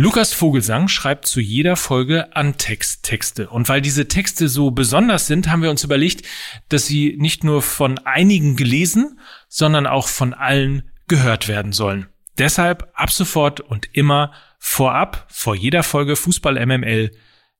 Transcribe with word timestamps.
Lukas 0.00 0.32
Vogelsang 0.32 0.88
schreibt 0.88 1.26
zu 1.26 1.42
jeder 1.42 1.76
Folge 1.76 2.34
Antexttexte. 2.34 3.50
Und 3.50 3.68
weil 3.68 3.82
diese 3.82 4.08
Texte 4.08 4.48
so 4.48 4.70
besonders 4.70 5.26
sind, 5.26 5.50
haben 5.50 5.62
wir 5.62 5.68
uns 5.68 5.84
überlegt, 5.84 6.26
dass 6.70 6.86
sie 6.86 7.16
nicht 7.18 7.44
nur 7.44 7.60
von 7.60 7.98
einigen 7.98 8.56
gelesen, 8.56 9.20
sondern 9.46 9.86
auch 9.86 10.08
von 10.08 10.32
allen 10.32 10.90
gehört 11.06 11.48
werden 11.48 11.72
sollen. 11.72 12.06
Deshalb 12.38 12.90
ab 12.94 13.10
sofort 13.10 13.60
und 13.60 13.90
immer 13.94 14.32
vorab, 14.58 15.26
vor 15.28 15.54
jeder 15.54 15.82
Folge 15.82 16.16
Fußball 16.16 16.54
MML, 16.64 17.10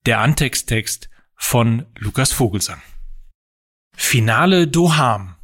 der 0.07 0.21
Antexttext 0.21 1.11
von 1.37 1.85
Lukas 1.99 2.33
Vogelsang. 2.33 2.81
Finale 3.95 4.67
Doham. 4.67 5.37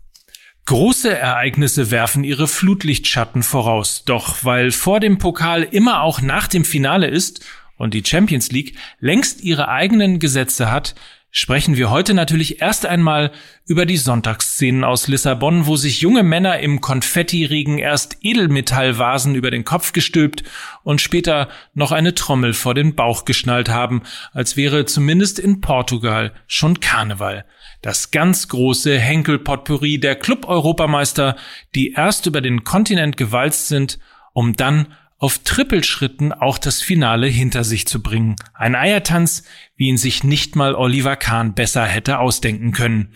Große 0.67 1.17
Ereignisse 1.17 1.93
werfen 1.93 2.25
ihre 2.25 2.49
Flutlichtschatten 2.49 3.45
voraus, 3.45 4.03
doch 4.05 4.43
weil 4.43 4.73
vor 4.73 4.99
dem 4.99 5.19
Pokal 5.19 5.63
immer 5.63 6.03
auch 6.03 6.21
nach 6.21 6.49
dem 6.49 6.65
Finale 6.65 7.07
ist 7.07 7.47
und 7.77 7.95
die 7.95 8.03
Champions 8.05 8.51
League 8.51 8.77
längst 8.99 9.43
ihre 9.43 9.69
eigenen 9.69 10.19
Gesetze 10.19 10.69
hat, 10.69 10.97
sprechen 11.31 11.77
wir 11.77 11.91
heute 11.91 12.15
natürlich 12.15 12.61
erst 12.61 12.85
einmal 12.85 13.31
über 13.65 13.87
die 13.87 13.97
Sonntagsszenen 13.97 14.83
aus 14.83 15.07
Lissabon, 15.07 15.67
wo 15.67 15.77
sich 15.77 16.01
junge 16.01 16.25
Männer 16.25 16.59
im 16.59 16.81
Konfettiregen 16.81 17.79
erst 17.79 18.17
Edelmetallvasen 18.23 19.37
über 19.37 19.53
den 19.53 19.65
Kopf 19.65 19.93
gestülpt 19.93 20.43
und 20.83 21.01
später 21.01 21.49
noch 21.75 21.93
eine 21.93 22.17
Trommel 22.17 22.55
vor 22.55 22.75
den 22.75 22.97
Bauch 22.97 23.25
geschnallt 23.25 23.69
haben, 23.69 24.03
als 24.33 24.57
wäre 24.57 24.85
zumindest 24.85 25.39
in 25.39 25.61
Portugal 25.61 26.33
schon 26.49 26.81
Karneval. 26.81 27.45
Das 27.83 28.11
ganz 28.11 28.49
große 28.49 28.99
Henkel-Potpourri 28.99 29.99
der 29.99 30.17
Club-Europameister, 30.17 31.37
die 31.75 31.93
erst 31.93 32.27
über 32.27 32.41
den 32.41 32.65
Kontinent 32.65 33.17
gewalzt 33.17 33.69
sind, 33.69 33.99
um 34.33 34.55
dann 34.57 34.89
auf 35.19 35.39
Trippelschritten 35.39 36.33
auch 36.33 36.59
das 36.59 36.83
Finale 36.83 37.27
hinter 37.27 37.65
sich 37.65 37.87
zu 37.87 38.03
bringen. 38.03 38.37
Ein 38.53 38.75
Eiertanz, 38.75 39.45
wie 39.75 39.89
ihn 39.89 39.97
sich 39.97 40.25
nicht 40.25 40.57
mal 40.57 40.75
Oliver 40.75 41.17
Kahn 41.17 41.55
besser 41.55 41.87
hätte 41.87 42.19
ausdenken 42.19 42.73
können. 42.73 43.15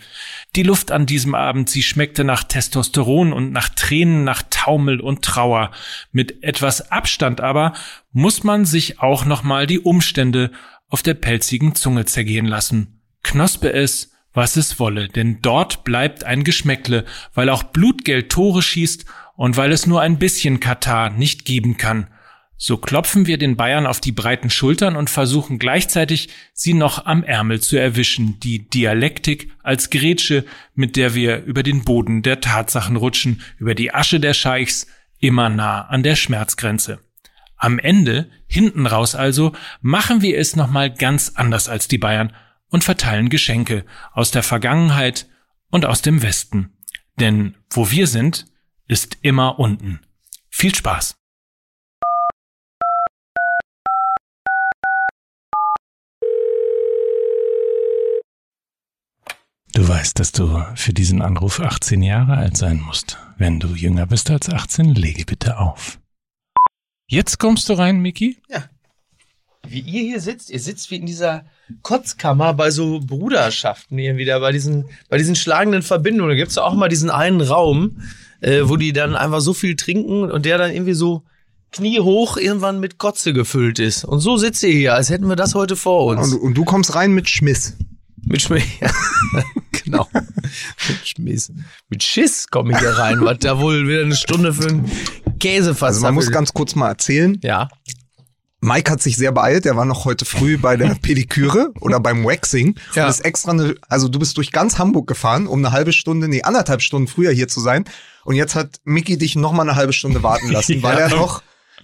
Die 0.55 0.63
Luft 0.63 0.91
an 0.91 1.05
diesem 1.05 1.35
Abend, 1.35 1.69
sie 1.69 1.83
schmeckte 1.83 2.23
nach 2.23 2.43
Testosteron 2.43 3.33
und 3.33 3.51
nach 3.51 3.69
Tränen, 3.69 4.23
nach 4.23 4.41
Taumel 4.49 4.99
und 4.99 5.21
Trauer. 5.21 5.69
Mit 6.11 6.43
etwas 6.43 6.91
Abstand 6.91 7.39
aber 7.39 7.73
muss 8.11 8.43
man 8.43 8.65
sich 8.65 8.99
auch 8.99 9.25
nochmal 9.25 9.67
die 9.67 9.79
Umstände 9.79 10.51
auf 10.89 11.03
der 11.03 11.13
pelzigen 11.13 11.75
Zunge 11.75 12.05
zergehen 12.05 12.47
lassen. 12.47 12.99
Knospe 13.21 13.71
es, 13.71 14.10
was 14.33 14.55
es 14.55 14.79
wolle, 14.79 15.07
denn 15.07 15.39
dort 15.41 15.83
bleibt 15.83 16.23
ein 16.23 16.43
Geschmäckle, 16.43 17.05
weil 17.33 17.49
auch 17.49 17.63
Blutgeld 17.63 18.31
Tore 18.31 18.61
schießt 18.61 19.05
und 19.35 19.57
weil 19.57 19.71
es 19.71 19.87
nur 19.87 20.01
ein 20.01 20.19
bisschen 20.19 20.59
Katar 20.59 21.09
nicht 21.09 21.45
geben 21.45 21.77
kann. 21.77 22.07
So 22.63 22.77
klopfen 22.77 23.25
wir 23.25 23.39
den 23.39 23.57
Bayern 23.57 23.87
auf 23.87 23.99
die 23.99 24.11
breiten 24.11 24.51
Schultern 24.51 24.95
und 24.95 25.09
versuchen 25.09 25.57
gleichzeitig, 25.57 26.29
sie 26.53 26.75
noch 26.75 27.07
am 27.07 27.23
Ärmel 27.23 27.59
zu 27.59 27.75
erwischen, 27.75 28.39
die 28.39 28.69
Dialektik 28.69 29.51
als 29.63 29.89
Grätsche, 29.89 30.45
mit 30.75 30.95
der 30.95 31.15
wir 31.15 31.43
über 31.43 31.63
den 31.63 31.83
Boden 31.83 32.21
der 32.21 32.39
Tatsachen 32.39 32.97
rutschen, 32.97 33.41
über 33.57 33.73
die 33.73 33.95
Asche 33.95 34.19
der 34.19 34.35
Scheichs, 34.35 34.85
immer 35.19 35.49
nah 35.49 35.87
an 35.87 36.03
der 36.03 36.15
Schmerzgrenze. 36.15 36.99
Am 37.57 37.79
Ende, 37.79 38.29
hinten 38.45 38.85
raus 38.85 39.15
also, 39.15 39.53
machen 39.81 40.21
wir 40.21 40.37
es 40.37 40.55
nochmal 40.55 40.93
ganz 40.93 41.31
anders 41.33 41.67
als 41.67 41.87
die 41.87 41.97
Bayern 41.97 42.31
und 42.71 42.83
verteilen 42.83 43.29
Geschenke 43.29 43.85
aus 44.13 44.31
der 44.31 44.41
Vergangenheit 44.41 45.27
und 45.69 45.85
aus 45.85 46.01
dem 46.01 46.23
Westen. 46.23 46.73
Denn 47.19 47.55
wo 47.69 47.91
wir 47.91 48.07
sind, 48.07 48.45
ist 48.87 49.17
immer 49.21 49.59
unten. 49.59 49.99
Viel 50.49 50.73
Spaß! 50.73 51.15
Du 59.73 59.87
weißt, 59.87 60.19
dass 60.19 60.33
du 60.33 60.63
für 60.75 60.93
diesen 60.93 61.21
Anruf 61.21 61.61
18 61.61 62.03
Jahre 62.03 62.35
alt 62.35 62.57
sein 62.57 62.81
musst. 62.81 63.17
Wenn 63.37 63.59
du 63.59 63.69
jünger 63.69 64.05
bist 64.05 64.29
als 64.29 64.49
18, 64.49 64.95
lege 64.95 65.25
bitte 65.25 65.59
auf. 65.59 65.97
Jetzt 67.07 67.39
kommst 67.39 67.69
du 67.69 67.73
rein, 67.73 68.01
Miki? 68.01 68.41
Ja. 68.49 68.65
Wie 69.71 69.79
ihr 69.79 70.03
hier 70.03 70.19
sitzt, 70.19 70.49
ihr 70.49 70.59
sitzt 70.59 70.91
wie 70.91 70.97
in 70.97 71.05
dieser 71.05 71.45
Kotzkammer 71.81 72.53
bei 72.53 72.71
so 72.71 72.99
Bruderschaften 72.99 73.97
irgendwie 73.97 74.25
da, 74.25 74.39
bei 74.39 74.51
diesen, 74.51 74.85
bei 75.09 75.17
diesen 75.17 75.35
schlagenden 75.35 75.81
Verbindungen. 75.81 76.31
Da 76.31 76.35
gibt's 76.35 76.55
ja 76.55 76.63
auch 76.63 76.73
mal 76.73 76.89
diesen 76.89 77.09
einen 77.09 77.41
Raum, 77.41 78.01
äh, 78.41 78.61
wo 78.63 78.75
die 78.75 78.91
dann 78.91 79.15
einfach 79.15 79.39
so 79.39 79.53
viel 79.53 79.75
trinken 79.75 80.29
und 80.29 80.45
der 80.45 80.57
dann 80.57 80.71
irgendwie 80.71 80.93
so 80.93 81.23
kniehoch 81.71 82.35
irgendwann 82.37 82.79
mit 82.79 82.97
Kotze 82.97 83.31
gefüllt 83.31 83.79
ist. 83.79 84.03
Und 84.03 84.19
so 84.19 84.35
sitzt 84.37 84.61
ihr 84.63 84.71
hier, 84.71 84.93
als 84.93 85.09
hätten 85.09 85.27
wir 85.27 85.37
das 85.37 85.55
heute 85.55 85.75
vor 85.75 86.05
uns. 86.07 86.33
Und, 86.33 86.41
und 86.41 86.53
du 86.55 86.65
kommst 86.65 86.95
rein 86.95 87.13
mit 87.13 87.29
Schmiss. 87.29 87.77
Mit 88.23 88.41
Schmiss, 88.41 88.63
ja. 88.81 88.91
genau. 89.83 90.07
mit 90.13 91.07
Schmiss. 91.07 91.51
Mit 91.89 92.03
Schiss 92.03 92.47
komme 92.49 92.73
ich 92.73 92.79
hier 92.79 92.97
rein, 92.97 93.21
was 93.21 93.39
da 93.39 93.59
wohl 93.59 93.87
wieder 93.87 94.01
eine 94.01 94.15
Stunde 94.15 94.53
für 94.53 94.67
einen 94.67 94.91
Käsefass 95.39 95.95
Also 95.95 96.05
man 96.05 96.15
muss 96.15 96.29
ganz 96.29 96.53
kurz 96.53 96.75
mal 96.75 96.89
erzählen. 96.89 97.39
Ja. 97.41 97.69
Mike 98.61 98.91
hat 98.91 99.01
sich 99.01 99.17
sehr 99.17 99.31
beeilt. 99.31 99.65
Er 99.65 99.75
war 99.75 99.85
noch 99.85 100.05
heute 100.05 100.23
früh 100.23 100.57
bei 100.57 100.77
der 100.77 100.95
Pediküre 101.01 101.73
oder 101.81 101.99
beim 101.99 102.23
Waxing. 102.23 102.75
Ja. 102.93 103.05
Und 103.05 103.09
ist 103.09 103.25
extra 103.25 103.51
eine, 103.51 103.75
also 103.89 104.07
du 104.07 104.19
bist 104.19 104.37
durch 104.37 104.51
ganz 104.51 104.77
Hamburg 104.77 105.07
gefahren, 105.07 105.47
um 105.47 105.59
eine 105.59 105.71
halbe 105.71 105.91
Stunde, 105.91 106.27
nee, 106.27 106.43
anderthalb 106.43 106.81
Stunden 106.81 107.07
früher 107.07 107.31
hier 107.31 107.47
zu 107.47 107.59
sein. 107.59 107.85
Und 108.23 108.35
jetzt 108.35 108.53
hat 108.53 108.79
Mickey 108.83 109.17
dich 109.17 109.35
noch 109.35 109.51
mal 109.51 109.63
eine 109.63 109.75
halbe 109.75 109.93
Stunde 109.93 110.21
warten 110.21 110.51
lassen, 110.51 110.81
weil 110.83 110.97
er 110.99 111.09
noch 111.09 111.41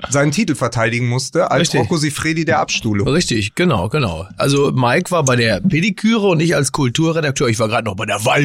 seinen 0.09 0.31
Titel 0.31 0.55
verteidigen 0.55 1.07
musste 1.09 1.51
als 1.51 1.61
Richtig. 1.61 1.81
Rocco 1.81 1.97
Sifredi 1.97 2.45
der 2.45 2.59
Abstuhlung. 2.59 3.07
Richtig, 3.07 3.55
genau, 3.55 3.89
genau. 3.89 4.27
Also 4.37 4.71
Mike 4.71 5.11
war 5.11 5.23
bei 5.23 5.35
der 5.35 5.59
Pediküre 5.61 6.27
und 6.27 6.39
ich 6.39 6.55
als 6.55 6.71
Kulturredakteur, 6.71 7.47
ich 7.47 7.59
war 7.59 7.67
gerade 7.67 7.85
noch 7.85 7.95
bei 7.95 8.05
der 8.05 8.23
war 8.25 8.39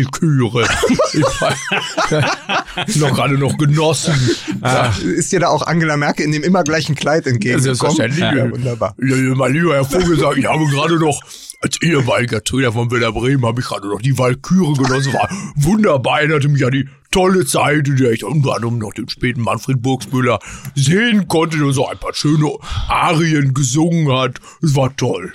noch 2.97 3.15
gerade 3.15 3.39
noch 3.39 3.57
genossen. 3.59 4.15
Ah, 4.61 4.93
ist 5.03 5.33
dir 5.33 5.41
da 5.41 5.49
auch 5.49 5.67
Angela 5.67 5.97
Merkel 5.97 6.25
in 6.25 6.33
dem 6.33 6.43
immer 6.43 6.63
gleichen 6.65 6.95
Kleid 6.95 7.27
entgegengekommen? 7.27 7.77
Selbstverständlich. 7.77 8.21
Ja, 8.21 8.51
wunderbar. 8.51 8.95
Ja, 9.03 9.17
ja, 9.17 9.35
mein 9.35 9.53
lieber 9.53 9.75
Herr 9.75 9.85
Vogelsang, 9.85 10.37
ich 10.37 10.47
habe 10.47 10.65
gerade 10.67 10.99
noch 10.99 11.21
als 11.61 11.81
ehemaliger 11.81 12.43
Trainer 12.43 12.73
von 12.73 12.91
Werder 12.91 13.13
Bremen 13.13 13.47
habe 13.47 13.61
ich 13.61 13.67
gerade 13.67 13.89
noch 13.89 14.03
die 14.03 14.19
Walküre 14.19 14.73
genossen. 14.75 15.13
War 15.13 15.29
wunderbar, 15.55 16.19
erinnerte 16.21 16.49
mich 16.49 16.65
an 16.65 16.73
die 16.73 16.89
tolle 17.13 17.47
Zeit, 17.47 17.87
in 17.87 17.97
der 17.97 18.11
ich 18.11 18.25
unter 18.25 18.57
anderem 18.57 18.79
noch 18.79 18.93
den 18.93 19.09
späten 19.09 19.43
Manfred 19.43 19.81
Burgsmüller 19.81 20.41
sehen 20.75 21.29
konnte, 21.29 21.59
der 21.59 21.73
so 21.73 21.87
ein 21.87 21.99
paar 21.99 22.15
schöne 22.15 22.51
Arien 22.89 23.55
gesungen 23.55 24.13
hat. 24.13 24.41
Es 24.61 24.75
war 24.75 24.97
toll. 24.97 25.33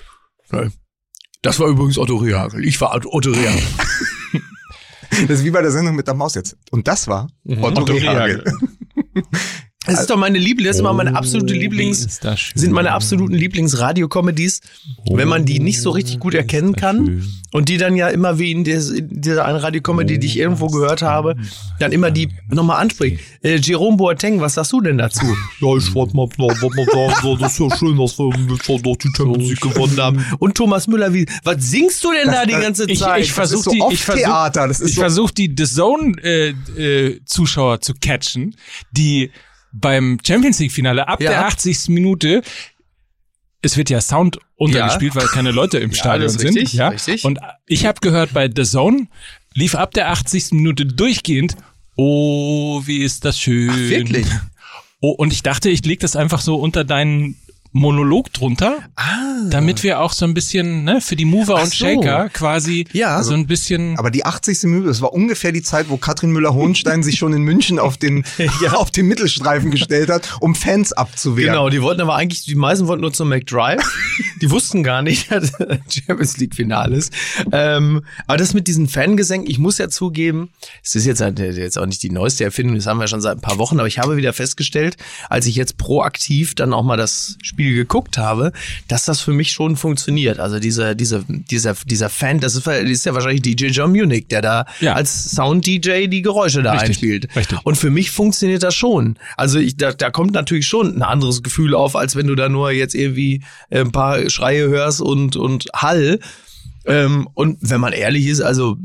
Ne? 0.51 0.71
Das 1.41 1.59
war 1.59 1.67
übrigens 1.69 1.97
Otto 1.97 2.17
Rehagel. 2.17 2.65
Ich 2.65 2.81
war 2.81 2.93
Otto 2.93 3.31
Rehagel. 3.31 3.63
Das 5.09 5.39
ist 5.39 5.45
wie 5.45 5.51
bei 5.51 5.61
der 5.61 5.71
Sendung 5.71 5.95
mit 5.95 6.05
der 6.05 6.13
Maus 6.13 6.35
jetzt. 6.35 6.57
Und 6.69 6.87
das 6.87 7.07
war 7.07 7.29
Otto, 7.47 7.81
Otto 7.81 7.93
Rehagel. 7.93 8.43
Das 9.87 10.01
ist 10.01 10.09
doch 10.09 10.17
meine 10.17 10.37
Lieblings, 10.37 10.67
das 10.69 10.75
ist 10.77 10.79
immer 10.81 10.93
meine 10.93 11.15
absolute 11.15 11.53
Lieblings, 11.53 12.05
ist 12.05 12.23
das 12.23 12.39
schön. 12.39 12.57
sind 12.59 12.71
meine 12.73 12.91
absoluten 12.91 13.33
Lieblingsradio-Comedies, 13.33 14.61
wenn 15.11 15.27
man 15.27 15.45
die 15.45 15.59
nicht 15.59 15.81
so 15.81 15.89
richtig 15.91 16.19
gut 16.19 16.33
erkennen 16.33 16.75
kann 16.75 17.23
und 17.53 17.69
die 17.69 17.77
dann 17.77 17.95
ja 17.95 18.09
immer 18.09 18.37
wie 18.39 18.51
in 18.51 18.63
dieser 18.63 19.45
einen 19.45 19.57
Radiocomedy, 19.57 20.19
die 20.19 20.27
ich 20.27 20.37
irgendwo 20.37 20.67
gehört 20.67 21.01
habe, 21.01 21.35
dann 21.79 21.91
immer 21.91 22.11
die 22.11 22.29
nochmal 22.49 22.81
anspricht. 22.81 23.19
Äh, 23.41 23.55
Jerome 23.57 23.97
Boateng, 23.97 24.41
was 24.41 24.55
sagst 24.55 24.73
du 24.73 24.81
denn 24.81 24.97
dazu? 24.97 25.25
Ja, 25.59 25.75
ich 25.75 25.93
wollte 25.95 26.15
mal, 26.15 26.27
wollte 26.37 26.67
mal 26.75 26.85
sagen, 26.85 27.37
das 27.39 27.53
ist 27.53 27.59
ja 27.59 27.77
schön, 27.77 27.97
dass 27.97 28.17
wir 28.19 28.29
jetzt 28.51 28.67
noch 28.85 28.97
die 28.97 29.09
Champions 29.15 29.49
League 29.49 29.61
gewonnen 29.61 29.99
haben. 29.99 30.25
Und 30.39 30.55
Thomas 30.55 30.87
Müller, 30.87 31.13
wie, 31.13 31.25
was 31.43 31.63
singst 31.71 32.03
du 32.03 32.11
denn 32.11 32.31
da 32.31 32.45
die 32.45 32.51
ganze 32.51 32.85
Ich, 32.89 32.99
Zeit? 32.99 33.21
ich 33.21 33.29
ist 33.29 33.33
versuche 33.35 33.63
so 33.63 33.71
die, 33.71 33.81
ich 33.91 34.03
versuch, 34.03 34.21
Theater. 34.21 34.67
Das 34.67 34.79
ist 34.79 34.89
ich 34.89 34.95
so 34.95 35.01
versuch 35.01 35.31
die 35.31 35.53
The 35.57 35.65
Zone 35.65 36.13
äh, 36.21 36.49
äh, 36.77 37.19
Zuschauer 37.25 37.81
zu 37.81 37.93
catchen, 37.95 38.55
die 38.91 39.31
beim 39.71 40.17
Champions 40.25 40.59
League 40.59 40.71
Finale 40.71 41.07
ab 41.07 41.21
Ja. 41.21 41.29
der 41.31 41.45
80. 41.45 41.89
Minute 41.89 42.41
es 43.61 43.75
wird 43.75 43.89
ja 43.89 43.99
Sound 43.99 44.37
untergespielt, 44.55 45.15
weil 45.15 45.25
keine 45.27 45.51
Leute 45.51 45.79
im 45.79 45.91
Stadion 45.93 46.23
das 46.23 46.35
ist 46.35 46.41
sind. 46.41 46.55
richtig, 46.57 46.73
ja. 46.73 46.89
richtig. 46.89 47.25
Und 47.25 47.39
ich 47.65 47.85
habe 47.85 47.99
gehört, 48.01 48.33
bei 48.33 48.49
The 48.55 48.63
Zone 48.63 49.07
lief 49.53 49.75
ab 49.75 49.93
der 49.93 50.09
80. 50.11 50.51
Minute 50.51 50.85
durchgehend. 50.85 51.55
Oh, 51.95 52.81
wie 52.85 52.99
ist 52.99 53.25
das 53.25 53.39
schön. 53.39 53.71
Ach, 53.71 53.77
wirklich? 53.77 54.27
Oh, 55.01 55.09
und 55.11 55.33
ich 55.33 55.41
dachte, 55.43 55.69
ich 55.69 55.83
leg 55.85 55.99
das 55.99 56.15
einfach 56.15 56.39
so 56.41 56.55
unter 56.55 56.83
deinen 56.83 57.35
Monolog 57.77 58.31
drunter. 58.33 58.77
ah, 58.95 59.03
damit 59.49 59.83
wir 59.83 59.99
auch 60.01 60.13
so 60.13 60.25
ein 60.25 60.33
bisschen, 60.33 60.83
ne, 60.83 60.99
für 60.99 61.15
die 61.15 61.25
Mover 61.25 61.55
Ach 61.57 61.63
und 61.63 61.69
so. 61.73 61.85
Shaker 61.85 62.29
quasi 62.29 62.85
Ja. 62.91 63.21
so 63.23 63.33
ein 63.33 63.45
bisschen. 63.47 63.97
Aber 63.99 64.09
die 64.11 64.25
80. 64.25 64.63
Minute, 64.63 64.87
das 64.87 65.01
war 65.01 65.13
ungefähr 65.13 65.51
die 65.51 65.61
Zeit, 65.61 65.89
wo 65.89 65.97
Katrin 65.97 66.31
Müller-Hohenstein 66.31 67.03
sich 67.03 67.17
schon 67.17 67.33
in 67.33 67.43
München 67.43 67.77
auf 67.79 67.97
den, 67.97 68.25
auf 68.73 68.89
den 68.91 69.07
Mittelstreifen 69.07 69.69
gestellt 69.71 70.09
hat, 70.09 70.37
um 70.41 70.55
Fans 70.55 70.91
abzuwehren. 70.93 71.51
Genau, 71.53 71.69
die 71.69 71.81
wollten 71.81 72.01
aber 72.01 72.15
eigentlich, 72.15 72.45
die 72.45 72.55
meisten 72.55 72.87
wollten 72.87 73.01
nur 73.01 73.13
zum 73.13 73.29
McDrive. 73.29 73.81
Die 74.41 74.51
wussten 74.51 74.83
gar 74.83 75.01
nicht, 75.01 75.31
dass 75.31 75.51
Champions 75.89 76.37
League 76.37 76.53
Finale 76.53 76.95
ist. 76.95 77.11
Ähm, 77.51 78.03
aber 78.27 78.37
das 78.37 78.53
mit 78.53 78.67
diesen 78.67 78.87
Fangesängen, 78.87 79.49
ich 79.49 79.57
muss 79.57 79.79
ja 79.79 79.89
zugeben, 79.89 80.49
es 80.83 80.95
ist 80.95 81.05
jetzt, 81.05 81.21
halt 81.21 81.39
jetzt 81.39 81.77
auch 81.79 81.87
nicht 81.87 82.03
die 82.03 82.11
neueste 82.11 82.43
Erfindung, 82.43 82.75
das 82.75 82.85
haben 82.85 82.99
wir 82.99 83.07
schon 83.07 83.21
seit 83.21 83.37
ein 83.37 83.41
paar 83.41 83.57
Wochen, 83.57 83.79
aber 83.79 83.87
ich 83.87 83.97
habe 83.97 84.15
wieder 84.15 84.33
festgestellt, 84.33 84.97
als 85.29 85.47
ich 85.47 85.55
jetzt 85.55 85.77
proaktiv 85.79 86.53
dann 86.53 86.71
auch 86.71 86.83
mal 86.83 86.97
das 86.97 87.37
Spiel 87.41 87.66
geguckt 87.73 88.17
habe, 88.17 88.51
dass 88.87 89.05
das 89.05 89.21
für 89.21 89.31
mich 89.33 89.51
schon 89.51 89.75
funktioniert. 89.75 90.39
Also 90.39 90.59
dieser, 90.59 90.95
dieser, 90.95 91.23
dieser, 91.27 91.75
dieser 91.85 92.09
Fan, 92.09 92.39
das 92.39 92.55
ist, 92.55 92.67
das 92.67 92.81
ist 92.83 93.05
ja 93.05 93.13
wahrscheinlich 93.13 93.41
DJ 93.41 93.67
John 93.67 93.91
Munich, 93.91 94.27
der 94.29 94.41
da 94.41 94.65
Ja. 94.79 94.93
als 94.93 95.31
Sound-DJ 95.31 96.07
die 96.07 96.21
Geräusche 96.21 96.61
da 96.63 96.71
Richtig, 96.73 96.89
einspielt. 96.89 97.35
richtig. 97.35 97.59
Und 97.63 97.75
für 97.75 97.89
mich 97.89 98.11
funktioniert 98.11 98.63
das 98.63 98.75
schon. 98.75 99.17
Also 99.35 99.59
ich, 99.59 99.77
da, 99.77 99.91
da 99.93 100.09
kommt 100.09 100.33
natürlich 100.33 100.67
schon 100.67 100.95
ein 100.95 101.01
anderes 101.03 101.43
Gefühl 101.43 101.75
auf, 101.75 101.95
als 101.95 102.15
wenn 102.15 102.27
du 102.27 102.35
da 102.35 102.49
nur 102.49 102.71
jetzt 102.71 102.95
irgendwie 102.95 103.41
äh, 103.69 103.81
ein 103.81 103.91
paar 103.91 104.29
Schreie 104.29 104.67
hörst 104.67 105.01
und, 105.01 105.35
und 105.35 105.65
Hall. 105.75 106.19
Ähm, 106.85 107.27
und 107.33 107.57
wenn 107.61 107.81
man 107.81 107.93
ehrlich 107.93 108.25
ist, 108.27 108.41
also 108.41 108.77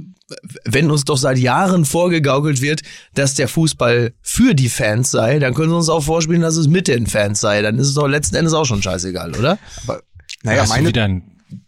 wenn 0.64 0.90
uns 0.90 1.04
doch 1.04 1.16
seit 1.18 1.38
Jahren 1.38 1.84
vorgegaukelt 1.84 2.60
wird, 2.60 2.82
dass 3.14 3.34
der 3.34 3.48
Fußball 3.48 4.12
für 4.22 4.54
die 4.54 4.68
Fans 4.68 5.10
sei, 5.10 5.38
dann 5.38 5.54
können 5.54 5.70
sie 5.70 5.76
uns 5.76 5.88
auch 5.88 6.02
vorspielen, 6.02 6.42
dass 6.42 6.56
es 6.56 6.68
mit 6.68 6.88
den 6.88 7.06
Fans 7.06 7.40
sei. 7.40 7.62
Dann 7.62 7.78
ist 7.78 7.88
es 7.88 7.94
doch 7.94 8.06
letzten 8.08 8.36
Endes 8.36 8.52
auch 8.52 8.64
schon 8.64 8.82
scheißegal, 8.82 9.34
oder? 9.36 9.58
Aber, 9.84 10.02
naja, 10.42 10.64
meine, 10.66 10.88
wieder 10.88 11.04
einen, 11.04 11.22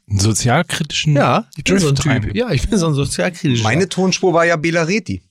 sozialkritischen 0.07 1.15
Ja, 1.17 1.47
ich 1.57 1.65
bin 1.65 1.79
so 1.79 1.89
ein 1.89 1.95
Typ. 1.95 2.07
rein. 2.07 2.31
Ja, 2.35 2.51
ich 2.51 2.69
bin 2.69 2.79
so 2.79 2.87
ein 2.87 2.95
sozialkritischer. 2.95 3.63
meine 3.65 3.89
Tonspur 3.89 4.33
war 4.33 4.45
ja 4.45 4.57
Bela 4.57 4.83
Reti. 4.83 5.23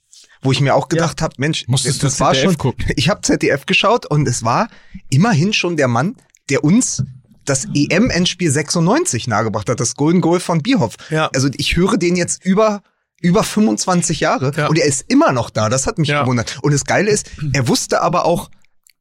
Wo 0.41 0.51
ich 0.51 0.59
mir 0.59 0.75
auch 0.75 0.89
gedacht 0.89 1.21
habe, 1.21 1.35
Mensch, 1.37 1.65
Musstest 1.67 2.03
das 2.03 2.17
du 2.17 2.23
war 2.25 2.33
ZDF 2.33 2.51
schon. 2.51 2.57
gucken? 2.57 2.85
Ich 2.97 3.07
habe 3.07 3.21
ZDF 3.21 3.65
geschaut 3.65 4.05
und 4.05 4.27
es 4.27 4.43
war 4.43 4.67
immerhin 5.09 5.53
schon 5.53 5.77
der 5.77 5.87
Mann, 5.87 6.15
der 6.49 6.65
uns 6.65 7.01
das 7.45 7.65
EM-Endspiel 7.73 8.51
96 8.51 9.27
nahegebracht 9.27 9.69
hat, 9.69 9.79
das 9.79 9.95
Golden 9.95 10.19
Goal 10.21 10.41
von 10.41 10.61
Bierhoff. 10.61 10.95
Ja. 11.09 11.29
Also 11.33 11.49
ich 11.55 11.77
höre 11.77 11.97
den 11.97 12.15
jetzt 12.17 12.43
über 12.45 12.83
über 13.23 13.43
25 13.43 14.19
Jahre 14.19 14.51
Ja. 14.55 14.67
und 14.67 14.77
er 14.77 14.85
ist 14.85 15.05
immer 15.07 15.31
noch 15.31 15.49
da. 15.49 15.69
Das 15.69 15.87
hat 15.87 15.97
mich 15.97 16.09
Ja. 16.09 16.21
gewundert. 16.21 16.59
Und 16.61 16.73
das 16.73 16.85
Geile 16.85 17.09
ist, 17.09 17.31
er 17.53 17.67
wusste 17.67 18.01
aber 18.01 18.25
auch 18.25 18.49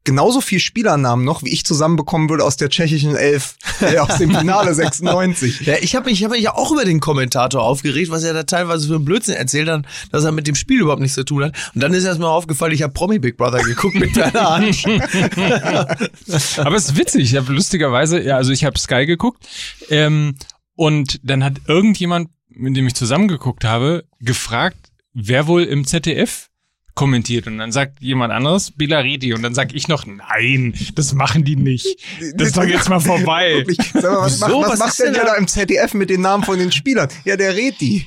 genauso 0.05 0.41
viel 0.41 0.59
Spielernamen 0.59 1.23
noch, 1.23 1.43
wie 1.43 1.49
ich 1.53 1.63
zusammenbekommen 1.65 2.27
würde 2.29 2.43
aus 2.43 2.57
der 2.57 2.67
tschechischen 2.69 3.15
Elf, 3.15 3.55
äh, 3.79 3.99
aus 3.99 4.17
dem 4.17 4.35
Finale 4.35 4.73
96. 4.75 5.61
Ja, 5.61 5.75
ich 5.79 5.95
habe 5.95 6.09
mich, 6.09 6.19
ich 6.19 6.25
hab 6.25 6.31
mich 6.31 6.41
ja 6.41 6.55
auch 6.55 6.73
über 6.73 6.83
den 6.83 6.99
Kommentator 6.99 7.61
aufgeregt, 7.63 8.11
was 8.11 8.23
er 8.25 8.33
da 8.33 8.43
teilweise 8.43 8.85
für 8.87 8.95
einen 8.95 9.05
Blödsinn 9.05 9.35
erzählt 9.35 9.69
hat, 9.69 9.85
dass 10.11 10.25
er 10.25 10.33
mit 10.33 10.45
dem 10.45 10.55
Spiel 10.55 10.81
überhaupt 10.81 11.01
nichts 11.01 11.15
zu 11.15 11.23
tun 11.23 11.45
hat. 11.45 11.55
Und 11.73 11.81
dann 11.81 11.93
ist 11.93 12.03
erst 12.03 12.19
mal 12.19 12.27
aufgefallen, 12.27 12.73
ich 12.73 12.81
habe 12.83 12.91
Promi 12.91 13.19
Big 13.19 13.37
Brother 13.37 13.63
geguckt 13.63 13.95
mit 13.95 14.17
deiner 14.17 14.57
Hand. 14.57 14.83
Aber 16.57 16.75
es 16.75 16.85
ist 16.85 16.97
witzig. 16.97 17.23
Ich 17.31 17.35
habe 17.37 17.53
lustigerweise, 17.53 18.21
ja, 18.21 18.35
also 18.35 18.51
ich 18.51 18.65
habe 18.65 18.77
Sky 18.77 19.05
geguckt 19.05 19.45
ähm, 19.89 20.35
und 20.75 21.19
dann 21.23 21.43
hat 21.45 21.61
irgendjemand, 21.67 22.29
mit 22.55 22.75
dem 22.75 22.87
ich 22.87 22.95
zusammengeguckt 22.95 23.63
habe, 23.63 24.05
gefragt, 24.19 24.77
wer 25.13 25.47
wohl 25.47 25.63
im 25.63 25.85
ZDF 25.85 26.49
kommentiert 26.95 27.47
und 27.47 27.57
dann 27.57 27.71
sagt 27.71 28.01
jemand 28.01 28.31
anderes 28.31 28.71
Belariti 28.71 29.33
und 29.33 29.41
dann 29.41 29.55
sag 29.55 29.73
ich 29.73 29.87
noch 29.87 30.05
nein, 30.05 30.75
das 30.95 31.13
machen 31.13 31.43
die 31.43 31.55
nicht. 31.55 31.97
Das 32.35 32.49
ist 32.49 32.57
doch 32.57 32.63
jetzt 32.63 32.87
mal 32.89 32.99
vorbei. 32.99 33.65
Mal, 33.65 33.67
was, 33.67 34.41
Wieso? 34.41 34.61
macht, 34.61 34.71
was, 34.71 34.71
Was 34.71 34.79
macht 34.79 34.99
denn 34.99 35.13
der 35.13 35.25
da? 35.25 35.31
da 35.31 35.37
im 35.37 35.47
ZDF 35.47 35.93
mit 35.95 36.09
den 36.09 36.21
Namen 36.21 36.43
von 36.43 36.59
den 36.59 36.71
Spielern? 36.71 37.09
Ja, 37.25 37.35
der 37.35 37.55
Reti. 37.55 38.05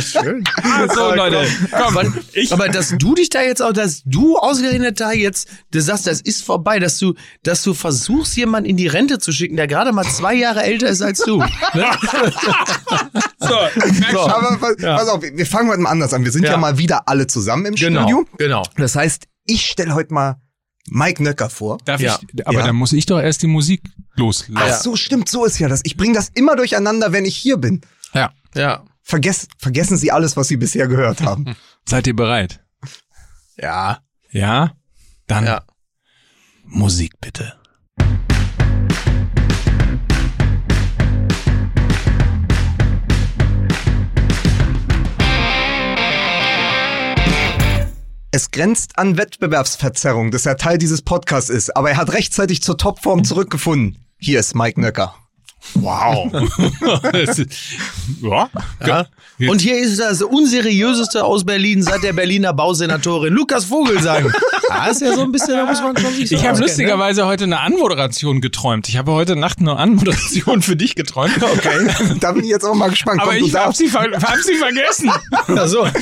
Schön. 0.00 0.44
so 0.94 1.14
Leute, 1.14 1.46
komm, 1.70 1.98
Aber, 1.98 2.12
aber 2.50 2.68
dass 2.68 2.94
du 2.96 3.14
dich 3.14 3.28
da 3.28 3.42
jetzt 3.42 3.60
auch, 3.62 3.72
dass 3.72 4.02
du 4.04 4.36
ausgerechnet 4.38 5.00
da 5.00 5.12
jetzt, 5.12 5.48
du 5.70 5.80
sagst, 5.80 6.06
das 6.06 6.20
ist 6.20 6.42
vorbei, 6.44 6.78
dass 6.78 6.98
du, 6.98 7.14
dass 7.42 7.62
du 7.62 7.74
versuchst, 7.74 8.36
jemanden 8.36 8.68
in 8.70 8.76
die 8.76 8.86
Rente 8.86 9.18
zu 9.18 9.32
schicken, 9.32 9.56
der 9.56 9.66
gerade 9.66 9.92
mal 9.92 10.04
zwei 10.04 10.34
Jahre 10.34 10.62
älter 10.62 10.88
ist 10.88 11.02
als 11.02 11.18
du. 11.20 11.38
Ne? 11.38 11.46
so, 13.38 13.48
So. 14.12 14.20
Aber 14.20 14.56
pass, 14.58 14.76
pass 14.80 15.08
auf, 15.08 15.22
wir 15.22 15.46
fangen 15.46 15.68
heute 15.70 15.80
mal 15.80 15.90
anders 15.90 16.12
an. 16.14 16.24
Wir 16.24 16.32
sind 16.32 16.44
ja, 16.44 16.52
Ja. 16.52 16.56
mal 16.56 16.78
wieder 16.78 17.08
alle 17.08 17.26
zusammen 17.26 17.66
im 17.66 17.74
Genau, 17.74 18.02
Studio. 18.02 18.26
genau. 18.38 18.62
Das 18.76 18.96
heißt, 18.96 19.24
ich 19.44 19.66
stelle 19.66 19.94
heute 19.94 20.14
mal 20.14 20.36
Mike 20.88 21.22
Nöcker 21.22 21.50
vor. 21.50 21.78
darf 21.84 22.00
Ja. 22.00 22.18
ich, 22.34 22.46
aber 22.46 22.58
Ja. 22.60 22.66
dann 22.66 22.76
muss 22.76 22.92
ich 22.92 23.06
doch 23.06 23.20
erst 23.20 23.42
die 23.42 23.46
Musik 23.46 23.82
loslassen. 24.16 24.54
Ach 24.56 24.80
so, 24.80 24.96
stimmt, 24.96 25.28
so 25.28 25.44
ist 25.44 25.58
ja 25.58 25.68
das. 25.68 25.80
Ich 25.84 25.96
bringe 25.96 26.14
das 26.14 26.28
immer 26.34 26.56
durcheinander, 26.56 27.12
wenn 27.12 27.24
ich 27.24 27.36
hier 27.36 27.56
bin. 27.56 27.80
Ja. 28.54 28.84
Vergess, 29.02 29.48
vergessen 29.58 29.96
Sie 29.96 30.12
alles, 30.12 30.36
was 30.36 30.48
Sie 30.48 30.56
bisher 30.56 30.88
gehört 30.88 31.22
haben. 31.22 31.56
Seid 31.88 32.06
ihr 32.06 32.16
bereit? 32.16 32.60
Ja. 33.56 34.00
Ja? 34.30 34.72
Dann 35.26 35.46
Ja. 35.46 35.62
Musik 36.64 37.20
bitte. 37.20 37.54
Es 48.34 48.50
grenzt 48.50 48.98
an 48.98 49.18
Wettbewerbsverzerrung, 49.18 50.30
das 50.30 50.44
ja 50.44 50.54
Teil 50.54 50.78
dieses 50.78 51.02
Podcasts 51.02 51.50
ist, 51.50 51.76
aber 51.76 51.90
er 51.90 51.96
hat 51.98 52.14
rechtzeitig 52.14 52.62
zur 52.62 52.78
Topform 52.78 53.24
zurückgefunden. 53.24 54.06
Hier 54.18 54.40
ist 54.40 54.54
Mike 54.54 54.80
Nöcker. 54.80 55.14
Wow. 55.74 56.30
ja. 58.22 58.48
Ja. 58.86 59.06
Und 59.50 59.60
hier 59.60 59.78
ist 59.78 59.98
das 59.98 60.22
unseriöseste 60.22 61.24
aus 61.24 61.44
Berlin 61.44 61.82
seit 61.82 62.02
der 62.02 62.12
Berliner 62.12 62.52
Bausenatorin 62.52 63.32
Lukas 63.32 63.64
Vogelsang. 63.66 64.32
Ah, 64.74 64.86
ist 64.86 65.02
ja 65.02 65.12
so 65.14 65.20
ein 65.22 65.30
bisschen, 65.32 65.54
da 65.54 65.66
muss 65.66 65.82
man 65.82 65.94
schon 65.98 66.14
sich 66.14 66.30
so 66.30 66.34
Ich 66.34 66.40
habe 66.42 66.52
auskennen, 66.52 66.62
lustigerweise 66.68 67.26
heute 67.26 67.44
eine 67.44 67.60
Anmoderation 67.60 68.40
geträumt. 68.40 68.88
Ich 68.88 68.96
habe 68.96 69.12
heute 69.12 69.36
Nacht 69.36 69.58
eine 69.58 69.76
Anmoderation 69.76 70.62
für 70.62 70.76
dich 70.76 70.94
geträumt. 70.94 71.34
Okay, 71.42 71.88
da 72.20 72.32
bin 72.32 72.42
ich 72.44 72.48
jetzt 72.48 72.64
auch 72.64 72.74
mal 72.74 72.88
gespannt. 72.88 73.20
Aber 73.20 73.34
Komm, 73.34 73.44
ich 73.44 73.54
habe 73.54 73.74
sie, 73.76 73.88
ver 73.88 74.04
hab 74.12 74.38
sie 74.38 74.54
vergessen. 74.54 75.10
Ne? 75.48 75.56
Ja, 75.56 75.68
so. 75.68 75.84
Ich 75.84 75.92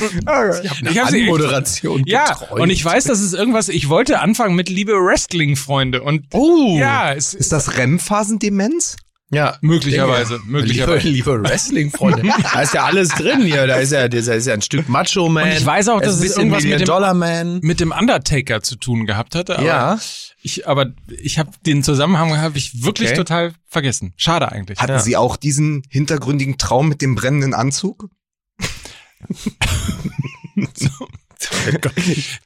hab 1.01 1.09
sie 1.09 1.17
echt- 1.17 1.25
Anmoderation 1.25 2.03
Ja, 2.05 2.27
geträumt. 2.33 2.61
und 2.61 2.69
ich 2.69 2.85
weiß, 2.85 3.03
das 3.05 3.19
ist 3.19 3.33
irgendwas, 3.33 3.67
ich 3.67 3.89
wollte 3.89 4.21
anfangen 4.21 4.55
mit 4.55 4.69
liebe 4.69 4.93
Wrestling-Freunde 4.93 6.01
und 6.01 6.27
Oh. 6.31 6.77
ja, 6.79 7.11
es 7.11 7.33
Ist 7.33 7.51
das 7.51 7.75
REM-Phasendemenz? 7.77 8.95
Ja, 9.33 9.57
möglicherweise, 9.61 10.35
Liebe, 10.35 10.47
möglicherweise. 10.51 11.07
liebe 11.09 11.41
Wrestling-Freunde. 11.43 12.23
Da 12.53 12.61
ist 12.61 12.73
ja 12.73 12.83
alles 12.83 13.09
drin 13.09 13.43
hier. 13.43 13.65
Da 13.65 13.75
ist 13.77 13.91
ja, 13.93 14.09
da 14.09 14.17
ist 14.17 14.45
ja 14.45 14.53
ein 14.53 14.61
Stück 14.61 14.89
Macho-Man. 14.89 15.43
Und 15.45 15.57
ich 15.57 15.65
weiß 15.65 15.87
auch, 15.87 15.99
da 16.01 16.07
dass 16.07 16.19
es 16.21 16.35
irgendwas 16.35 16.63
mit 16.65 16.85
dem- 16.85 17.59
mit 17.61 17.79
dem 17.79 17.91
Undertaker 17.93 18.61
zu 18.61 18.75
tun 18.75 19.05
gehabt 19.05 19.35
hatte. 19.35 19.57
Aber 19.57 19.65
Ja. 19.65 19.99
Ich, 20.43 20.67
aber 20.67 20.87
ich 21.07 21.39
habe 21.39 21.51
den 21.65 21.81
Zusammenhang 21.83 22.35
habe 22.37 22.57
ich 22.57 22.83
wirklich 22.83 23.09
Okay. 23.09 23.17
total 23.17 23.53
vergessen. 23.67 24.13
Schade 24.17 24.51
eigentlich. 24.51 24.79
Hatten 24.79 24.93
Ja. 24.93 24.99
Sie 24.99 25.15
auch 25.15 25.37
diesen 25.37 25.83
hintergründigen 25.89 26.57
Traum 26.57 26.89
mit 26.89 27.01
dem 27.01 27.15
brennenden 27.15 27.53
Anzug? 27.53 28.09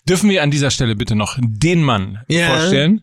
Dürfen 0.07 0.29
wir 0.29 0.43
an 0.43 0.51
dieser 0.51 0.71
Stelle 0.71 0.95
bitte 0.95 1.15
noch 1.15 1.37
den 1.41 1.81
Mann 1.83 2.19
Ja. 2.27 2.57
vorstellen, 2.57 3.01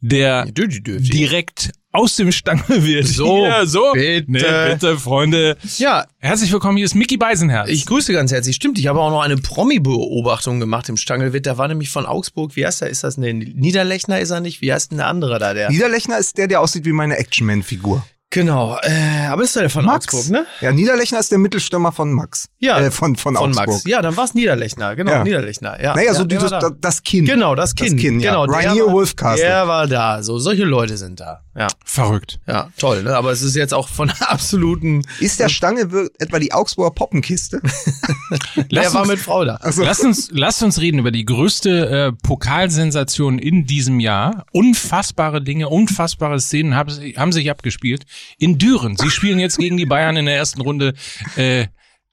der 0.00 0.46
direkt 0.46 1.72
aus 1.92 2.16
dem 2.16 2.32
Stange 2.32 2.62
wird. 2.68 3.06
So, 3.06 3.46
Hier, 3.46 3.66
so. 3.66 3.92
bitte. 3.92 4.24
Nee, 4.28 4.72
bitte, 4.72 4.98
Freunde. 4.98 5.56
Ja, 5.78 6.06
Herzlich 6.18 6.52
willkommen, 6.52 6.76
hier 6.76 6.86
ist 6.86 6.94
Mickey 6.94 7.16
Beisenherz. 7.16 7.68
ich 7.68 7.84
grüße 7.86 8.12
ganz 8.12 8.32
herzlich. 8.32 8.56
Stimmt, 8.56 8.78
ich 8.78 8.86
habe 8.86 9.00
auch 9.00 9.10
noch 9.10 9.22
eine 9.22 9.36
Promi-Beobachtung 9.36 10.60
gemacht 10.60 10.88
im 10.88 10.96
Stangelwitt. 10.96 11.46
Der 11.46 11.58
war 11.58 11.68
nämlich 11.68 11.90
von 11.90 12.06
Augsburg. 12.06 12.56
Wie 12.56 12.64
heißt 12.66 12.82
er? 12.82 12.88
Ist 12.88 13.04
das 13.04 13.16
ein 13.16 13.38
Niederlechner? 13.38 14.20
Ist 14.20 14.30
er 14.30 14.40
nicht? 14.40 14.60
Wie 14.62 14.72
heißt 14.72 14.90
denn 14.92 14.98
der 14.98 15.08
andere 15.08 15.38
da? 15.38 15.52
Der? 15.54 15.70
Niederlechner 15.70 16.18
ist 16.18 16.38
der, 16.38 16.46
der 16.48 16.60
aussieht 16.60 16.84
wie 16.84 16.92
meine 16.92 17.16
Action-Man-Figur. 17.18 18.04
Genau. 18.32 18.78
Äh, 18.82 19.26
aber 19.28 19.42
ist 19.42 19.54
der 19.56 19.68
von 19.70 19.88
Augsburg, 19.88 20.28
ne? 20.30 20.46
Ja, 20.60 20.72
Niederlechner 20.72 21.20
ist 21.20 21.30
der 21.30 21.38
Mittelstürmer 21.38 21.92
von 21.92 22.12
Max. 22.12 22.48
Ja. 22.58 22.80
Äh, 22.80 22.90
von, 22.90 23.14
von, 23.16 23.36
Von 23.36 23.50
Augsburg. 23.50 23.66
Max. 23.68 23.84
Ja, 23.84 24.00
dann 24.02 24.16
war 24.16 24.24
es 24.24 24.34
Niederlechner. 24.34 24.96
Genau, 24.96 25.12
Ja. 25.12 25.22
Niederlechner. 25.24 25.80
Ja. 25.82 25.94
Naja, 25.94 26.08
ja, 26.08 26.14
so 26.14 26.24
dieses, 26.24 26.50
da. 26.50 26.58
das, 26.60 26.72
das 26.80 27.02
Kind. 27.02 27.28
Genau, 27.28 27.54
das 27.54 27.74
Kind. 27.74 28.00
Kind, 28.00 28.22
ja. 28.22 28.30
genau, 28.32 28.46
der 28.46 28.56
Rainier 28.70 28.86
war- 28.86 28.92
Wolfcastle. 28.94 29.44
Der 29.46 29.68
war 29.68 29.86
da. 29.86 30.22
So, 30.22 30.38
solche 30.38 30.64
Leute 30.64 30.96
sind 30.96 31.20
da. 31.20 31.42
Ja, 31.54 31.68
Verrückt. 31.84 32.40
ja, 32.48 32.70
toll. 32.78 33.02
Ne? 33.02 33.14
Aber 33.14 33.30
es 33.30 33.42
ist 33.42 33.54
jetzt 33.54 33.74
auch 33.74 33.86
von 33.88 34.10
absoluten. 34.20 35.02
Ist 35.20 35.38
der 35.38 35.50
Stange 35.50 35.92
wir- 35.92 36.08
etwa 36.18 36.38
die 36.38 36.52
Augsburger 36.54 36.92
Poppenkiste? 36.94 37.60
Der 38.56 38.64
Lass 38.70 38.94
war 38.94 39.02
uns- 39.02 39.10
mit 39.10 39.18
Frau 39.18 39.44
da. 39.44 39.56
Also, 39.56 39.82
Lasst 39.84 40.02
uns, 40.04 40.30
lasst 40.32 40.62
uns 40.62 40.80
reden 40.80 40.98
über 40.98 41.10
die 41.10 41.26
größte 41.26 41.88
äh, 41.90 42.12
Pokalsensation 42.26 43.38
in 43.38 43.66
diesem 43.66 44.00
Jahr. 44.00 44.46
Unfassbare 44.52 45.42
Dinge, 45.42 45.68
unfassbare 45.68 46.40
Szenen 46.40 46.74
haben, 46.74 46.90
haben 47.16 47.32
sich 47.32 47.50
abgespielt. 47.50 48.04
In 48.38 48.58
Düren. 48.58 48.96
Sie 48.96 49.10
spielen 49.10 49.38
jetzt 49.38 49.58
gegen 49.58 49.76
die 49.76 49.86
Bayern 49.86 50.16
in 50.16 50.26
der 50.26 50.36
ersten 50.36 50.60
Runde 50.60 50.94
äh, 51.36 51.66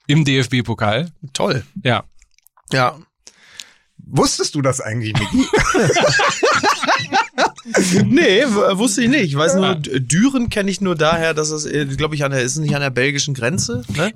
im 0.08 0.26
DFB-Pokal. 0.26 1.12
Toll. 1.34 1.64
Ja. 1.84 2.04
Ja. 2.72 2.98
wusstest 3.98 4.56
du 4.56 4.62
das 4.62 4.82
eigentlich, 4.82 5.14
Niki? 5.14 5.46
nee, 8.06 8.42
w- 8.44 8.78
wusste 8.78 9.04
ich 9.04 9.10
nicht. 9.10 9.24
Ich 9.26 9.36
weiß 9.36 9.56
nur, 9.56 9.76
Düren 9.76 10.50
kenne 10.50 10.72
ich 10.72 10.82
nur 10.82 10.96
daher, 10.96 11.34
dass 11.34 11.50
es, 11.52 11.68
glaube 11.98 12.16
ich, 12.16 12.24
an 12.24 12.32
der, 12.32 12.42
ist 12.42 12.54
es 12.54 12.60
nicht 12.60 12.76
an 12.76 12.82
der 12.82 12.90
belgischen 12.90 13.34
Grenze, 13.34 13.84
ne? 13.96 14.12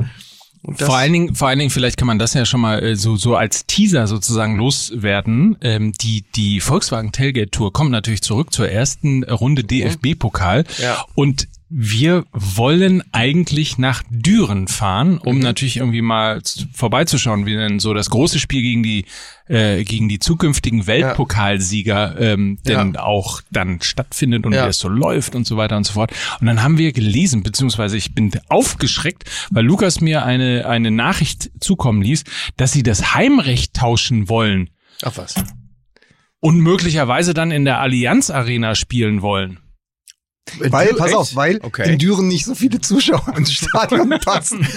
Vor 0.78 0.96
allen 0.96 1.12
Dingen, 1.12 1.36
vor 1.36 1.50
allen 1.50 1.60
Dingen, 1.60 1.72
vielleicht 1.72 1.98
kann 1.98 2.08
man 2.08 2.20
das 2.20 2.34
ja 2.36 2.46
schon 2.46 2.62
mal 2.62 2.82
äh, 2.82 2.96
so 2.96 3.18
so 3.18 3.36
als 3.36 3.66
Teaser 3.66 4.08
sozusagen 4.08 4.56
loswerden. 4.56 5.58
Ähm, 5.60 5.92
die 5.92 6.24
die 6.38 6.62
Volkswagen 6.62 7.12
Tailgate 7.12 7.52
Tour 7.52 7.74
kommt 7.74 7.92
natürlich 7.92 8.22
zurück 8.22 8.54
zur 8.54 8.70
ersten 8.70 9.26
Runde 9.26 9.66
DFB 9.66 10.18
Pokal 10.18 10.64
Ja. 10.78 11.04
und 11.16 11.50
wir 11.76 12.26
wollen 12.32 13.02
eigentlich 13.14 13.80
nach 13.80 14.04
Düren 14.12 14.68
fahren, 14.68 15.18
um 15.18 15.40
natürlich 15.40 15.78
irgendwie 15.78 16.04
mal 16.04 16.40
vorbeizuschauen, 16.72 17.48
wie 17.48 17.56
denn 17.56 17.80
so 17.80 17.96
das 17.96 18.12
große 18.12 18.38
Spiel 18.40 18.62
gegen 18.62 18.84
die 18.84 19.06
äh, 19.48 19.84
gegen 19.84 20.08
die 20.08 20.20
zukünftigen 20.20 20.86
Weltpokalsieger 20.86 22.20
ähm, 22.20 22.60
denn 22.68 22.96
auch 22.96 23.42
dann 23.52 23.82
stattfindet 23.82 24.46
und 24.46 24.54
Ja. 24.54 24.66
wie 24.66 24.70
es 24.70 24.78
so 24.78 24.88
läuft 24.88 25.34
und 25.36 25.48
so 25.48 25.58
weiter 25.58 25.76
und 25.76 25.86
so 25.86 25.94
fort. 25.94 26.12
Und 26.40 26.46
dann 26.48 26.62
haben 26.62 26.78
wir 26.78 26.92
gelesen, 26.92 27.42
beziehungsweise 27.42 27.98
ich 27.98 28.14
bin 28.14 28.32
aufgeschreckt, 28.50 29.24
weil 29.50 29.66
Lukas 29.66 30.00
mir 30.00 30.24
eine 30.26 30.68
eine 30.68 30.92
Nachricht 30.92 31.50
zukommen 31.60 32.04
ließ, 32.04 32.24
dass 32.56 32.72
sie 32.72 32.84
das 32.84 33.16
Heimrecht 33.16 33.74
tauschen 33.74 34.30
wollen 34.30 34.70
Ach 35.02 35.14
was. 35.18 35.36
und 36.40 36.60
möglicherweise 36.60 37.34
dann 37.34 37.50
in 37.50 37.66
der 37.66 37.80
Allianz 37.80 38.30
Arena 38.30 38.76
spielen 38.76 39.24
wollen. 39.24 39.58
Weil, 40.70 40.90
Dü- 40.90 40.98
pass 40.98 41.08
echt? 41.08 41.16
auf, 41.18 41.36
weil 41.36 41.60
Okay. 41.64 41.94
in 41.94 41.98
Düren 41.98 42.28
nicht 42.28 42.46
so 42.46 42.54
viele 42.54 42.80
Zuschauer 42.80 43.34
ins 43.38 43.52
Stadion 43.54 44.10
passen. 44.26 44.68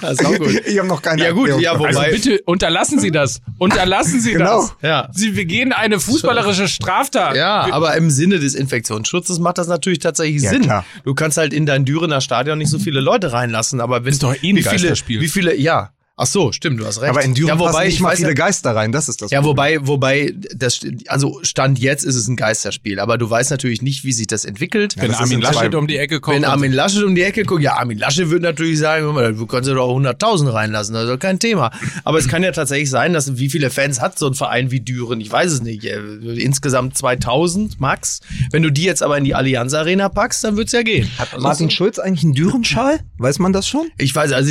Das 0.00 0.12
ist 0.12 0.24
auch 0.26 0.36
gut. 0.36 0.60
Ich 0.66 0.78
habe 0.78 0.88
noch 0.88 1.00
keine 1.00 1.22
Ja, 1.22 1.30
gut, 1.30 1.48
Erklärung 1.48 1.62
ja, 1.62 1.72
dafür. 1.72 1.86
Also 1.86 2.00
Wobei- 2.00 2.10
bitte 2.10 2.42
unterlassen 2.44 2.98
Sie 2.98 3.10
das. 3.10 3.40
Unterlassen 3.58 4.20
Sie 4.20 4.32
Genau. 4.32 4.62
das. 4.62 4.76
Ja. 4.82 5.08
Sie 5.12 5.30
begehen 5.30 5.72
eine 5.72 6.00
fußballerische 6.00 6.68
Straftat. 6.68 7.36
Ja, 7.36 7.72
aber 7.72 7.94
im 7.96 8.10
Sinne 8.10 8.38
des 8.38 8.54
Infektionsschutzes 8.54 9.38
macht 9.38 9.58
das 9.58 9.68
natürlich 9.68 10.00
tatsächlich 10.00 10.42
Ja, 10.42 10.50
Sinn. 10.50 10.62
klar. 10.62 10.84
Du 11.04 11.14
kannst 11.14 11.38
halt 11.38 11.52
in 11.52 11.64
dein 11.64 11.84
Dürener 11.84 12.20
Stadion 12.20 12.58
nicht 12.58 12.70
so 12.70 12.78
viele 12.78 13.00
Leute 13.00 13.32
reinlassen, 13.32 13.80
aber 13.80 14.04
wenn 14.04 14.12
Ist 14.12 14.22
doch 14.22 14.34
eh 14.34 14.50
ein 14.50 14.56
wie 14.56 14.62
viele, 14.62 14.94
wie 15.06 15.28
viele, 15.28 15.56
ja. 15.56 15.90
Ach 16.18 16.26
so, 16.26 16.50
stimmt, 16.50 16.80
du 16.80 16.86
hast 16.86 17.02
recht. 17.02 17.10
Aber 17.10 17.22
in 17.22 17.34
Düren 17.34 17.48
ja, 17.48 17.56
passen 17.56 17.68
wobei 17.74 17.84
nicht 17.84 17.96
ich 17.96 18.00
mal 18.00 18.08
weiß 18.12 18.16
viele 18.16 18.30
ja, 18.30 18.34
Geister 18.34 18.74
rein, 18.74 18.90
das 18.90 19.10
ist 19.10 19.20
das 19.20 19.30
ja, 19.30 19.42
Problem. 19.42 19.82
wobei, 19.82 20.30
wobei, 20.32 20.34
das, 20.54 20.80
also 21.08 21.40
Stand 21.42 21.78
jetzt 21.78 22.04
ist 22.04 22.14
es 22.14 22.26
ein 22.26 22.36
Geisterspiel, 22.36 23.00
aber 23.00 23.18
du 23.18 23.28
weißt 23.28 23.50
natürlich 23.50 23.82
nicht, 23.82 24.02
wie 24.04 24.12
sich 24.12 24.26
das 24.26 24.46
entwickelt. 24.46 24.94
Wenn 24.96 25.10
das 25.10 25.20
Armin 25.20 25.42
Laschet 25.42 25.74
um 25.74 25.86
die 25.86 25.98
Ecke 25.98 26.20
kommt. 26.20 26.36
Wenn 26.36 26.44
und- 26.44 26.50
Armin 26.50 26.72
Laschet 26.72 27.02
um 27.04 27.14
die 27.14 27.20
Ecke 27.20 27.42
guckt, 27.44 27.62
ja, 27.62 27.74
Armin 27.74 27.98
Laschet 27.98 28.30
wird 28.30 28.40
natürlich 28.40 28.78
sagen, 28.78 29.14
du 29.36 29.46
kannst 29.46 29.68
ja 29.68 29.74
doch 29.74 29.90
100.000 29.90 30.50
reinlassen, 30.54 30.94
das 30.94 31.04
ist 31.04 31.10
doch 31.10 31.18
kein 31.18 31.38
Thema. 31.38 31.70
Aber 32.02 32.16
es 32.18 32.28
kann 32.28 32.42
ja 32.42 32.50
tatsächlich 32.50 32.88
sein, 32.88 33.12
dass 33.12 33.36
wie 33.36 33.50
viele 33.50 33.68
Fans 33.68 34.00
hat 34.00 34.18
so 34.18 34.26
ein 34.26 34.32
Verein 34.32 34.70
wie 34.70 34.80
Düren? 34.80 35.20
Ich 35.20 35.30
weiß 35.30 35.52
es 35.52 35.60
nicht. 35.60 35.84
Äh, 35.84 35.98
Insgesamt 35.98 36.96
2000 36.96 37.78
max. 37.78 38.20
Wenn 38.52 38.62
du 38.62 38.70
die 38.72 38.84
jetzt 38.84 39.02
aber 39.02 39.18
in 39.18 39.24
die 39.24 39.34
Allianz 39.34 39.74
Arena 39.74 40.08
packst, 40.08 40.42
dann 40.44 40.56
wird's 40.56 40.72
ja 40.72 40.82
gehen. 40.82 41.10
Hat 41.18 41.38
Martin 41.38 41.68
Schulz 41.68 41.98
eigentlich 41.98 42.24
einen 42.24 42.32
Dürenschal? 42.32 43.00
Weiß 43.18 43.38
man 43.38 43.52
das 43.52 43.68
schon? 43.68 43.88
Ich 43.98 44.14
weiß, 44.14 44.32
also 44.32 44.50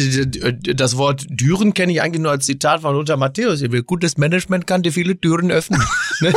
das 0.62 0.98
Wort 0.98 1.26
Düren 1.30 1.55
kenne 1.74 1.92
ich 1.94 2.02
eigentlich 2.02 2.22
nur 2.22 2.32
als 2.32 2.46
Zitat 2.46 2.82
von 2.82 2.94
Lothar 2.96 3.18
Matthäus. 3.18 3.64
Gutes 3.86 4.18
Management 4.18 4.68
kann 4.68 4.84
dir 4.84 4.92
viele 4.92 5.20
Türen 5.20 5.52
öffnen. 5.52 5.82
ne? 6.22 6.34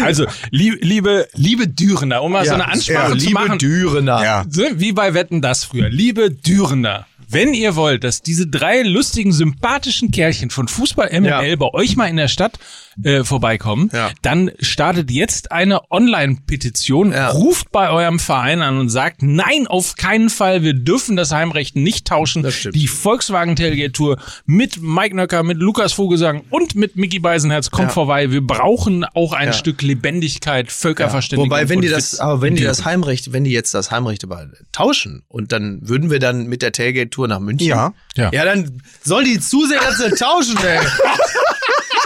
Also, 0.00 0.26
lieb, 0.50 0.78
liebe, 0.82 1.28
liebe 1.34 1.68
Dürener, 1.68 2.22
um 2.22 2.32
mal 2.32 2.46
so 2.46 2.54
eine 2.54 2.68
Ansprache 2.68 3.12
ja, 3.12 3.18
zu 3.18 3.26
liebe 3.26 3.34
machen. 3.34 3.58
Dürener. 3.58 4.22
Ja. 4.22 4.44
Wie 4.74 4.92
bei 4.92 5.14
Wetten 5.14 5.42
das 5.42 5.64
früher. 5.64 5.88
Liebe 5.88 6.30
Dürener, 6.30 7.06
wenn 7.28 7.54
ihr 7.54 7.74
wollt, 7.76 8.04
dass 8.04 8.22
diese 8.22 8.46
drei 8.46 8.82
lustigen, 8.82 9.32
sympathischen 9.32 10.10
Kerlchen 10.10 10.50
von 10.50 10.68
Fußball 10.68 11.10
MML 11.12 11.48
Ja. 11.48 11.56
bei 11.56 11.72
euch 11.72 11.96
mal 11.96 12.06
in 12.06 12.16
der 12.16 12.28
Stadt 12.28 12.58
äh, 13.02 13.24
vorbeikommen, 13.24 13.90
Ja. 13.92 14.10
dann 14.22 14.50
startet 14.60 15.10
jetzt 15.10 15.52
eine 15.52 15.90
Online-Petition, 15.90 17.12
Ja. 17.12 17.28
ruft 17.30 17.70
bei 17.72 17.90
eurem 17.90 18.18
Verein 18.18 18.62
an 18.62 18.78
und 18.78 18.88
sagt, 18.88 19.22
nein, 19.22 19.66
auf 19.66 19.96
keinen 19.96 20.30
Fall, 20.30 20.62
wir 20.62 20.74
dürfen 20.74 21.16
das 21.16 21.32
Heimrecht 21.32 21.76
nicht 21.76 22.06
tauschen. 22.06 22.46
Die 22.72 22.88
Volkswagen 22.88 23.56
Tailgate 23.56 23.92
Tour 23.92 24.18
mit 24.46 24.80
Mike 24.82 25.14
Nöcker, 25.16 25.42
mit 25.42 25.58
Lukas 25.58 25.92
Vogelsang 25.92 26.42
und 26.50 26.74
mit 26.74 26.96
Mickey 26.96 27.18
Beisenherz 27.18 27.70
kommt 27.70 27.88
Ja. 27.88 27.94
vorbei. 27.94 28.30
Wir 28.30 28.40
brauchen 28.46 29.04
auch 29.04 29.32
ein 29.32 29.48
Ja. 29.48 29.52
Stück 29.52 29.82
Lebendigkeit, 29.82 30.70
Völkerverständigung. 30.72 31.50
Wobei, 31.50 31.68
wenn 31.68 31.80
die 31.80 31.88
das, 31.88 32.18
aber 32.20 32.40
wenn 32.42 32.56
die 32.56 32.64
das 32.64 32.84
Heimrecht, 32.84 33.32
wenn 33.32 33.44
die 33.44 33.52
jetzt 33.52 33.74
das 33.74 33.90
Heimrecht 33.90 34.24
aber 34.24 34.46
tauschen 34.72 35.22
und 35.28 35.52
dann 35.52 35.80
würden 35.82 36.10
wir 36.10 36.18
dann 36.18 36.46
mit 36.46 36.62
der 36.62 36.72
Tailgate-Tour 36.72 37.28
nach 37.28 37.40
München. 37.40 37.68
Ja. 37.68 37.92
Ja. 38.16 38.30
Ja, 38.32 38.44
dann 38.44 38.80
soll 39.02 39.24
die 39.24 39.38
Zuseher 39.40 39.80
tauschen, 40.18 40.56
ey. 40.64 40.78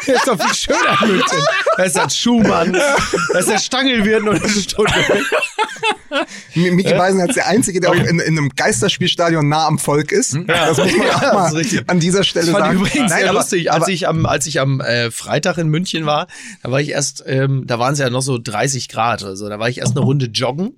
Ist 0.07 0.27
doch 0.27 0.41
viel 0.41 0.55
schöner 0.55 0.99
München. 1.07 1.45
Da 1.81 1.87
ist 1.87 1.97
das 1.97 2.17
Schumann, 2.17 2.73
da 3.33 3.39
ist 3.39 3.49
der 3.49 3.59
Stangelwirt 3.59 4.23
und 4.23 4.37
eine 4.43 4.49
Stunde. 4.49 4.93
M- 6.57 6.75
Micky 6.75 6.93
Beisen 6.95 7.21
ist 7.21 7.37
der 7.37 7.47
Einzige, 7.47 7.81
der 7.81 7.91
auch 7.91 7.95
in, 7.95 8.19
in 8.19 8.37
einem 8.39 8.49
Geisterspielstadion 8.51 9.49
nah 9.49 9.67
am 9.67 9.79
Volk 9.79 10.11
ist. 10.13 10.37
Das 10.47 10.77
muss 10.79 10.97
man 10.97 11.07
Ja, 11.07 11.17
auch 11.17 11.53
mal 11.53 11.63
an 11.87 12.01
dieser 12.01 12.25
Stelle 12.25 12.47
Das 12.47 12.53
fand 12.53 12.65
sagen. 12.67 12.77
ich 12.85 12.89
übrigens 12.95 13.11
Nein, 13.11 13.21
sehr 13.21 13.31
aber- 13.31 13.39
lustig. 13.39 13.73
Als 13.73 13.83
aber- 13.85 13.93
ich 13.93 14.09
am, 14.09 14.27
als 14.27 14.47
ich 14.47 14.61
am 14.61 14.81
äh, 14.81 15.11
Freitag 15.11 15.59
in 15.59 15.69
München 15.69 16.07
war, 16.07 16.27
da 16.63 16.71
war 16.71 16.81
ich 16.81 16.91
erst, 16.91 17.23
ähm, 17.27 17.65
da 17.67 17.79
waren 17.79 17.93
es 17.93 17.99
ja 18.01 18.11
noch 18.11 18.23
so 18.23 18.39
30 18.43 18.89
Grad 18.89 19.23
oder 19.23 19.37
so. 19.37 19.49
Da 19.49 19.59
war 19.59 19.69
ich 19.69 19.79
erst 19.79 19.97
eine 19.97 20.05
Runde 20.05 20.27
joggen 20.27 20.75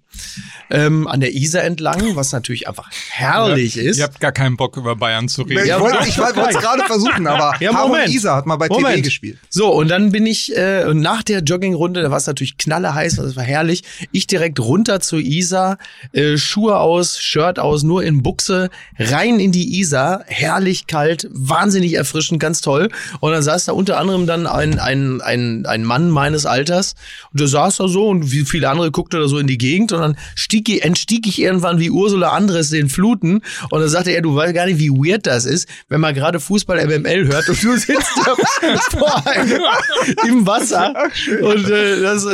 ähm, 0.71 1.07
an 1.09 1.21
der 1.21 1.33
Isar 1.35 1.65
entlang, 1.65 2.15
was 2.17 2.33
natürlich 2.33 2.69
einfach 2.69 2.91
herrlich 3.11 3.79
ist. 3.79 3.97
Ihr 3.97 4.05
habt 4.05 4.21
gar 4.21 4.33
keinen 4.33 4.57
Bock 4.59 4.77
über 4.77 4.97
Bayern 4.97 5.29
zu 5.29 5.43
reden. 5.43 5.63
Ich 5.63 5.69
Ja, 5.69 5.81
wollte 5.81 5.99
aber- 5.99 6.07
ich 6.07 6.19
wollte 6.19 6.41
es 6.51 6.59
gerade 6.59 6.83
versuchen, 6.85 7.27
aber 7.27 7.55
Ja, 7.61 7.73
Moment. 7.73 8.11
Isa 8.11 8.37
hat 8.37 8.47
mal 8.47 8.57
bei 8.57 8.69
TV 8.69 8.81
Moment. 8.81 9.03
gespielt. 9.03 9.39
So, 9.49 9.73
und 9.73 9.89
dann 9.89 10.13
bin 10.13 10.27
ich 10.27 10.55
äh, 10.57 10.85
und 10.93 11.01
nach 11.01 11.23
der 11.23 11.41
Joggingrunde, 11.41 12.03
da 12.03 12.11
war 12.11 12.19
es 12.19 12.27
natürlich 12.27 12.59
knalleheiß, 12.59 13.17
das 13.17 13.35
war 13.35 13.43
herrlich. 13.43 13.83
Ich 14.13 14.27
direkt 14.27 14.61
runter 14.61 15.01
zur 15.01 15.21
Isar, 15.21 15.79
äh, 16.13 16.37
Schuhe 16.37 16.77
aus, 16.77 17.19
Shirt 17.19 17.59
aus, 17.59 17.83
nur 17.83 18.05
in 18.05 18.23
Buchse, 18.23 18.69
rein 18.99 19.41
in 19.41 19.53
die 19.53 19.81
Isar, 19.81 20.23
herrlich 20.27 20.87
kalt, 20.87 21.31
wahnsinnig 21.33 21.95
erfrischend, 21.95 22.41
ganz 22.41 22.61
toll. 22.61 22.91
Und 23.21 23.33
dann 23.33 23.43
saß 23.43 23.65
da 23.65 23.73
unter 23.73 23.99
anderem 23.99 24.27
dann 24.27 24.47
ein, 24.47 24.79
ein, 24.79 25.23
ein, 25.23 25.65
ein 25.65 25.83
Mann 25.83 26.11
meines 26.11 26.45
Alters 26.45 26.95
und 27.33 27.41
der 27.41 27.49
saß 27.49 27.79
da 27.79 27.89
so 27.89 28.09
und 28.09 28.31
wie 28.31 28.45
viele 28.45 28.69
andere 28.69 28.91
guckte 28.91 29.19
da 29.19 29.29
so 29.29 29.39
in 29.39 29.47
die 29.47 29.57
Gegend 29.57 29.93
und 29.93 30.01
dann 30.01 30.19
stieg, 30.35 30.85
entstieg 30.85 31.27
ich 31.27 31.41
irgendwann 31.41 31.79
wie 31.79 31.89
Ursula 31.89 32.33
Andres 32.33 32.69
den 32.69 32.91
Fluten 32.91 33.41
und 33.71 33.81
dann 33.81 33.89
sagte 33.89 34.11
er, 34.11 34.21
du 34.21 34.37
weißt 34.37 34.53
gar 34.53 34.67
nicht, 34.67 34.79
wie 34.79 34.91
weird 34.91 35.27
das 35.27 35.47
ist, 35.47 35.71
wenn 35.89 36.03
man 36.03 36.15
gerade 36.15 36.39
Fußball 36.39 36.87
MML 36.87 37.29
hört 37.29 37.49
und 37.49 37.65
du 37.65 37.79
sitzt 37.79 38.13
da 38.27 38.37
vor 38.99 39.27
einem 39.27 39.63
im 40.27 40.47
Wasser 40.47 40.72
und 40.73 41.71
äh, 41.71 42.01
das, 42.01 42.25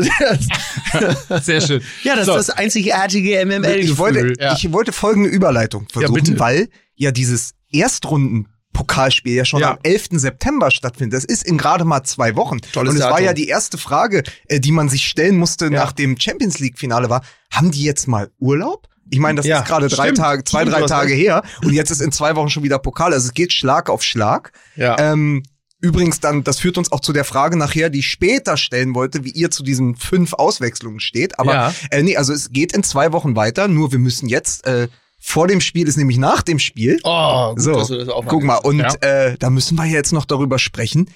das 1.28 1.44
Sehr 1.46 1.60
schön. 1.60 1.82
ja, 2.02 2.16
das 2.16 2.26
So. 2.26 2.36
ist 2.36 2.48
das 2.48 2.56
einzigartige 2.56 3.44
MML. 3.44 3.76
Ich 3.78 3.98
wollte, 3.98 4.34
ja. 4.38 4.54
ich 4.54 4.72
wollte 4.72 4.92
folgende 4.92 5.28
Überleitung 5.28 5.86
versuchen, 5.92 6.14
bitte. 6.14 6.38
weil 6.40 6.68
ja 6.94 7.10
dieses 7.10 7.52
Erstrunden-Pokalspiel 7.72 9.34
ja 9.34 9.44
schon 9.44 9.60
Ja. 9.60 9.72
am 9.72 9.78
11. 9.82 10.08
September 10.12 10.70
stattfindet. 10.70 11.16
Das 11.16 11.24
ist 11.24 11.44
in 11.44 11.58
gerade 11.58 11.84
mal 11.84 12.02
zwei 12.04 12.36
Wochen. 12.36 12.58
Tolles 12.72 12.90
Und 12.94 13.00
es 13.00 13.04
war 13.04 13.20
ja 13.20 13.32
die 13.32 13.48
erste 13.48 13.78
Frage, 13.78 14.22
äh, 14.48 14.60
die 14.60 14.72
man 14.72 14.88
sich 14.88 15.04
stellen 15.06 15.36
musste 15.36 15.70
nach 15.70 15.92
dem 15.92 16.18
Champions 16.18 16.58
League-Finale 16.58 17.10
war, 17.10 17.22
haben 17.52 17.70
die 17.70 17.82
jetzt 17.84 18.08
mal 18.08 18.30
Urlaub? 18.38 18.86
Ich 19.10 19.18
meine, 19.20 19.36
das 19.36 19.46
Ja, 19.46 19.60
ist 19.60 19.66
gerade 19.66 19.88
drei. 19.88 20.10
Tage, 20.12 20.44
zwei, 20.44 20.60
Stimmt, 20.62 20.76
drei 20.76 20.82
Tage 20.86 21.14
her 21.14 21.42
und 21.64 21.72
jetzt 21.72 21.90
ist 21.90 22.02
in 22.02 22.12
zwei 22.12 22.36
Wochen 22.36 22.50
schon 22.50 22.62
wieder 22.62 22.78
Pokal. 22.78 23.14
Also 23.14 23.28
es 23.28 23.34
geht 23.34 23.54
Schlag 23.54 23.88
auf 23.88 24.02
Schlag. 24.02 24.52
Ja. 24.76 24.96
Ähm, 24.98 25.42
übrigens 25.80 26.20
dann, 26.20 26.44
das 26.44 26.58
führt 26.58 26.78
uns 26.78 26.90
auch 26.92 27.00
zu 27.00 27.12
der 27.12 27.24
Frage 27.24 27.56
nachher, 27.56 27.90
die 27.90 28.00
ich 28.00 28.08
später 28.08 28.56
stellen 28.56 28.94
wollte, 28.94 29.24
wie 29.24 29.30
ihr 29.30 29.50
zu 29.50 29.62
diesen 29.62 29.94
fünf 29.96 30.32
Auswechslungen 30.34 31.00
steht. 31.00 31.38
Aber 31.38 31.52
Ja. 31.54 31.74
äh, 31.90 32.02
nee, 32.02 32.16
also 32.16 32.32
es 32.32 32.50
geht 32.50 32.72
in 32.72 32.82
zwei 32.82 33.12
Wochen 33.12 33.36
weiter, 33.36 33.68
nur 33.68 33.92
wir 33.92 33.98
müssen 33.98 34.28
jetzt, 34.28 34.66
äh, 34.66 34.88
vor 35.20 35.48
dem 35.48 35.60
Spiel 35.60 35.88
ist 35.88 35.96
nämlich 35.96 36.16
nach 36.18 36.42
dem 36.42 36.58
Spiel. 36.58 37.00
Oh, 37.04 37.50
gut, 37.54 37.60
so, 37.62 37.74
dass 37.74 37.88
du 37.88 37.98
das 37.98 38.08
auch 38.08 38.24
guck 38.26 38.42
mal, 38.44 38.56
und 38.56 38.78
Ja. 38.80 38.94
äh, 39.00 39.36
da 39.38 39.50
müssen 39.50 39.76
wir 39.76 39.84
jetzt 39.84 40.12
noch 40.12 40.24
darüber 40.24 40.58
sprechen. 40.58 41.10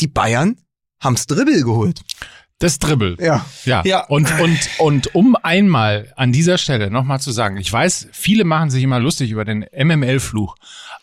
Die 0.00 0.08
Bayern 0.08 0.56
haben's 1.00 1.26
Dribbel 1.26 1.62
geholt. 1.62 2.00
Das 2.60 2.78
Dribbel. 2.78 3.16
Ja. 3.20 3.44
Ja. 3.64 3.82
Ja. 3.84 4.04
Und, 4.06 4.28
und, 4.40 4.58
und 4.78 5.14
um 5.14 5.36
einmal 5.36 6.12
an 6.16 6.32
dieser 6.32 6.56
Stelle 6.56 6.90
nochmal 6.90 7.20
zu 7.20 7.30
sagen, 7.32 7.56
ich 7.56 7.70
weiß, 7.72 8.08
viele 8.12 8.44
machen 8.44 8.70
sich 8.70 8.82
immer 8.82 9.00
lustig 9.00 9.30
über 9.30 9.44
den 9.44 9.66
MML-Fluch. 9.72 10.54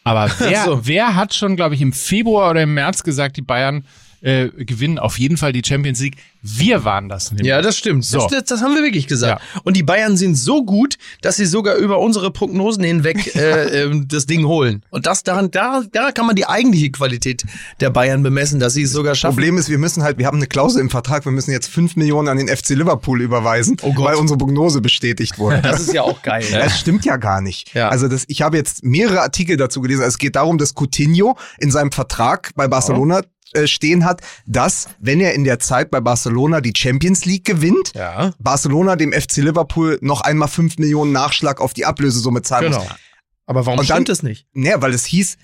Aber 0.03 0.29
wer, 0.39 0.65
so. 0.65 0.87
wer 0.87 1.15
hat 1.15 1.33
schon, 1.33 1.55
glaube 1.55 1.75
ich, 1.75 1.81
im 1.81 1.93
Februar 1.93 2.51
oder 2.51 2.63
im 2.63 2.73
März 2.73 3.03
gesagt, 3.03 3.37
die 3.37 3.41
Bayern 3.41 3.85
äh, 4.21 4.49
gewinnen 4.49 4.99
auf 4.99 5.19
jeden 5.19 5.37
Fall 5.37 5.51
die 5.53 5.61
Champions 5.65 5.99
League? 5.99 6.17
Wir 6.43 6.83
waren 6.85 7.07
das 7.09 7.31
nämlich. 7.31 7.47
Ja, 7.47 7.61
das 7.61 7.77
stimmt. 7.77 8.03
So. 8.03 8.19
Das, 8.19 8.27
das, 8.31 8.43
das 8.45 8.61
haben 8.61 8.73
wir 8.73 8.81
wirklich 8.81 9.07
gesagt. 9.07 9.41
Und 9.63 9.77
die 9.77 9.83
Bayern 9.83 10.17
sind 10.17 10.35
so 10.35 10.63
gut, 10.63 10.97
dass 11.21 11.35
sie 11.35 11.45
sogar 11.45 11.75
über 11.75 11.99
unsere 11.99 12.31
Prognosen 12.31 12.83
hinweg 12.83 13.35
äh, 13.35 13.83
ähm, 13.83 14.07
das 14.07 14.25
Ding 14.25 14.45
holen. 14.45 14.83
Und 14.89 15.05
das 15.05 15.23
daran, 15.23 15.51
da, 15.51 15.83
da 15.91 16.11
kann 16.11 16.25
man 16.25 16.35
die 16.35 16.47
eigentliche 16.47 16.89
Qualität 16.91 17.43
der 17.79 17.91
Bayern 17.91 18.23
bemessen, 18.23 18.59
dass 18.59 18.73
sie 18.73 18.83
es 18.83 18.91
sogar 18.91 19.13
schaffen. 19.13 19.35
Problem 19.35 19.57
ist, 19.57 19.69
wir 19.69 19.77
müssen 19.77 20.01
halt, 20.03 20.17
wir 20.17 20.25
haben 20.25 20.37
eine 20.37 20.47
Klausel 20.47 20.81
im 20.81 20.89
Vertrag, 20.89 21.25
wir 21.25 21.31
müssen 21.31 21.51
jetzt 21.51 21.67
fünf 21.67 21.95
Millionen 21.95 22.27
an 22.27 22.37
den 22.37 22.47
FC 22.47 22.69
Liverpool 22.69 23.21
überweisen, 23.21 23.77
Oh 23.83 23.93
weil 23.97 24.15
unsere 24.15 24.37
Prognose 24.37 24.81
bestätigt 24.81 25.37
wurde. 25.37 25.61
Das 25.61 25.79
ist 25.81 25.93
ja 25.93 26.01
auch 26.01 26.21
geil. 26.23 26.43
ne? 26.51 26.59
Das 26.59 26.79
stimmt 26.79 27.05
ja 27.05 27.17
gar 27.17 27.41
nicht. 27.41 27.73
Ja. 27.73 27.89
Also 27.89 28.07
das, 28.07 28.25
ich 28.27 28.41
habe 28.41 28.57
jetzt 28.57 28.83
mehrere 28.83 29.21
Artikel 29.21 29.57
dazu 29.57 29.81
gelesen. 29.81 30.01
Also 30.01 30.15
es 30.15 30.17
geht 30.17 30.35
darum, 30.35 30.57
dass 30.57 30.73
Coutinho 30.73 31.37
in 31.59 31.71
seinem 31.71 31.91
Vertrag 31.91 32.51
bei 32.55 32.67
Barcelona 32.67 33.19
äh, 33.19 33.23
stehen 33.65 34.05
hat, 34.05 34.21
dass, 34.45 34.87
wenn 34.99 35.19
er 35.19 35.33
in 35.33 35.43
der 35.43 35.59
Zeit 35.59 35.91
bei 35.91 35.99
Barcelona 36.01 36.61
die 36.61 36.73
Champions 36.75 37.25
League 37.25 37.45
gewinnt, 37.45 37.93
Ja. 37.95 38.33
Barcelona 38.39 38.95
dem 38.95 39.11
FC 39.13 39.37
Liverpool 39.37 39.97
noch 40.01 40.21
einmal 40.21 40.47
5 40.47 40.77
Millionen 40.77 41.11
Nachschlag 41.11 41.59
auf 41.61 41.73
die 41.73 41.85
Ablösesumme 41.85 42.41
zahlen 42.41 42.71
Genau. 42.71 42.83
muss. 42.83 42.93
Aber 43.45 43.65
warum 43.65 43.79
Und 43.79 43.89
dann- 43.89 43.97
stimmt 43.97 44.09
das 44.09 44.23
nicht? 44.23 44.47
Naja, 44.53 44.81
weil 44.81 44.93
es 44.93 45.05
hieß, 45.05 45.37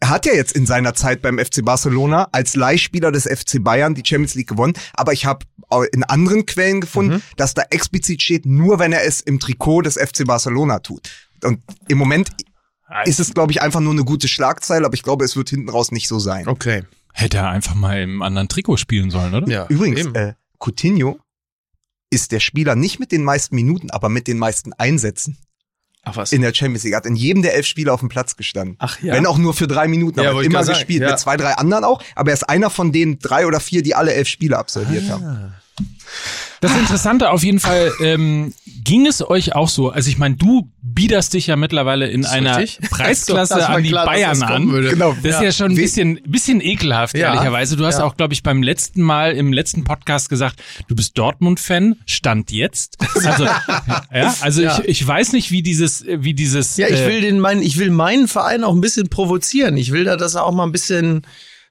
er 0.00 0.10
hat 0.10 0.26
ja 0.26 0.32
jetzt 0.34 0.52
in 0.52 0.64
seiner 0.66 0.94
Zeit 0.94 1.22
beim 1.22 1.38
FC 1.40 1.62
Barcelona 1.64 2.28
als 2.30 2.54
Leihspieler 2.54 3.10
des 3.10 3.26
FC 3.26 3.58
Bayern 3.58 3.94
die 3.94 4.02
Champions 4.06 4.34
League 4.36 4.48
gewonnen, 4.48 4.74
aber 4.94 5.12
ich 5.12 5.26
habe 5.26 5.44
in 5.92 6.04
anderen 6.04 6.46
Quellen 6.46 6.80
gefunden, 6.80 7.14
Mhm. 7.16 7.22
dass 7.36 7.54
da 7.54 7.62
explizit 7.70 8.22
steht, 8.22 8.46
nur 8.46 8.78
wenn 8.78 8.92
er 8.92 9.04
es 9.04 9.20
im 9.20 9.40
Trikot 9.40 9.82
des 9.82 9.96
FC 9.96 10.24
Barcelona 10.24 10.78
tut. 10.78 11.10
Und 11.42 11.60
im 11.88 11.98
Moment 11.98 12.30
ist 13.04 13.20
es, 13.20 13.34
glaube 13.34 13.52
ich, 13.52 13.60
einfach 13.60 13.80
nur 13.80 13.92
eine 13.92 14.04
gute 14.04 14.28
Schlagzeile, 14.28 14.86
aber 14.86 14.94
ich 14.94 15.02
glaube, 15.02 15.24
es 15.24 15.36
wird 15.36 15.50
hinten 15.50 15.68
raus 15.68 15.90
nicht 15.92 16.08
so 16.08 16.18
sein. 16.18 16.48
Okay. 16.48 16.84
Hätte 17.12 17.38
er 17.38 17.48
einfach 17.48 17.74
mal 17.74 18.00
im 18.00 18.22
anderen 18.22 18.48
Trikot 18.48 18.76
spielen 18.76 19.10
sollen, 19.10 19.34
oder? 19.34 19.48
Ja. 19.48 19.66
Übrigens, 19.68 20.00
eben. 20.00 20.14
äh, 20.14 20.34
Coutinho 20.58 21.18
ist 22.10 22.32
der 22.32 22.40
Spieler 22.40 22.74
nicht 22.74 23.00
mit 23.00 23.12
den 23.12 23.24
meisten 23.24 23.54
Minuten, 23.54 23.90
aber 23.90 24.08
mit 24.08 24.28
den 24.28 24.38
meisten 24.38 24.72
Einsätzen 24.72 25.36
Ach 26.04 26.16
was. 26.16 26.32
in 26.32 26.40
der 26.42 26.54
Champions 26.54 26.84
League. 26.84 26.94
Hat 26.94 27.06
in 27.06 27.16
jedem 27.16 27.42
der 27.42 27.54
elf 27.54 27.66
Spiele 27.66 27.92
auf 27.92 28.00
dem 28.00 28.08
Platz 28.08 28.36
gestanden. 28.36 28.76
Ach 28.78 28.98
ja. 29.02 29.14
Wenn 29.14 29.26
auch 29.26 29.36
nur 29.38 29.52
für 29.52 29.66
drei 29.66 29.88
Minuten, 29.88 30.20
Ja, 30.20 30.30
aber 30.30 30.42
immer 30.42 30.64
gespielt. 30.64 31.02
ja. 31.02 31.10
Mit 31.10 31.18
zwei, 31.18 31.36
drei 31.36 31.52
anderen 31.54 31.84
auch. 31.84 32.02
Aber 32.14 32.30
er 32.30 32.34
ist 32.34 32.48
einer 32.48 32.70
von 32.70 32.92
den 32.92 33.18
drei 33.18 33.46
oder 33.46 33.60
vier, 33.60 33.82
die 33.82 33.94
alle 33.94 34.14
elf 34.14 34.28
Spiele 34.28 34.56
absolviert 34.56 35.10
haben. 35.10 35.52
Das 36.60 36.74
Interessante 36.76 37.30
auf 37.30 37.42
jeden 37.44 37.60
Fall, 37.60 37.92
ähm, 38.00 38.52
ging 38.84 39.06
es 39.06 39.22
euch 39.28 39.54
auch 39.54 39.68
so? 39.68 39.90
Also 39.90 40.08
ich 40.10 40.18
meine, 40.18 40.36
du 40.36 40.70
biederst 40.82 41.34
dich 41.34 41.46
ja 41.46 41.56
mittlerweile 41.56 42.08
in 42.08 42.24
einer 42.24 42.58
richtig. 42.58 42.88
Preisklasse 42.90 43.54
Das 43.54 43.64
an 43.66 43.82
die 43.82 43.90
klar, 43.90 44.06
Bayern 44.06 44.42
an. 44.42 44.70
würde. 44.70 44.90
Genau. 44.90 45.14
Das 45.22 45.36
ist 45.36 45.42
ja 45.42 45.52
schon 45.52 45.72
ein 45.72 45.74
bisschen, 45.76 46.20
bisschen 46.26 46.60
ekelhaft, 46.60 47.16
Ja. 47.16 47.32
ehrlicherweise. 47.34 47.76
Du 47.76 47.84
hast 47.86 47.98
Ja. 47.98 48.04
auch, 48.04 48.16
glaube 48.16 48.34
ich, 48.34 48.42
beim 48.42 48.62
letzten 48.62 49.02
Mal, 49.02 49.32
im 49.32 49.52
letzten 49.52 49.84
Podcast 49.84 50.28
gesagt, 50.28 50.62
du 50.88 50.94
bist 50.96 51.16
Dortmund-Fan, 51.18 51.96
Stand 52.06 52.50
jetzt. 52.50 52.98
Also, 53.24 53.44
ja, 54.12 54.34
also 54.40 54.62
Ja. 54.62 54.78
Ich, 54.84 55.02
ich 55.02 55.06
weiß 55.06 55.32
nicht, 55.32 55.50
wie 55.50 55.62
dieses, 55.62 56.04
wie 56.06 56.34
dieses. 56.34 56.76
Ja, 56.76 56.88
ich 56.88 57.00
äh, 57.00 57.06
will 57.06 57.20
den 57.20 57.40
meinen, 57.40 57.62
ich 57.62 57.78
will 57.78 57.90
meinen 57.90 58.28
Verein 58.28 58.64
auch 58.64 58.74
ein 58.74 58.80
bisschen 58.80 59.08
provozieren. 59.08 59.76
Ich 59.76 59.92
will 59.92 60.04
da, 60.04 60.16
dass 60.16 60.34
er 60.34 60.44
auch 60.44 60.52
mal 60.54 60.64
ein 60.64 60.72
bisschen, 60.72 61.22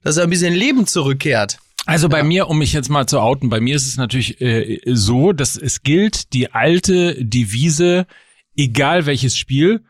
dass 0.04 0.18
er 0.18 0.24
ein 0.24 0.30
bisschen 0.30 0.54
Leben 0.54 0.88
zurückkehrt. 0.88 1.58
Also 1.88 2.10
bei 2.10 2.22
mir, 2.22 2.50
um 2.50 2.58
mich 2.58 2.74
jetzt 2.74 2.89
mal 2.89 3.08
zu 3.08 3.22
outen, 3.22 3.50
bei 3.50 3.62
mir 3.62 3.75
ist 3.75 3.88
es 3.88 3.96
natürlich 3.96 4.41
äh, 4.41 4.82
so, 4.86 5.32
dass 5.32 5.56
es 5.56 5.84
gilt 5.84 6.34
die 6.34 6.51
alte 6.51 7.15
Devise, 7.24 8.06
egal 8.58 9.06
welches 9.06 9.38
Spiel, 9.38 9.86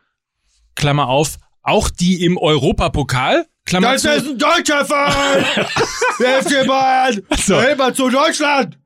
Klammer 0.75 1.08
auf, 1.08 1.38
auch 1.63 1.89
die 1.89 2.24
im 2.24 2.38
Europapokal, 2.38 3.48
Klammer 3.66 3.98
zu, 3.98 4.12
ein 4.12 4.38
deutscher 4.38 4.86
Verein! 4.86 5.44
Der 6.20 6.44
FC 6.44 6.68
Bayern! 6.68 7.24
So. 7.36 7.60
Selber 7.60 7.94
zu 7.94 8.10
Deutschland! 8.10 8.77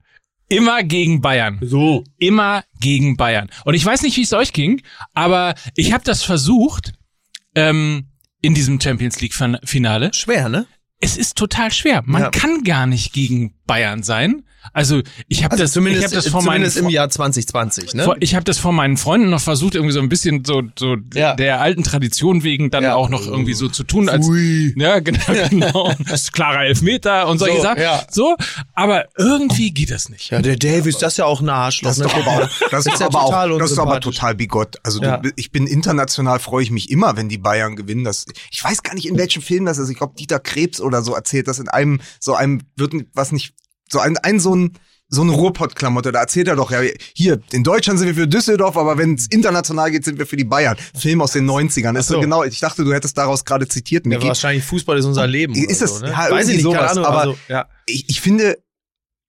immer 0.47 0.83
gegen 0.83 1.21
Bayern. 1.21 1.59
So. 1.61 2.03
Immer 2.17 2.63
gegen 2.79 3.17
Bayern. 3.17 3.49
Und 3.63 3.73
ich 3.73 3.85
weiß 3.85 4.01
nicht, 4.03 4.17
wie 4.17 4.21
es 4.21 4.33
euch 4.33 4.53
ging, 4.53 4.81
aber 5.13 5.55
ich 5.75 5.93
habe 5.93 6.03
das 6.03 6.23
versucht 6.23 6.93
ähm, 7.55 8.07
in 8.41 8.53
diesem 8.53 8.79
Champions 8.79 9.21
League 9.21 9.33
Finale. 9.33 10.13
Schwer, 10.13 10.49
ne? 10.49 10.65
Es 11.01 11.17
ist 11.17 11.35
total 11.35 11.71
schwer. 11.71 12.03
Man 12.05 12.21
Ja. 12.23 12.29
kann 12.29 12.63
gar 12.63 12.85
nicht 12.85 13.11
gegen 13.13 13.53
Bayern 13.65 14.03
sein. 14.03 14.43
Also 14.73 15.01
ich 15.27 15.43
habe 15.43 15.53
Also 15.53 15.63
das, 15.63 15.71
zumindest, 15.73 16.07
ich 16.07 16.15
hab 16.17 16.23
das 16.23 16.31
vor 16.31 16.41
meinen 16.43 16.69
zumindest 16.69 16.77
im 16.77 16.89
Jahr 16.89 17.09
2020, 17.09 17.93
ne? 17.95 18.03
Vor, 18.03 18.15
ich 18.19 18.35
habe 18.35 18.43
das 18.43 18.57
vor 18.59 18.71
meinen 18.71 18.97
Freunden 18.97 19.29
noch 19.29 19.41
versucht, 19.41 19.75
irgendwie 19.75 19.93
so 19.93 19.99
ein 20.01 20.09
bisschen 20.09 20.45
so, 20.45 20.61
so 20.77 20.97
Ja. 21.13 21.33
der 21.35 21.61
alten 21.61 21.83
Tradition 21.83 22.43
wegen 22.43 22.69
dann 22.69 22.83
Ja. 22.83 22.95
auch 22.95 23.09
noch 23.09 23.25
irgendwie 23.25 23.53
so 23.53 23.67
zu 23.69 23.83
tun, 23.83 24.07
als 24.09 24.27
Ui. 24.27 24.73
ja 24.77 24.99
genau, 24.99 25.19
genau. 25.49 25.93
das 26.07 26.21
ist 26.23 26.33
klarer 26.33 26.63
Elfmeter 26.65 27.27
und 27.27 27.39
solche 27.39 27.57
So, 27.57 27.63
Sachen. 27.63 27.81
ja. 27.81 28.03
So, 28.09 28.35
aber 28.73 29.05
irgendwie 29.17 29.71
geht 29.73 29.91
das 29.91 30.09
nicht. 30.09 30.29
Ja, 30.31 30.41
der 30.41 30.55
Davis, 30.57 30.97
das 30.97 31.13
ist 31.13 31.17
ja 31.17 31.25
auch 31.25 31.41
ein 31.41 31.49
Arschloch. 31.49 31.89
Das 31.89 31.97
ist 31.99 32.05
doch 32.05 32.13
aber 32.15 32.43
auch, 32.43 32.49
das 32.69 32.85
ist 32.85 32.99
ja 32.99 33.07
aber 33.07 33.19
total 33.21 33.51
auch, 33.51 33.57
das 33.59 33.71
ist 33.71 33.79
aber 33.79 33.99
total 33.99 34.35
bigott. 34.35 34.77
Also 34.83 35.01
Ja. 35.01 35.17
du, 35.17 35.31
ich 35.35 35.51
bin 35.51 35.67
international, 35.67 36.39
freue 36.39 36.63
ich 36.63 36.71
mich 36.71 36.89
immer, 36.89 37.17
wenn 37.17 37.29
die 37.29 37.37
Bayern 37.37 37.75
gewinnen. 37.75 38.03
Das, 38.03 38.25
ich 38.51 38.63
weiß 38.63 38.83
gar 38.83 38.93
nicht, 38.93 39.07
in 39.07 39.17
welchem 39.17 39.41
Film 39.41 39.65
das 39.65 39.77
ist. 39.77 39.89
Ich 39.89 39.97
glaube, 39.97 40.13
Dieter 40.17 40.39
Krebs 40.39 40.79
oder 40.81 41.01
so 41.01 41.13
erzählt 41.15 41.47
das 41.47 41.59
in 41.59 41.67
einem, 41.67 41.99
so 42.19 42.33
einem, 42.35 42.61
wird 42.75 42.93
was 43.13 43.31
nicht, 43.31 43.53
so 43.91 43.99
ein, 43.99 44.17
ein 44.17 44.39
so 44.39 44.55
ein, 44.55 44.77
so 45.13 45.23
eine 45.23 45.33
Ruhrpott-Klamotte, 45.33 46.13
da 46.13 46.21
erzählt 46.21 46.47
er 46.47 46.55
doch, 46.55 46.71
ja, 46.71 46.79
hier, 47.13 47.41
in 47.51 47.63
Deutschland 47.65 47.99
sind 47.99 48.07
wir 48.07 48.15
für 48.15 48.27
Düsseldorf, 48.29 48.77
aber 48.77 48.97
wenn 48.97 49.15
es 49.15 49.27
international 49.29 49.91
geht, 49.91 50.05
sind 50.05 50.17
wir 50.17 50.25
für 50.25 50.37
die 50.37 50.45
Bayern. 50.45 50.77
Film 50.97 51.21
aus 51.21 51.33
den 51.33 51.49
90ern. 51.49 51.99
Ist 51.99 52.07
so. 52.07 52.13
so. 52.13 52.21
genau, 52.21 52.43
ich 52.45 52.59
dachte, 52.61 52.85
du 52.85 52.93
hättest 52.93 53.17
daraus 53.17 53.43
gerade 53.43 53.67
zitiert. 53.67 54.05
Mir 54.05 54.19
Ja, 54.19 54.27
wahrscheinlich 54.29 54.63
Fußball 54.63 54.97
ist 54.97 55.03
unser 55.05 55.27
Leben. 55.27 55.53
Ist 55.53 55.81
es- 55.81 55.97
so, 55.99 56.05
ne? 56.05 56.11
ja, 56.11 56.17
Weiß 56.17 56.29
irgendwie 56.47 56.51
ich 56.51 56.55
nicht, 56.55 56.63
sowas, 56.63 56.97
aber- 56.97 57.17
also, 57.19 57.37
ja. 57.49 57.67
ich, 57.85 58.05
ich 58.07 58.21
finde, 58.21 58.57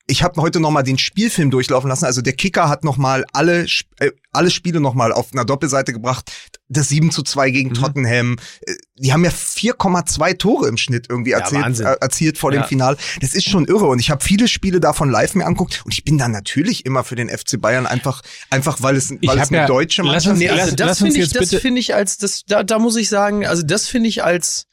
ich 0.09 0.23
habe 0.23 0.41
heute 0.43 0.59
noch 0.61 0.71
mal 0.73 0.83
den 0.83 0.99
Spielfilm 0.99 1.51
durchlaufen 1.51 1.89
lassen. 1.89 2.05
Also 2.05 2.23
der 2.23 2.33
Kicker 2.33 2.69
hat 2.69 2.83
noch 2.85 2.97
mal 2.97 3.25
alle, 3.33 3.67
äh, 3.99 4.11
alle 4.33 4.51
Spiele 4.51 4.81
noch 4.81 4.95
mal 4.95 5.13
auf 5.13 5.33
einer 5.33 5.45
Doppelseite 5.45 5.93
gebracht. 5.93 6.31
Das 6.69 6.89
7 6.89 7.11
zu 7.13 7.23
2 7.23 7.51
gegen 7.51 7.71
Mhm. 7.71 7.75
Tottenham. 7.75 8.37
Äh, 8.67 8.75
Die 8.97 9.13
haben 9.13 9.25
ja 9.25 9.31
4,2 9.31 10.35
Tore 10.35 10.69
im 10.69 10.77
Schnitt 10.77 11.07
irgendwie 11.09 11.33
erzielt, 11.33 11.81
äh, 11.81 11.95
erzielt 12.01 12.39
vor 12.39 12.53
Ja. 12.53 12.63
dem 12.63 12.69
Finale. 12.69 12.97
Das 13.21 13.33
ist 13.35 13.49
schon 13.49 13.65
irre. 13.67 13.87
Und 13.87 13.99
ich 14.01 14.11
habe 14.11 14.23
viele 14.25 14.49
Spiele 14.49 14.81
davon 14.81 15.09
live 15.11 15.35
mir 15.35 15.47
anguckt. 15.47 15.83
Und 15.85 15.93
ich 15.95 16.05
bin 16.05 16.19
dann 16.19 16.33
natürlich 16.33 16.85
immer 16.85 17.05
für 17.05 17.15
den 17.17 17.29
FC 17.29 17.57
Bayern 17.61 17.87
einfach, 17.87 18.23
einfach 18.51 18.83
weil 18.83 18.97
es, 18.97 19.11
weil 19.25 19.39
es 19.39 19.49
eine 19.49 19.59
ja- 19.59 19.67
deutsche 19.67 20.03
lass 20.03 20.27
Mannschaft 20.27 20.33
uns- 20.35 20.41
ist. 20.43 20.45
Nee, 20.45 20.49
also 20.61 20.67
lass- 20.79 20.89
das 20.89 20.99
finde 20.99 21.21
ich, 21.21 21.31
das 21.31 21.55
finde 21.55 21.81
ich 21.81 21.95
als, 21.95 22.19
das, 22.19 22.43
da, 22.47 22.63
da 22.65 22.79
muss 22.79 22.97
ich 22.97 23.09
sagen, 23.09 23.47
also 23.47 23.63
das 23.63 23.87
finde 23.89 24.09
ich 24.09 24.23
als, 24.25 24.67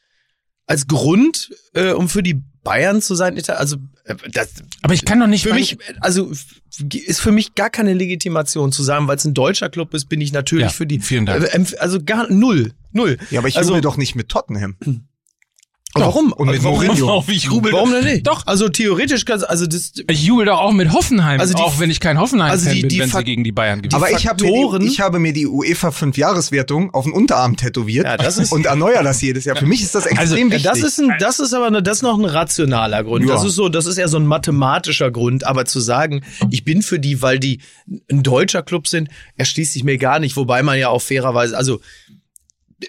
als 0.65 0.87
Grund, 0.87 1.49
äh, 1.73 1.91
um 1.91 2.09
für 2.09 2.21
die 2.23 2.41
Bayern 2.63 3.01
zu 3.01 3.15
sein, 3.15 3.41
also 3.47 3.77
äh, 3.77 3.79
das, 4.31 4.53
Aber 4.81 4.93
ich 4.93 5.05
kann 5.05 5.19
doch 5.19 5.27
nicht 5.27 5.43
für 5.43 5.53
mich, 5.53 5.77
also 5.99 6.31
ist 6.31 7.19
für 7.21 7.31
mich 7.31 7.55
gar 7.55 7.69
keine 7.69 7.93
Legitimation 7.93 8.71
zu 8.71 8.83
sagen, 8.83 9.07
weil 9.07 9.17
es 9.17 9.25
ein 9.25 9.33
deutscher 9.33 9.69
Club 9.69 9.93
ist, 9.93 10.05
bin 10.09 10.21
ich 10.21 10.31
natürlich 10.31 10.63
Ja, 10.65 10.69
für 10.69 10.85
die. 10.85 10.99
vielen 10.99 11.25
Dank. 11.25 11.43
Äh, 11.43 11.65
Also 11.79 12.03
gar 12.03 12.31
null, 12.31 12.71
null. 12.91 13.17
Ja, 13.31 13.39
aber 13.39 13.47
ich 13.47 13.57
also, 13.57 13.71
jubel 13.71 13.81
doch 13.81 13.97
nicht 13.97 14.15
mit 14.15 14.29
Tottenham. 14.29 14.77
Warum? 15.95 16.31
Und 16.33 16.49
mit 16.51 16.63
warum, 16.63 16.85
Mourinho. 16.85 17.07
Warum 17.07 17.25
ich 17.29 17.45
jubel 17.45 17.73
Warum 17.73 17.91
denn 17.91 18.03
nicht? 18.03 18.27
Doch. 18.27 18.45
Also 18.45 18.69
theoretisch 18.69 19.25
kannst, 19.25 19.49
also 19.49 19.65
das, 19.65 19.91
Ich 20.07 20.23
jubel 20.23 20.45
doch 20.45 20.59
auch 20.59 20.71
mit 20.71 20.93
Hoffenheim, 20.93 21.39
Also 21.39 21.55
die- 21.55 21.63
auch 21.63 21.79
wenn 21.79 21.89
ich 21.89 21.99
kein 21.99 22.19
Hoffenheim-Fan 22.19 22.51
also 22.59 22.69
die- 22.69 22.81
bin, 22.81 22.89
die 22.89 22.99
wenn 22.99 23.09
sie 23.09 23.23
gegen 23.23 23.43
die 23.43 23.51
Bayern 23.51 23.81
gewinnen. 23.81 23.95
Aber 24.01 24.11
ich 24.15 24.27
habe, 24.27 24.43
mir 24.45 24.79
die, 24.79 24.85
ich 24.87 24.99
habe 24.99 25.17
mir 25.17 25.33
die 25.33 25.47
UEFA 25.47 25.89
5-Jahreswertung 25.89 26.93
auf 26.93 27.05
den 27.05 27.13
Unterarm 27.13 27.57
tätowiert 27.57 28.05
Ja, 28.05 28.17
das 28.17 28.37
ist- 28.37 28.51
und 28.51 28.67
erneuere 28.67 29.01
das 29.03 29.19
jedes 29.21 29.45
Jahr. 29.45 29.55
Für 29.55 29.65
mich 29.65 29.81
ist 29.81 29.95
das 29.95 30.05
extrem 30.05 30.19
Also, 30.21 30.35
wichtig. 30.37 30.61
das 30.63 30.79
ist 30.83 30.99
ein, 30.99 31.11
das 31.19 31.39
ist 31.39 31.53
aber 31.55 31.65
eine, 31.67 31.81
das 31.81 31.97
ist 31.97 32.03
noch 32.03 32.19
ein 32.19 32.25
rationaler 32.25 33.03
Grund. 33.03 33.25
Ja. 33.27 33.33
Das 33.33 33.43
ist 33.43 33.55
so, 33.55 33.67
das 33.67 33.87
ist 33.87 33.97
eher 33.97 34.07
so 34.09 34.17
ein 34.17 34.27
mathematischer 34.27 35.09
Grund. 35.09 35.43
Aber 35.47 35.65
zu 35.65 35.79
sagen, 35.79 36.21
ich 36.51 36.63
bin 36.63 36.83
für 36.83 36.99
die, 36.99 37.23
weil 37.23 37.39
die 37.39 37.61
ein 38.11 38.21
deutscher 38.21 38.61
Club 38.61 38.87
sind, 38.87 39.09
erschließt 39.37 39.73
sich 39.73 39.83
mir 39.83 39.97
gar 39.97 40.19
nicht. 40.19 40.35
Wobei 40.37 40.61
man 40.61 40.77
ja 40.77 40.89
auch 40.89 41.01
fairerweise, 41.01 41.57
also 41.57 41.79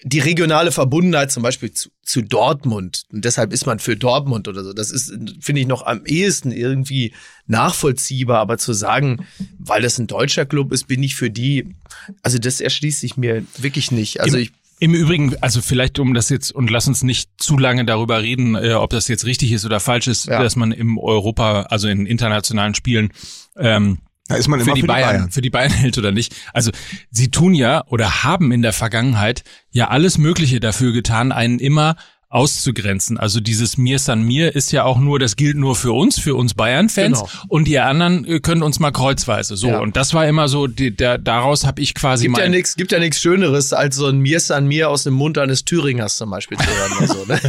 die 0.04 0.20
regionale 0.20 0.70
Verbundenheit 0.72 1.32
zum 1.32 1.42
Beispiel 1.42 1.72
zu, 1.72 1.88
zu 2.02 2.22
Dortmund 2.22 3.02
und 3.12 3.24
deshalb 3.24 3.52
ist 3.52 3.66
man 3.66 3.78
für 3.80 3.96
Dortmund 3.96 4.46
oder 4.46 4.62
so. 4.62 4.72
Das 4.72 4.90
ist, 4.90 5.12
finde 5.40 5.60
ich, 5.60 5.66
noch 5.66 5.84
am 5.84 6.04
ehesten 6.06 6.52
irgendwie 6.52 7.12
nachvollziehbar. 7.46 8.38
Aber 8.38 8.58
zu 8.58 8.72
sagen, 8.72 9.26
weil 9.58 9.82
das 9.82 9.98
ein 9.98 10.06
deutscher 10.06 10.46
Club 10.46 10.72
ist, 10.72 10.86
bin 10.86 11.02
ich 11.02 11.14
für 11.16 11.30
die, 11.30 11.74
also 12.22 12.38
das 12.38 12.60
erschließt 12.60 13.00
sich 13.00 13.16
mir 13.16 13.44
wirklich 13.58 13.90
nicht. 13.90 14.20
Also 14.20 14.36
Im, 14.36 14.42
ich, 14.44 14.52
Im 14.78 14.94
Übrigen, 14.94 15.36
also 15.40 15.60
vielleicht 15.60 15.98
um 15.98 16.14
das 16.14 16.28
jetzt, 16.28 16.52
und 16.52 16.70
lass 16.70 16.86
uns 16.86 17.02
nicht 17.02 17.28
zu 17.38 17.58
lange 17.58 17.84
darüber 17.84 18.22
reden, 18.22 18.54
äh, 18.54 18.72
ob 18.74 18.90
das 18.90 19.08
jetzt 19.08 19.26
richtig 19.26 19.52
ist 19.52 19.64
oder 19.64 19.80
falsch 19.80 20.06
ist, 20.06 20.26
Ja. 20.26 20.42
dass 20.42 20.56
man 20.56 20.72
im 20.72 20.98
Europa, 20.98 21.62
also 21.62 21.88
in 21.88 22.06
internationalen 22.06 22.74
Spielen, 22.74 23.12
ähm, 23.56 23.98
da 24.30 24.36
ist 24.36 24.48
man 24.48 24.60
für 24.60 24.66
immer 24.66 24.74
die, 24.74 24.82
Bayern, 24.82 25.30
für 25.30 25.42
die 25.42 25.50
Bayern 25.50 25.70
hält 25.72 25.98
oder 25.98 26.12
nicht. 26.12 26.34
Also 26.54 26.70
sie 27.10 27.30
tun 27.30 27.52
ja 27.54 27.84
oder 27.86 28.24
haben 28.24 28.52
in 28.52 28.62
der 28.62 28.72
Vergangenheit 28.72 29.44
ja 29.70 29.88
alles 29.88 30.16
Mögliche 30.16 30.60
dafür 30.60 30.92
getan, 30.92 31.32
einen 31.32 31.58
immer 31.58 31.96
auszugrenzen. 32.32 33.18
Also 33.18 33.40
dieses 33.40 33.76
Mir 33.76 33.98
san 33.98 34.22
mir 34.22 34.54
ist 34.54 34.70
ja 34.70 34.84
auch 34.84 34.98
nur, 35.00 35.18
das 35.18 35.34
gilt 35.34 35.56
nur 35.56 35.74
für 35.74 35.90
uns, 35.92 36.16
für 36.18 36.36
uns 36.36 36.54
Bayern-Fans 36.54 37.18
Genau. 37.18 37.30
und 37.48 37.66
die 37.66 37.78
anderen 37.80 38.24
äh, 38.24 38.38
können 38.38 38.62
uns 38.62 38.78
mal 38.78 38.92
kreuzweise. 38.92 39.56
So 39.56 39.66
Ja. 39.66 39.80
und 39.80 39.96
das 39.96 40.14
war 40.14 40.28
immer 40.28 40.46
so, 40.46 40.68
die, 40.68 40.94
der, 40.94 41.18
daraus 41.18 41.66
habe 41.66 41.82
ich 41.82 41.92
quasi 41.92 42.26
Gibt 42.26 42.38
ja 42.38 42.44
mein, 42.44 42.52
nichts, 42.52 42.76
gibt 42.76 42.92
ja 42.92 43.00
nichts 43.00 43.20
Schöneres, 43.20 43.72
als 43.72 43.96
so 43.96 44.06
ein 44.06 44.20
Mir 44.20 44.38
san 44.38 44.68
mir 44.68 44.90
aus 44.90 45.02
dem 45.02 45.14
Mund 45.14 45.38
eines 45.38 45.64
Thüringers 45.64 46.16
zum 46.18 46.30
Beispiel 46.30 46.56
zu 46.56 46.66
hören 46.66 46.92
oder 46.98 47.06
so, 47.08 47.24
ne? 47.26 47.40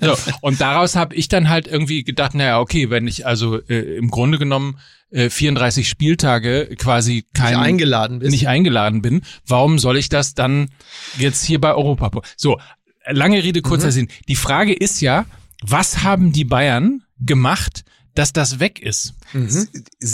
So, 0.00 0.16
und 0.40 0.60
daraus 0.60 0.96
habe 0.96 1.14
ich 1.14 1.28
dann 1.28 1.48
halt 1.48 1.68
irgendwie 1.68 2.02
gedacht, 2.02 2.34
naja, 2.34 2.58
okay, 2.58 2.90
wenn 2.90 3.06
ich 3.06 3.26
also 3.28 3.60
äh, 3.68 3.96
im 3.96 4.10
Grunde 4.10 4.38
genommen 4.38 4.78
äh, 5.10 5.30
34 5.30 5.88
Spieltage 5.88 6.74
quasi 6.78 7.24
kein 7.34 7.54
Nicht 7.54 7.62
eingeladen 7.64 8.18
bist. 8.20 8.30
nicht 8.32 8.48
eingeladen 8.48 9.02
bin, 9.02 9.22
warum 9.46 9.78
soll 9.78 9.96
ich 9.96 10.08
das 10.08 10.34
dann 10.34 10.68
jetzt 11.18 11.44
hier 11.44 11.60
bei 11.60 11.74
Europa? 11.74 12.10
So, 12.36 12.58
lange 13.08 13.42
Rede, 13.42 13.62
kurzer 13.62 13.88
Mhm. 13.88 13.92
Sinn. 13.92 14.08
Die 14.28 14.36
Frage 14.36 14.72
ist 14.72 15.00
ja, 15.00 15.26
was 15.62 16.02
haben 16.02 16.32
die 16.32 16.44
Bayern 16.44 17.02
gemacht, 17.18 17.84
dass 18.20 18.34
das 18.34 18.60
weg 18.60 18.80
ist. 18.80 19.14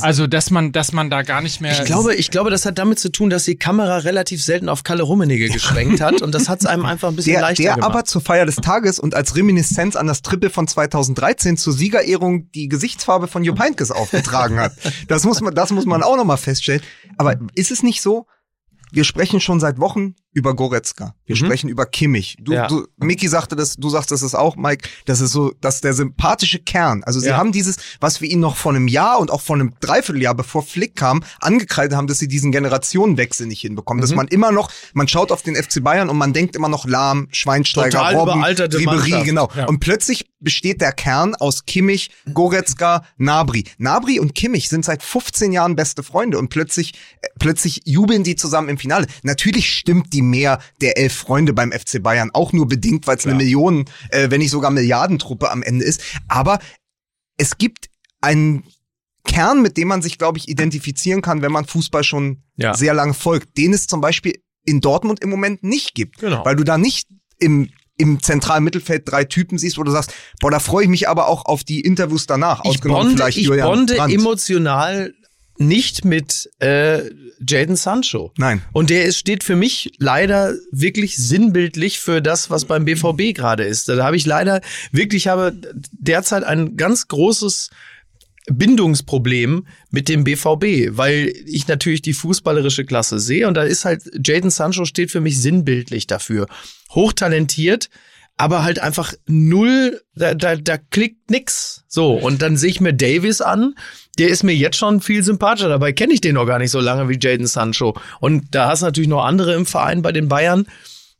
Also, 0.00 0.28
dass 0.28 0.50
man, 0.52 0.70
dass 0.70 0.92
man 0.92 1.10
da 1.10 1.22
gar 1.22 1.40
nicht 1.42 1.60
mehr. 1.60 1.72
Ich 1.72 1.84
glaube, 1.84 2.14
ich 2.14 2.30
glaube, 2.30 2.50
das 2.50 2.64
hat 2.64 2.78
damit 2.78 3.00
zu 3.00 3.10
tun, 3.10 3.30
dass 3.30 3.42
die 3.44 3.56
Kamera 3.56 3.98
relativ 3.98 4.44
selten 4.44 4.68
auf 4.68 4.84
Kalle 4.84 5.02
Rummenigge 5.02 5.48
geschwenkt 5.48 6.00
hat 6.00 6.22
und 6.22 6.32
das 6.32 6.48
hat 6.48 6.60
es 6.60 6.66
einem 6.66 6.86
einfach 6.86 7.08
ein 7.08 7.16
bisschen 7.16 7.32
Der, 7.32 7.40
leichter 7.40 7.64
der 7.64 7.74
gemacht. 7.74 7.90
aber 7.90 8.04
zur 8.04 8.20
Feier 8.20 8.46
des 8.46 8.56
Tages 8.56 9.00
und 9.00 9.16
als 9.16 9.34
Reminiszenz 9.34 9.96
an 9.96 10.06
das 10.06 10.22
Triple 10.22 10.50
von 10.50 10.68
2013 10.68 11.56
zur 11.56 11.72
Siegerehrung 11.72 12.48
die 12.52 12.68
Gesichtsfarbe 12.68 13.26
von 13.26 13.42
Jupp 13.42 13.58
Heynckes 13.58 13.90
aufgetragen 13.90 14.60
hat. 14.60 14.72
Das 15.08 15.24
muss 15.24 15.40
man, 15.40 15.52
das 15.52 15.72
muss 15.72 15.84
man 15.84 16.04
auch 16.04 16.16
nochmal 16.16 16.36
feststellen. 16.36 16.82
Aber 17.16 17.34
ist 17.56 17.72
es 17.72 17.82
nicht 17.82 18.02
so? 18.02 18.26
Wir 18.92 19.02
sprechen 19.02 19.40
schon 19.40 19.58
seit 19.58 19.80
Wochen 19.80 20.14
über 20.36 20.54
Goretzka. 20.54 21.14
Wir 21.24 21.34
sprechen 21.34 21.70
über 21.70 21.86
Kimmich. 21.86 22.36
Du, 22.38 22.52
Ja. 22.52 22.66
du, 22.66 22.86
Miki 22.98 23.26
sagte 23.26 23.56
das, 23.56 23.74
du 23.76 23.88
sagst 23.88 24.10
das 24.10 24.20
ist 24.20 24.34
auch, 24.34 24.54
Mike. 24.56 24.86
Das 25.06 25.22
ist 25.22 25.32
so, 25.32 25.54
das 25.62 25.76
ist 25.76 25.84
der 25.84 25.94
sympathische 25.94 26.58
Kern. 26.58 27.02
Also 27.04 27.20
sie 27.20 27.28
Ja. 27.28 27.38
haben 27.38 27.52
dieses, 27.52 27.76
was 28.00 28.20
wir 28.20 28.28
ihnen 28.30 28.42
noch 28.42 28.56
vor 28.56 28.72
einem 28.74 28.86
Jahr 28.86 29.18
und 29.18 29.30
auch 29.30 29.40
vor 29.40 29.56
einem 29.56 29.72
Dreivierteljahr, 29.80 30.34
bevor 30.34 30.62
Flick 30.62 30.94
kam, 30.94 31.24
angekreidet 31.40 31.96
haben, 31.96 32.06
dass 32.06 32.18
sie 32.18 32.28
diesen 32.28 32.52
Generationenwechsel 32.52 33.46
nicht 33.46 33.62
hinbekommen. 33.62 34.00
Mhm. 34.00 34.02
Dass 34.02 34.14
man 34.14 34.28
immer 34.28 34.52
noch, 34.52 34.70
man 34.92 35.08
schaut 35.08 35.32
auf 35.32 35.40
den 35.42 35.56
FC 35.56 35.82
Bayern 35.82 36.10
und 36.10 36.18
man 36.18 36.34
denkt 36.34 36.54
immer 36.54 36.68
noch 36.68 36.84
Lahm, 36.86 37.28
Schweinsteiger, 37.32 37.88
Total 37.98 38.14
Robben, 38.14 38.40
Mannschaft. 38.40 39.24
genau. 39.24 39.48
Und 39.68 39.80
plötzlich 39.80 40.26
besteht 40.40 40.82
der 40.82 40.92
Kern 40.92 41.34
aus 41.34 41.64
Kimmich, 41.64 42.10
Goretzka, 42.34 43.04
Nabri. 43.16 43.64
Nabri 43.78 44.20
und 44.20 44.34
Kimmich 44.34 44.68
sind 44.68 44.84
seit 44.84 45.02
15 45.02 45.50
Jahren 45.50 45.76
beste 45.76 46.02
Freunde 46.02 46.38
und 46.38 46.50
plötzlich, 46.50 46.92
äh, 47.22 47.28
plötzlich 47.38 47.80
jubeln 47.86 48.22
die 48.22 48.36
zusammen 48.36 48.68
im 48.68 48.76
Finale. 48.78 49.06
Natürlich 49.22 49.72
stimmt 49.72 50.12
die 50.12 50.25
mehr 50.30 50.60
der 50.80 50.98
elf 50.98 51.14
Freunde 51.14 51.52
beim 51.52 51.72
FC 51.72 52.02
Bayern 52.02 52.30
auch 52.32 52.52
nur 52.52 52.68
bedingt, 52.68 53.06
weil 53.06 53.16
es 53.16 53.26
eine 53.26 53.34
Millionen, 53.36 53.84
äh, 54.10 54.30
wenn 54.30 54.40
nicht 54.40 54.50
sogar 54.50 54.70
Milliardentruppe 54.70 55.50
am 55.50 55.62
Ende 55.62 55.84
ist. 55.84 56.02
Aber 56.28 56.58
es 57.38 57.58
gibt 57.58 57.88
einen 58.20 58.64
Kern, 59.26 59.60
mit 59.62 59.76
dem 59.76 59.88
man 59.88 60.02
sich, 60.02 60.18
glaube 60.18 60.38
ich, 60.38 60.48
identifizieren 60.48 61.20
kann, 61.22 61.42
wenn 61.42 61.52
man 61.52 61.64
Fußball 61.66 62.04
schon 62.04 62.42
Ja. 62.56 62.74
sehr 62.74 62.94
lange 62.94 63.14
folgt, 63.14 63.56
den 63.58 63.72
es 63.74 63.86
zum 63.86 64.00
Beispiel 64.00 64.38
in 64.64 64.80
Dortmund 64.80 65.20
im 65.20 65.30
Moment 65.30 65.62
nicht 65.62 65.94
gibt. 65.94 66.18
Genau. 66.18 66.44
Weil 66.44 66.56
du 66.56 66.64
da 66.64 66.78
nicht 66.78 67.08
im, 67.38 67.70
im 67.98 68.22
zentralen 68.22 68.64
Mittelfeld 68.64 69.02
drei 69.10 69.24
Typen 69.24 69.58
siehst, 69.58 69.78
wo 69.78 69.82
du 69.82 69.90
sagst, 69.90 70.12
boah, 70.40 70.50
da 70.50 70.58
freue 70.60 70.84
ich 70.84 70.90
mich 70.90 71.08
aber 71.08 71.28
auch 71.28 71.44
auf 71.46 71.64
die 71.64 71.80
Interviews 71.80 72.26
danach. 72.26 72.60
ich 72.64 72.70
Ausgenommen 72.70 73.02
bonde, 73.08 73.16
vielleicht 73.16 73.38
ich 73.38 73.48
bonde 73.48 73.94
Brandt. 73.96 74.12
emotional 74.14 75.12
nicht 75.58 76.04
mit 76.04 76.50
äh, 76.58 77.02
Jaden 77.46 77.76
Sancho. 77.76 78.32
Nein. 78.36 78.62
Und 78.72 78.90
der 78.90 79.04
ist, 79.04 79.18
steht 79.18 79.44
für 79.44 79.56
mich 79.56 79.92
leider 79.98 80.54
wirklich 80.70 81.16
sinnbildlich 81.16 81.98
für 82.00 82.20
das, 82.22 82.50
was 82.50 82.64
beim 82.64 82.84
BVB 82.84 83.34
gerade 83.34 83.64
ist. 83.64 83.88
Da 83.88 84.02
habe 84.04 84.16
ich 84.16 84.26
leider 84.26 84.60
wirklich, 84.92 85.24
ich 85.24 85.28
habe 85.28 85.52
derzeit 85.92 86.44
ein 86.44 86.76
ganz 86.76 87.08
großes 87.08 87.70
Bindungsproblem 88.48 89.66
mit 89.90 90.08
dem 90.08 90.24
BVB, 90.24 90.96
weil 90.96 91.32
ich 91.46 91.66
natürlich 91.66 92.02
die 92.02 92.12
fußballerische 92.12 92.84
Klasse 92.84 93.18
sehe 93.18 93.48
und 93.48 93.54
da 93.54 93.64
ist 93.64 93.84
halt 93.84 94.02
Jaden 94.24 94.50
Sancho 94.50 94.84
steht 94.84 95.10
für 95.10 95.20
mich 95.20 95.40
sinnbildlich 95.40 96.06
dafür. 96.06 96.46
Hochtalentiert, 96.90 97.90
aber 98.36 98.62
halt 98.62 98.78
einfach 98.78 99.14
null, 99.26 100.00
da, 100.14 100.34
da, 100.34 100.56
da 100.56 100.78
klickt 100.78 101.30
nix. 101.30 101.84
So, 101.88 102.14
und 102.14 102.42
dann 102.42 102.56
sehe 102.56 102.70
ich 102.70 102.80
mir 102.80 102.92
Davis 102.92 103.40
an, 103.40 103.74
der 104.18 104.28
ist 104.28 104.42
mir 104.42 104.54
jetzt 104.54 104.76
schon 104.76 105.00
viel 105.00 105.22
sympathischer. 105.22 105.68
Dabei 105.68 105.92
kenne 105.92 106.12
ich 106.12 106.20
den 106.20 106.34
noch 106.34 106.46
gar 106.46 106.58
nicht 106.58 106.70
so 106.70 106.80
lange 106.80 107.08
wie 107.08 107.18
Jaden 107.20 107.46
Sancho. 107.46 107.96
Und 108.20 108.54
da 108.54 108.68
hast 108.68 108.82
du 108.82 108.86
natürlich 108.86 109.08
noch 109.08 109.24
andere 109.24 109.54
im 109.54 109.66
Verein 109.66 110.02
bei 110.02 110.12
den 110.12 110.28
Bayern. 110.28 110.66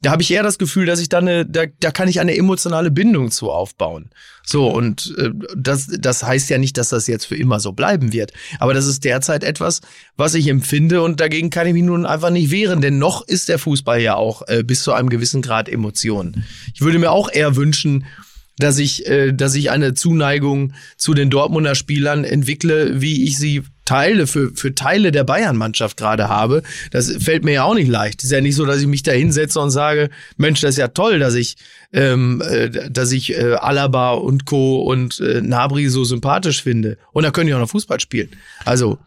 Da 0.03 0.11
habe 0.11 0.23
ich 0.23 0.31
eher 0.31 0.43
das 0.43 0.59
Gefühl, 0.59 0.85
dass 0.87 1.01
ich 1.01 1.09
da 1.09 1.19
eine, 1.19 1.47
da, 1.47 1.65
da 1.81 1.91
kann 1.91 2.07
ich 2.07 2.21
eine 2.21 2.37
emotionale 2.37 2.91
Bindung 2.91 3.31
zu 3.31 3.51
aufbauen. 3.51 4.11
So, 4.45 4.69
und 4.69 5.15
äh, 5.19 5.31
das, 5.57 5.89
das 5.99 6.23
heißt 6.23 6.51
ja 6.51 6.59
nicht, 6.59 6.77
dass 6.77 6.91
das 6.91 7.07
jetzt 7.07 7.25
für 7.25 7.35
immer 7.35 7.61
so 7.61 7.73
bleiben 7.73 8.13
wird. 8.13 8.33
Aber 8.61 8.75
das 8.75 8.87
ist 8.87 9.05
derzeit 9.05 9.43
etwas, 9.43 9.81
was 10.17 10.35
ich 10.35 10.49
empfinde 10.49 11.03
und 11.03 11.21
dagegen 11.21 11.51
kann 11.51 11.67
ich 11.67 11.73
mich 11.73 11.83
nun 11.83 12.07
einfach 12.07 12.31
nicht 12.31 12.51
wehren, 12.51 12.83
denn 12.83 12.99
noch 12.99 13.27
ist 13.27 13.49
der 13.49 13.59
Fußball 13.59 14.01
ja 14.01 14.15
auch 14.15 14.43
äh, 14.49 14.63
bis 14.63 14.83
zu 14.83 14.93
einem 14.93 15.09
gewissen 15.09 15.41
Grad 15.43 15.69
Emotion. 15.69 16.45
Ich 16.75 16.83
würde 16.83 16.99
mir 16.99 17.11
auch 17.11 17.31
eher 17.33 17.57
wünschen, 17.57 18.05
dass 18.59 18.79
ich, 18.79 19.07
äh, 19.07 19.33
dass 19.33 19.55
ich 19.55 19.71
eine 19.71 19.95
Zuneigung 19.95 20.73
zu 20.97 21.15
den 21.15 21.31
Dortmunder 21.31 21.75
Spielern 21.75 22.25
entwickle, 22.25 23.01
wie 23.01 23.25
ich 23.25 23.39
sie 23.39 23.63
Teile 23.85 24.27
für, 24.27 24.51
für 24.55 24.75
Teile 24.75 25.13
der 25.13 25.25
Bayern-Mannschaft 25.25 25.97
gerade 25.97 26.29
habe. 26.29 26.63
Das 26.91 27.11
fällt 27.23 27.45
mir 27.45 27.53
ja 27.53 27.63
auch 27.63 27.75
nicht 27.75 27.89
leicht. 27.89 28.23
ist 28.23 28.33
ja 28.33 28.41
nicht 28.41 28.57
so, 28.57 28.67
dass 28.67 28.81
ich 28.81 28.87
mich 28.87 29.03
da 29.03 29.13
hinsetze 29.13 29.61
und 29.61 29.71
sage, 29.71 30.11
Mensch, 30.37 30.61
das 30.61 30.71
ist 30.71 30.79
ja 30.79 30.89
toll, 30.89 31.19
dass 31.19 31.35
ich, 31.35 31.57
ähm, 31.93 32.43
äh, 32.45 32.91
dass 32.91 33.13
ich 33.13 33.33
äh, 33.33 33.55
Alaba 33.55 34.13
und 34.13 34.45
Co. 34.45 34.83
und 34.83 35.21
äh, 35.21 35.41
Nabri 35.41 35.89
so 35.89 36.05
sympathisch 36.05 36.63
finde. 36.63 36.99
Und 37.13 37.23
da 37.23 37.31
können 37.31 37.47
die 37.47 37.55
auch 37.55 37.61
noch 37.61 37.71
Fußball 37.71 38.01
spielen. 38.01 38.31
Also, 38.65 38.99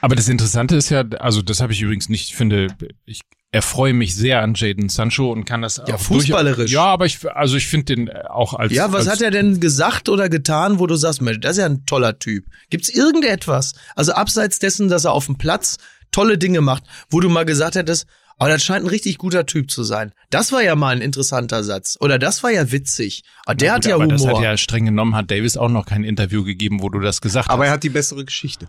Aber 0.00 0.16
das 0.16 0.28
Interessante 0.28 0.76
ist 0.76 0.90
ja, 0.90 1.04
also 1.20 1.40
das 1.40 1.60
habe 1.60 1.72
ich 1.72 1.80
übrigens 1.80 2.08
nicht, 2.08 2.30
ich 2.30 2.36
finde, 2.36 2.68
ich 3.06 3.20
erfreue 3.50 3.94
mich 3.94 4.14
sehr 4.14 4.42
an 4.42 4.54
Jaden 4.54 4.88
Sancho 4.88 5.32
und 5.32 5.44
kann 5.44 5.62
das 5.62 5.80
Ja, 5.86 5.94
auch 5.94 6.00
fußballerisch. 6.00 6.70
Ja, 6.70 6.84
aber 6.84 7.06
ich, 7.06 7.18
also 7.30 7.56
ich 7.56 7.66
finde 7.66 7.96
den 7.96 8.10
auch 8.10 8.54
als. 8.54 8.72
ja, 8.72 8.92
was 8.92 9.06
als, 9.06 9.16
hat 9.16 9.22
er 9.22 9.30
denn 9.30 9.60
gesagt 9.60 10.08
oder 10.08 10.28
getan, 10.28 10.78
wo 10.78 10.86
du 10.86 10.96
sagst, 10.96 11.22
Mensch, 11.22 11.40
das 11.40 11.52
ist 11.52 11.58
ja 11.58 11.66
ein 11.66 11.86
toller 11.86 12.18
Typ. 12.18 12.44
Gibt's 12.70 12.88
irgendetwas, 12.88 13.74
also 13.96 14.12
abseits 14.12 14.58
dessen, 14.58 14.88
dass 14.88 15.04
er 15.04 15.12
auf 15.12 15.26
dem 15.26 15.38
Platz 15.38 15.76
tolle 16.10 16.38
Dinge 16.38 16.60
macht, 16.60 16.84
wo 17.10 17.20
du 17.20 17.28
mal 17.28 17.44
gesagt 17.44 17.74
hättest, 17.74 18.06
aber 18.38 18.50
das 18.50 18.62
scheint 18.62 18.84
ein 18.84 18.88
richtig 18.88 19.18
guter 19.18 19.46
Typ 19.46 19.70
zu 19.70 19.82
sein. 19.82 20.12
Das 20.30 20.52
war 20.52 20.62
ja 20.62 20.76
mal 20.76 20.94
ein 20.94 21.02
interessanter 21.02 21.64
Satz. 21.64 21.96
Oder 22.00 22.18
das 22.20 22.44
war 22.44 22.50
ja 22.50 22.70
witzig. 22.70 23.24
Aber 23.44 23.56
der 23.56 23.72
hat 23.72 23.82
Gut, 23.82 23.88
ja 23.90 23.94
aber 23.96 24.04
Humor. 24.04 24.16
Das 24.16 24.26
hat 24.28 24.42
ja 24.42 24.56
streng 24.56 24.84
genommen, 24.84 25.16
hat 25.16 25.30
Davis 25.30 25.56
auch 25.56 25.68
noch 25.68 25.86
kein 25.86 26.04
Interview 26.04 26.44
gegeben, 26.44 26.80
wo 26.80 26.88
du 26.88 27.00
das 27.00 27.20
gesagt 27.20 27.50
Aber 27.50 27.64
hast. 27.64 27.70
er 27.70 27.72
hat 27.74 27.82
die 27.82 27.88
bessere 27.88 28.24
Geschichte. 28.24 28.68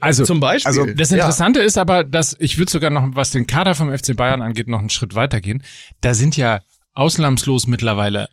Also, 0.00 0.24
Zum 0.24 0.40
Beispiel. 0.40 0.68
also 0.68 0.86
Das 0.86 1.10
Ja. 1.10 1.16
Interessante 1.18 1.60
ist 1.60 1.78
aber, 1.78 2.04
dass 2.04 2.36
ich 2.38 2.58
würde 2.58 2.70
sogar 2.70 2.90
noch, 2.90 3.04
was 3.12 3.30
den 3.30 3.46
Kader 3.46 3.74
vom 3.74 3.96
FC 3.96 4.16
Bayern 4.16 4.42
angeht, 4.42 4.68
noch 4.68 4.80
einen 4.80 4.90
Schritt 4.90 5.14
weitergehen. 5.14 5.62
Da 6.00 6.14
sind 6.14 6.36
ja 6.36 6.60
ausnahmslos 6.94 7.66
mittlerweile 7.66 8.28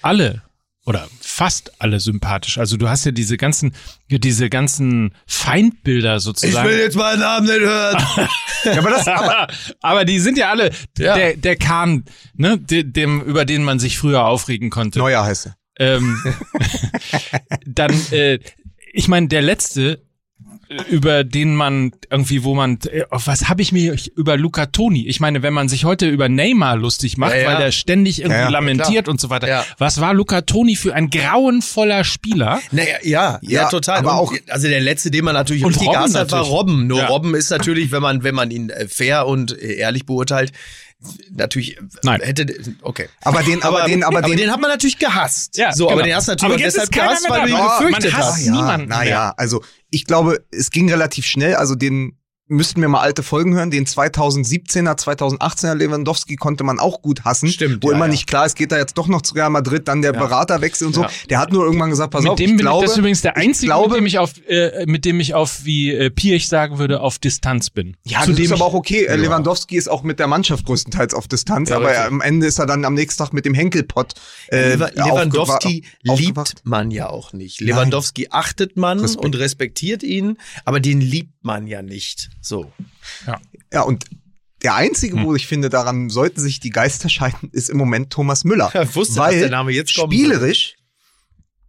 alle 0.00 0.42
oder 0.84 1.06
fast 1.20 1.80
alle 1.80 2.00
sympathisch. 2.00 2.58
Also 2.58 2.76
du 2.76 2.88
hast 2.88 3.04
ja 3.04 3.12
diese 3.12 3.36
ganzen, 3.36 3.72
diese 4.10 4.50
ganzen 4.50 5.14
Feindbilder 5.26 6.18
sozusagen. 6.18 6.68
jetzt 6.70 6.96
meinen 6.96 7.20
Namen 7.20 7.46
nicht 7.46 7.60
hören. 7.60 8.04
Ja, 8.64 8.78
aber 8.78 8.90
das, 8.90 9.06
aber, 9.06 9.46
aber 9.80 10.04
die 10.04 10.18
sind 10.18 10.36
ja 10.38 10.50
alle 10.50 10.70
Ja. 10.98 11.14
der 11.14 11.36
der 11.36 11.54
Kahn, 11.56 12.04
ne, 12.34 12.58
de, 12.58 12.82
dem 12.82 13.20
über 13.22 13.44
den 13.44 13.62
man 13.62 13.78
sich 13.78 13.96
früher 13.98 14.24
aufregen 14.26 14.70
konnte. 14.70 14.98
Neuer 14.98 15.24
heißt 15.24 15.46
er. 15.46 15.56
Ähm, 15.78 16.20
dann, 17.66 17.92
äh, 18.10 18.38
ich 18.92 19.08
meine, 19.08 19.28
der 19.28 19.42
letzte, 19.42 20.02
über 20.88 21.24
den 21.24 21.54
man 21.54 21.92
irgendwie, 22.10 22.44
wo 22.44 22.54
man, 22.54 22.78
äh, 22.90 23.04
auf 23.10 23.26
was 23.26 23.48
habe 23.48 23.62
ich 23.62 23.72
mir 23.72 23.96
über 24.16 24.36
Luca 24.36 24.66
Toni? 24.66 25.06
Ich 25.06 25.20
meine, 25.20 25.42
wenn 25.42 25.52
man 25.54 25.68
sich 25.68 25.84
heute 25.84 26.08
über 26.08 26.28
Neymar 26.28 26.76
lustig 26.76 27.16
macht, 27.16 27.32
Ja, 27.34 27.38
ja. 27.40 27.46
weil 27.48 27.56
der 27.58 27.72
ständig 27.72 28.20
irgendwie 28.20 28.38
Ja, 28.38 28.44
ja, 28.44 28.48
lamentiert 28.50 29.08
und 29.08 29.20
so 29.20 29.30
weiter. 29.30 29.48
Ja. 29.48 29.64
Was 29.78 30.00
war 30.00 30.14
Luca 30.14 30.42
Toni 30.42 30.76
für 30.76 30.94
ein 30.94 31.10
grauenvoller 31.10 32.04
Spieler? 32.04 32.60
Naja, 32.70 32.96
ja, 33.02 33.38
ja, 33.42 33.62
Ja, 33.62 33.68
total. 33.68 33.98
aber 33.98 34.12
und, 34.20 34.28
auch- 34.28 34.34
also 34.48 34.68
der 34.68 34.80
letzte, 34.80 35.10
den 35.10 35.24
man 35.24 35.34
natürlich 35.34 35.64
Und 35.64 35.70
richtig 35.70 35.88
Robben 35.88 35.98
gehasst 35.98 36.16
hat, 36.16 36.32
war. 36.32 36.42
Robben. 36.42 36.86
Nur 36.86 36.98
Ja. 36.98 37.06
Robben 37.06 37.34
ist 37.34 37.50
natürlich, 37.50 37.90
wenn 37.92 38.02
man, 38.02 38.22
wenn 38.24 38.34
man 38.34 38.50
ihn 38.50 38.70
äh, 38.70 38.86
fair 38.88 39.26
und 39.26 39.52
äh, 39.60 39.74
ehrlich 39.74 40.06
beurteilt, 40.06 40.52
natürlich 41.30 41.78
Nein. 42.02 42.20
hätte, 42.22 42.46
okay. 42.82 43.08
Aber 43.22 43.42
den, 43.42 43.62
aber, 43.62 43.84
den, 43.84 44.04
aber, 44.04 44.22
den, 44.22 44.50
hat 44.50 44.60
man 44.60 44.70
natürlich 44.70 44.98
gehasst. 44.98 45.56
Ja, 45.56 45.72
so, 45.72 45.86
aber 45.86 45.96
genau. 45.96 46.06
den 46.06 46.16
hast 46.16 46.28
du 46.28 46.32
natürlich 46.32 46.54
Aber 46.54 46.62
deshalb 46.62 46.90
gehasst, 46.90 47.28
weil 47.28 47.42
du 47.42 47.48
ihn 47.48 47.62
gefürchtet 47.62 48.12
Man 48.12 48.20
hasst 48.20 48.36
hast. 48.36 48.46
ja, 48.46 48.52
niemanden 48.52 48.88
Naja, 48.88 49.34
also 49.36 49.62
ich 49.90 50.04
glaube, 50.06 50.44
es 50.50 50.70
ging 50.70 50.90
relativ 50.90 51.26
schnell. 51.26 51.54
Also 51.54 51.74
den 51.74 52.16
müssten 52.52 52.80
wir 52.80 52.88
mal 52.88 53.00
alte 53.00 53.22
Folgen 53.22 53.54
hören. 53.54 53.70
Den 53.70 53.86
2017er, 53.86 54.98
2018er 54.98 55.74
Lewandowski 55.74 56.36
konnte 56.36 56.64
man 56.64 56.78
auch 56.78 57.02
gut 57.02 57.24
hassen. 57.24 57.48
Stimmt, 57.48 57.82
Wo 57.82 57.90
ja, 57.90 57.96
immer 57.96 58.06
ja. 58.06 58.12
nicht 58.12 58.26
klar 58.26 58.46
ist, 58.46 58.54
geht 58.56 58.72
er 58.72 58.78
jetzt 58.78 58.96
doch 58.98 59.08
noch 59.08 59.22
zu 59.22 59.34
Real 59.34 59.50
Madrid, 59.50 59.88
dann 59.88 60.02
der 60.02 60.12
Beraterwechsel 60.12 60.86
und 60.86 60.94
so. 60.94 61.02
Ja. 61.02 61.10
Der 61.30 61.38
hat 61.38 61.52
nur 61.52 61.64
irgendwann 61.64 61.90
gesagt, 61.90 62.12
pass 62.12 62.22
mit 62.22 62.30
auf, 62.32 62.36
dem 62.36 62.50
ich 62.54 62.58
glaube, 62.58 62.78
ich, 62.78 62.82
das 62.84 62.92
ist 62.92 62.98
übrigens 62.98 63.20
der 63.22 63.36
ich 63.36 63.42
einzige, 63.48 63.66
glaube, 63.66 63.88
mit 63.88 63.98
dem 63.98 64.06
ich 64.06 64.18
auf, 64.18 64.32
äh, 64.48 64.86
mit 64.86 65.04
dem 65.04 65.20
ich 65.20 65.34
auf, 65.34 65.64
wie 65.64 65.90
äh, 65.92 66.10
Piech 66.10 66.48
sagen 66.48 66.78
würde, 66.78 67.00
auf 67.00 67.18
Distanz 67.18 67.70
bin. 67.70 67.96
Ja, 68.04 68.20
Zu 68.22 68.28
das 68.28 68.36
dem 68.36 68.44
ist 68.46 68.52
aber 68.52 68.64
auch 68.64 68.74
okay. 68.74 69.04
Äh, 69.06 69.16
Lewandowski 69.16 69.76
ist 69.76 69.88
auch 69.88 70.02
mit 70.02 70.18
der 70.18 70.26
Mannschaft 70.26 70.66
größtenteils 70.66 71.14
auf 71.14 71.28
Distanz, 71.28 71.70
Ja, 71.70 71.76
aber 71.76 71.86
richtig. 71.86 72.00
er, 72.02 72.06
am 72.08 72.20
Ende 72.20 72.46
ist 72.46 72.58
er 72.58 72.66
dann 72.66 72.84
am 72.84 72.94
nächsten 72.94 73.22
Tag 73.22 73.32
mit 73.32 73.44
dem 73.44 73.54
Henkelpott. 73.54 74.14
Äh, 74.48 74.74
Lewa- 74.76 74.90
Lewandowski 74.94 75.84
liebt 76.02 76.54
man 76.64 76.90
ja 76.90 77.08
auch 77.08 77.32
nicht. 77.32 77.60
Lewandowski 77.60 78.28
achtet 78.30 78.76
man 78.76 79.00
Respekt. 79.00 79.24
und 79.24 79.38
respektiert 79.38 80.02
ihn, 80.02 80.38
aber 80.64 80.80
den 80.80 81.00
liebt 81.00 81.31
man 81.44 81.66
ja 81.66 81.82
nicht. 81.82 82.30
So. 82.40 82.72
Ja, 83.72 83.82
und 83.82 84.04
der 84.62 84.74
einzige, 84.74 85.16
Hm. 85.16 85.24
wo 85.24 85.34
ich 85.34 85.46
finde, 85.46 85.68
daran 85.70 86.08
sollten 86.10 86.40
sich 86.40 86.60
die 86.60 86.70
Geister 86.70 87.08
scheiden, 87.08 87.50
ist 87.52 87.68
im 87.70 87.78
Moment 87.78 88.10
Thomas 88.10 88.44
Müller. 88.44 88.70
Ja, 88.74 88.82
ich 88.82 88.94
wusste, 88.94 89.16
dass 89.16 89.24
weil 89.26 89.40
der 89.40 89.50
Name 89.50 89.72
jetzt 89.72 89.94
kommen 89.94 90.12
spielerisch 90.12 90.76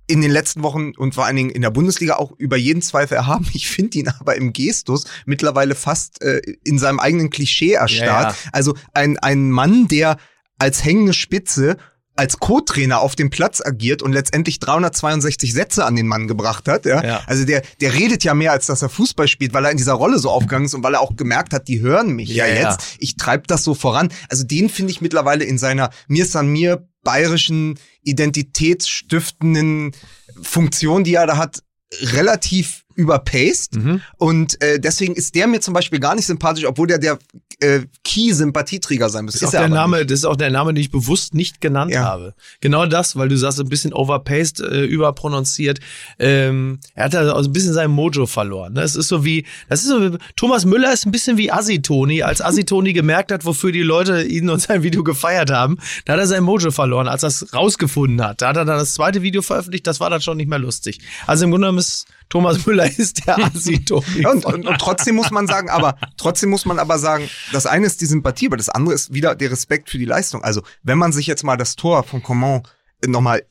in 0.05 0.21
den 0.21 0.31
letzten 0.31 0.63
Wochen 0.63 0.91
und 0.97 1.15
vor 1.15 1.25
allen 1.25 1.38
Dingen 1.38 1.49
in 1.49 1.62
der 1.62 1.71
Bundesliga 1.71 2.15
auch 2.17 2.33
über 2.38 2.57
jeden 2.57 2.81
Zweifel 2.81 3.15
erhaben. 3.15 3.47
Ich 3.53 3.69
finde 3.69 3.97
ihn 3.99 4.09
aber 4.09 4.36
im 4.36 4.53
Gestus 4.53 5.05
mittlerweile 5.25 5.75
fast 5.75 6.21
äh, 6.21 6.41
in 6.63 6.77
seinem 6.77 6.99
eigenen 6.99 7.29
Klischee 7.29 7.71
erstarrt. 7.73 8.36
Ja, 8.43 8.49
Also 8.51 8.75
ein, 8.93 9.17
ein 9.19 9.49
Mann, 9.49 9.88
der 9.88 10.17
als 10.59 10.83
hängende 10.83 11.13
Spitze 11.13 11.77
als 12.15 12.39
Co-Trainer 12.39 12.99
auf 12.99 13.15
dem 13.15 13.30
Platz 13.30 13.62
agiert 13.63 14.02
und 14.02 14.13
letztendlich 14.13 14.60
362 14.60 15.54
Sätze 15.54 15.86
an 15.86 15.95
den 15.95 16.08
Mann 16.08 16.28
gebracht 16.28 16.67
hat. 16.67 16.86
Ja? 16.86 17.04
Ja. 17.04 17.21
Also 17.26 17.45
der, 17.45 17.63
der 17.82 17.93
redet 17.93 18.23
ja 18.23 18.34
mehr, 18.34 18.52
als 18.52 18.67
dass 18.67 18.82
er 18.82 18.89
Fußball 18.89 19.28
spielt, 19.28 19.54
weil 19.54 19.65
er 19.65 19.71
in 19.71 19.78
dieser 19.78 19.93
Rolle 19.93 20.19
so 20.19 20.30
aufgegangen 20.30 20.65
ist 20.65 20.73
und 20.73 20.84
weil 20.84 20.93
er 20.93 21.02
auch 21.02 21.15
gemerkt 21.15 21.54
hat, 21.54 21.67
die 21.67 21.82
hören 21.82 22.12
mich 22.12 22.30
ja, 22.30 22.45
Ja, 22.45 22.54
ja. 22.54 22.71
jetzt. 22.71 22.97
Ich 22.99 23.17
treibe 23.17 23.43
das 23.47 23.63
so 23.63 23.73
voran. 23.73 24.12
Also 24.30 24.43
den 24.43 24.69
finde 24.69 24.91
ich 24.91 25.02
mittlerweile 25.02 25.43
in 25.43 25.58
seiner 25.58 25.89
Mir 26.08 26.26
san 26.26 26.47
mir 26.47 26.88
bayerischen 27.04 27.80
identitätsstiftenden 28.04 29.93
Funktion, 30.41 31.04
die 31.04 31.15
er 31.15 31.28
da 31.28 31.38
hat, 31.38 31.63
relativ 32.02 32.83
überpaced. 32.95 33.75
Mhm. 33.75 34.01
Und 34.17 34.62
äh, 34.62 34.79
deswegen 34.79 35.13
ist 35.15 35.36
der 35.36 35.47
mir 35.47 35.60
zum 35.62 35.73
Beispiel 35.73 35.99
gar 35.99 36.15
nicht 36.15 36.25
sympathisch, 36.25 36.65
obwohl 36.65 36.88
der 36.88 36.97
der 36.97 37.19
äh, 37.60 37.82
Key-Sympathieträger 38.03 39.10
sein 39.10 39.25
müsste. 39.25 39.41
Das 39.41 39.49
ist, 39.49 39.56
auch 39.56 39.60
der 39.62 39.69
Name, 39.69 40.06
das 40.06 40.19
ist 40.19 40.25
auch 40.25 40.36
der 40.36 40.49
Name, 40.49 40.73
den 40.73 40.82
ich 40.82 40.91
bewusst 40.91 41.34
nicht 41.34 41.62
genannt 41.62 41.91
Ja. 41.93 42.03
habe. 42.03 42.34
Genau 42.62 42.86
das, 42.86 43.15
weil 43.15 43.29
du 43.29 43.38
sagst, 43.38 43.60
ein 43.60 43.69
bisschen 43.69 43.93
overpaced, 43.93 44.60
äh, 44.62 44.84
überprononziert. 44.86 45.79
Ähm, 46.19 46.79
er 46.95 47.06
hat 47.06 47.13
da 47.13 47.32
also 47.34 47.49
ein 47.49 47.53
bisschen 47.53 47.73
sein 47.73 47.91
Mojo 47.91 48.25
verloren. 48.25 48.73
Ne? 48.73 48.82
Es 48.82 48.95
ist 48.95 49.08
so 49.08 49.23
wie, 49.25 49.45
das 49.69 49.82
ist 49.84 49.89
so, 49.89 50.01
wie- 50.13 50.17
Thomas 50.36 50.65
Müller 50.65 50.91
ist 50.93 51.06
ein 51.06 51.12
bisschen 51.12 51.38
wie 51.38 51.51
Asitoni. 51.51 52.23
Als 52.23 52.41
Asitoni 52.41 52.93
gemerkt 52.93 53.32
hat, 53.32 53.45
wofür 53.45 53.71
die 53.71 53.82
Leute 53.82 54.23
ihn 54.23 54.49
und 54.49 54.62
sein 54.62 54.84
Video 54.84 55.03
gefeiert 55.03 55.51
haben, 55.51 55.77
da 56.06 56.13
hat 56.13 56.19
er 56.19 56.27
sein 56.27 56.43
Mojo 56.43 56.71
verloren, 56.71 57.08
als 57.08 57.23
er 57.23 57.27
es 57.27 57.53
rausgefunden 57.53 58.23
hat. 58.25 58.41
Da 58.41 58.49
hat 58.49 58.58
er 58.58 58.65
dann 58.65 58.77
das 58.77 58.93
zweite 58.93 59.21
Video 59.21 59.41
veröffentlicht, 59.41 59.88
das 59.88 59.99
war 59.99 60.10
dann 60.10 60.21
schon 60.21 60.38
nicht 60.38 60.49
mehr 60.49 60.60
lustig. 60.60 60.99
Also 61.27 61.45
im 61.45 61.51
Grunde 61.51 61.65
genommen 61.67 61.79
ist 61.79 62.06
Thomas 62.34 62.65
Müller 62.65 62.86
ist 62.98 63.28
der. 63.28 63.38
Ja, 63.38 64.32
und, 64.32 64.43
und, 64.43 64.65
und 64.67 64.78
trotzdem 64.80 65.13
muss 65.13 65.30
man 65.30 65.46
sagen, 65.46 65.69
aber 65.69 65.98
trotzdem 66.17 66.50
muss 66.50 66.65
man 66.65 66.80
aber 66.80 66.98
sagen, 66.98 67.30
das 67.52 67.67
eine 67.67 67.86
ist 67.86 68.02
die 68.02 68.08
Sympathie, 68.08 68.48
aber 68.48 68.58
das 68.58 68.69
andere 68.69 68.96
ist 68.96 69.13
wieder 69.13 69.36
der 69.36 69.52
Respekt 69.52 69.91
für 69.91 70.00
die 70.00 70.06
Leistung. 70.06 70.43
Also 70.43 70.63
wenn 70.82 70.98
man 70.98 71.12
sich 71.12 71.28
jetzt 71.28 71.43
mal 71.43 71.58
das 71.58 71.76
Tor 71.76 72.04
von 72.04 72.24
Coman 72.24 72.63
nochmal 73.06 73.43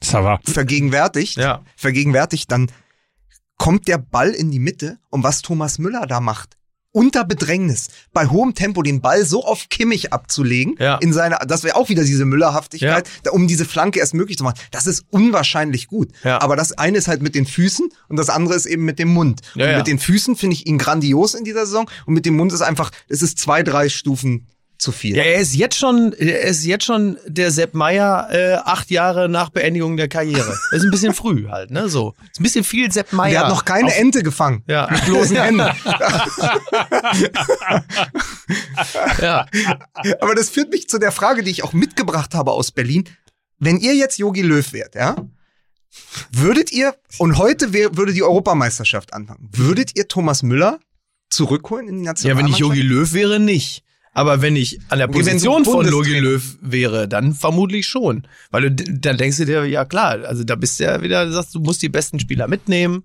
Ça 0.00 0.22
va. 0.22 0.38
vergegenwärtigt, 0.44 1.38
Ja. 1.38 1.62
vergegenwärtigt, 1.76 2.52
dann 2.52 2.70
kommt 3.58 3.88
der 3.88 3.98
Ball 3.98 4.30
in 4.30 4.52
die 4.52 4.60
Mitte 4.60 4.98
und 5.10 5.24
was 5.24 5.42
Thomas 5.42 5.78
Müller 5.80 6.06
da 6.06 6.20
macht, 6.20 6.56
unter 6.92 7.24
Bedrängnis, 7.24 7.88
bei 8.12 8.26
hohem 8.26 8.54
Tempo 8.54 8.82
den 8.82 9.00
Ball 9.00 9.24
so 9.24 9.44
auf 9.44 9.68
Kimmich 9.68 10.12
abzulegen, 10.12 10.74
Ja. 10.78 10.96
in 10.96 11.12
seiner, 11.12 11.38
das 11.38 11.62
wäre 11.62 11.76
auch 11.76 11.88
wieder 11.88 12.02
diese 12.04 12.24
Müllerhaftigkeit, 12.24 13.08
da, 13.22 13.30
um 13.30 13.46
diese 13.46 13.64
Flanke 13.64 14.00
erst 14.00 14.14
möglich 14.14 14.36
zu 14.38 14.44
machen. 14.44 14.58
Das 14.70 14.86
ist 14.86 15.04
unwahrscheinlich 15.10 15.86
gut. 15.86 16.08
Ja. 16.24 16.40
Aber 16.40 16.56
das 16.56 16.72
eine 16.72 16.98
ist 16.98 17.08
halt 17.08 17.22
mit 17.22 17.34
den 17.34 17.46
Füßen 17.46 17.88
und 18.08 18.16
das 18.16 18.28
andere 18.28 18.54
ist 18.54 18.66
eben 18.66 18.84
mit 18.84 18.98
dem 18.98 19.08
Mund. 19.14 19.40
Ja, 19.54 19.66
und 19.66 19.70
ja. 19.72 19.78
mit 19.78 19.86
den 19.86 19.98
Füßen 19.98 20.36
finde 20.36 20.54
ich 20.54 20.66
ihn 20.66 20.78
grandios 20.78 21.34
in 21.34 21.44
dieser 21.44 21.66
Saison 21.66 21.88
und 22.06 22.14
mit 22.14 22.26
dem 22.26 22.36
Mund 22.36 22.52
ist 22.52 22.62
einfach, 22.62 22.90
es 23.08 23.22
ist 23.22 23.38
zwei, 23.38 23.62
drei 23.62 23.88
Stufen 23.88 24.46
zu 24.80 24.92
viel. 24.92 25.14
Ja, 25.16 25.22
er 25.22 25.40
ist 25.40 25.54
jetzt 25.54 25.76
schon, 25.76 26.12
er 26.14 26.40
ist 26.42 26.64
jetzt 26.64 26.84
schon 26.86 27.18
der 27.26 27.50
Sepp 27.50 27.74
Meier 27.74 28.28
äh, 28.32 28.54
acht 28.54 28.90
Jahre 28.90 29.28
nach 29.28 29.50
Beendigung 29.50 29.96
der 29.98 30.08
Karriere. 30.08 30.56
Das 30.70 30.80
ist 30.80 30.84
ein 30.84 30.90
bisschen 30.90 31.12
früh 31.14 31.48
halt, 31.48 31.70
ne? 31.70 31.88
So. 31.90 32.14
Ist 32.32 32.40
ein 32.40 32.42
bisschen 32.44 32.64
viel 32.64 32.90
Sepp 32.90 33.12
Meier. 33.12 33.30
Der 33.30 33.40
hat 33.42 33.48
noch 33.50 33.64
keine 33.66 33.88
Auf- 33.88 33.98
Ente 33.98 34.22
gefangen. 34.22 34.64
Ja. 34.66 34.88
Mit 34.90 35.04
bloßen 35.04 35.36
Händen. 35.42 35.68
Ja. 39.20 39.46
Aber 40.20 40.34
das 40.34 40.50
führt 40.50 40.70
mich 40.70 40.88
zu 40.88 40.98
der 40.98 41.12
Frage, 41.12 41.42
die 41.42 41.50
ich 41.50 41.62
auch 41.64 41.72
mitgebracht 41.72 42.34
habe 42.34 42.52
aus 42.52 42.70
Berlin. 42.72 43.04
Wenn 43.58 43.76
ihr 43.78 43.94
jetzt 43.94 44.18
Yogi 44.18 44.42
Löw 44.42 44.72
wärt, 44.72 44.94
ja, 44.94 45.16
würdet 46.32 46.72
ihr, 46.72 46.94
und 47.18 47.36
heute 47.38 47.72
wär, 47.72 47.96
würde 47.96 48.12
die 48.12 48.22
Europameisterschaft 48.22 49.12
anfangen, 49.12 49.48
würdet 49.52 49.96
ihr 49.96 50.08
Thomas 50.08 50.42
Müller 50.42 50.80
zurückholen 51.28 51.88
in 51.88 51.98
die 51.98 52.04
ja, 52.04 52.10
wenn 52.10 52.14
Nationalmannschaft? 52.46 52.54
ich 52.54 52.60
Yogi 52.60 52.82
Löw 52.82 53.12
wäre, 53.12 53.38
nicht. 53.40 53.84
Aber 54.12 54.42
wenn 54.42 54.56
ich 54.56 54.80
an 54.88 54.98
der 54.98 55.06
Position 55.06 55.64
von 55.64 55.86
Bundestrainer- 55.86 56.20
Löw 56.20 56.58
wäre, 56.60 57.06
dann 57.08 57.32
vermutlich 57.32 57.86
schon. 57.86 58.26
Weil 58.50 58.70
du, 58.70 58.84
dann 58.98 59.16
denkst 59.16 59.36
du 59.36 59.44
dir, 59.46 59.64
ja 59.66 59.84
klar, 59.84 60.24
also 60.24 60.42
da 60.42 60.56
bist 60.56 60.80
du 60.80 60.84
ja 60.84 61.00
wieder, 61.02 61.26
du 61.26 61.32
sagst, 61.32 61.54
du 61.54 61.60
musst 61.60 61.82
die 61.82 61.88
besten 61.88 62.18
Spieler 62.18 62.48
mitnehmen. 62.48 63.04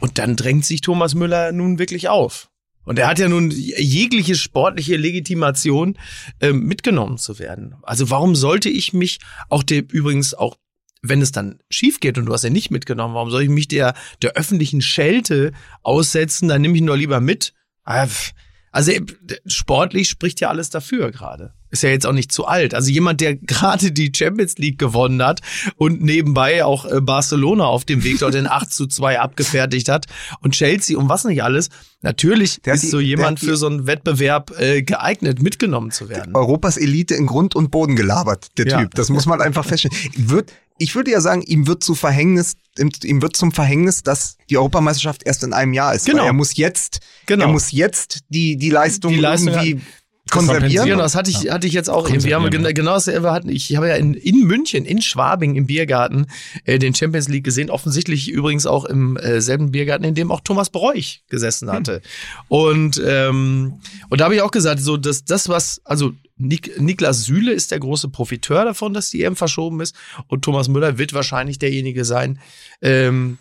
Und 0.00 0.18
dann 0.18 0.36
drängt 0.36 0.64
sich 0.64 0.80
Thomas 0.80 1.14
Müller 1.14 1.52
nun 1.52 1.78
wirklich 1.78 2.08
auf. 2.08 2.48
Und 2.84 2.98
er 2.98 3.06
hat 3.06 3.18
ja 3.18 3.28
nun 3.28 3.50
jegliche 3.50 4.34
sportliche 4.34 4.96
Legitimation, 4.96 5.96
ähm, 6.40 6.64
mitgenommen 6.64 7.18
zu 7.18 7.38
werden. 7.38 7.76
Also 7.82 8.10
warum 8.10 8.34
sollte 8.34 8.68
ich 8.68 8.92
mich 8.92 9.20
auch 9.48 9.62
der, 9.62 9.84
übrigens 9.92 10.34
auch, 10.34 10.56
wenn 11.02 11.20
es 11.20 11.30
dann 11.30 11.58
schief 11.68 12.00
geht 12.00 12.16
und 12.18 12.26
du 12.26 12.32
hast 12.32 12.42
ja 12.44 12.50
nicht 12.50 12.70
mitgenommen, 12.70 13.14
warum 13.14 13.30
soll 13.30 13.42
ich 13.42 13.48
mich 13.48 13.68
der, 13.68 13.94
der 14.22 14.32
öffentlichen 14.32 14.82
Schelte 14.82 15.52
aussetzen? 15.82 16.48
Dann 16.48 16.62
nehme 16.62 16.74
ich 16.74 16.80
ihn 16.80 16.86
doch 16.86 16.96
lieber 16.96 17.20
mit. 17.20 17.52
Ah, 17.84 18.06
pff. 18.06 18.32
Also 18.72 18.90
äh, 18.90 19.04
sportlich 19.46 20.08
spricht 20.08 20.40
ja 20.40 20.48
alles 20.48 20.70
dafür 20.70 21.12
gerade. 21.12 21.54
Ist 21.72 21.82
ja 21.82 21.88
jetzt 21.88 22.06
auch 22.06 22.12
nicht 22.12 22.30
zu 22.30 22.44
alt. 22.46 22.74
Also 22.74 22.90
jemand, 22.90 23.20
der 23.22 23.34
gerade 23.34 23.92
die 23.92 24.12
Champions 24.14 24.58
League 24.58 24.78
gewonnen 24.78 25.22
hat 25.24 25.40
und 25.76 26.02
nebenbei 26.02 26.64
auch 26.64 26.84
äh, 26.84 27.00
Barcelona 27.00 27.64
auf 27.64 27.84
dem 27.86 28.04
Weg 28.04 28.18
dort 28.18 28.34
in 28.34 28.46
8 28.46 28.70
zu 28.72 28.86
2 28.86 29.18
abgefertigt 29.18 29.88
hat 29.88 30.04
und 30.40 30.52
Chelsea 30.54 30.98
und 30.98 31.08
was 31.08 31.24
nicht 31.24 31.42
alles. 31.42 31.70
Natürlich 32.02 32.60
Der 32.62 32.72
hat 32.72 32.76
ist 32.76 32.82
die- 32.84 32.88
so 32.90 33.00
jemand 33.00 33.40
hat 33.40 33.46
für 33.48 33.56
so 33.56 33.66
einen 33.68 33.86
Wettbewerb 33.86 34.52
äh, 34.60 34.82
geeignet, 34.82 35.40
mitgenommen 35.40 35.90
zu 35.92 36.08
werden. 36.10 36.34
Europas 36.36 36.76
Elite 36.76 37.14
in 37.14 37.26
Grund 37.26 37.56
und 37.56 37.70
Boden 37.70 37.96
gelabert, 37.96 38.48
der 38.58 38.66
Ja. 38.66 38.80
Typ. 38.82 38.94
Das 38.94 39.08
muss 39.08 39.24
man 39.26 39.40
einfach 39.40 39.64
feststellen. 39.64 39.96
Wird, 40.16 40.52
ich 40.78 40.94
würde 40.94 41.10
ja 41.10 41.20
sagen, 41.22 41.40
ihm 41.42 41.66
wird 41.66 41.82
zu 41.82 41.94
Verhängnis, 41.94 42.54
ihm 42.78 43.22
wird 43.22 43.34
zum 43.36 43.52
Verhängnis, 43.52 44.02
dass 44.02 44.36
die 44.50 44.58
Europameisterschaft 44.58 45.22
erst 45.24 45.42
in 45.44 45.52
einem 45.54 45.72
Jahr 45.72 45.94
ist. 45.94 46.04
Genau. 46.04 46.24
Er 46.26 46.32
muss 46.34 46.56
jetzt, 46.56 47.00
Genau. 47.26 47.46
er 47.46 47.52
muss 47.52 47.70
jetzt 47.72 48.20
die, 48.28 48.56
die 48.56 48.68
Leistung, 48.70 49.12
Die 49.14 49.18
Leistung 49.20 49.48
irgendwie 49.54 49.70
Kompensieren, 49.74 50.01
konservieren. 50.30 50.98
das 50.98 51.14
hatte 51.14 51.30
ich, 51.30 51.50
hatte 51.50 51.66
ich 51.66 51.72
jetzt 51.72 51.90
auch. 51.90 52.08
Wir 52.08 52.36
haben 52.36 52.50
genau, 52.50 52.70
genau 52.72 52.94
dasselbe 52.94 53.32
hatten. 53.32 53.48
Ich 53.48 53.74
habe 53.76 53.88
ja 53.88 53.96
in, 53.96 54.14
in 54.14 54.46
München, 54.46 54.84
in 54.84 55.02
Schwabing 55.02 55.56
im 55.56 55.66
Biergarten 55.66 56.26
äh, 56.64 56.78
den 56.78 56.94
Champions 56.94 57.28
League 57.28 57.44
gesehen. 57.44 57.70
Offensichtlich 57.70 58.30
übrigens 58.30 58.66
auch 58.66 58.84
im 58.84 59.16
äh, 59.16 59.40
selben 59.40 59.72
Biergarten, 59.72 60.04
in 60.04 60.14
dem 60.14 60.30
auch 60.30 60.40
Thomas 60.40 60.70
Bräuch 60.70 61.22
gesessen 61.28 61.70
hatte. 61.70 62.02
Und 62.48 63.02
ähm, 63.04 63.80
und 64.08 64.20
da 64.20 64.24
habe 64.24 64.34
ich 64.34 64.42
auch 64.42 64.50
gesagt, 64.50 64.80
so 64.80 64.96
dass 64.96 65.24
das 65.24 65.48
was, 65.48 65.80
also 65.84 66.12
Nik 66.36 66.80
Niklas 66.80 67.24
Süle 67.24 67.52
ist 67.52 67.70
der 67.70 67.78
große 67.78 68.08
Profiteur 68.08 68.64
davon, 68.64 68.94
dass 68.94 69.10
die 69.10 69.22
EM 69.22 69.36
verschoben 69.36 69.80
ist. 69.80 69.94
Und 70.28 70.42
Thomas 70.42 70.68
Müller 70.68 70.98
wird 70.98 71.12
wahrscheinlich 71.14 71.58
derjenige 71.58 72.04
sein, 72.04 72.38
ähm, 72.80 73.38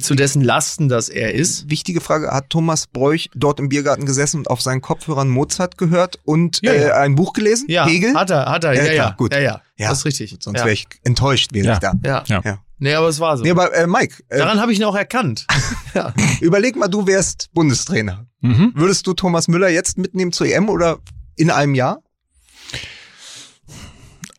zu 0.00 0.14
dessen 0.14 0.42
Lasten 0.42 0.88
das 0.88 1.08
er 1.08 1.32
ist. 1.34 1.70
Wichtige 1.70 2.00
Frage, 2.00 2.30
hat 2.30 2.50
Thomas 2.50 2.86
Bräuch 2.86 3.30
dort 3.34 3.58
im 3.60 3.68
Biergarten 3.68 4.06
gesessen 4.06 4.38
und 4.38 4.50
auf 4.50 4.60
seinen 4.60 4.80
Kopfhörern 4.82 5.28
Mozart 5.28 5.78
gehört 5.78 6.18
und 6.24 6.60
Ja, 6.62 6.72
äh, 6.72 6.88
ja. 6.88 6.94
ein 6.98 7.14
Buch 7.14 7.32
gelesen? 7.32 7.66
Ja, 7.68 7.86
Hegel? 7.86 8.14
hat 8.14 8.30
er, 8.30 8.46
hat 8.46 8.64
er, 8.64 8.74
Ja, 8.74 8.84
ja, 8.84 8.92
ja, 8.92 9.10
gut. 9.16 9.32
ja, 9.32 9.40
ja, 9.40 9.62
Ja, 9.78 9.88
das 9.88 9.98
ist 10.00 10.04
richtig. 10.04 10.36
Sonst 10.40 10.58
ja. 10.58 10.64
wäre 10.64 10.74
ich 10.74 10.86
enttäuscht, 11.02 11.52
wäre 11.52 11.66
Ja. 11.66 11.72
ich 11.74 11.78
da. 11.80 11.92
Ja. 12.04 12.24
Ja. 12.26 12.40
Ja. 12.44 12.58
Nee, 12.78 12.92
aber 12.94 13.08
es 13.08 13.18
war 13.20 13.36
so. 13.38 13.44
Nee, 13.44 13.50
aber 13.52 13.72
äh, 13.74 13.86
Mike, 13.86 14.22
äh, 14.28 14.38
Daran 14.38 14.60
habe 14.60 14.70
ich 14.72 14.78
ihn 14.78 14.84
auch 14.84 14.96
erkannt. 14.96 15.46
ja. 15.94 16.12
überleg 16.40 16.76
mal, 16.76 16.88
du 16.88 17.06
wärst 17.06 17.48
Bundestrainer. 17.54 18.26
Mhm. 18.40 18.72
Würdest 18.74 19.06
du 19.06 19.14
Thomas 19.14 19.48
Müller 19.48 19.68
jetzt 19.70 19.96
mitnehmen 19.96 20.32
zur 20.32 20.46
EM 20.46 20.68
oder 20.68 20.98
in 21.36 21.50
einem 21.50 21.74
Jahr? 21.74 22.00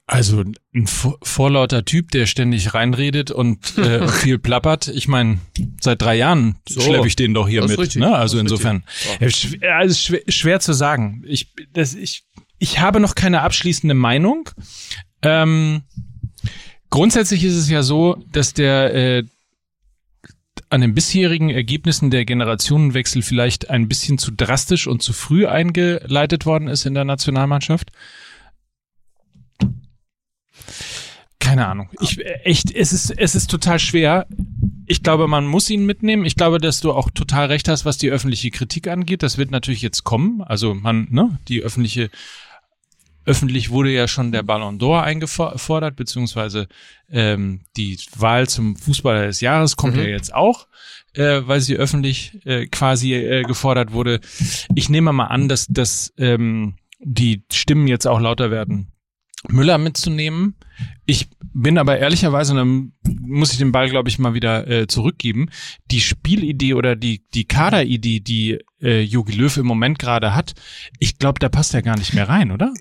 Also 0.07 0.43
ein 0.75 0.85
vor- 0.87 1.17
vorlauter 1.23 1.83
Typ, 1.83 2.11
der 2.11 2.27
ständig 2.27 2.73
reinredet 2.75 3.31
und 3.31 3.77
äh, 3.79 4.07
viel 4.21 4.37
plappert. 4.37 4.87
Ich 4.87 5.07
meine, 5.07 5.39
seit 5.81 6.01
drei 6.01 6.15
Jahren 6.15 6.57
So. 6.69 6.81
schleppe 6.81 7.07
ich 7.07 7.15
den 7.15 7.33
doch 7.33 7.47
hier 7.49 7.65
mit. 7.67 7.77
richtig. 7.79 7.99
Ne? 8.01 8.15
Also 8.15 8.37
insofern, 8.37 8.83
richtig. 9.19 9.53
Ja, 9.53 9.59
schwer, 9.59 9.75
also 9.77 9.95
schwer, 9.95 10.21
schwer 10.27 10.59
zu 10.59 10.73
sagen. 10.73 11.23
Ich, 11.25 11.51
das, 11.73 11.95
ich, 11.95 12.23
ich 12.59 12.79
habe 12.79 12.99
noch 12.99 13.15
keine 13.15 13.41
abschließende 13.41 13.95
Meinung. 13.95 14.47
Ähm, 15.23 15.81
grundsätzlich 16.91 17.43
ist 17.43 17.55
es 17.55 17.67
ja 17.69 17.81
so, 17.81 18.23
dass 18.31 18.53
der 18.53 18.93
äh, 18.93 19.23
an 20.69 20.81
den 20.81 20.93
bisherigen 20.93 21.49
Ergebnissen 21.49 22.11
der 22.11 22.25
Generationenwechsel 22.25 23.21
vielleicht 23.23 23.69
ein 23.71 23.87
bisschen 23.87 24.17
zu 24.19 24.31
drastisch 24.31 24.85
und 24.87 25.01
zu 25.01 25.13
früh 25.13 25.47
eingeleitet 25.47 26.45
worden 26.45 26.67
ist 26.67 26.85
in 26.85 26.93
der 26.93 27.05
Nationalmannschaft. 27.05 27.91
Keine 31.45 31.67
Ahnung. 31.67 31.89
Ich 32.01 32.19
echt, 32.43 32.71
es 32.75 32.91
ist 32.91 33.11
es 33.11 33.35
ist 33.35 33.49
total 33.51 33.79
schwer. 33.79 34.25
Ich 34.87 35.03
glaube, 35.03 35.27
man 35.27 35.45
muss 35.45 35.69
ihn 35.69 35.85
mitnehmen. 35.85 36.25
Ich 36.25 36.35
glaube, 36.35 36.59
dass 36.59 36.79
du 36.81 36.91
auch 36.91 37.09
total 37.09 37.47
recht 37.47 37.67
hast, 37.67 37.85
was 37.85 37.97
die 37.97 38.09
öffentliche 38.09 38.51
Kritik 38.51 38.87
angeht. 38.87 39.23
Das 39.23 39.37
wird 39.37 39.51
natürlich 39.51 39.81
jetzt 39.81 40.03
kommen. 40.03 40.41
Also 40.41 40.73
man, 40.73 41.07
ne, 41.09 41.39
die 41.47 41.61
öffentliche 41.61 42.09
öffentlich 43.25 43.71
wurde 43.71 43.89
ja 43.91 44.07
schon 44.07 44.31
der 44.31 44.43
Ballon 44.43 44.77
d'Or 44.79 45.01
eingefordert, 45.01 45.95
beziehungsweise 45.95 46.67
ähm, 47.09 47.61
die 47.75 47.97
Wahl 48.15 48.47
zum 48.47 48.75
Fußballer 48.75 49.25
des 49.25 49.41
Jahres 49.41 49.75
kommt 49.75 49.95
Mhm. 49.95 50.01
ja 50.03 50.07
jetzt 50.09 50.33
auch, 50.33 50.67
äh, 51.13 51.41
weil 51.45 51.59
sie 51.59 51.75
öffentlich 51.75 52.37
äh, 52.45 52.67
quasi 52.67 53.13
äh, 53.15 53.41
gefordert 53.41 53.93
wurde. 53.93 54.19
Ich 54.75 54.89
nehme 54.89 55.11
mal 55.11 55.25
an, 55.25 55.49
dass, 55.49 55.65
dass 55.67 56.13
ähm, 56.19 56.75
die 56.99 57.43
Stimmen 57.51 57.87
jetzt 57.87 58.05
auch 58.05 58.19
lauter 58.19 58.51
werden, 58.51 58.91
Müller 59.49 59.77
mitzunehmen. 59.77 60.55
Ich 61.05 61.29
bin 61.53 61.77
aber 61.77 61.97
ehrlicherweise, 61.99 62.51
und 62.51 62.57
dann 62.57 62.93
muss 63.21 63.51
ich 63.51 63.57
den 63.57 63.71
Ball, 63.71 63.89
glaube 63.89 64.09
ich, 64.09 64.19
mal 64.19 64.33
wieder 64.33 64.67
äh, 64.67 64.87
zurückgeben, 64.87 65.49
die 65.91 66.01
Spielidee 66.01 66.73
oder 66.73 66.95
die, 66.95 67.23
die 67.33 67.45
Kaderidee, 67.45 68.19
die 68.19 68.59
äh, 68.81 69.01
Jogi 69.01 69.33
Löw 69.33 69.55
im 69.57 69.65
Moment 69.65 69.99
gerade 69.99 70.35
hat, 70.35 70.53
ich 70.99 71.17
glaube, 71.17 71.39
da 71.39 71.49
passt 71.49 71.73
er 71.73 71.81
gar 71.81 71.97
nicht 71.97 72.13
mehr 72.13 72.27
rein, 72.27 72.51
oder? 72.51 72.73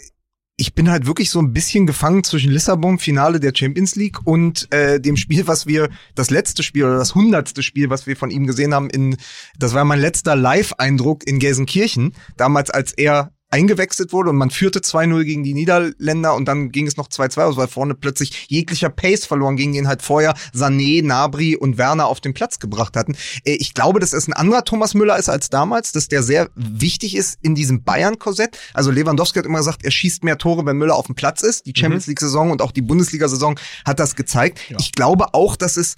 ich 0.57 0.75
bin 0.75 0.89
halt 0.89 1.07
wirklich 1.07 1.31
so 1.31 1.41
ein 1.41 1.53
bisschen 1.53 1.87
gefangen 1.87 2.23
zwischen 2.23 2.53
Lissabon, 2.53 2.99
Finale 2.99 3.41
der 3.41 3.53
Champions 3.55 3.97
League 3.97 4.25
und 4.25 4.73
äh, 4.73 5.01
dem 5.01 5.17
Spiel, 5.17 5.47
was 5.49 5.67
wir, 5.67 5.89
das 6.15 6.31
letzte 6.31 6.63
Spiel 6.63 6.85
oder 6.85 6.97
das 6.97 7.15
hundertste 7.15 7.63
Spiel, 7.63 7.91
was 7.91 8.07
wir 8.07 8.17
von 8.17 8.31
ihm 8.31 8.47
gesehen 8.47 8.73
haben, 8.73 8.89
in, 8.89 9.17
das 9.59 9.75
war 9.75 9.85
mein 9.85 10.01
letzter 10.01 10.37
Live-Eindruck 10.37 11.27
in 11.27 11.41
Gelsenkirchen, 11.41 12.15
damals 12.37 12.71
als 12.71 12.93
er 12.93 13.33
eingewechselt 13.55 14.13
wurde 14.13 14.31
und 14.31 14.37
man 14.37 14.51
führte 14.51 14.81
2-0 14.81 15.23
gegen 15.23 15.45
die 15.45 15.55
Niederländer 15.55 16.35
und 16.35 16.47
dann 16.47 16.73
ging 16.73 16.89
es 16.89 16.97
noch 16.97 17.07
2-2 17.09 17.43
aus, 17.45 17.57
weil 17.57 17.69
vorne 17.69 17.95
plötzlich 17.95 18.47
jeglicher 18.49 18.91
Pace 18.91 19.27
verloren 19.27 19.55
ging, 19.55 19.73
den 19.73 19.87
halt 19.87 20.03
vorher 20.03 20.35
Sané, 20.53 21.05
Nabri 21.05 21.55
und 21.55 21.79
Werner 21.79 22.07
auf 22.07 22.21
den 22.21 22.35
Platz 22.35 22.59
gebracht 22.59 22.97
hatten. 22.97 23.15
Äh, 23.45 23.53
ich 23.53 23.73
glaube, 23.73 24.01
dass 24.01 24.13
es 24.13 24.27
ein 24.27 24.33
anderer 24.33 24.65
Thomas 24.65 24.95
Müller 24.95 25.17
ist 25.17 25.29
als 25.29 25.51
damals, 25.51 25.93
dass 25.93 26.09
der 26.09 26.25
sehr 26.25 26.51
wichtig 26.57 27.15
ist 27.15 27.39
in 27.43 27.55
diesem 27.55 27.85
Bayern-Korsett. 27.85 28.59
Also 28.75 28.91
Lewandowski 28.91 29.39
hat 29.39 29.47
immer 29.47 29.59
gesagt, 29.59 29.85
er 29.85 29.93
schießt 29.93 30.25
mehr 30.25 30.37
Tore, 30.37 30.67
wenn 30.67 30.77
Müller 30.77 30.97
auf 30.97 31.07
dem 31.07 31.15
Platz 31.15 31.43
ist. 31.43 31.65
Die 31.67 31.75
Champions 31.77 32.09
League-Saison 32.09 32.51
und 32.51 32.61
auch 32.61 32.73
die 32.73 32.83
Bundesliga-Saison 32.83 33.59
hat 33.85 34.01
das 34.01 34.17
gezeigt. 34.17 34.59
Ja. 34.69 34.79
Ich 34.81 34.91
glaube 34.91 35.33
auch, 35.33 35.55
dass 35.55 35.77
es 35.77 35.95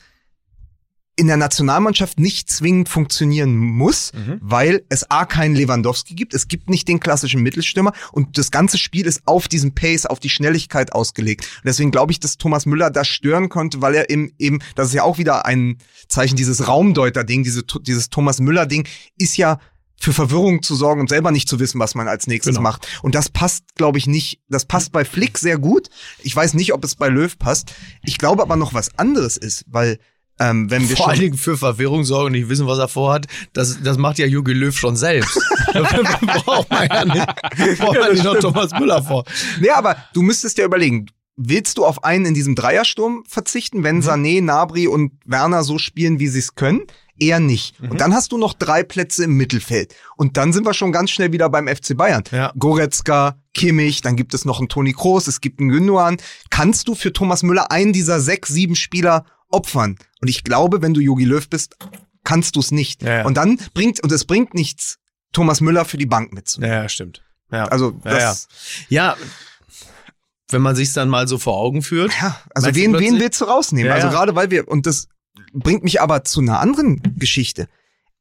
in 1.19 1.29
der 1.29 1.39
Nationalmannschaft 1.39 2.21
nicht 2.21 2.51
zwingend 2.51 2.91
funktionieren 2.91 3.57
muss, 3.57 4.13
mhm. 4.13 4.39
weil 4.43 4.85
es 4.91 5.11
A 5.11 5.25
keinen 5.25 5.55
Lewandowski 5.55 6.15
gibt, 6.15 6.35
es 6.35 6.47
gibt 6.47 6.69
nicht 6.69 6.87
den 6.89 7.01
klassischen 7.01 7.43
Mittelstürmer 7.43 7.93
und 8.13 8.37
das 8.37 8.51
ganze 8.51 8.77
Spiel 8.77 9.07
ist 9.07 9.23
auf 9.27 9.49
diesen 9.49 9.75
Pace, 9.75 10.05
auf 10.05 10.21
die 10.21 10.29
Schnelligkeit 10.29 10.93
ausgelegt. 10.93 11.47
Und 11.57 11.67
deswegen 11.67 11.91
glaube 11.91 12.13
ich, 12.13 12.21
dass 12.21 12.37
Thomas 12.37 12.67
Müller 12.67 12.91
das 12.91 13.09
stören 13.09 13.49
konnte, 13.49 13.81
weil 13.81 13.95
er 13.95 14.11
eben, 14.11 14.33
eben, 14.39 14.59
das 14.75 14.89
ist 14.89 14.95
ja 14.95 15.05
auch 15.05 15.17
wieder 15.17 15.47
ein 15.47 15.79
Zeichen, 16.09 16.37
dieses 16.37 16.69
Raumdeuter-Ding, 16.69 17.43
diese, 17.43 17.63
dieses 17.65 18.11
Thomas 18.11 18.39
Müller-Ding 18.39 18.87
ist 19.17 19.39
ja 19.39 19.59
für 19.99 20.13
Verwirrung 20.13 20.63
zu 20.63 20.75
sorgen 20.75 21.01
und 21.01 21.09
selber 21.09 21.31
nicht 21.31 21.49
zu 21.49 21.59
wissen, 21.59 21.81
was 21.81 21.95
man 21.95 22.09
als 22.09 22.27
nächstes 22.27 22.57
genau. 22.57 22.69
macht. 22.69 22.87
Und 23.03 23.15
das 23.15 23.31
passt, 23.31 23.75
glaube 23.77 23.97
ich, 23.97 24.07
nicht. 24.07 24.41
Das 24.51 24.67
passt 24.67 24.93
bei 24.93 25.07
Flick 25.07 25.39
sehr 25.39 25.57
gut. 25.57 25.89
Ich 26.23 26.37
weiß 26.37 26.53
nicht, 26.53 26.75
ob 26.75 26.85
es 26.85 26.97
bei 26.97 27.09
Löw 27.09 27.39
passt. 27.39 27.73
Ich 28.05 28.19
glaube 28.19 28.43
aber 28.43 28.57
noch 28.57 28.75
was 28.75 28.99
anderes 28.99 29.39
ist, 29.39 29.65
weil 29.67 29.99
ähm, 30.39 30.71
wenn 30.71 30.89
wir 30.89 30.97
Vor 30.97 31.09
allen 31.09 31.21
Dingen 31.21 31.39
für 31.39 31.57
Verwirrung 31.57 32.05
sorgen 32.05 32.27
und 32.27 32.33
nicht 32.33 32.49
wissen, 32.49 32.67
was 32.67 32.79
er 32.79 32.89
vorhat, 32.89 33.27
das, 33.53 33.83
das 33.83 33.97
macht 33.97 34.19
ja 34.19 34.27
Jogi 34.27 34.53
Löw 34.53 34.77
schon 34.77 34.97
selbst. 34.97 35.35
braucht 35.73 36.71
man 36.71 36.89
ja 36.89 37.05
nicht, 37.05 37.79
braucht 37.79 37.99
man 37.99 38.13
nicht 38.13 38.25
noch 38.25 38.39
Thomas 38.39 38.73
Müller 38.73 39.03
vor. 39.03 39.25
Nee, 39.61 39.71
aber 39.71 39.97
du 40.13 40.23
müsstest 40.23 40.59
dir 40.59 40.65
überlegen, 40.65 41.07
willst 41.37 41.79
du 41.79 41.85
auf 41.85 42.05
einen 42.05 42.27
in 42.27 42.35
diesem 42.35 42.55
Dreiersturm 42.55 43.25
verzichten, 43.27 43.83
wenn 43.83 43.97
mhm. 43.97 44.03
Sané, 44.03 44.43
Nabri 44.43 44.87
und 44.89 45.13
Werner 45.25 45.63
so 45.63 45.79
spielen, 45.79 46.19
wie 46.19 46.29
sie 46.29 46.41
es 46.41 46.55
können? 46.55 46.83
Eher 47.19 47.41
nicht. 47.41 47.81
Mhm. 47.81 47.93
Und 47.93 48.01
dann 48.03 48.15
hast 48.15 48.33
du 48.33 48.39
noch 48.39 48.53
drei 48.53 48.83
Plätze 48.83 49.25
im 49.25 49.39
Mittelfeld. 49.39 49.95
Und 50.17 50.37
dann 50.37 50.53
sind 50.53 50.67
wir 50.67 50.75
schon 50.75 50.93
ganz 50.93 51.11
schnell 51.11 51.33
wieder 51.33 51.49
beim 51.49 51.67
FC 51.67 51.97
Bayern. 51.97 52.25
Ja. 52.31 52.53
Goretzka, 52.59 53.37
Kimmich, 53.55 54.03
dann 54.03 54.17
gibt 54.17 54.35
es 54.35 54.45
noch 54.45 54.59
einen 54.59 54.69
Toni 54.69 54.93
Kroos, 54.93 55.27
es 55.27 55.41
gibt 55.41 55.61
einen 55.61 55.71
Gündogan. 55.71 56.19
Kannst 56.51 56.89
du 56.89 56.95
für 56.95 57.13
Thomas 57.13 57.43
Müller 57.43 57.71
einen 57.71 57.95
dieser 57.95 58.21
sechs, 58.21 58.51
sieben 58.51 58.77
Spieler 58.77 59.25
opfern. 59.51 59.97
Und 60.21 60.29
ich 60.29 60.45
glaube, 60.45 60.83
wenn 60.83 60.95
du 60.95 61.01
Yogi 61.01 61.25
Löw 61.25 61.49
bist, 61.49 61.77
kannst 62.25 62.57
du 62.57 62.61
es 62.61 62.71
nicht. 62.71 63.03
Ja, 63.03 63.19
ja. 63.19 63.25
Und 63.25 63.37
dann 63.37 63.59
bringt, 63.75 64.01
und 64.01 64.13
es 64.13 64.25
bringt 64.25 64.55
nichts, 64.55 64.99
Thomas 65.33 65.61
Müller 65.61 65.85
für 65.85 65.97
die 65.97 66.07
Bank 66.07 66.33
mitzunehmen. 66.33 66.75
Ja, 66.75 66.89
stimmt. 66.89 67.23
Ja. 67.51 67.67
Also, 67.67 67.93
das. 68.03 68.49
Ja, 68.89 69.17
ja. 69.17 69.17
wenn 70.51 70.63
man 70.63 70.75
sich 70.75 70.93
dann 70.93 71.09
mal 71.09 71.29
so 71.29 71.39
vor 71.39 71.57
Augen 71.57 71.83
führt. 71.83 72.13
Ja, 72.21 72.41
also 72.55 72.75
wen, 72.75 72.99
wen 72.99 73.21
willst 73.21 73.41
du 73.41 73.45
rausnehmen? 73.45 73.93
also 73.93 74.09
gerade 74.09 74.35
weil 74.35 74.51
wir, 74.51 74.69
und 74.69 74.87
das 74.87 75.09
bringt 75.53 75.85
mich 75.85 76.01
aber 76.01 76.25
zu 76.25 76.41
einer 76.41 76.61
anderen 76.61 77.01
Geschichte. 77.19 77.69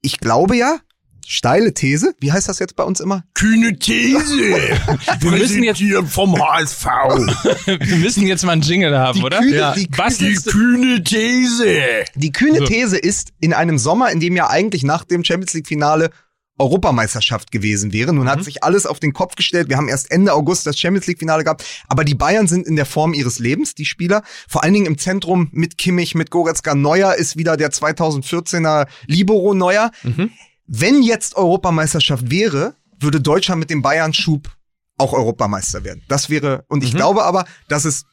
Ich 0.02 0.20
glaube 0.20 0.56
ja, 0.56 0.80
steile 1.26 1.74
These. 1.74 2.14
Wie 2.20 2.32
heißt 2.32 2.48
das 2.48 2.60
jetzt 2.60 2.76
bei 2.76 2.84
uns 2.84 3.00
immer? 3.00 3.24
Kühne 3.34 3.78
These. 3.78 4.38
Wir 5.20 5.32
müssen 5.32 5.64
jetzt 5.64 5.78
hier 5.78 6.04
vom 6.04 6.38
HSV. 6.40 6.86
Wir 7.66 7.98
müssen 7.98 8.28
jetzt 8.28 8.44
mal 8.46 8.54
einen 8.54 8.62
Jingle 8.62 8.98
haben, 8.98 9.20
die 9.20 9.26
oder? 9.26 9.40
Kühne, 9.40 9.56
ja. 9.56 9.74
Die, 9.74 9.88
Was 9.96 10.18
die 10.18 10.36
kühne 10.36 11.04
These. 11.04 12.06
Die 12.16 12.32
kühne 12.32 12.64
These 12.66 12.98
ist 12.98 13.30
in 13.40 13.54
einem 13.54 13.78
Sommer, 13.78 14.12
in 14.12 14.20
dem 14.20 14.36
ja 14.36 14.50
eigentlich 14.50 14.84
nach 14.84 15.04
dem 15.04 15.24
Champions 15.24 15.54
League 15.54 15.68
Finale 15.68 16.10
Europameisterschaft 16.58 17.52
gewesen 17.52 17.92
wäre. 17.92 18.14
Nun 18.14 18.26
mhm. 18.26 18.30
hat 18.30 18.44
sich 18.44 18.64
alles 18.64 18.86
auf 18.86 19.00
den 19.00 19.14
Kopf 19.14 19.36
gestellt. 19.36 19.68
Wir 19.70 19.78
haben 19.78 19.90
erst 19.90 20.10
Ende 20.12 20.34
August 20.34 20.66
das 20.66 20.80
Champions 20.80 21.08
League 21.08 21.20
Finale 21.20 21.44
gehabt. 21.44 21.66
Aber 21.88 22.06
die 22.06 22.16
Bayern 22.16 22.48
sind 22.48 22.66
in 22.66 22.76
der 22.76 22.86
Form 22.86 23.14
ihres 23.14 23.40
Lebens, 23.40 23.76
die 23.76 23.86
Spieler. 23.86 24.24
Vor 24.48 24.64
allen 24.64 24.74
Dingen 24.74 24.86
im 24.86 24.98
Zentrum 24.98 25.50
mit 25.52 25.78
Kimmich, 25.78 26.16
mit 26.16 26.32
Goretzka. 26.32 26.76
Neuer 26.76 27.16
ist 27.16 27.36
wieder 27.36 27.58
der 27.58 27.72
2014er 27.72 28.88
Libero 29.06 29.54
Neuer. 29.54 29.92
Mhm. 30.04 30.32
Wenn 30.68 31.04
jetzt 31.04 31.36
Europameisterschaft 31.36 32.30
wäre, 32.30 32.76
würde 33.00 33.22
Deutschland 33.22 33.60
mit 33.60 33.70
dem 33.70 33.82
Bayern-Schub 33.82 34.50
auch 34.98 35.14
Europameister 35.14 35.84
werden. 35.84 36.04
Das 36.08 36.30
wäre, 36.30 36.66
und 36.68 36.84
ich 36.84 36.94
mhm. 36.94 36.98
glaube 36.98 37.24
aber, 37.24 37.46
dass 37.68 37.86
es 37.86 38.06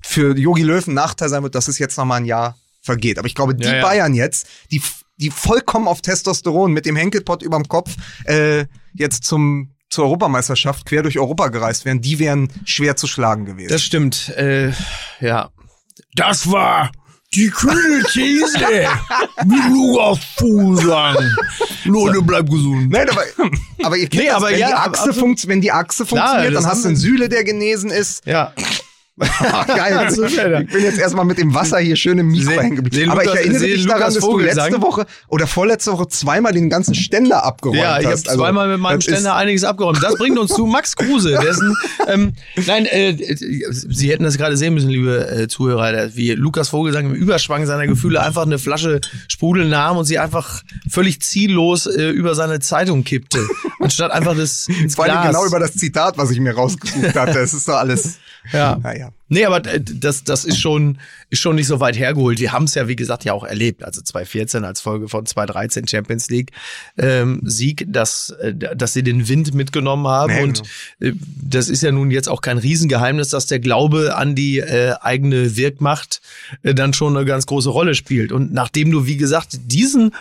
für 0.00 0.36
Jogi 0.36 0.62
Löw 0.62 0.86
ein 0.86 0.94
Nachteil 0.94 1.28
sein 1.28 1.42
wird, 1.42 1.54
dass 1.54 1.68
es 1.68 1.78
jetzt 1.78 1.96
noch 1.96 2.04
mal 2.04 2.16
ein 2.16 2.24
Jahr 2.24 2.56
vergeht. 2.80 3.18
Aber 3.18 3.26
ich 3.26 3.34
glaube, 3.34 3.54
die 3.54 3.64
ja, 3.64 3.76
ja. 3.76 3.82
Bayern 3.82 4.14
jetzt, 4.14 4.46
die, 4.70 4.80
die 5.16 5.30
vollkommen 5.30 5.88
auf 5.88 6.00
Testosteron 6.00 6.72
mit 6.72 6.86
dem 6.86 6.96
Henkelpott 6.96 7.42
überm 7.42 7.66
Kopf 7.66 7.96
äh, 8.24 8.66
jetzt 8.94 9.24
zum 9.24 9.74
zur 9.90 10.04
Europameisterschaft 10.04 10.84
quer 10.84 11.02
durch 11.02 11.18
Europa 11.18 11.48
gereist 11.48 11.86
wären, 11.86 12.02
die 12.02 12.18
wären 12.18 12.52
schwer 12.66 12.96
zu 12.96 13.06
schlagen 13.06 13.46
gewesen. 13.46 13.70
Das 13.70 13.82
stimmt. 13.82 14.28
Äh, 14.36 14.72
ja, 15.18 15.50
das 16.14 16.50
war 16.50 16.92
die 17.34 17.50
kühle 17.50 18.02
These 18.04 18.58
mit 19.44 19.64
Lukas 19.68 20.18
Fusan. 20.36 21.36
Leute, 21.84 22.22
bleib 22.22 22.48
gesund. 22.48 22.90
Nein, 22.90 23.08
aber, 23.10 23.22
aber 23.82 23.96
ihr 23.96 24.08
kennt 24.08 24.22
nee, 24.22 24.28
das, 24.28 24.36
aber 24.36 24.50
wenn, 24.50 24.58
ja, 24.58 24.68
die 24.68 24.74
Achse 24.74 25.12
funkt, 25.12 25.46
wenn 25.46 25.60
die 25.60 25.72
Achse 25.72 26.06
funktioniert, 26.06 26.54
dann 26.54 26.66
hast 26.66 26.84
du 26.84 26.88
einen 26.88 26.96
Sühle, 26.96 27.28
der 27.28 27.44
genesen 27.44 27.90
ist. 27.90 28.24
Ja. 28.26 28.52
Geil. 29.18 30.08
ich 30.10 30.72
bin 30.72 30.82
jetzt 30.82 30.98
erstmal 30.98 31.24
mit 31.24 31.38
dem 31.38 31.54
Wasser 31.54 31.78
hier 31.78 31.96
schön 31.96 32.18
im 32.18 32.28
Mikro 32.28 32.52
hängen 32.52 32.76
geblieben. 32.76 33.10
Aber 33.10 33.24
ich 33.24 33.30
erinnere 33.34 33.62
mich 33.62 33.86
daran, 33.86 34.14
dass 34.14 34.18
du 34.18 34.38
letzte. 34.38 34.78
Woche 34.80 35.06
oder 35.28 35.46
vorletzte 35.46 35.92
Woche 35.92 36.06
zweimal 36.08 36.52
den 36.52 36.70
ganzen 36.70 36.94
Ständer 36.94 37.44
abgeräumt 37.44 37.80
hast. 37.80 37.84
Ja, 37.84 37.98
ich 37.98 38.06
habe 38.06 38.14
also, 38.14 38.36
zweimal 38.36 38.68
mit 38.68 38.78
meinem 38.78 39.00
Ständer 39.00 39.34
einiges 39.34 39.64
abgeräumt. 39.64 40.02
Das 40.02 40.14
bringt 40.14 40.38
uns 40.38 40.52
zu 40.52 40.66
Max 40.66 40.94
Kruse. 40.94 41.38
Dessen, 41.42 41.74
ähm, 42.06 42.34
nein, 42.66 42.86
äh, 42.86 43.16
Sie 43.18 44.10
hätten 44.10 44.22
das 44.22 44.38
gerade 44.38 44.56
sehen 44.56 44.74
müssen, 44.74 44.90
liebe 44.90 45.28
äh, 45.28 45.48
Zuhörer, 45.48 46.14
wie 46.14 46.32
Lukas 46.32 46.68
Vogelsang 46.68 47.06
im 47.06 47.14
Überschwang 47.14 47.66
seiner 47.66 47.86
Gefühle 47.86 48.22
einfach 48.22 48.42
eine 48.42 48.58
Flasche 48.58 49.00
Sprudel 49.26 49.68
nahm 49.68 49.96
und 49.96 50.04
sie 50.04 50.18
einfach 50.18 50.62
völlig 50.88 51.20
ziellos 51.22 51.86
äh, 51.86 52.08
über 52.10 52.34
seine 52.34 52.60
Zeitung 52.60 53.02
kippte. 53.02 53.40
Anstatt 53.80 54.12
einfach 54.12 54.36
das 54.36 54.68
ins 54.68 54.94
Vor 54.94 55.06
allem 55.06 55.26
genau 55.26 55.44
über 55.44 55.58
das 55.58 55.74
Zitat, 55.74 56.18
was 56.18 56.30
ich 56.30 56.40
mir 56.40 56.54
rausgesucht 56.54 57.14
hatte. 57.16 57.38
Es 57.40 57.52
ist 57.52 57.68
doch 57.68 57.78
alles 57.78 58.18
ja. 58.52 58.78
Naja. 58.82 59.07
Nee, 59.28 59.44
aber 59.44 59.64
äh, 59.66 59.80
das, 59.80 60.24
das 60.24 60.44
ist 60.44 60.58
schon, 60.58 60.98
ist 61.30 61.40
schon 61.40 61.56
nicht 61.56 61.66
so 61.66 61.80
weit 61.80 61.98
hergeholt. 61.98 62.38
Die 62.38 62.50
haben 62.50 62.64
es 62.64 62.74
ja, 62.74 62.88
wie 62.88 62.96
gesagt, 62.96 63.24
ja 63.24 63.32
auch 63.32 63.44
erlebt. 63.44 63.84
Also 63.84 64.00
2014 64.00 64.64
als 64.64 64.80
Folge 64.80 65.08
von 65.08 65.26
2013 65.26 65.86
Champions 65.86 66.28
League 66.30 66.52
ähm, 66.96 67.40
Sieg, 67.44 67.84
dass, 67.88 68.30
äh, 68.30 68.54
dass 68.54 68.94
sie 68.94 69.02
den 69.02 69.28
Wind 69.28 69.54
mitgenommen 69.54 70.06
haben. 70.06 70.32
Nee, 70.32 70.42
und 70.42 70.62
genau. 70.98 71.12
äh, 71.12 71.18
das 71.42 71.68
ist 71.68 71.82
ja 71.82 71.92
nun 71.92 72.10
jetzt 72.10 72.28
auch 72.28 72.40
kein 72.40 72.58
Riesengeheimnis, 72.58 73.28
dass 73.28 73.46
der 73.46 73.60
Glaube 73.60 74.16
an 74.16 74.34
die 74.34 74.58
äh, 74.58 74.94
eigene 75.00 75.56
Wirkmacht 75.56 76.22
äh, 76.62 76.74
dann 76.74 76.94
schon 76.94 77.16
eine 77.16 77.26
ganz 77.26 77.46
große 77.46 77.70
Rolle 77.70 77.94
spielt. 77.94 78.32
Und 78.32 78.52
nachdem 78.52 78.90
du, 78.90 79.06
wie 79.06 79.16
gesagt, 79.16 79.58
diesen 79.66 80.12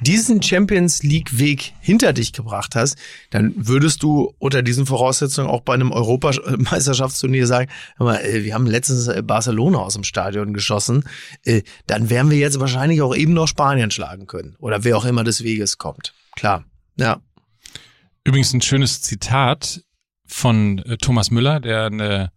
diesen 0.00 0.42
Champions 0.42 1.02
League 1.02 1.38
Weg 1.38 1.72
hinter 1.80 2.12
dich 2.12 2.32
gebracht 2.32 2.74
hast, 2.74 2.98
dann 3.30 3.54
würdest 3.56 4.02
du 4.02 4.34
unter 4.38 4.62
diesen 4.62 4.86
Voraussetzungen 4.86 5.48
auch 5.48 5.60
bei 5.60 5.74
einem 5.74 5.92
Europameisterschaftsturnier 5.92 7.46
sagen, 7.46 7.70
mal, 7.98 8.16
äh, 8.16 8.44
wir 8.44 8.54
haben 8.54 8.66
letztens 8.66 9.06
äh, 9.06 9.22
Barcelona 9.22 9.78
aus 9.78 9.94
dem 9.94 10.04
Stadion 10.04 10.52
geschossen, 10.52 11.04
äh, 11.44 11.62
dann 11.86 12.10
werden 12.10 12.30
wir 12.30 12.38
jetzt 12.38 12.58
wahrscheinlich 12.58 13.02
auch 13.02 13.14
eben 13.14 13.34
noch 13.34 13.46
Spanien 13.46 13.90
schlagen 13.90 14.26
können 14.26 14.56
oder 14.58 14.82
wer 14.84 14.96
auch 14.96 15.04
immer 15.04 15.22
des 15.22 15.44
Weges 15.44 15.78
kommt. 15.78 16.12
Klar, 16.34 16.64
ja. 16.96 17.20
Übrigens 18.24 18.52
ein 18.52 18.62
schönes 18.62 19.02
Zitat 19.02 19.82
von 20.26 20.82
Thomas 21.00 21.30
Müller, 21.30 21.60
der 21.60 21.86
eine, 21.86 22.32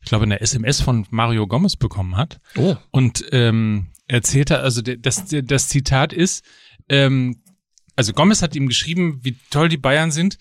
ich 0.00 0.08
glaube, 0.08 0.24
eine 0.24 0.40
SMS 0.40 0.80
von 0.80 1.06
Mario 1.10 1.46
Gomez 1.46 1.76
bekommen 1.76 2.16
hat. 2.16 2.38
Oh. 2.56 2.76
Und 2.90 3.24
ähm, 3.32 3.88
erzählte, 4.06 4.60
also 4.60 4.82
das, 4.82 5.24
das 5.28 5.68
Zitat 5.68 6.12
ist, 6.12 6.44
ähm, 6.90 7.42
also 7.96 8.12
Gomez 8.12 8.42
hat 8.42 8.54
ihm 8.54 8.68
geschrieben, 8.68 9.20
wie 9.22 9.36
toll 9.50 9.68
die 9.68 9.76
Bayern 9.76 10.10
sind. 10.10 10.38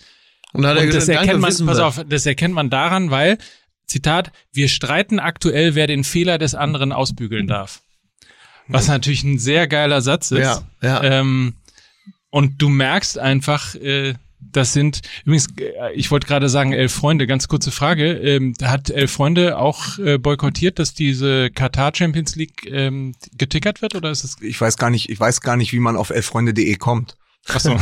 Und, 0.54 0.66
hat 0.66 0.78
er 0.78 0.84
und 0.84 0.88
das 0.88 1.06
gesagt, 1.06 1.20
erkennt 1.20 1.42
man, 1.42 1.66
pass 1.66 1.80
auf, 1.80 2.04
das 2.08 2.26
erkennt 2.26 2.54
man 2.54 2.70
daran, 2.70 3.12
weil, 3.12 3.38
Zitat, 3.86 4.32
wir 4.52 4.68
streiten 4.68 5.20
aktuell, 5.20 5.76
wer 5.76 5.88
den 5.88 6.04
Fehler 6.04 6.38
des 6.38 6.56
anderen 6.56 6.92
ausbügeln 6.92 7.48
darf. 7.48 7.82
Was 8.68 8.88
natürlich 8.88 9.24
ein 9.24 9.40
sehr 9.40 9.68
geiler 9.68 10.02
Satz 10.02 10.32
ist. 10.32 10.40
Ja, 10.40 10.64
ja. 10.82 11.04
Ähm, 11.04 11.56
und 12.30 12.62
du 12.62 12.70
merkst 12.70 13.18
einfach, 13.18 13.74
äh, 13.76 14.14
das 14.40 14.74
sind 14.74 15.02
übrigens, 15.26 15.48
äh, 15.58 15.94
ich 15.94 16.12
wollte 16.12 16.28
gerade 16.28 16.50
sagen, 16.50 16.74
elf 16.74 16.94
Freunde. 16.94 17.28
Ganz 17.28 17.48
kurze 17.48 17.72
Frage: 17.72 18.14
ähm, 18.14 18.54
Hat 18.62 18.90
elf 18.90 19.12
Freunde 19.12 19.58
auch 19.58 19.98
äh, 20.00 20.18
boykottiert, 20.18 20.80
dass 20.80 20.94
diese 20.94 21.50
Katar 21.50 21.92
Champions 21.94 22.36
League 22.36 22.66
ähm, 22.70 23.14
getickert 23.38 23.82
wird, 23.82 23.96
oder 23.96 24.12
ist 24.12 24.24
es? 24.24 24.38
Ich 24.42 24.60
weiß 24.60 24.78
gar 24.78 24.90
nicht. 24.90 25.10
Ich 25.10 25.20
weiß 25.20 25.42
gar 25.42 25.58
nicht, 25.58 25.74
wie 25.74 25.80
man 25.80 25.96
auf 25.96 26.10
elffreunde.de 26.10 26.76
kommt. 26.76 27.16
Achso. 27.54 27.72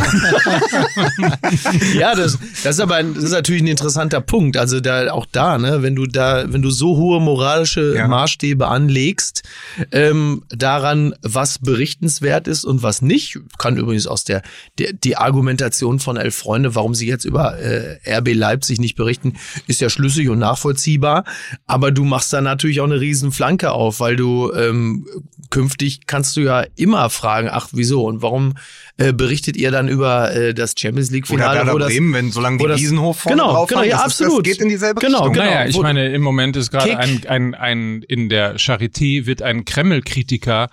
ja, 1.97 2.15
das, 2.15 2.37
das 2.63 2.75
ist 2.75 2.79
aber 2.79 2.95
ein, 2.95 3.13
das 3.13 3.23
ist 3.25 3.31
natürlich 3.31 3.61
ein 3.61 3.67
interessanter 3.67 4.21
Punkt. 4.21 4.57
Also 4.57 4.79
da 4.79 5.11
auch 5.11 5.25
da, 5.31 5.57
ne, 5.57 5.81
wenn 5.83 5.95
du 5.95 6.05
da, 6.05 6.45
wenn 6.51 6.61
du 6.61 6.69
so 6.69 6.97
hohe 6.97 7.19
moralische 7.19 7.95
Ja. 7.95 8.07
Maßstäbe 8.07 8.67
anlegst, 8.67 9.43
ähm, 9.91 10.43
daran, 10.49 11.13
was 11.21 11.59
berichtenswert 11.59 12.47
ist 12.47 12.65
und 12.65 12.83
was 12.83 13.01
nicht, 13.01 13.39
kann 13.57 13.77
übrigens 13.77 14.07
aus 14.07 14.23
der, 14.23 14.41
der 14.77 14.93
die 14.93 15.17
Argumentation 15.17 15.99
von 15.99 16.17
Elf 16.17 16.35
Freunde, 16.35 16.75
warum 16.75 16.95
sie 16.95 17.07
jetzt 17.07 17.25
über 17.25 17.57
äh, 17.59 17.97
RB 18.17 18.33
Leipzig 18.33 18.79
nicht 18.79 18.95
berichten, 18.95 19.33
ist 19.67 19.81
ja 19.81 19.89
schlüssig 19.89 20.29
und 20.29 20.39
nachvollziehbar. 20.39 21.23
Aber 21.65 21.91
du 21.91 22.03
machst 22.03 22.31
da 22.33 22.41
natürlich 22.41 22.81
auch 22.81 22.85
eine 22.85 22.99
riesen 22.99 23.31
Flanke 23.31 23.71
auf, 23.71 23.99
weil 23.99 24.15
du 24.15 24.51
ähm, 24.53 25.05
künftig 25.49 26.07
kannst 26.07 26.35
du 26.37 26.41
ja 26.41 26.65
immer 26.75 27.09
fragen, 27.09 27.47
ach 27.51 27.69
wieso 27.71 28.05
und 28.05 28.21
warum 28.21 28.53
äh, 28.97 29.13
berichtet 29.13 29.57
ihr 29.57 29.71
dann 29.71 29.87
über 29.87 30.33
äh, 30.35 30.53
das 30.53 30.73
Champions 30.77 31.11
League 31.11 31.25
Oder 31.29 31.35
Finale, 31.43 31.57
Werder 31.59 31.73
wo 31.73 31.77
das 31.77 31.89
Bremen, 31.89 32.13
wenn 32.13 32.31
solange 32.31 32.57
die 32.57 32.81
Wiesenhof 32.81 33.19
vorne 33.19 33.37
Genau, 33.37 33.53
drauf 33.53 33.69
genau, 33.69 33.81
haben, 33.81 33.89
ja, 33.89 33.97
das 34.03 34.07
ist- 34.07 34.21
absolut. 34.21 34.45
Das 34.45 34.53
geht 34.53 34.61
in 34.61 34.69
dieselbe 34.69 34.99
Genau, 35.01 35.17
Richtung. 35.19 35.33
genau. 35.33 35.45
Naja, 35.45 35.65
ich 35.67 35.77
meine, 35.79 36.09
im 36.13 36.21
Moment 36.21 36.55
ist 36.57 36.71
gerade 36.71 36.97
ein, 36.97 37.25
ein, 37.27 37.55
ein, 37.55 38.01
in 38.03 38.29
der 38.29 38.57
Charité 38.57 39.25
wird 39.25 39.41
ein 39.41 39.65
Kreml-Kritiker 39.65 40.69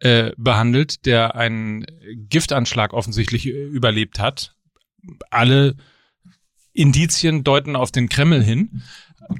äh, 0.00 0.30
behandelt, 0.36 1.06
der 1.06 1.34
einen 1.34 1.84
Giftanschlag 2.28 2.92
offensichtlich 2.92 3.46
äh, 3.46 3.50
überlebt 3.50 4.18
hat. 4.18 4.54
Alle 5.30 5.74
Indizien 6.72 7.44
deuten 7.44 7.76
auf 7.76 7.90
den 7.90 8.08
Kreml 8.08 8.42
hin. 8.42 8.82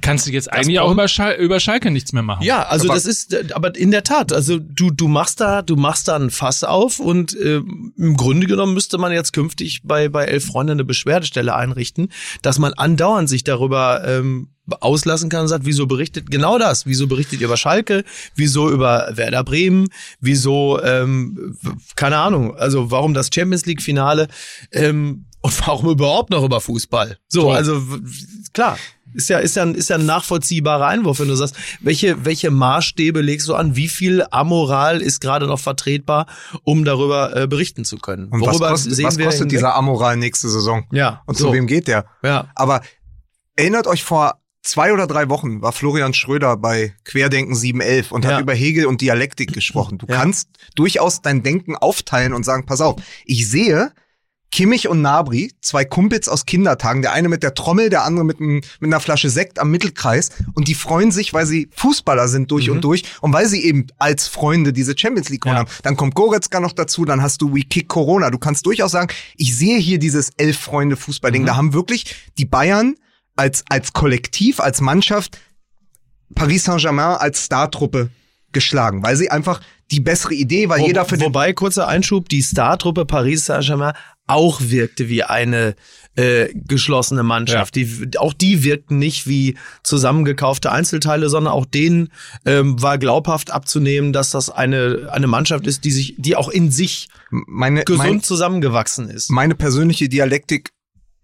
Kannst 0.01 0.27
du 0.27 0.31
jetzt 0.31 0.53
eigentlich 0.53 0.79
auch 0.79 0.91
über, 0.91 1.07
Schal 1.07 1.33
über 1.35 1.59
Schalke 1.59 1.89
nichts 1.89 2.13
mehr 2.13 2.21
machen. 2.21 2.43
Ja, 2.43 2.63
also 2.63 2.85
Aber- 2.85 2.93
das 2.93 3.05
ist, 3.05 3.35
aber 3.53 3.75
in 3.75 3.89
der 3.89 4.03
Tat, 4.03 4.31
also 4.31 4.59
du 4.59 4.91
du 4.91 5.07
machst 5.07 5.39
da, 5.41 5.63
du 5.63 5.75
machst 5.75 6.07
da 6.07 6.15
ein 6.15 6.29
Fass 6.29 6.63
auf 6.63 6.99
und 6.99 7.35
äh, 7.35 7.55
im 7.97 8.15
Grunde 8.15 8.45
genommen 8.45 8.75
müsste 8.75 8.97
man 8.99 9.11
jetzt 9.11 9.33
künftig 9.33 9.81
bei 9.83 10.07
bei 10.07 10.25
elf 10.25 10.45
Freunde 10.45 10.73
eine 10.73 10.83
Beschwerdestelle 10.83 11.55
einrichten, 11.55 12.09
dass 12.43 12.59
man 12.59 12.73
andauernd 12.73 13.27
sich 13.29 13.43
darüber 13.43 14.03
ähm, 14.07 14.49
auslassen 14.79 15.29
kann 15.29 15.41
und 15.41 15.47
sagt, 15.47 15.65
wieso 15.65 15.87
berichtet 15.87 16.29
genau 16.29 16.59
das? 16.59 16.85
Wieso 16.85 17.07
berichtet 17.07 17.41
ihr 17.41 17.47
über 17.47 17.57
Schalke? 17.57 18.03
Wieso 18.35 18.69
über 18.69 19.09
Werder 19.15 19.43
Bremen? 19.43 19.87
Wieso 20.19 20.79
ähm, 20.83 21.57
keine 21.95 22.17
Ahnung? 22.17 22.55
Also 22.55 22.91
warum 22.91 23.15
das 23.15 23.29
Champions 23.33 23.65
League 23.65 23.81
Finale? 23.81 24.27
Ähm, 24.71 25.25
und 25.41 25.67
warum 25.67 25.89
überhaupt 25.89 26.29
noch 26.29 26.43
über 26.43 26.61
Fußball? 26.61 27.17
So, 27.27 27.41
So. 27.41 27.51
also 27.51 27.81
klar. 28.53 28.77
Ist 29.13 29.29
ja, 29.29 29.39
ist 29.39 29.55
ja, 29.55 29.63
ein- 29.63 29.75
ist 29.75 29.89
ja 29.89 29.95
ein 29.97 30.05
nachvollziehbarer 30.05 30.85
Einwurf, 30.87 31.19
wenn 31.19 31.27
du 31.27 31.35
sagst, 31.35 31.55
welche, 31.81 32.25
welche 32.25 32.51
Maßstäbe 32.51 33.21
legst 33.21 33.47
du 33.47 33.55
an? 33.55 33.75
Wie 33.75 33.87
viel 33.87 34.23
Amoral 34.31 35.01
ist 35.01 35.19
gerade 35.21 35.47
noch 35.47 35.59
vertretbar, 35.59 36.27
um 36.63 36.85
darüber 36.85 37.35
äh, 37.35 37.47
berichten 37.47 37.85
zu 37.85 37.97
können? 37.97 38.27
Und 38.29 38.41
was 38.41 38.49
Worüber 38.55 38.69
kostet, 38.69 39.03
was 39.03 39.17
kostet 39.17 39.51
dieser 39.51 39.75
Amoral 39.75 40.17
nächste 40.17 40.49
Saison? 40.49 40.85
Ja, 40.91 41.21
Und 41.25 41.37
so. 41.37 41.47
zu 41.47 41.53
wem 41.53 41.65
geht 41.67 41.87
der? 41.87 42.05
Ja, 42.23 42.49
Aber 42.55 42.81
erinnert 43.55 43.87
euch 43.87 44.03
vor 44.03 44.35
zwei 44.61 44.93
oder 44.93 45.07
drei 45.07 45.29
Wochen 45.29 45.61
war 45.61 45.71
Florian 45.71 46.13
Schröder 46.13 46.57
bei 46.57 46.93
Querdenken 47.05 47.55
711 47.55 48.11
und 48.11 48.25
Ja. 48.25 48.31
hat 48.33 48.41
über 48.41 48.53
Hegel 48.53 48.85
und 48.85 49.01
Dialektik 49.01 49.53
gesprochen. 49.53 49.97
Du 49.97 50.05
Ja. 50.07 50.15
kannst 50.17 50.49
durchaus 50.75 51.21
dein 51.21 51.43
Denken 51.43 51.75
aufteilen 51.75 52.33
und 52.33 52.43
sagen, 52.43 52.65
pass 52.65 52.81
auf, 52.81 52.97
ich 53.25 53.49
sehe 53.49 53.91
Kimmich 54.51 54.87
und 54.87 55.01
Nabri, 55.01 55.53
zwei 55.61 55.85
Kumpels 55.85 56.27
aus 56.27 56.45
Kindertagen, 56.45 57.01
der 57.03 57.11
eine 57.13 57.29
mit 57.29 57.43
der 57.43 57.53
Trommel, 57.53 57.89
der 57.89 58.03
andere 58.03 58.25
mit, 58.25 58.39
einem, 58.39 58.61
mit 58.79 58.87
einer 58.89 58.99
Flasche 58.99 59.29
Sekt 59.29 59.59
am 59.59 59.69
Mittelkreis 59.69 60.31
und 60.55 60.67
die 60.67 60.73
freuen 60.73 61.11
sich, 61.11 61.33
weil 61.33 61.45
sie 61.45 61.69
Fußballer 61.75 62.27
sind 62.27 62.49
durch 62.49 62.69
und 62.71 62.81
durch 62.81 63.03
und 63.21 63.31
weil 63.31 63.47
sie 63.47 63.63
eben 63.63 63.85
als 63.99 64.27
Freunde 64.27 64.73
diese 64.73 64.97
Champions 64.97 65.29
League 65.29 65.41
gewonnen 65.41 65.57
Ja. 65.57 65.71
haben. 65.71 65.83
Dann 65.83 65.95
kommt 65.95 66.15
Goretzka 66.15 66.59
noch 66.59 66.73
dazu, 66.73 67.05
dann 67.05 67.21
hast 67.21 67.41
du 67.41 67.53
We 67.55 67.61
Kick 67.61 67.87
Corona. 67.87 68.31
Du 68.31 68.39
kannst 68.39 68.65
durchaus 68.65 68.91
sagen, 68.91 69.13
ich 69.37 69.55
sehe 69.55 69.77
hier 69.77 69.99
dieses 69.99 70.31
elf 70.37 70.57
Freunde 70.57 70.95
Fußballding. 70.97 71.45
Da 71.45 71.55
haben 71.55 71.73
wirklich 71.73 72.15
die 72.39 72.45
Bayern 72.45 72.95
als, 73.35 73.63
als 73.69 73.93
Kollektiv, 73.93 74.59
als 74.59 74.81
Mannschaft 74.81 75.37
Paris 76.35 76.63
Saint-Germain 76.65 77.17
als 77.17 77.45
Startruppe 77.45 78.09
geschlagen, 78.51 79.03
weil 79.03 79.15
sie 79.15 79.29
einfach 79.29 79.61
die 79.91 79.99
bessere 79.99 80.33
Idee 80.33 80.69
war. 80.69 80.79
Wo, 80.79 80.85
jeder 80.85 81.05
für 81.05 81.17
den 81.17 81.25
wobei, 81.25 81.53
kurzer 81.53 81.87
Einschub, 81.87 82.29
die 82.29 82.43
Startruppe 82.43 83.05
Paris 83.05 83.45
Saint-Germain 83.45 83.93
auch 84.29 84.61
wirkte 84.61 85.09
wie 85.09 85.23
eine 85.23 85.75
äh, 86.15 86.49
geschlossene 86.53 87.23
Mannschaft. 87.23 87.75
Die, 87.75 88.11
auch 88.17 88.33
die 88.33 88.63
wirkten 88.63 88.99
nicht 88.99 89.27
wie 89.27 89.57
zusammengekaufte 89.83 90.71
Einzelteile, 90.71 91.29
sondern 91.29 91.53
auch 91.53 91.65
denen 91.65 92.09
ähm, 92.45 92.81
war 92.81 92.97
glaubhaft 92.97 93.51
abzunehmen, 93.51 94.13
dass 94.13 94.31
das 94.31 94.49
eine, 94.49 95.09
eine 95.11 95.27
Mannschaft 95.27 95.65
ist, 95.65 95.83
die 95.85 95.91
sich, 95.91 96.15
die 96.17 96.35
auch 96.35 96.49
in 96.49 96.71
sich 96.71 97.09
meine, 97.31 97.83
gesund 97.83 98.09
mein, 98.09 98.23
zusammengewachsen 98.23 99.09
ist. 99.09 99.29
meine 99.29 99.55
persönliche 99.55 100.09
Dialektik 100.09 100.69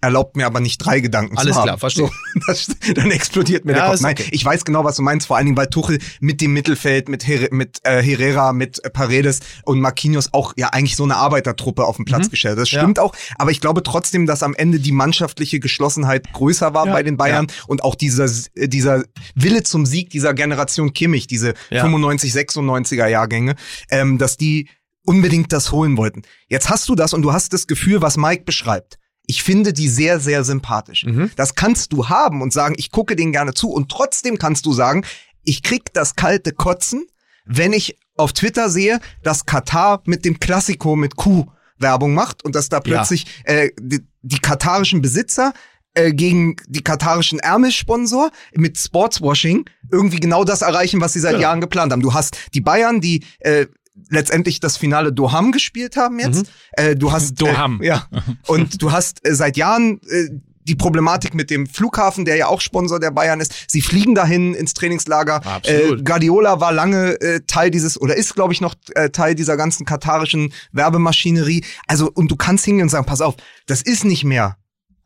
erlaubt 0.01 0.35
mir 0.37 0.45
aber 0.45 0.59
nicht 0.59 0.77
drei 0.77 0.99
Gedanken 0.99 1.37
Alles 1.37 1.53
zu 1.53 1.59
haben. 1.59 1.65
klar, 1.65 1.77
verstehe. 1.79 2.05
So, 2.07 2.41
das, 2.47 2.67
dann 2.93 3.09
explodiert 3.11 3.65
mir 3.65 3.71
Ja, 3.73 3.79
der 3.79 3.91
Kopf. 3.91 4.01
Nein, 4.01 4.15
okay. 4.19 4.27
ich 4.31 4.45
weiß 4.45 4.63
genau, 4.65 4.83
was 4.83 4.97
du 4.97 5.01
meinst, 5.01 5.25
vor 5.27 5.37
allen 5.37 5.45
Dingen, 5.47 5.57
weil 5.57 5.67
Tuchel 5.67 5.99
mit 6.19 6.41
dem 6.41 6.53
Mittelfeld, 6.53 7.09
mit, 7.09 7.25
Her 7.27 7.47
mit 7.51 7.79
äh, 7.83 8.01
Herrera, 8.03 8.53
mit 8.53 8.81
Paredes 8.93 9.39
und 9.63 9.79
Marquinhos 9.81 10.29
auch 10.33 10.53
ja 10.57 10.67
eigentlich 10.69 10.95
so 10.95 11.03
eine 11.03 11.15
Arbeitertruppe 11.15 11.85
auf 11.85 11.95
den 11.95 12.05
Platz 12.05 12.29
gestellt 12.29 12.53
hat. 12.57 12.61
Das 12.61 12.71
Mhm. 12.71 12.75
Ja. 12.75 12.81
stimmt 12.81 12.99
auch, 12.99 13.15
aber 13.37 13.51
ich 13.51 13.61
glaube 13.61 13.81
trotzdem, 13.83 14.25
dass 14.25 14.43
am 14.43 14.53
Ende 14.53 14.79
die 14.79 14.91
mannschaftliche 14.91 15.59
Geschlossenheit 15.59 16.31
größer 16.33 16.73
war 16.73 16.85
Ja. 16.87 16.93
bei 16.93 17.01
den 17.03 17.17
Bayern 17.17 17.47
und 17.67 17.83
auch 17.83 17.95
dieser, 17.95 18.29
dieser 18.55 19.03
Wille 19.33 19.63
zum 19.63 19.85
Sieg 19.85 20.09
dieser 20.11 20.33
Generation 20.33 20.93
Kimmich, 20.93 21.25
diese 21.27 21.53
Ja. 21.71 21.81
95, 21.81 22.31
96er 22.33 23.07
Jahrgänge, 23.07 23.55
ähm, 23.89 24.17
dass 24.17 24.37
die 24.37 24.69
unbedingt 25.03 25.51
das 25.53 25.71
holen 25.71 25.97
wollten. 25.97 26.23
Jetzt 26.47 26.69
hast 26.69 26.89
du 26.89 26.95
das 26.95 27.13
und 27.13 27.21
du 27.21 27.31
hast 27.33 27.53
das 27.53 27.67
Gefühl, 27.67 28.01
was 28.01 28.17
Mike 28.17 28.43
beschreibt. 28.43 28.97
Ich 29.27 29.43
finde 29.43 29.73
die 29.73 29.87
sehr, 29.89 30.19
sehr 30.19 30.43
sympathisch. 30.43 31.05
Mhm. 31.05 31.31
Das 31.35 31.55
kannst 31.55 31.93
du 31.93 32.09
haben 32.09 32.41
und 32.41 32.53
sagen, 32.53 32.75
ich 32.77 32.91
gucke 32.91 33.15
denen 33.15 33.31
gerne 33.31 33.53
zu. 33.53 33.69
Und 33.69 33.89
trotzdem 33.89 34.37
kannst 34.37 34.65
du 34.65 34.73
sagen, 34.73 35.03
ich 35.43 35.63
krieg 35.63 35.93
das 35.93 36.15
kalte 36.15 36.51
Kotzen, 36.53 37.05
wenn 37.45 37.73
ich 37.73 37.97
auf 38.17 38.33
Twitter 38.33 38.69
sehe, 38.69 38.99
dass 39.23 39.45
Katar 39.45 40.01
mit 40.05 40.25
dem 40.25 40.39
Klassiko 40.39 40.95
mit 40.95 41.15
Q 41.15 41.45
Werbung 41.77 42.13
macht 42.13 42.43
und 42.45 42.55
dass 42.55 42.69
da 42.69 42.79
plötzlich 42.79 43.25
äh, 43.43 43.69
die, 43.79 43.99
die 44.21 44.39
katarischen 44.39 45.01
Besitzer 45.01 45.53
äh, 45.93 46.13
gegen 46.13 46.55
die 46.67 46.81
katarischen 46.81 47.39
Ärmelsponsor 47.39 48.31
mit 48.53 48.77
Sportswashing 48.77 49.65
irgendwie 49.91 50.19
genau 50.21 50.45
das 50.45 50.61
erreichen, 50.61 51.01
was 51.01 51.13
sie 51.13 51.19
seit 51.19 51.31
Genau. 51.33 51.41
Jahren 51.43 51.61
geplant 51.61 51.91
haben. 51.91 52.01
Du 52.01 52.13
hast 52.13 52.37
die 52.53 52.61
Bayern, 52.61 53.01
die 53.01 53.23
äh, 53.39 53.65
letztendlich 54.09 54.59
das 54.59 54.77
Finale 54.77 55.13
Doham 55.13 55.51
gespielt 55.51 55.97
haben 55.97 56.19
jetzt. 56.19 56.51
Äh, 56.73 56.95
du 56.95 57.11
hast 57.11 57.35
Doham. 57.41 57.81
Äh, 57.81 57.87
ja. 57.87 58.07
Und 58.47 58.81
du 58.81 58.91
hast 58.91 59.25
äh, 59.27 59.33
seit 59.33 59.57
Jahren 59.57 60.01
äh, 60.09 60.29
die 60.67 60.75
Problematik 60.75 61.33
mit 61.33 61.49
dem 61.49 61.67
Flughafen, 61.67 62.25
der 62.25 62.35
ja 62.35 62.47
auch 62.47 62.59
Sponsor 62.59 62.99
der 62.99 63.11
Bayern 63.11 63.39
ist. 63.39 63.53
Sie 63.67 63.81
fliegen 63.81 64.15
dahin 64.15 64.53
ins 64.53 64.73
Trainingslager. 64.73 65.45
Absolut. 65.45 65.99
Äh, 65.99 66.03
Guardiola 66.03 66.59
war 66.59 66.71
lange 66.71 67.21
äh, 67.21 67.41
Teil 67.45 67.71
dieses 67.71 67.99
oder 67.99 68.15
ist, 68.15 68.35
glaube 68.35 68.53
ich, 68.53 68.61
noch 68.61 68.75
äh, 68.95 69.09
Teil 69.09 69.35
dieser 69.35 69.57
ganzen 69.57 69.85
katarischen 69.85 70.53
Werbemaschinerie. 70.71 71.63
Also 71.87 72.11
und 72.11 72.31
du 72.31 72.35
kannst 72.35 72.65
hingehen 72.65 72.83
und 72.83 72.89
sagen, 72.89 73.05
pass 73.05 73.21
auf, 73.21 73.35
das 73.67 73.81
ist 73.81 74.05
nicht 74.05 74.23
mehr 74.23 74.57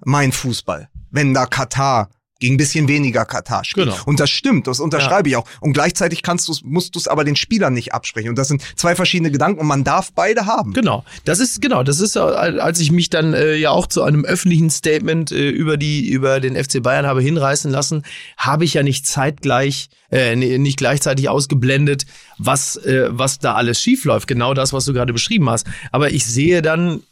mein 0.05 0.31
Fußball, 0.31 0.89
wenn 1.11 1.33
da 1.33 1.45
Katar 1.45 2.09
gegen 2.39 2.55
ein 2.55 2.57
bisschen 2.57 2.87
weniger 2.87 3.25
Katar 3.25 3.63
spielt. 3.63 3.89
Genau. 3.89 3.99
Und 4.05 4.19
das 4.19 4.29
stimmt, 4.29 4.67
das 4.67 4.79
unterschreibe 4.79 5.29
ich 5.29 5.35
auch. 5.35 5.45
Und 5.59 5.73
gleichzeitig 5.73 6.23
kannst 6.23 6.47
du's, 6.47 6.63
musst 6.63 6.95
du 6.95 6.99
es 6.99 7.07
aber 7.07 7.23
den 7.23 7.35
Spielern 7.35 7.73
nicht 7.73 7.93
absprechen. 7.93 8.29
Und 8.29 8.37
das 8.37 8.47
sind 8.47 8.63
zwei 8.75 8.95
verschiedene 8.95 9.31
Gedanken 9.31 9.59
und 9.59 9.67
man 9.67 9.83
darf 9.83 10.11
beide 10.13 10.45
haben. 10.45 10.73
Genau, 10.73 11.03
das 11.25 11.39
ist 11.39 11.61
genau, 11.61 11.83
das 11.83 11.99
ist 11.99 12.15
äh, 12.15 12.19
als 12.19 12.79
ich 12.79 12.91
mich 12.91 13.09
dann 13.09 13.33
äh, 13.33 13.55
ja 13.55 13.71
auch 13.71 13.87
zu 13.87 14.03
einem 14.03 14.25
öffentlichen 14.25 14.69
Statement 14.69 15.31
äh, 15.31 15.49
über 15.49 15.77
die 15.77 16.09
über 16.09 16.39
den 16.39 16.55
FC 16.55 16.81
Bayern 16.81 17.05
habe 17.05 17.21
hinreißen 17.21 17.71
lassen, 17.71 18.03
habe 18.37 18.63
ich 18.63 18.73
ja 18.73 18.83
nicht 18.83 19.05
zeitgleich 19.05 19.89
äh, 20.11 20.35
nicht 20.35 20.77
gleichzeitig 20.77 21.29
ausgeblendet, 21.29 22.05
was 22.37 22.77
äh, 22.77 23.09
was 23.11 23.39
da 23.39 23.55
alles 23.55 23.81
schief 23.81 24.05
läuft. 24.05 24.27
Genau 24.27 24.53
das, 24.53 24.73
was 24.73 24.85
du 24.85 24.93
gerade 24.93 25.13
beschrieben 25.13 25.49
hast. 25.49 25.67
Aber 25.91 26.11
ich 26.11 26.25
sehe 26.25 26.61
dann 26.61 27.03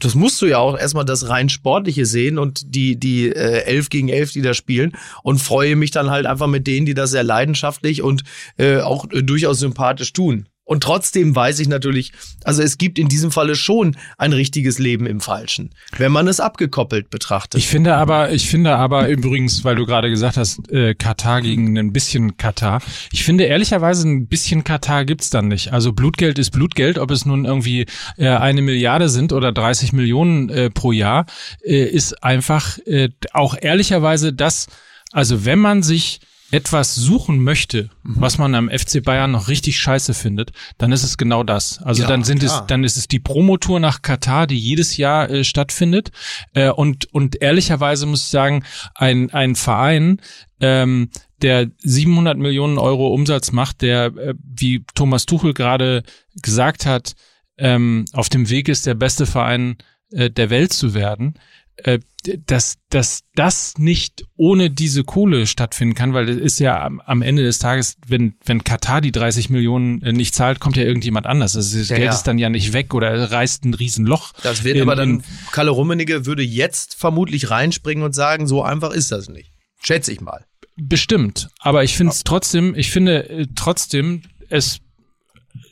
das 0.00 0.14
musst 0.14 0.40
du 0.42 0.46
ja 0.46 0.58
auch 0.58 0.78
erstmal 0.78 1.04
das 1.04 1.28
rein 1.28 1.48
sportliche 1.48 2.06
sehen 2.06 2.38
und 2.38 2.74
die 2.74 2.96
die 2.96 3.28
äh, 3.28 3.64
elf 3.64 3.88
gegen 3.88 4.08
elf, 4.08 4.32
die 4.32 4.42
da 4.42 4.54
spielen 4.54 4.92
und 5.22 5.38
freue 5.38 5.76
mich 5.76 5.90
dann 5.90 6.10
halt 6.10 6.26
einfach 6.26 6.46
mit 6.46 6.66
denen, 6.66 6.86
die 6.86 6.94
das 6.94 7.10
sehr 7.10 7.24
leidenschaftlich 7.24 8.02
und 8.02 8.22
äh, 8.58 8.80
auch 8.80 9.10
äh, 9.10 9.22
durchaus 9.22 9.58
sympathisch 9.58 10.12
tun. 10.12 10.48
Und 10.66 10.82
trotzdem 10.82 11.34
weiß 11.34 11.60
ich 11.60 11.68
natürlich, 11.68 12.12
also 12.42 12.60
es 12.60 12.76
gibt 12.76 12.98
in 12.98 13.06
diesem 13.08 13.30
Falle 13.30 13.54
schon 13.54 13.96
ein 14.18 14.32
richtiges 14.32 14.80
Leben 14.80 15.06
im 15.06 15.20
Falschen, 15.20 15.70
wenn 15.96 16.10
man 16.10 16.26
es 16.26 16.40
abgekoppelt 16.40 17.08
betrachtet. 17.08 17.60
Ich 17.60 17.68
finde 17.68 17.94
aber, 17.94 18.32
ich 18.32 18.50
finde 18.50 18.74
aber 18.74 19.08
übrigens, 19.08 19.62
weil 19.62 19.76
du 19.76 19.86
gerade 19.86 20.10
gesagt 20.10 20.36
hast, 20.36 20.68
äh, 20.72 20.96
Katar 20.96 21.40
gegen 21.40 21.78
ein 21.78 21.92
bisschen 21.92 22.36
Katar. 22.36 22.82
Ich 23.12 23.22
finde 23.22 23.44
ehrlicherweise 23.44 24.08
ein 24.08 24.26
bisschen 24.26 24.64
Katar 24.64 25.04
gibt's 25.04 25.30
dann 25.30 25.46
nicht. 25.46 25.72
Also 25.72 25.92
Blutgeld 25.92 26.36
ist 26.40 26.50
Blutgeld, 26.50 26.98
ob 26.98 27.12
es 27.12 27.24
nun 27.24 27.44
irgendwie 27.44 27.86
äh, 28.16 28.28
eine 28.28 28.60
Milliarde 28.60 29.08
sind 29.08 29.32
oder 29.32 29.52
30 29.52 29.92
Millionen 29.92 30.48
äh, 30.48 30.68
pro 30.68 30.90
Jahr, 30.90 31.26
äh, 31.62 31.84
ist 31.84 32.24
einfach 32.24 32.78
äh, 32.86 33.10
auch 33.32 33.54
ehrlicherweise 33.60 34.32
das. 34.32 34.66
Also 35.12 35.44
wenn 35.44 35.60
man 35.60 35.84
sich 35.84 36.18
etwas 36.50 36.94
suchen 36.94 37.42
möchte, 37.42 37.90
Mhm. 38.02 38.14
was 38.20 38.38
man 38.38 38.54
am 38.54 38.68
FC 38.70 39.00
Bayern 39.02 39.32
noch 39.32 39.48
richtig 39.48 39.78
scheiße 39.80 40.14
findet, 40.14 40.52
dann 40.78 40.92
ist 40.92 41.02
es 41.02 41.16
genau 41.18 41.42
das. 41.42 41.82
Also 41.82 42.02
Ja, 42.02 42.08
dann 42.08 42.22
sind 42.24 42.40
klar. 42.40 42.60
es, 42.62 42.66
dann 42.68 42.84
ist 42.84 42.96
es 42.96 43.08
die 43.08 43.18
Promotour 43.18 43.80
nach 43.80 44.02
Katar, 44.02 44.46
die 44.46 44.58
jedes 44.58 44.96
Jahr 44.96 45.28
äh, 45.30 45.44
stattfindet. 45.44 46.10
Äh, 46.54 46.70
und 46.70 47.12
und 47.12 47.42
ehrlicherweise 47.42 48.06
muss 48.06 48.22
ich 48.22 48.28
sagen, 48.28 48.64
ein 48.94 49.30
ein 49.32 49.56
Verein, 49.56 50.20
ähm, 50.60 51.10
der 51.42 51.68
700 51.82 52.38
Millionen 52.38 52.78
Euro 52.78 53.08
Umsatz 53.12 53.52
macht, 53.52 53.82
der 53.82 54.06
äh, 54.16 54.34
wie 54.42 54.84
Thomas 54.94 55.26
Tuchel 55.26 55.52
gerade 55.52 56.02
gesagt 56.42 56.86
hat, 56.86 57.14
ähm, 57.58 58.04
auf 58.12 58.28
dem 58.28 58.48
Weg 58.50 58.68
ist, 58.68 58.86
der 58.86 58.94
beste 58.94 59.26
Verein 59.26 59.76
äh, 60.12 60.30
der 60.30 60.48
Welt 60.50 60.72
zu 60.72 60.94
werden, 60.94 61.34
äh, 61.76 61.98
dass, 62.46 62.76
dass 62.90 63.22
das 63.34 63.74
nicht 63.78 64.24
ohne 64.36 64.70
diese 64.70 65.04
Kohle 65.04 65.46
stattfinden 65.46 65.94
kann, 65.94 66.12
weil 66.14 66.28
es 66.28 66.36
ist 66.38 66.58
ja 66.60 66.82
am, 66.84 67.00
am 67.00 67.22
Ende 67.22 67.42
des 67.42 67.58
Tages, 67.58 67.96
wenn, 68.06 68.34
wenn 68.44 68.64
Katar 68.64 69.00
die 69.00 69.12
30 69.12 69.50
Millionen 69.50 70.02
äh, 70.02 70.12
nicht 70.12 70.34
zahlt, 70.34 70.60
kommt 70.60 70.76
ja 70.76 70.82
irgendjemand 70.82 71.26
anders. 71.26 71.56
Also 71.56 71.78
das 71.78 71.88
Ja, 71.88 71.96
Geld 71.96 72.06
ja. 72.06 72.12
ist 72.14 72.24
dann 72.24 72.38
ja 72.38 72.48
nicht 72.48 72.72
weg 72.72 72.94
oder 72.94 73.30
reißt 73.30 73.64
ein 73.64 73.74
Riesenloch. 73.74 74.32
Das 74.42 74.64
wird 74.64 74.76
in- 74.76 74.82
aber 74.82 74.96
dann, 74.96 75.22
Kalle 75.52 75.70
Rummenigge 75.70 76.26
würde 76.26 76.42
jetzt 76.42 76.94
vermutlich 76.94 77.50
reinspringen 77.50 78.04
und 78.04 78.14
sagen, 78.14 78.46
so 78.46 78.62
einfach 78.62 78.90
ist 78.92 79.12
das 79.12 79.28
nicht. 79.28 79.50
Schätze 79.82 80.12
ich 80.12 80.20
mal. 80.20 80.44
Bestimmt. 80.76 81.48
Aber 81.60 81.84
ich 81.84 81.96
finde 81.96 82.12
es 82.12 82.22
trotzdem, 82.24 82.74
ich 82.74 82.90
finde 82.90 83.28
äh, 83.28 83.46
trotzdem 83.54 84.22
es 84.48 84.80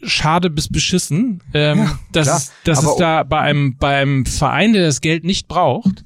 schade 0.03 0.51
bis 0.51 0.69
beschissen, 0.69 1.43
ähm, 1.53 1.91
dass, 2.13 2.27
klar. 2.27 2.37
es, 2.39 2.53
dass 2.65 2.79
Aber 2.79 2.93
es 2.93 2.97
da 2.97 3.23
bei 3.23 3.41
einem, 3.41 3.77
bei 3.77 3.97
einem 4.01 4.27
Verein, 4.27 4.73
der 4.73 4.87
das 4.87 5.01
Geld 5.01 5.25
nicht 5.25 5.49
braucht, 5.49 6.05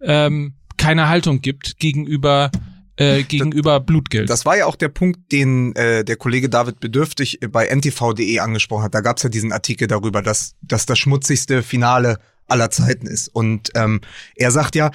ähm, 0.00 0.54
keine 0.76 1.08
Haltung 1.08 1.40
gibt 1.40 1.78
gegenüber, 1.78 2.50
äh, 2.96 3.22
gegenüber 3.22 3.80
Blutgeld. 3.80 4.28
Das 4.28 4.44
war 4.44 4.56
ja 4.56 4.66
auch 4.66 4.76
der 4.76 4.88
Punkt, 4.88 5.32
den 5.32 5.74
äh, 5.76 6.04
der 6.04 6.16
Kollege 6.16 6.48
David 6.48 6.80
Bedürftig 6.80 7.42
äh, 7.42 7.48
bei 7.48 7.66
ntv.de 7.66 8.38
angesprochen 8.38 8.84
hat. 8.84 8.94
Da 8.94 9.00
gab 9.00 9.18
es 9.18 9.22
ja 9.22 9.28
diesen 9.28 9.52
Artikel 9.52 9.88
darüber, 9.88 10.22
dass, 10.22 10.54
dass 10.62 10.86
das 10.86 10.98
schmutzigste 10.98 11.62
Finale 11.62 12.18
aller 12.46 12.70
Zeiten 12.70 13.06
ist. 13.06 13.28
Und 13.28 13.70
ähm, 13.74 14.00
er 14.36 14.50
sagt 14.50 14.74
ja, 14.74 14.90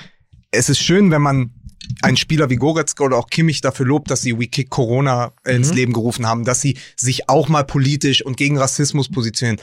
es 0.51 0.69
ist 0.69 0.79
schön, 0.79 1.11
wenn 1.11 1.21
man 1.21 1.51
einen 2.01 2.17
Spieler 2.17 2.49
wie 2.49 2.55
Goretzka 2.55 3.03
oder 3.03 3.17
auch 3.17 3.27
Kimmich 3.27 3.61
dafür 3.61 3.85
lobt, 3.85 4.11
dass 4.11 4.21
sie 4.21 4.37
We 4.37 4.47
Kick 4.47 4.69
Corona 4.69 5.33
äh, 5.43 5.55
ins 5.55 5.73
Leben 5.73 5.93
gerufen 5.93 6.27
haben, 6.27 6.45
dass 6.45 6.61
sie 6.61 6.77
sich 6.95 7.29
auch 7.29 7.49
mal 7.49 7.63
politisch 7.63 8.23
und 8.23 8.37
gegen 8.37 8.57
Rassismus 8.57 9.09
positionieren. 9.09 9.59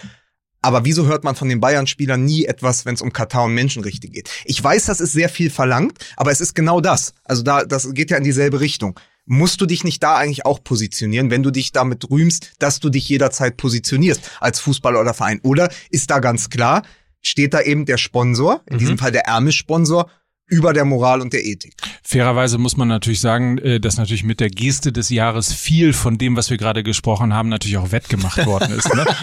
Aber 0.67 0.85
wieso 0.85 1.07
hört 1.07 1.23
man 1.23 1.37
von 1.37 1.49
den 1.49 1.61
Bayern-Spielern 1.61 2.25
nie 2.25 2.45
etwas, 2.45 2.85
wenn 2.85 2.97
es 2.97 3.01
um 3.01 3.13
Katar 3.13 3.45
und 3.45 3.55
Menschenrechte 3.55 4.09
geht? 4.09 4.29
Ich 4.45 4.63
weiß, 4.63 4.87
das 4.87 5.01
ist 5.01 5.13
sehr 5.13 5.29
viel 5.29 5.49
verlangt, 5.49 5.97
aber 6.17 6.33
es 6.33 6.41
ist 6.41 6.57
genau 6.57 6.81
das. 6.81 7.15
Also 7.23 7.45
da, 7.45 7.65
das 7.65 7.95
geht 7.95 8.11
ja 8.11 8.17
in 8.17 8.25
dieselbe 8.25 8.59
Richtung. 8.59 8.99
Musst 9.27 9.61
du 9.61 9.67
dich 9.67 9.85
nicht 9.85 10.03
da 10.03 10.17
eigentlich 10.17 10.45
auch 10.45 10.65
positionieren, 10.65 11.31
wenn 11.31 11.45
du 11.45 11.53
dich 11.53 11.71
damit 11.71 12.11
rühmst, 12.11 12.55
dass 12.59 12.81
du 12.81 12.89
dich 12.89 13.09
jederzeit 13.09 13.57
positionierst 13.57 14.29
als 14.41 14.59
Fußballer 14.59 15.01
oder 15.01 15.15
Verein? 15.15 15.39
Oder 15.45 15.69
ist 15.91 16.11
da 16.11 16.19
ganz 16.19 16.51
klar, 16.51 16.83
steht 17.23 17.55
da 17.55 17.61
eben 17.61 17.87
der 17.87 17.97
Sponsor, 17.97 18.61
in 18.69 18.79
diesem 18.79 18.99
Fall 18.99 19.13
der 19.13 19.27
Ärmelsponsor, 19.29 20.11
über 20.47 20.73
der 20.73 20.85
Moral 20.85 21.21
und 21.21 21.33
der 21.33 21.45
Ethik? 21.45 21.75
Fairerweise 22.03 22.59
muss 22.59 22.77
man 22.77 22.89
natürlich 22.89 23.21
sagen, 23.21 23.59
äh, 23.59 23.81
dass 23.81 23.97
natürlich 23.97 24.25
mit 24.25 24.41
der 24.41 24.49
Geste 24.49 24.93
des 24.93 25.09
Jahres 25.09 25.53
viel 25.53 25.93
von 25.93 26.19
dem, 26.19 26.37
was 26.37 26.51
wir 26.51 26.57
gerade 26.57 26.83
gesprochen 26.83 27.35
haben, 27.35 27.49
natürlich 27.49 27.79
auch 27.79 27.93
wettgemacht 27.93 28.45
worden 28.47 28.73
ist. 28.73 28.93
Ne? 28.95 29.05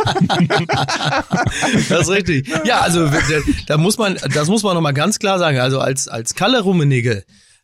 Das 1.89 2.01
ist 2.01 2.09
richtig. 2.09 2.49
Ja, 2.65 2.81
also 2.81 3.07
da, 3.07 3.19
da 3.67 3.77
muss 3.77 3.97
man, 3.97 4.17
das 4.33 4.47
muss 4.47 4.63
man 4.63 4.75
nochmal 4.75 4.93
ganz 4.93 5.19
klar 5.19 5.39
sagen. 5.39 5.59
Also 5.59 5.79
als, 5.79 6.07
als 6.07 6.35
Kalle 6.35 6.61
Rummenigge 6.61 7.23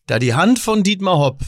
da 0.10 0.20
die 0.20 0.34
Hand 0.34 0.60
von 0.60 0.84
Dietmar 0.84 1.18
Hopp, 1.18 1.42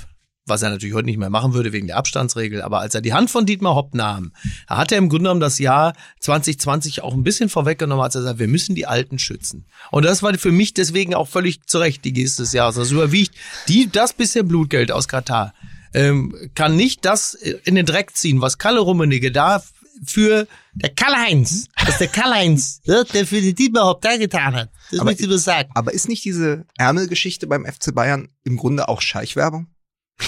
was 0.45 0.61
er 0.61 0.69
natürlich 0.69 0.95
heute 0.95 1.05
nicht 1.05 1.19
mehr 1.19 1.29
machen 1.29 1.53
würde 1.53 1.71
wegen 1.71 1.87
der 1.87 1.97
Abstandsregel, 1.97 2.61
aber 2.61 2.79
als 2.79 2.95
er 2.95 3.01
die 3.01 3.13
Hand 3.13 3.29
von 3.29 3.45
Dietmar 3.45 3.75
Hopp 3.75 3.93
nahm, 3.93 4.31
da 4.67 4.77
hat 4.77 4.91
er 4.91 4.97
im 4.97 5.09
Grunde 5.09 5.23
genommen 5.23 5.41
das 5.41 5.59
Jahr 5.59 5.93
2020 6.19 7.03
auch 7.03 7.13
ein 7.13 7.23
bisschen 7.23 7.49
vorweggenommen, 7.49 8.03
als 8.03 8.15
er 8.15 8.23
sagt, 8.23 8.39
wir 8.39 8.47
müssen 8.47 8.75
die 8.75 8.87
Alten 8.87 9.19
schützen. 9.19 9.65
Und 9.91 10.03
das 10.03 10.23
war 10.23 10.33
für 10.35 10.51
mich 10.51 10.73
deswegen 10.73 11.13
auch 11.13 11.27
völlig 11.27 11.65
zu 11.67 11.77
Recht 11.79 12.03
die 12.05 12.13
Geste 12.13 12.43
des 12.43 12.53
Jahres. 12.53 12.75
Das 12.75 12.91
überwiegt 12.91 13.35
die, 13.67 13.89
das 13.91 14.13
bisschen 14.13 14.47
Blutgeld 14.47 14.91
aus 14.91 15.07
Katar. 15.07 15.53
Ähm, 15.93 16.33
kann 16.55 16.75
nicht 16.75 17.05
das 17.05 17.33
in 17.33 17.75
den 17.75 17.85
Dreck 17.85 18.15
ziehen, 18.15 18.41
was 18.41 18.57
Kalle 18.57 18.79
Rummenigge 18.79 19.31
da 19.31 19.61
für 20.05 20.47
der 20.73 20.89
Karl-Heinz, 20.89 21.67
das 21.77 21.89
ist 21.89 21.99
der 21.99 22.07
Karl-Heinz, 22.07 22.81
ja, 22.85 23.03
der 23.03 23.27
für 23.27 23.41
den 23.41 23.53
Dietmar 23.55 23.85
Hopp 23.85 24.01
da 24.01 24.17
getan 24.17 24.55
hat. 24.55 24.69
Das 24.89 24.99
Aber 24.99 25.09
möchte 25.09 25.23
ich 25.23 25.29
nur 25.29 25.37
sagen. 25.37 25.69
Aber 25.75 25.93
ist 25.93 26.07
nicht 26.07 26.23
diese 26.23 26.65
Ärmelgeschichte 26.77 27.45
beim 27.45 27.65
FC 27.65 27.93
Bayern 27.93 28.29
im 28.43 28.57
Grunde 28.57 28.87
auch 28.87 29.01
Scheichwerbung? 29.01 29.67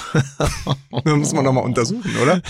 das 1.04 1.16
muss 1.16 1.34
man 1.34 1.46
doch 1.46 1.54
mal 1.54 1.62
untersuchen, 1.62 2.16
oder? 2.22 2.42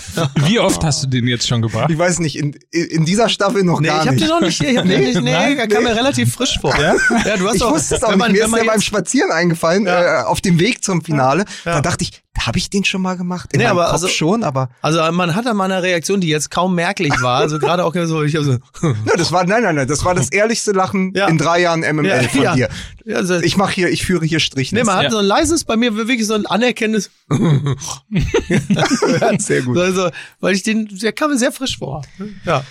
Wie 0.46 0.60
oft 0.60 0.84
hast 0.84 1.04
du 1.04 1.08
den 1.08 1.28
jetzt 1.28 1.48
schon 1.48 1.62
gebracht? 1.62 1.90
Ich 1.90 1.98
weiß 1.98 2.20
nicht, 2.20 2.36
in, 2.38 2.54
in 2.72 3.06
dieser 3.06 3.30
Staffel 3.30 3.64
noch 3.64 3.80
Nee, 3.80 3.88
gar 3.88 4.02
ich 4.02 4.08
hab 4.08 4.14
nicht. 4.16 4.24
den 4.24 4.30
noch 4.30 4.42
nicht, 4.42 4.62
ich 4.62 4.78
hab 4.78 4.86
den 4.88 5.00
nicht, 5.02 5.22
nee, 5.22 5.32
Nein? 5.32 5.58
der 5.58 5.68
kam 5.68 5.84
mir 5.84 5.96
relativ 5.96 6.34
frisch 6.34 6.58
vor. 6.60 6.74
Ja, 6.80 6.94
du 7.38 7.48
hast 7.48 7.56
ich 7.56 7.64
auch, 7.64 7.72
wusste 7.74 7.96
es 7.96 8.04
auch 8.04 8.10
nicht. 8.10 8.18
man, 8.20 8.32
Mir 8.32 8.46
ist 8.46 8.56
der 8.56 8.64
beim 8.64 8.82
Spazieren 8.82 9.32
eingefallen, 9.32 9.86
Ja. 9.86 10.22
äh, 10.22 10.24
auf 10.26 10.42
dem 10.42 10.60
Weg 10.60 10.84
zum 10.84 11.04
Finale. 11.04 11.46
Ja. 11.66 11.74
Da 11.76 11.82
dachte 11.82 12.04
ich, 12.04 12.23
habe 12.40 12.58
ich 12.58 12.70
den 12.70 12.84
schon 12.84 13.02
mal 13.02 13.16
gemacht? 13.16 13.54
In 13.54 13.60
Nee, 13.60 13.68
aber 13.68 13.84
Kopf 13.84 13.94
also- 13.94 14.08
schon, 14.08 14.44
aber 14.44 14.70
also 14.82 15.00
man 15.12 15.36
hat 15.36 15.46
an 15.48 15.56
meiner 15.56 15.82
Reaktion, 15.84 16.20
die 16.20 16.28
jetzt 16.28 16.50
kaum 16.52 16.76
merklich 16.76 17.14
war, 17.22 17.40
also 17.40 17.60
gerade 17.60 17.86
auch 17.86 17.94
so, 18.06 18.24
ich 18.24 18.36
hab 18.36 18.44
so, 18.44 18.54
ja, 18.82 19.16
das 19.18 19.32
war 19.32 19.46
nein, 19.46 19.64
nein, 19.64 19.76
nein, 19.76 19.88
das 19.88 20.04
war 20.04 20.16
das 20.16 20.30
ehrlichste 20.30 20.72
Lachen 20.72 21.14
Ja. 21.16 21.28
in 21.28 21.38
drei 21.38 21.62
Jahren 21.62 21.82
MML 21.82 22.06
Ja, 22.08 22.24
von 22.24 22.42
ja. 22.42 22.56
dir. 22.56 22.70
also, 23.16 23.40
Ich 23.40 23.56
mache 23.56 23.74
hier, 23.74 23.90
ich 23.90 24.04
führe 24.06 24.26
hier 24.26 24.40
Striche. 24.40 24.76
nee, 24.76 24.84
man 24.84 24.96
hat 24.98 25.04
Ja. 25.06 25.12
so 25.12 25.18
ein 25.20 25.26
leises, 25.26 25.64
bei 25.64 25.78
mir 25.78 25.96
wirklich 25.96 26.26
so 26.26 26.34
ein 26.34 26.46
anerkennendes, 26.46 27.12
sehr 29.38 29.62
gut. 29.62 29.78
also, 29.78 30.10
weil 30.40 30.56
ich 30.56 30.64
den, 30.64 30.88
der 30.88 31.14
kam 31.14 31.32
mir 31.32 31.38
sehr 31.38 31.52
frisch 31.52 31.78
vor. 31.78 32.04
Ja, 32.46 32.64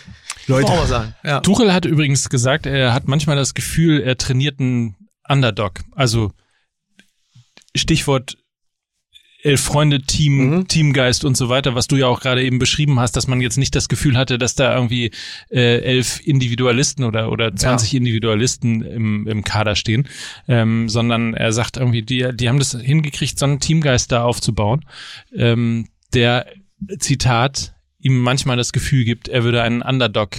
Leute, 0.49 0.71
mal 0.73 0.87
sagen. 0.87 1.15
Ja. 1.25 1.41
Tuchel 1.41 1.73
hat 1.73 1.85
übrigens 1.85 2.29
gesagt, 2.29 2.67
er 2.67 2.93
hat 2.93 3.07
manchmal 3.07 3.37
das 3.37 3.55
Gefühl, 3.55 4.01
er 4.01 4.19
trainiert 4.19 4.59
einen 4.61 4.97
Underdog. 5.29 5.81
Also 5.95 6.33
Stichwort 7.77 8.37
Elf 9.43 9.61
Freunde, 9.61 10.03
Team, 10.03 10.51
Mhm. 10.51 10.69
Teamgeist 10.69 11.25
und 11.25 11.37
so 11.37 11.49
weiter, 11.49 11.75
was 11.75 11.89
du 11.89 11.97
ja 11.97 12.07
auch 12.07 12.21
gerade 12.21 12.45
eben 12.45 12.59
beschrieben 12.59 13.01
hast, 13.01 13.17
dass 13.17 13.27
man 13.27 13.41
jetzt 13.41 13.59
nicht 13.59 13.75
das 13.75 13.89
Gefühl 13.89 14.17
hatte, 14.17 14.39
dass 14.39 14.55
da 14.55 14.75
irgendwie 14.75 15.11
äh, 15.51 15.81
elf 15.81 16.21
Individualisten 16.25 17.05
oder 17.05 17.31
oder 17.33 17.55
20 17.55 17.95
Individualisten 17.95 18.83
im, 18.83 19.27
im 19.27 19.43
Kader 19.43 19.75
stehen, 19.75 20.09
ähm, 20.47 20.89
sondern 20.89 21.35
er 21.35 21.53
sagt 21.53 21.77
irgendwie, 21.77 22.03
die, 22.03 22.31
die 22.35 22.49
haben 22.49 22.59
das 22.59 22.73
hingekriegt, 22.81 23.39
so 23.39 23.47
einen 23.47 23.59
Teamgeist 23.61 24.13
da 24.13 24.23
aufzubauen, 24.25 24.85
ähm, 25.37 25.89
der 26.15 26.47
Zitat 26.99 27.75
ihm 27.99 28.19
manchmal 28.19 28.57
das 28.57 28.73
Gefühl 28.73 29.05
gibt, 29.05 29.29
er 29.29 29.45
würde 29.45 29.63
einen 29.63 29.83
Underdog 29.83 30.31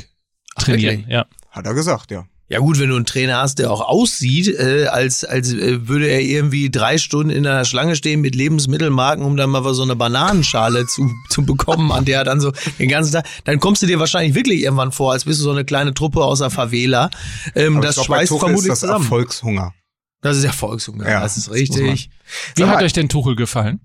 trainieren. 0.57 0.99
wirklich? 0.99 1.13
ja. 1.13 1.25
hat 1.49 1.65
er 1.65 1.73
gesagt, 1.73 2.11
ja. 2.11 2.25
Ja 2.53 2.59
gut, 2.59 2.77
wenn 2.79 2.89
du 2.89 2.95
einen 2.95 3.07
Trainer 3.07 3.37
hast, 3.37 3.57
der 3.57 3.71
auch 3.71 3.81
aussieht, 3.81 4.47
äh, 4.47 4.85
als, 4.85 5.25
als 5.25 5.51
äh, 5.51 5.87
würde 5.87 6.05
er 6.05 6.21
irgendwie 6.21 6.69
drei 6.69 6.99
Stunden 6.99 7.31
in 7.31 7.47
einer 7.47 7.65
Schlange 7.65 7.95
stehen 7.95 8.21
mit 8.21 8.35
Lebensmittelmarken, 8.35 9.25
um 9.25 9.35
dann 9.37 9.49
mal 9.49 9.73
so 9.73 9.81
eine 9.81 9.95
Bananenschale 9.95 10.85
zu, 10.85 11.09
zu 11.29 11.43
bekommen, 11.43 11.91
an 11.91 12.05
der 12.05 12.19
er 12.19 12.23
dann 12.25 12.39
so 12.39 12.51
den 12.77 12.89
ganzen 12.89 13.11
Tag, 13.11 13.25
dann 13.45 13.59
kommst 13.59 13.81
du 13.81 13.87
dir 13.87 13.97
wahrscheinlich 13.97 14.35
wirklich 14.35 14.61
irgendwann 14.61 14.91
vor, 14.91 15.13
als 15.13 15.25
bist 15.25 15.39
du 15.39 15.45
so 15.45 15.51
eine 15.51 15.65
kleine 15.65 15.95
Truppe 15.95 16.23
aus 16.23 16.39
der 16.39 16.51
Favela. 16.51 17.09
Ähm, 17.55 17.81
das 17.81 17.95
glaub, 17.95 18.05
schweißt 18.05 18.37
vermutlich 18.37 18.59
ist 18.59 18.69
das 18.69 18.79
zusammen. 18.81 19.03
Erfolgshunger. 19.03 19.73
Das 20.21 20.37
ist 20.37 20.43
Erfolgshunger, 20.43 21.09
Ja, 21.09 21.21
das 21.21 21.37
ist 21.37 21.49
richtig. 21.49 22.11
Wie 22.55 22.65
hat 22.65 22.83
euch 22.83 22.93
denn 22.93 23.09
Tuchel 23.09 23.35
gefallen? 23.35 23.79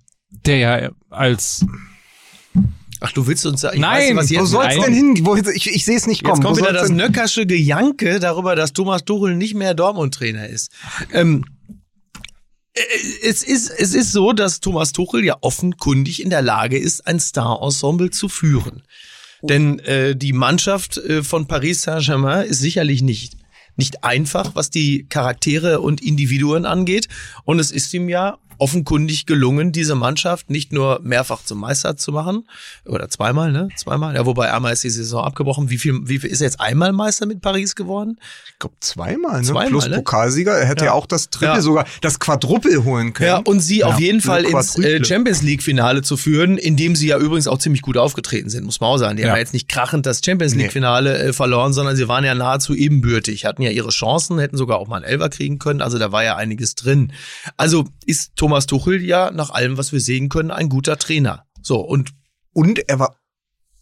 Der 0.45 0.59
ja 0.59 0.91
als 1.09 1.65
Ach, 3.01 3.13
du 3.13 3.27
willst 3.27 3.47
uns 3.47 3.61
sagen, 3.61 3.77
ich 3.77 3.81
Nein, 3.81 3.93
weiß, 3.93 4.09
nicht, 4.09 4.17
was 4.17 4.31
Wo 4.31 4.35
jetzt 4.35 4.51
soll's 4.51 4.77
Nein. 4.77 4.85
denn 4.85 5.17
hin? 5.17 5.27
Wo, 5.27 5.37
ich 5.37 5.67
ich 5.67 5.85
sehe 5.85 5.97
es 5.97 6.07
nicht 6.07 6.25
kommen. 6.25 6.37
Jetzt 6.37 6.45
kommt 6.45 6.57
Wo 6.57 6.61
wieder 6.61 6.79
soll's 6.79 6.89
das 6.89 6.91
nöckersche 6.91 7.47
Gejanke 7.47 8.19
darüber, 8.19 8.57
dass 8.57 8.73
Thomas 8.73 9.05
Tuchel 9.05 9.37
nicht 9.37 9.55
mehr 9.55 9.75
Dortmund-Trainer 9.75 10.49
ist. 10.49 10.73
Ähm, 11.13 11.45
äh, 12.75 12.81
es 13.23 13.43
ist, 13.43 13.71
es 13.71 13.95
ist 13.95 14.13
so, 14.13 14.33
dass 14.33 14.61
Thomas 14.61 14.93
Tuchel 14.93 15.25
ja 15.25 15.37
offenkundig 15.41 16.23
in 16.23 16.31
der 16.31 16.43
Lage 16.43 16.79
ist, 16.79 17.07
ein 17.07 17.21
Star-Ensemble 17.21 18.11
zu 18.11 18.29
führen. 18.29 18.83
Denn 19.43 19.79
äh, 19.81 20.17
die 20.17 20.33
Mannschaft 20.33 20.97
äh, 20.97 21.23
von 21.23 21.47
Paris 21.47 21.83
Saint-Germain 21.83 22.47
ist 22.47 22.59
sicherlich 22.59 23.03
nicht, 23.03 23.37
nicht 23.77 24.03
einfach, 24.03 24.55
was 24.55 24.71
die 24.71 25.07
Charaktere 25.09 25.81
und 25.81 26.03
Individuen 26.03 26.65
angeht. 26.65 27.09
Und 27.45 27.61
es 27.61 27.71
ist 27.71 27.95
ihm 27.95 28.09
ja 28.09 28.39
offenkundig 28.59 29.27
gelungen, 29.27 29.73
diese 29.73 29.95
Mannschaft 29.95 30.51
nicht 30.51 30.73
nur 30.73 31.01
mehrfach 31.03 31.43
zum 31.45 31.61
Meister 31.61 31.97
zu 31.97 32.13
machen, 32.13 32.49
oder 32.85 33.09
zweimal, 33.09 33.53
ne? 33.53 33.69
Zweimal. 33.77 34.15
Ja, 34.15 34.27
wobei 34.27 34.53
einmal 34.53 34.73
ist 34.73 34.85
die 34.85 34.91
Saison 34.91 35.25
abgebrochen. 35.25 35.71
Wie 35.71 35.79
viel, 35.79 36.01
wie 36.05 36.19
viel 36.19 36.31
ist 36.31 36.41
er 36.41 36.47
jetzt 36.47 36.61
einmal 36.61 36.93
Meister 36.93 37.27
mit 37.27 37.41
Paris 37.41 37.75
geworden? 37.77 38.19
Ich 38.53 38.59
glaube 38.59 38.75
zweimal, 38.81 39.41
ne? 39.41 39.47
Zweimal, 39.47 39.69
Plus 39.69 39.89
ne? 39.89 39.97
Pokalsieger. 39.97 40.53
Er 40.59 40.67
hätte 40.67 40.85
ja, 40.85 40.91
Ja. 40.91 40.95
auch 40.95 41.07
das 41.07 41.31
Triple, 41.31 41.57
Ja. 41.57 41.61
sogar 41.61 41.87
das 42.01 42.19
Quadruple 42.19 42.85
holen 42.85 43.13
können. 43.13 43.29
Ja, 43.29 43.37
und 43.39 43.61
sie 43.61 43.85
auf 43.85 44.01
jeden 44.01 44.21
Fall 44.21 44.45
ins 44.45 44.77
äh. 44.79 45.05
Champions 45.05 45.43
League 45.43 45.63
Finale 45.63 46.03
zu 46.03 46.17
führen, 46.17 46.59
in 46.59 46.77
dem 46.77 46.97
sie 46.97 47.09
ja 47.09 47.19
übrigens 47.19 47.47
auch 47.47 47.59
ziemlich 47.59 47.83
gut 47.83 47.97
aufgetreten 47.97 48.51
sind, 48.51 48.65
muss 48.65 48.81
man 48.81 48.91
auch 48.91 48.99
sagen. 48.99 49.17
Die 49.17 49.23
Ja. 49.23 49.29
haben 49.29 49.37
ja 49.37 49.41
jetzt 49.41 49.53
nicht 49.55 49.69
krachend 49.69 50.07
das 50.07 50.21
Champions 50.25 50.55
League 50.55 50.73
Finale 50.73 51.17
äh, 51.19 51.33
verloren, 51.33 51.73
sondern 51.73 51.95
sie 51.97 52.09
waren 52.09 52.25
ja 52.25 52.35
nahezu 52.35 52.75
ebenbürtig, 52.75 53.45
hatten 53.45 53.63
ja 53.63 53.71
ihre 53.71 53.91
Chancen, 53.91 54.39
hätten 54.39 54.57
sogar 54.57 54.79
auch 54.79 54.89
mal 54.89 54.97
einen 54.97 55.05
Elfer 55.05 55.29
kriegen 55.29 55.59
können, 55.59 55.81
also 55.81 55.99
da 55.99 56.11
war 56.13 56.25
ja 56.25 56.37
einiges 56.37 56.75
drin. 56.75 57.13
Also 57.57 57.87
ist 58.07 58.33
Thomas 58.37 58.48
Thomas 58.49 58.65
Tuchel 58.65 59.05
ja 59.05 59.31
nach 59.31 59.51
allem, 59.51 59.77
was 59.77 59.93
wir 59.93 60.01
sehen 60.01 60.31
können, 60.31 60.51
ein 60.51 60.71
guter 60.71 60.97
Trainer. 60.97 61.45
So, 61.61 61.81
und 61.81 62.13
Und 62.55 62.79
er 62.89 62.99
war 62.99 63.17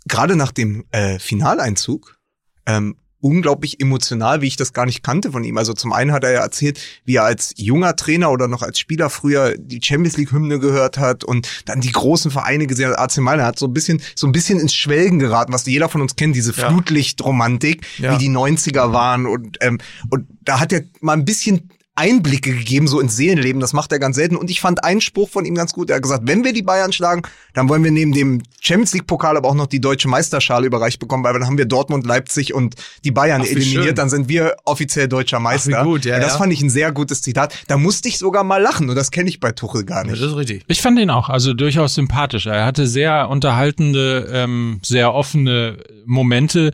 gerade 0.09 0.35
nach 0.35 0.51
dem 0.51 0.85
äh, 0.91 1.21
Finaleinzug 1.21 2.19
ähm, 2.67 2.97
unglaublich 3.21 3.81
emotional, 3.81 4.41
wie 4.41 4.49
ich 4.49 4.57
das 4.57 4.73
gar 4.73 4.85
nicht 4.85 5.05
kannte 5.05 5.31
von 5.31 5.45
ihm. 5.45 5.57
Also 5.57 5.73
zum 5.73 5.93
einen 5.93 6.11
hat 6.11 6.25
er 6.25 6.33
ja 6.33 6.41
erzählt, 6.41 6.81
wie 7.05 7.15
er 7.15 7.25
als 7.25 7.55
junger 7.57 7.95
Trainer 7.95 8.33
oder 8.33 8.49
noch 8.49 8.63
als 8.63 8.81
Spieler 8.81 9.09
früher 9.09 9.55
die 9.57 9.81
Champions 9.81 10.17
League 10.17 10.33
Hymne 10.33 10.59
gehört 10.59 10.99
hat 10.99 11.23
und 11.23 11.49
dann 11.65 11.81
die 11.81 11.93
großen 11.93 12.33
Vereine 12.33 12.67
gesehen 12.67 12.91
hat. 12.91 12.99
AC 12.99 13.19
Mailand 13.19 13.47
hat 13.47 13.59
so 13.61 13.67
ein 13.67 13.73
bisschen 13.73 14.03
so 14.17 14.27
ein 14.27 14.33
bisschen 14.33 14.59
ins 14.59 14.75
Schwelgen 14.75 15.21
geraten, 15.21 15.53
was 15.53 15.65
jeder 15.67 15.89
von 15.89 16.01
uns 16.03 16.17
kennt, 16.17 16.35
diese. 16.35 16.53
Flutlichtromantik, 16.53 17.87
Ja. 17.99 18.15
wie 18.15 18.19
die 18.19 18.31
90er 18.31 18.93
waren 18.93 19.27
und 19.27 19.59
ähm, 19.61 19.79
und 20.11 20.27
da 20.43 20.59
hat 20.59 20.73
er 20.73 20.83
mal 21.01 21.13
ein 21.13 21.25
bisschen 21.25 21.71
Einblicke 21.97 22.53
gegeben, 22.53 22.87
so 22.87 23.01
ins 23.01 23.17
Seelenleben. 23.17 23.61
Das 23.61 23.73
macht 23.73 23.91
er 23.91 23.99
ganz 23.99 24.17
selten. 24.17 24.37
Und 24.37 24.51
ich 24.51 24.61
fand 24.61 24.85
einen 24.85 25.01
Spruch 25.01 25.31
von 25.31 25.47
ihm 25.47 25.55
ganz 25.55 25.73
gut. 25.73 25.89
Er 25.91 25.97
hat 25.97 26.03
gesagt, 26.03 26.23
wenn 26.27 26.45
wir 26.45 26.53
die 26.53 26.63
Bayern 26.63 26.93
schlagen, 26.93 27.23
dann 27.55 27.69
wollen 27.71 27.83
wir 27.83 27.91
neben 27.91 28.13
dem 28.13 28.43
Champions 28.61 28.93
League 28.93 29.07
Pokal 29.07 29.37
aber 29.37 29.49
auch 29.49 29.55
noch 29.55 29.67
die 29.67 29.81
deutsche 29.81 30.07
Meisterschale 30.07 30.67
überreicht 30.67 31.01
bekommen, 31.01 31.25
weil 31.25 31.33
dann 31.33 31.47
haben 31.47 31.57
wir 31.57 31.65
Dortmund, 31.65 32.07
Leipzig 32.07 32.53
und 32.53 32.75
die 33.05 33.11
Bayern 33.11 33.41
Ach, 33.43 33.47
eliminiert. 33.47 33.85
schön. 33.85 33.95
Dann 33.95 34.11
sind 34.11 34.29
wir 34.29 34.57
offiziell 34.65 35.09
deutscher 35.09 35.41
Meister. 35.41 35.85
gut, 35.85 36.05
ja, 36.05 36.21
das 36.21 36.33
ja. 36.33 36.39
fand 36.39 36.53
ich 36.53 36.61
ein 36.61 36.71
sehr 36.71 36.93
gutes 36.93 37.23
Zitat. 37.23 37.55
Da 37.67 37.79
musste 37.79 38.09
ich 38.09 38.19
sogar 38.19 38.45
mal 38.45 38.61
lachen. 38.61 38.91
Und 38.91 38.97
das 38.97 39.11
kenne 39.11 39.31
ich 39.31 39.41
bei 39.41 39.53
Tuchel 39.53 39.85
gar 39.85 40.05
das 40.05 40.13
nicht. 40.13 40.23
ist 40.23 40.37
richtig. 40.37 40.65
Ich 40.69 40.83
fand 40.83 40.99
ihn 40.99 41.11
auch, 41.11 41.31
also 41.31 41.55
durchaus 41.55 41.95
sympathisch. 41.95 42.45
Er 42.45 42.67
hatte 42.67 42.87
sehr 42.87 43.31
unterhaltende, 43.31 44.29
ähm, 44.33 44.81
sehr 44.85 45.15
offene 45.15 45.79
Momente 46.05 46.73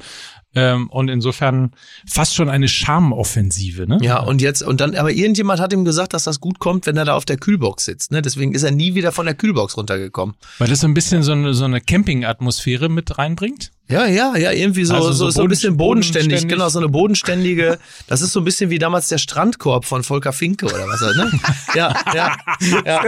ähm, 0.54 0.88
und 0.90 1.08
insofern 1.08 1.72
fast 2.06 2.34
schon 2.34 2.48
eine 2.48 2.68
Charmoffensive. 2.68 3.86
Ne? 3.86 3.98
Ja, 4.02 4.20
und 4.20 4.42
jetzt, 4.42 4.62
und 4.62 4.80
dann, 4.80 4.94
aber 4.94 5.10
irgendjemand 5.10 5.60
hat 5.60 5.72
ihm 5.72 5.84
gesagt, 5.84 6.14
dass 6.14 6.24
das 6.24 6.40
gut 6.40 6.58
kommt, 6.58 6.86
wenn 6.86 6.96
er 6.96 7.04
da 7.04 7.14
auf 7.14 7.24
der 7.24 7.36
Kühlbox 7.36 7.84
sitzt, 7.84 8.12
ne? 8.12 8.22
Deswegen 8.22 8.54
ist 8.54 8.62
er 8.62 8.70
nie 8.70 8.94
wieder 8.94 9.12
von 9.12 9.26
der 9.26 9.34
Kühlbox 9.34 9.76
runtergekommen. 9.76 10.34
Weil 10.58 10.68
das 10.68 10.80
so 10.80 10.86
ein 10.86 10.94
bisschen 10.94 11.22
so 11.22 11.32
eine, 11.32 11.54
so 11.54 11.64
eine 11.64 11.80
Camping-Atmosphäre 11.80 12.88
mit 12.88 13.18
reinbringt. 13.18 13.72
Ja, 13.92 14.06
ja, 14.06 14.36
ja, 14.36 14.50
irgendwie 14.52 14.84
so, 14.84 14.94
Also 14.94 15.12
so, 15.12 15.30
so 15.30 15.42
ein 15.42 15.48
bisschen 15.48 15.76
boden- 15.76 16.00
bodenständig, 16.00 16.28
bodenständig. 16.30 16.56
genau, 16.56 16.68
so 16.68 16.78
eine 16.78 16.88
bodenständige, 16.88 17.78
das 18.06 18.22
ist 18.22 18.32
so 18.32 18.40
ein 18.40 18.44
bisschen 18.44 18.70
wie 18.70 18.78
damals 18.78 19.08
der 19.08 19.18
Strandkorb 19.18 19.84
von 19.84 20.02
Volker 20.02 20.32
Finke 20.32 20.66
oder 20.66 20.86
was, 20.88 21.00
ne? 21.00 21.30
Ja, 21.74 21.94
ja, 22.14 22.36
ja. 22.84 23.02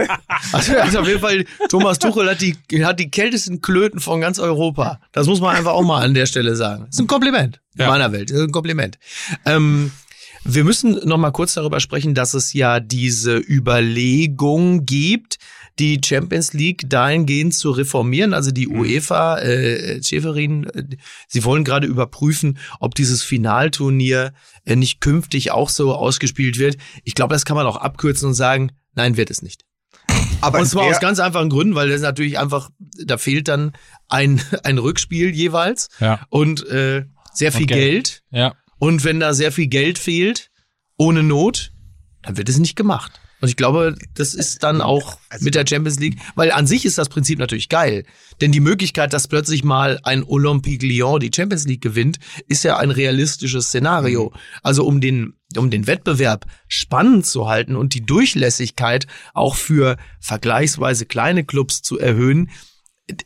Also, 0.51 0.77
also 0.77 0.99
auf 0.99 1.07
jeden 1.07 1.19
Fall, 1.21 1.45
Thomas 1.69 1.99
Tuchel 1.99 2.29
hat 2.29 2.41
die, 2.41 2.55
hat 2.83 2.99
die 2.99 3.09
kältesten 3.09 3.61
Klöten 3.61 3.99
von 3.99 4.21
ganz 4.21 4.39
Europa. 4.39 4.99
Das 5.11 5.27
muss 5.27 5.41
man 5.41 5.55
einfach 5.55 5.71
auch 5.73 5.83
mal 5.83 6.01
an 6.03 6.13
der 6.13 6.25
Stelle 6.27 6.55
sagen. 6.55 6.83
Das 6.85 6.95
ist 6.95 7.01
ein 7.01 7.07
Kompliment. 7.07 7.59
In 7.75 7.81
Ja. 7.81 7.87
meiner 7.89 8.11
Welt. 8.11 8.29
Das 8.29 8.37
ist 8.37 8.43
ein 8.43 8.51
Kompliment. 8.51 8.97
Ähm, 9.45 9.91
wir 10.43 10.63
müssen 10.63 10.99
noch 11.05 11.17
mal 11.17 11.31
kurz 11.31 11.55
darüber 11.55 11.79
sprechen, 11.79 12.13
dass 12.13 12.33
es 12.35 12.53
ja 12.53 12.79
diese 12.79 13.37
Überlegung 13.37 14.85
gibt, 14.85 15.37
die 15.79 15.99
Champions 16.03 16.53
League 16.53 16.89
dahingehend 16.89 17.53
zu 17.53 17.71
reformieren. 17.71 18.33
Also 18.33 18.51
die 18.51 18.67
UEFA, 18.67 19.39
äh, 19.39 20.01
Schäferin, 20.01 20.63
äh, 20.69 20.83
sie 21.27 21.43
wollen 21.43 21.63
gerade 21.63 21.85
überprüfen, 21.87 22.57
ob 22.79 22.95
dieses 22.95 23.23
Finalturnier 23.23 24.33
äh, 24.65 24.75
nicht 24.75 25.01
künftig 25.01 25.51
auch 25.51 25.69
so 25.69 25.93
ausgespielt 25.93 26.57
wird. 26.59 26.77
Ich 27.03 27.15
glaube, 27.15 27.33
das 27.33 27.45
kann 27.45 27.55
man 27.57 27.65
auch 27.65 27.77
abkürzen 27.77 28.29
und 28.29 28.33
sagen, 28.35 28.71
nein, 28.93 29.17
wird 29.17 29.29
es 29.31 29.41
nicht. 29.41 29.63
Aber 30.41 30.59
Und 30.59 30.67
zwar 30.67 30.83
aus 30.83 30.99
ganz 30.99 31.19
einfachen 31.19 31.49
Gründen, 31.49 31.75
weil 31.75 31.89
das 31.89 32.01
natürlich 32.01 32.37
einfach, 32.37 32.69
da 33.05 33.17
fehlt 33.17 33.47
dann 33.47 33.71
ein, 34.07 34.41
ein 34.63 34.77
Rückspiel 34.77 35.33
jeweils 35.33 35.89
Ja. 35.99 36.25
und 36.29 36.65
äh, 36.67 37.05
sehr 37.33 37.51
viel 37.51 37.65
Geld. 37.65 37.79
Geld. 37.79 38.23
Ja. 38.31 38.53
Und 38.77 39.03
wenn 39.03 39.19
da 39.19 39.33
sehr 39.33 39.51
viel 39.51 39.67
Geld 39.67 39.97
fehlt, 39.97 40.51
ohne 40.97 41.23
Not, 41.23 41.71
dann 42.21 42.37
wird 42.37 42.47
es 42.49 42.59
nicht 42.59 42.75
gemacht. 42.75 43.19
Und 43.45 43.49
ich 43.49 43.57
glaube, 43.57 43.95
das 44.15 44.33
ist 44.33 44.63
dann 44.63 44.81
auch 44.81 45.19
mit 45.39 45.53
der 45.53 45.67
Champions 45.67 45.99
League, 45.99 46.17
weil 46.33 46.51
an 46.51 46.65
sich 46.65 46.83
ist 46.83 46.97
das 46.97 47.09
Prinzip 47.09 47.37
natürlich 47.37 47.69
geil. 47.69 48.03
Denn 48.41 48.51
die 48.51 48.59
Möglichkeit, 48.59 49.13
dass 49.13 49.27
plötzlich 49.27 49.63
mal 49.63 49.99
ein 50.01 50.23
Olympique 50.23 50.83
Lyon 50.83 51.19
die 51.19 51.29
Champions 51.31 51.67
League 51.67 51.83
gewinnt, 51.83 52.17
ist 52.47 52.63
ja 52.63 52.77
ein 52.77 52.89
realistisches 52.89 53.67
Szenario. 53.67 54.33
Also 54.63 54.83
um 54.83 54.99
den, 54.99 55.35
um 55.55 55.69
den 55.69 55.85
Wettbewerb 55.85 56.47
spannend 56.67 57.27
zu 57.27 57.47
halten 57.47 57.75
und 57.75 57.93
die 57.93 58.03
Durchlässigkeit 58.03 59.05
auch 59.35 59.53
für 59.53 59.97
vergleichsweise 60.19 61.05
kleine 61.05 61.43
Clubs 61.43 61.83
zu 61.83 61.99
erhöhen, 61.99 62.49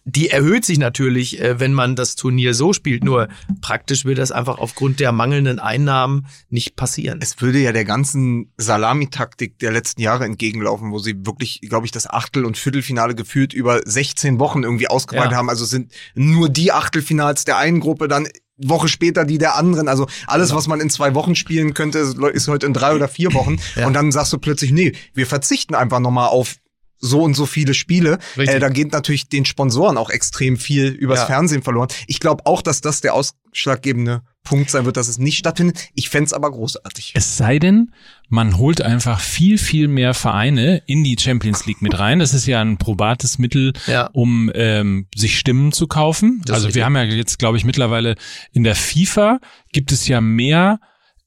die 0.04 0.30
erhöht 0.30 0.66
sich 0.66 0.78
natürlich, 0.78 1.40
äh, 1.40 1.60
wenn 1.60 1.74
man 1.74 1.96
das 1.96 2.16
Turnier 2.16 2.54
so 2.54 2.74
spielt. 2.74 3.04
Nur 3.04 3.30
praktisch 3.62 4.04
wird 4.04 4.18
das 4.18 4.32
einfach 4.32 4.58
aufgrund 4.58 5.00
der 5.00 5.12
mangelnden 5.14 5.60
Einnahmen 5.60 6.28
nicht 6.50 6.76
passieren. 6.76 7.20
es 7.22 7.40
würde 7.42 7.60
ja 7.60 7.72
der 7.72 7.86
ganzen 7.86 8.52
Salamitaktik 8.58 9.58
der 9.60 9.72
letzten 9.72 10.02
Jahre 10.02 10.26
entgegenlaufen, 10.26 10.92
wo 10.92 11.00
sie 11.00 11.26
wirklich, 11.26 11.62
glaube 11.62 11.86
ich, 11.86 11.92
das 11.92 12.10
Achtel- 12.10 12.44
und 12.46 12.58
Viertelfinale 12.58 13.16
gefühlt 13.16 13.54
über 13.54 13.80
16 13.86 14.40
Wochen 14.40 14.64
irgendwie 14.64 14.88
ausgeweitet 14.88 15.32
Ja. 15.32 15.38
haben. 15.38 15.50
Also 15.50 15.64
sind 15.66 15.92
nur 16.14 16.50
die 16.50 16.72
Achtelfinals 16.72 17.46
der 17.46 17.58
einen 17.58 17.80
Gruppe, 17.80 18.08
dann 18.08 18.28
Woche 18.62 18.90
später 18.90 19.24
die 19.24 19.38
der 19.38 19.56
anderen. 19.56 19.88
Also 19.88 20.08
alles, 20.28 20.54
was 20.54 20.68
man 20.68 20.82
in 20.82 20.90
zwei 20.90 21.16
Wochen 21.16 21.36
spielen 21.36 21.74
könnte, 21.74 22.00
ist 22.00 22.48
heute 22.50 22.66
in 22.66 22.74
drei 22.74 22.94
oder 22.94 23.08
vier 23.08 23.34
Wochen. 23.34 23.58
Ja. 23.78 23.88
Und 23.88 23.94
dann 23.94 24.12
sagst 24.12 24.34
du 24.34 24.38
plötzlich, 24.38 24.72
nee, 24.72 24.92
wir 25.14 25.26
verzichten 25.28 25.76
einfach 25.76 26.00
nochmal 26.02 26.28
auf 26.28 26.56
so 27.00 27.22
und 27.24 27.34
so 27.34 27.46
viele 27.46 27.74
Spiele. 27.74 28.20
Äh, 28.38 28.60
da 28.60 28.70
geht 28.70 28.92
natürlich 28.92 29.30
den 29.30 29.46
Sponsoren 29.46 29.98
auch 29.98 30.10
extrem 30.10 30.58
viel 30.58 30.88
übers 30.88 31.20
Ja. 31.20 31.26
Fernsehen 31.28 31.64
verloren. 31.64 31.88
Ich 32.08 32.20
glaube 32.20 32.46
auch, 32.46 32.62
dass 32.62 32.82
das 32.82 33.02
der 33.02 33.14
ausschlaggebende 33.14 34.22
Punkt 34.44 34.70
sein 34.72 34.86
wird, 34.86 34.98
dass 34.98 35.08
es 35.08 35.18
nicht 35.18 35.38
stattfindet. 35.38 35.90
Ich 35.94 36.10
fänd's 36.10 36.34
aber 36.34 36.50
großartig. 36.52 37.12
Es 37.16 37.38
sei 37.38 37.60
denn, 37.60 37.92
man 38.30 38.58
holt 38.58 38.82
einfach 38.82 39.20
viel, 39.20 39.58
viel 39.58 39.88
mehr 39.88 40.14
Vereine 40.14 40.82
in 40.88 41.04
die 41.04 41.18
Champions 41.20 41.66
League 41.66 41.82
mit 41.82 42.00
rein. 42.00 42.20
Das 42.20 42.34
ist 42.34 42.48
ja 42.48 42.62
ein 42.62 42.78
probates 42.78 43.38
Mittel, 43.38 43.74
Ja. 43.88 44.08
um 44.14 44.52
ähm, 44.56 45.08
sich 45.16 45.38
Stimmen 45.38 45.72
zu 45.72 45.88
kaufen. 45.88 46.42
Das 46.46 46.56
also 46.56 46.74
wir 46.76 46.86
haben 46.86 46.96
ja 46.96 47.04
jetzt, 47.04 47.38
glaube 47.40 47.58
ich, 47.58 47.66
mittlerweile 47.66 48.16
in 48.52 48.64
der 48.64 48.76
FIFA 48.76 49.40
gibt 49.72 49.92
es 49.92 50.08
ja 50.08 50.20
mehr 50.22 50.80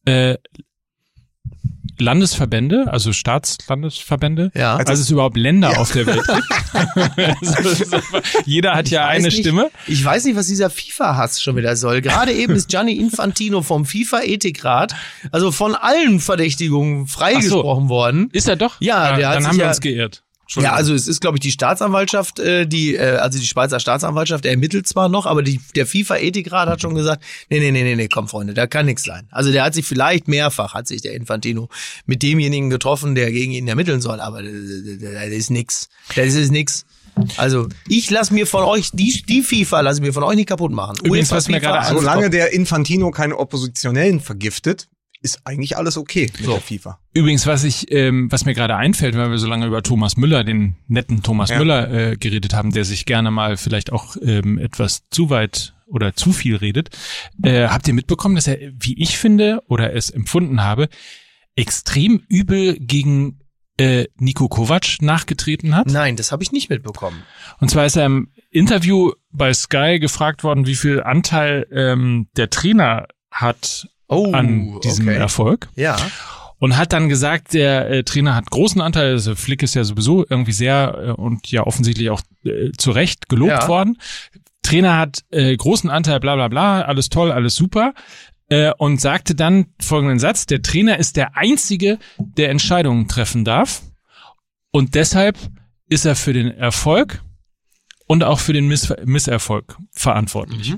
äh, 0.04 0.36
Landesverbände, 2.02 2.86
also 2.90 3.12
Staatslandesverbände, 3.12 4.50
Ja. 4.54 4.76
als 4.76 4.98
es 5.00 5.10
überhaupt 5.10 5.36
Länder 5.36 5.78
auf 5.80 5.92
der 5.92 6.06
Welt 6.06 6.22
gibt. 6.26 6.42
Also, 7.52 7.84
so, 7.84 7.96
jeder 8.46 8.74
hat 8.74 8.88
ja 8.88 9.06
weiß 9.06 9.16
eine 9.16 9.24
nicht, 9.28 9.38
Stimme. 9.38 9.70
Ich 9.86 10.04
weiß 10.04 10.24
nicht, 10.24 10.36
was 10.36 10.46
dieser 10.46 10.70
FIFA-Hass 10.70 11.42
schon 11.42 11.56
wieder 11.56 11.76
soll. 11.76 12.00
Gerade 12.00 12.32
eben 12.32 12.54
ist 12.54 12.68
Gianni 12.68 12.92
Infantino 12.92 13.62
vom 13.62 13.84
FIFA-Ethikrat, 13.84 14.94
also 15.30 15.52
von 15.52 15.74
allen 15.74 16.20
Verdächtigungen 16.20 17.06
freigesprochen 17.06 17.88
worden. 17.88 18.28
Ist 18.32 18.48
er 18.48 18.56
doch? 18.56 18.76
Ja, 18.80 19.16
der 19.16 19.28
hat 19.28 19.36
dann 19.36 19.42
sich 19.42 19.48
haben 19.50 19.56
wir 19.58 19.64
ja- 19.64 19.68
uns 19.70 19.80
geirrt. 19.80 20.22
Ja, 20.56 20.72
also 20.72 20.94
es 20.94 21.08
ist, 21.08 21.20
glaube 21.20 21.38
ich, 21.38 21.40
die 21.40 21.50
Staatsanwaltschaft, 21.50 22.38
äh, 22.38 22.66
die, 22.66 22.96
äh, 22.96 23.16
also 23.16 23.38
die 23.38 23.46
Schweizer 23.46 23.80
Staatsanwaltschaft 23.80 24.44
ermittelt 24.44 24.86
zwar 24.86 25.08
noch, 25.08 25.24
aber 25.24 25.42
die, 25.42 25.60
der 25.74 25.86
FIFA-Ethikrat 25.86 26.68
hat 26.68 26.82
schon 26.82 26.94
gesagt, 26.94 27.22
nee, 27.48 27.60
nee, 27.60 27.70
nee, 27.70 27.82
nee, 27.82 27.96
nee, 27.96 28.08
komm, 28.08 28.28
Freunde, 28.28 28.52
da 28.52 28.66
kann 28.66 28.86
nichts 28.86 29.04
sein. 29.04 29.26
Also 29.30 29.50
der 29.50 29.64
hat 29.64 29.74
sich 29.74 29.86
vielleicht 29.86 30.28
mehrfach, 30.28 30.74
hat 30.74 30.88
sich 30.88 31.00
der 31.00 31.14
Infantino 31.14 31.68
mit 32.06 32.22
demjenigen 32.22 32.70
getroffen, 32.70 33.14
der 33.14 33.32
gegen 33.32 33.52
ihn 33.52 33.66
ermitteln 33.66 34.00
soll, 34.00 34.20
aber 34.20 34.42
das, 34.42 34.52
ist 34.52 35.50
nix. 35.50 35.88
Das 36.14 36.34
ist 36.34 36.50
nix. 36.50 36.84
Also 37.36 37.68
ich 37.88 38.10
lasse 38.10 38.34
mir 38.34 38.46
von 38.46 38.64
euch, 38.64 38.90
die, 38.92 39.22
die 39.28 39.42
FIFA 39.42 39.80
lasse 39.80 40.00
ich 40.00 40.06
mir 40.06 40.12
von 40.12 40.22
euch 40.22 40.36
nicht 40.36 40.48
kaputt 40.48 40.72
machen. 40.72 40.96
Übrigens, 41.02 41.28
UEFA, 41.28 41.36
was 41.36 41.48
mir 41.48 41.60
gerade 41.60 41.94
Solange 41.94 42.30
der 42.30 42.52
Infantino 42.52 43.10
keine 43.10 43.38
Oppositionellen 43.38 44.20
vergiftet, 44.20 44.88
ist 45.22 45.40
eigentlich 45.44 45.76
alles 45.76 45.96
okay 45.96 46.30
mit 46.38 46.46
der 46.46 46.60
FIFA. 46.60 46.98
Übrigens, 47.14 47.46
was 47.46 47.64
ich, 47.64 47.90
ähm, 47.92 48.30
was 48.30 48.44
mir 48.44 48.54
gerade 48.54 48.76
einfällt, 48.76 49.16
weil 49.16 49.30
wir 49.30 49.38
so 49.38 49.46
lange 49.46 49.66
über 49.66 49.82
Thomas 49.82 50.16
Müller, 50.16 50.44
den 50.44 50.76
netten 50.88 51.22
Thomas 51.22 51.50
Ja. 51.50 51.58
Müller, 51.58 51.90
äh, 51.90 52.16
geredet 52.16 52.54
haben, 52.54 52.72
der 52.72 52.84
sich 52.84 53.06
gerne 53.06 53.30
mal 53.30 53.56
vielleicht 53.56 53.92
auch 53.92 54.16
ähm, 54.22 54.58
etwas 54.58 55.02
zu 55.10 55.30
weit 55.30 55.74
oder 55.86 56.14
zu 56.14 56.32
viel 56.32 56.56
redet. 56.56 56.90
Äh, 57.42 57.68
habt 57.68 57.86
ihr 57.86 57.94
mitbekommen, 57.94 58.34
dass 58.34 58.46
er, 58.46 58.58
wie 58.78 59.00
ich 59.00 59.18
finde 59.18 59.62
oder 59.68 59.94
es 59.94 60.10
empfunden 60.10 60.62
habe, 60.62 60.88
extrem 61.54 62.22
übel 62.28 62.76
gegen 62.78 63.40
äh, 63.78 64.06
Nico 64.16 64.48
Kovac 64.48 65.00
nachgetreten 65.00 65.74
hat? 65.76 65.86
Nein, 65.86 66.16
das 66.16 66.32
habe 66.32 66.42
ich 66.42 66.52
nicht 66.52 66.70
mitbekommen. 66.70 67.22
Und 67.60 67.70
zwar 67.70 67.86
ist 67.86 67.96
er 67.96 68.06
im 68.06 68.32
Interview 68.50 69.12
bei 69.30 69.52
Sky 69.52 69.98
gefragt 70.00 70.44
worden, 70.44 70.66
wie 70.66 70.74
viel 70.76 71.02
Anteil 71.02 71.66
ähm, 71.72 72.28
der 72.36 72.50
Trainer 72.50 73.06
hat 73.30 73.88
Oh, 74.12 74.32
an 74.32 74.80
diesem 74.82 75.08
okay. 75.08 75.16
Erfolg. 75.16 75.68
Ja. 75.76 75.96
Und 76.58 76.76
hat 76.76 76.92
dann 76.92 77.08
gesagt, 77.08 77.54
der 77.54 77.90
äh, 77.90 78.04
Trainer 78.04 78.36
hat 78.36 78.50
großen 78.50 78.80
Anteil, 78.80 79.12
also 79.12 79.34
Flick 79.34 79.62
ist 79.64 79.74
ja 79.74 79.82
sowieso 79.82 80.24
irgendwie 80.28 80.52
sehr 80.52 80.94
äh, 81.08 81.10
und 81.10 81.50
ja 81.50 81.66
offensichtlich 81.66 82.10
auch 82.10 82.20
äh, 82.44 82.70
zu 82.78 82.92
Recht 82.92 83.28
gelobt 83.28 83.50
Ja. 83.50 83.68
worden. 83.68 83.98
Trainer 84.62 84.96
hat 84.96 85.24
äh, 85.30 85.56
großen 85.56 85.90
Anteil, 85.90 86.20
bla 86.20 86.36
bla 86.36 86.46
bla, 86.48 86.82
alles 86.82 87.08
toll, 87.08 87.32
alles 87.32 87.56
super. 87.56 87.94
Äh, 88.48 88.72
und 88.78 89.00
sagte 89.00 89.34
dann 89.34 89.66
folgenden 89.80 90.20
Satz, 90.20 90.46
der 90.46 90.62
Trainer 90.62 90.98
ist 90.98 91.16
der 91.16 91.36
Einzige, 91.36 91.98
der 92.18 92.50
Entscheidungen 92.50 93.08
treffen 93.08 93.44
darf. 93.44 93.82
Und 94.70 94.94
deshalb 94.94 95.36
ist 95.88 96.04
er 96.04 96.14
für 96.14 96.32
den 96.32 96.50
Erfolg 96.50 97.22
und 98.06 98.22
auch 98.24 98.38
für 98.38 98.52
den 98.52 98.68
Miss 98.68 98.92
Misserfolg 99.04 99.76
verantwortlich. 99.90 100.74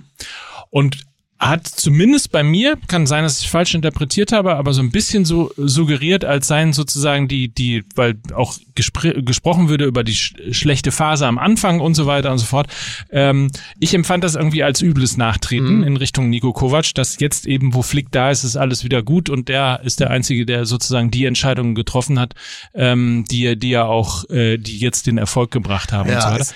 Und 0.70 1.04
hat 1.38 1.66
zumindest 1.66 2.30
bei 2.30 2.42
mir, 2.42 2.78
kann 2.86 3.06
sein, 3.06 3.24
dass 3.24 3.40
ich 3.40 3.50
falsch 3.50 3.74
interpretiert 3.74 4.32
habe, 4.32 4.54
aber 4.54 4.72
so 4.72 4.80
ein 4.80 4.90
bisschen 4.90 5.24
so 5.24 5.50
suggeriert, 5.56 6.24
als 6.24 6.46
seien 6.46 6.72
sozusagen 6.72 7.28
die, 7.28 7.48
die, 7.48 7.84
weil 7.96 8.14
auch 8.34 8.56
gespr 8.74 9.22
gesprochen 9.22 9.68
würde 9.68 9.84
über 9.84 10.04
die 10.04 10.14
sch 10.14 10.34
schlechte 10.52 10.92
Phase 10.92 11.26
am 11.26 11.38
Anfang 11.38 11.80
und 11.80 11.94
so 11.94 12.06
weiter 12.06 12.30
und 12.30 12.38
so 12.38 12.46
fort. 12.46 12.68
Ähm, 13.10 13.50
ich 13.80 13.94
empfand 13.94 14.24
das 14.24 14.36
irgendwie 14.36 14.62
als 14.62 14.80
übles 14.80 15.16
Nachtreten 15.16 15.78
mhm. 15.78 15.82
in 15.84 15.96
Richtung 15.96 16.30
Nico 16.30 16.52
Kovac, 16.52 16.94
dass 16.94 17.18
jetzt 17.18 17.46
eben, 17.46 17.74
wo 17.74 17.82
Flick 17.82 18.10
da 18.12 18.30
ist, 18.30 18.44
ist 18.44 18.56
alles 18.56 18.84
wieder 18.84 19.02
gut 19.02 19.28
und 19.28 19.48
der 19.48 19.80
ist 19.84 20.00
der 20.00 20.10
Einzige, 20.10 20.46
der 20.46 20.66
sozusagen 20.66 21.10
die 21.10 21.24
Entscheidungen 21.24 21.74
getroffen 21.74 22.18
hat, 22.18 22.34
ähm, 22.74 23.24
die, 23.30 23.58
die 23.58 23.70
ja 23.70 23.84
auch, 23.84 24.28
äh, 24.30 24.56
die 24.56 24.78
jetzt 24.78 25.06
den 25.06 25.18
Erfolg 25.18 25.50
gebracht 25.50 25.92
haben 25.92 26.08
ja, 26.08 26.16
und 26.16 26.22
so 26.22 26.28
weiter. 26.28 26.40
Es, 26.40 26.54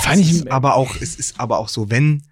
Fand 0.00 0.20
ich, 0.20 0.52
aber 0.52 0.74
auch, 0.74 0.96
es 0.96 1.14
ist 1.16 1.40
aber 1.40 1.58
auch 1.58 1.68
so, 1.68 1.88
wenn 1.88 2.24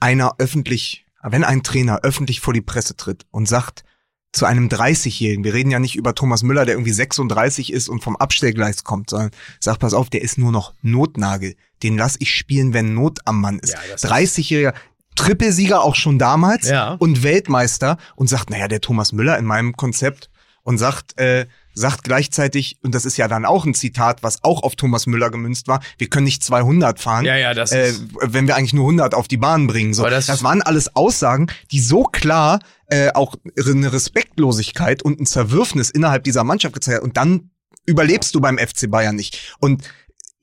einer 0.00 0.34
öffentlich 0.38 1.03
wenn 1.32 1.44
ein 1.44 1.62
Trainer 1.62 2.00
öffentlich 2.02 2.40
vor 2.40 2.52
die 2.52 2.60
Presse 2.60 2.96
tritt 2.96 3.26
und 3.30 3.48
sagt 3.48 3.84
zu 4.32 4.46
einem 4.46 4.68
30-Jährigen, 4.68 5.44
wir 5.44 5.54
reden 5.54 5.70
ja 5.70 5.78
nicht 5.78 5.94
über 5.94 6.14
Thomas 6.14 6.42
Müller, 6.42 6.64
der 6.64 6.74
irgendwie 6.74 6.92
36 6.92 7.72
ist 7.72 7.88
und 7.88 8.02
vom 8.02 8.16
Abstellgleis 8.16 8.82
kommt, 8.82 9.10
sondern 9.10 9.30
sagt, 9.60 9.78
pass 9.78 9.94
auf, 9.94 10.10
der 10.10 10.22
ist 10.22 10.38
nur 10.38 10.50
noch 10.50 10.74
Notnagel. 10.82 11.54
Den 11.82 11.96
lass 11.96 12.16
ich 12.18 12.34
spielen, 12.34 12.74
wenn 12.74 12.94
Not 12.94 13.20
am 13.26 13.40
Mann 13.40 13.60
ist. 13.60 13.74
Ja, 13.74 13.96
30-Jähriger, 13.96 14.74
Trippelsieger 15.14 15.82
auch 15.82 15.94
schon 15.94 16.18
damals 16.18 16.68
ja. 16.68 16.94
und 16.94 17.22
Weltmeister 17.22 17.96
und 18.16 18.28
sagt, 18.28 18.50
naja, 18.50 18.66
der 18.66 18.80
Thomas 18.80 19.12
Müller 19.12 19.38
in 19.38 19.44
meinem 19.44 19.76
Konzept 19.76 20.30
und 20.64 20.78
sagt, 20.78 21.16
äh, 21.18 21.46
sagt 21.74 22.04
gleichzeitig, 22.04 22.78
und 22.82 22.94
das 22.94 23.04
ist 23.04 23.16
ja 23.16 23.28
dann 23.28 23.44
auch 23.44 23.66
ein 23.66 23.74
Zitat, 23.74 24.22
was 24.22 24.42
auch 24.42 24.62
auf 24.62 24.76
Thomas 24.76 25.06
Müller 25.06 25.30
gemünzt 25.30 25.68
war, 25.68 25.80
wir 25.98 26.08
können 26.08 26.24
nicht 26.24 26.42
200 26.42 26.98
fahren, 26.98 27.24
ja, 27.24 27.36
ja, 27.36 27.54
das 27.54 27.72
äh, 27.72 27.92
wenn 28.20 28.46
wir 28.46 28.56
eigentlich 28.56 28.72
nur 28.72 28.84
100 28.84 29.14
auf 29.14 29.28
die 29.28 29.36
Bahn 29.36 29.66
bringen. 29.66 29.94
So, 29.94 30.08
das, 30.08 30.26
das 30.26 30.42
waren 30.42 30.62
alles 30.62 30.94
Aussagen, 30.96 31.48
die 31.70 31.80
so 31.80 32.04
klar 32.04 32.60
äh, 32.86 33.10
auch 33.12 33.34
eine 33.56 33.92
Respektlosigkeit 33.92 35.02
und 35.02 35.20
ein 35.20 35.26
Zerwürfnis 35.26 35.90
innerhalb 35.90 36.24
dieser 36.24 36.44
Mannschaft 36.44 36.74
gezeigt 36.74 36.98
haben. 36.98 37.08
Und 37.08 37.16
dann 37.16 37.50
überlebst 37.86 38.34
du 38.34 38.40
beim 38.40 38.58
FC 38.58 38.90
Bayern 38.90 39.16
nicht. 39.16 39.56
Und 39.60 39.82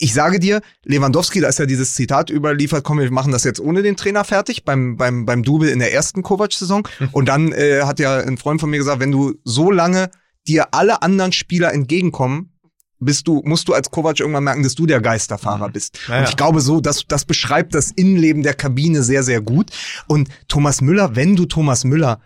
ich 0.01 0.15
sage 0.15 0.39
dir, 0.39 0.61
Lewandowski, 0.83 1.41
da 1.41 1.47
ist 1.47 1.59
ja 1.59 1.67
dieses 1.67 1.93
Zitat 1.93 2.31
überliefert, 2.31 2.83
komm, 2.83 2.99
wir 2.99 3.11
machen 3.11 3.31
das 3.31 3.43
jetzt 3.43 3.59
ohne 3.59 3.83
den 3.83 3.95
Trainer 3.95 4.23
fertig, 4.23 4.65
beim, 4.65 4.97
beim, 4.97 5.27
beim 5.27 5.43
Double 5.43 5.69
in 5.69 5.77
der 5.77 5.93
ersten 5.93 6.23
Kovac-Saison. 6.23 6.87
Und 7.11 7.29
dann 7.29 7.51
äh, 7.51 7.81
hat 7.83 7.99
ja 7.99 8.17
ein 8.17 8.37
Freund 8.37 8.59
von 8.59 8.71
mir 8.71 8.77
gesagt, 8.77 8.99
wenn 8.99 9.11
du 9.11 9.35
so 9.43 9.69
lange 9.69 10.09
dir 10.47 10.73
alle 10.73 11.01
anderen 11.01 11.31
Spieler 11.31 11.73
entgegenkommen, 11.73 12.51
bist 12.99 13.27
du, 13.27 13.41
musst 13.43 13.67
du 13.67 13.73
als 13.73 13.89
Kovac 13.89 14.19
irgendwann 14.19 14.43
merken, 14.43 14.63
dass 14.63 14.75
du 14.75 14.85
der 14.85 15.01
Geisterfahrer 15.01 15.69
mhm. 15.69 15.73
bist. 15.73 15.99
Ja, 16.07 16.19
und 16.19 16.29
ich 16.29 16.37
glaube 16.37 16.61
so, 16.61 16.79
das, 16.79 17.05
das 17.07 17.25
beschreibt 17.25 17.73
das 17.73 17.91
Innenleben 17.91 18.43
der 18.43 18.53
Kabine 18.53 19.03
sehr, 19.03 19.23
sehr 19.23 19.41
gut. 19.41 19.71
Und 20.07 20.29
Thomas 20.47 20.81
Müller, 20.81 21.15
wenn 21.15 21.35
du 21.35 21.45
Thomas 21.45 21.83
Müller 21.83 22.21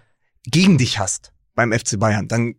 gegen 0.46 0.78
dich 0.78 1.00
hast 1.00 1.32
beim 1.56 1.72
FC 1.72 1.98
Bayern, 1.98 2.28
dann 2.28 2.56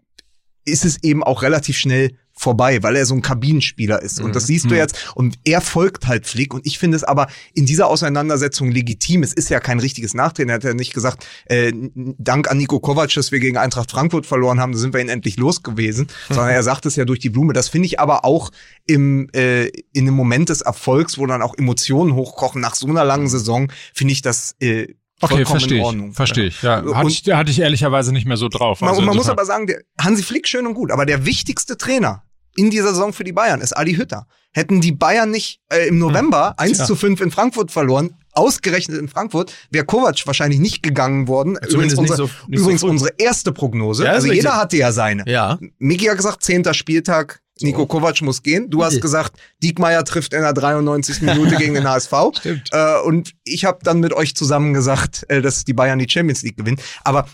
ist 0.67 0.85
es 0.85 1.03
eben 1.03 1.25
auch 1.25 1.43
relativ 1.43 1.79
schnell 1.79 2.13
vorbei, 2.39 2.83
weil 2.83 2.97
er 2.97 3.07
so 3.07 3.15
ein 3.15 3.23
Kabinenspieler 3.23 4.03
ist. 4.03 4.21
Und 4.21 4.37
das 4.37 4.45
mhm. 4.45 4.47
siehst 4.47 4.65
du 4.67 4.75
mhm. 4.75 4.77
jetzt. 4.77 5.13
Und 5.15 5.39
er 5.45 5.63
folgt 5.63 6.07
halt 6.07 6.27
Flick. 6.27 6.53
Und 6.53 6.67
ich 6.67 6.79
finde 6.79 6.97
es 6.97 7.03
aber 7.03 7.29
in 7.55 7.65
dieser 7.65 7.89
Auseinandersetzung 7.89 8.71
legitim. 8.71 9.23
Es 9.23 9.33
ist 9.33 9.49
ja 9.49 9.59
kein 9.59 9.81
richtiges 9.81 10.13
Nachtreten. 10.13 10.51
Er 10.51 10.57
hat 10.57 10.65
ja 10.65 10.75
nicht 10.75 10.93
gesagt, 10.93 11.27
äh, 11.47 11.73
dank 11.95 12.51
an 12.51 12.59
Nico 12.59 12.79
Kovac, 12.79 13.13
dass 13.15 13.33
wir 13.33 13.41
gegen 13.41 13.57
Eintracht 13.57 13.91
Frankfurt 13.91 14.27
verloren 14.27 14.61
haben, 14.61 14.73
da 14.73 14.79
sind 14.79 14.93
wir 14.93 15.01
ihn 15.01 15.09
endlich 15.09 15.39
los 15.39 15.63
gewesen. 15.63 16.09
Sondern 16.29 16.51
er 16.51 16.63
sagt 16.63 16.85
es 16.85 16.97
ja 16.97 17.07
durch 17.07 17.21
die 17.21 17.31
Blume. 17.31 17.55
Das 17.55 17.71
finde 17.71 17.87
ich 17.87 18.01
aber 18.01 18.27
auch 18.27 18.51
im, 18.87 19.31
äh, 19.33 19.69
in 19.69 20.07
einem 20.07 20.15
Moment 20.15 20.51
des 20.51 20.61
Erfolgs, 20.61 21.17
wo 21.17 21.27
dann 21.27 21.41
auch 21.41 21.57
Emotionen 21.57 22.15
hochkochen 22.15 22.61
nach 22.61 22.75
so 22.75 22.87
einer 22.87 23.05
langen 23.05 23.29
Saison, 23.29 23.73
finde 23.95 24.13
ich 24.13 24.21
das 24.21 24.57
äh, 24.61 24.89
Okay, 25.21 25.45
verstehe 25.45 25.83
ich. 25.83 26.15
Verstehe 26.15 26.47
ich. 26.47 26.63
Ja, 26.63 26.85
hatte, 26.95 27.09
ich, 27.09 27.23
hatte 27.33 27.51
ich 27.51 27.59
ehrlicherweise 27.59 28.13
nicht 28.13 28.27
mehr 28.27 28.37
so 28.37 28.49
drauf. 28.49 28.83
Also 28.83 29.01
man, 29.01 29.07
man 29.07 29.17
muss 29.17 29.29
aber 29.29 29.45
sagen, 29.45 29.67
der 29.67 29.81
Hansi 30.01 30.23
Flick 30.23 30.47
schön 30.47 30.67
und 30.67 30.75
gut, 30.75 30.91
aber 30.91 31.07
der 31.07 31.25
wichtigste 31.25 31.77
Trainer 31.79 32.23
in 32.57 32.71
dieser 32.71 32.89
Saison 32.89 33.13
für 33.13 33.25
die 33.25 33.33
Bayern 33.33 33.61
ist 33.61 33.77
Adi 33.77 33.95
Hütter. 33.95 34.27
Hätten 34.53 34.81
die 34.81 34.93
Bayern 34.93 35.31
nicht 35.31 35.61
äh, 35.71 35.89
im 35.89 35.99
November 35.99 36.49
hm. 36.59 36.71
1 36.71 36.87
zu 36.87 36.97
5 36.97 37.21
in 37.21 37.31
Frankfurt 37.31 37.71
verloren, 37.71 38.15
ausgerechnet 38.33 38.99
in 38.99 39.09
Frankfurt, 39.09 39.53
wäre 39.71 39.85
Kovac 39.85 40.27
wahrscheinlich 40.27 40.61
nicht 40.61 40.83
gegangen 40.83 41.29
worden. 41.29 41.59
Übrigens, 41.69 41.95
unsere, 41.95 42.17
so, 42.17 42.31
übrigens 42.49 42.81
so 42.81 42.87
unsere 42.87 43.13
erste 43.19 43.53
Prognose. 43.53 44.05
Ja, 44.05 44.13
also 44.13 44.33
jeder 44.33 44.57
hatte 44.57 44.77
ja 44.77 44.93
seine. 44.93 45.25
Ja. 45.27 45.59
Miki 45.79 46.07
hat 46.07 46.17
gesagt, 46.17 46.43
zehnter 46.43 46.75
Spieltag, 46.75 47.41
Nico 47.61 47.81
so. 47.81 47.87
Kovac 47.87 48.21
muss 48.23 48.43
gehen. 48.43 48.69
Du 48.69 48.85
hast 48.85 49.01
gesagt, 49.01 49.39
Diekmeyer 49.63 50.05
trifft 50.05 50.35
in 50.35 50.43
der 50.43 50.53
93. 50.53 51.23
Minute 51.23 51.57
gegen 51.59 51.75
den 51.75 51.89
HSV. 51.89 52.13
Stimmt. 52.39 52.69
Äh, 52.73 53.01
und 53.01 53.35
ich 53.45 53.65
habe 53.65 53.79
dann 53.83 54.01
mit 54.01 54.13
euch 54.13 54.37
zusammen 54.37 54.75
gesagt, 54.75 55.25
äh, 55.29 55.41
dass 55.41 55.65
die 55.65 55.73
Bayern 55.73 55.99
die 55.99 56.09
Champions 56.09 56.43
League 56.43 56.59
gewinnen. 56.59 56.81
Aber 57.03 57.27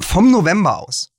vom 0.00 0.30
November 0.30 0.78
aus 0.78 1.10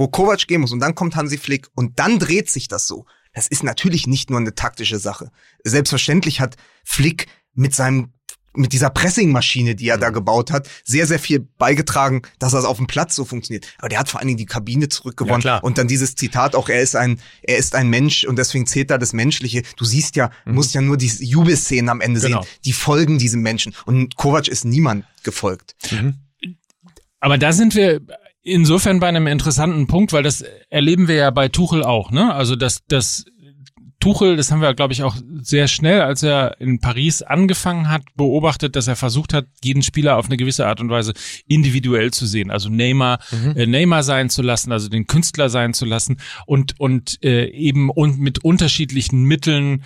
wo 0.00 0.08
Kovac 0.08 0.48
gehen 0.48 0.62
muss 0.62 0.72
und 0.72 0.80
dann 0.80 0.94
kommt 0.94 1.14
Hansi 1.14 1.36
Flick 1.36 1.68
und 1.74 1.98
dann 1.98 2.18
dreht 2.18 2.48
sich 2.48 2.68
das 2.68 2.88
so. 2.88 3.04
Das 3.34 3.46
ist 3.46 3.62
natürlich 3.62 4.06
nicht 4.06 4.30
nur 4.30 4.40
eine 4.40 4.54
taktische 4.54 4.98
Sache. 4.98 5.30
Selbstverständlich 5.62 6.40
hat 6.40 6.56
Flick 6.84 7.26
mit 7.52 7.74
seinem 7.74 8.14
mit 8.54 8.72
dieser 8.72 8.90
Pressingmaschine, 8.90 9.74
die 9.74 9.88
er 9.88 9.98
da 9.98 10.10
mhm. 10.10 10.14
gebaut 10.14 10.50
hat, 10.50 10.68
sehr, 10.84 11.06
sehr 11.06 11.18
viel 11.18 11.40
beigetragen, 11.58 12.22
dass 12.38 12.52
das 12.52 12.64
auf 12.64 12.78
dem 12.78 12.86
Platz 12.86 13.14
so 13.14 13.24
funktioniert. 13.24 13.66
Aber 13.78 13.88
der 13.88 13.98
hat 13.98 14.08
vor 14.08 14.20
allen 14.20 14.28
Dingen 14.28 14.38
die 14.38 14.46
Kabine 14.46 14.88
zurückgewonnen. 14.88 15.42
Ja, 15.42 15.58
und 15.58 15.78
dann 15.78 15.88
dieses 15.88 16.16
Zitat 16.16 16.54
auch, 16.54 16.68
er 16.68 16.80
ist 16.80 16.96
ein, 16.96 17.20
er 17.42 17.58
ist 17.58 17.74
ein 17.74 17.88
Mensch 17.88 18.24
und 18.24 18.36
deswegen 18.36 18.66
zählt 18.66 18.90
da 18.90 18.98
das 18.98 19.12
Menschliche. 19.12 19.62
Du 19.76 19.84
siehst 19.84 20.16
ja, 20.16 20.30
mhm. 20.44 20.54
musst 20.54 20.74
ja 20.74 20.80
nur 20.80 20.96
die 20.96 21.06
Jubelszenen 21.06 21.88
am 21.88 22.00
Ende 22.00 22.20
genau. 22.20 22.42
sehen. 22.42 22.50
Die 22.64 22.72
folgen 22.72 23.18
diesem 23.18 23.42
Menschen. 23.42 23.74
Und 23.86 24.16
Kovac 24.16 24.48
ist 24.48 24.64
niemand 24.64 25.04
gefolgt. 25.22 25.76
Mhm. 25.90 26.14
Aber 27.20 27.38
da 27.38 27.52
sind 27.52 27.74
wir 27.74 28.00
insofern 28.42 29.00
bei 29.00 29.08
einem 29.08 29.26
interessanten 29.26 29.86
Punkt, 29.86 30.12
weil 30.12 30.22
das 30.22 30.42
erleben 30.70 31.08
wir 31.08 31.16
ja 31.16 31.30
bei 31.30 31.48
Tuchel 31.48 31.84
auch, 31.84 32.10
ne? 32.10 32.32
Also 32.32 32.56
dass 32.56 32.80
das 32.88 33.26
Tuchel, 34.00 34.36
das 34.36 34.50
haben 34.50 34.62
wir, 34.62 34.72
glaube 34.74 34.94
ich, 34.94 35.02
auch 35.02 35.16
sehr 35.42 35.68
schnell, 35.68 36.00
als 36.00 36.22
er 36.22 36.58
in 36.58 36.80
Paris 36.80 37.20
angefangen 37.20 37.90
hat, 37.90 38.02
beobachtet, 38.16 38.74
dass 38.74 38.88
er 38.88 38.96
versucht 38.96 39.34
hat, 39.34 39.46
jeden 39.62 39.82
Spieler 39.82 40.16
auf 40.16 40.26
eine 40.26 40.38
gewisse 40.38 40.66
Art 40.66 40.80
und 40.80 40.88
Weise 40.88 41.12
individuell 41.46 42.10
zu 42.10 42.26
sehen. 42.26 42.50
Also 42.50 42.70
Neymar, 42.70 43.20
mhm. 43.30 43.56
äh, 43.56 43.66
Neymar 43.66 44.02
sein 44.02 44.30
zu 44.30 44.40
lassen, 44.40 44.72
also 44.72 44.88
den 44.88 45.06
Künstler 45.06 45.50
sein 45.50 45.74
zu 45.74 45.84
lassen 45.84 46.18
und, 46.46 46.80
und 46.80 47.22
äh, 47.22 47.50
eben 47.50 47.90
und 47.90 48.18
mit 48.18 48.42
unterschiedlichen 48.42 49.22
Mitteln 49.24 49.84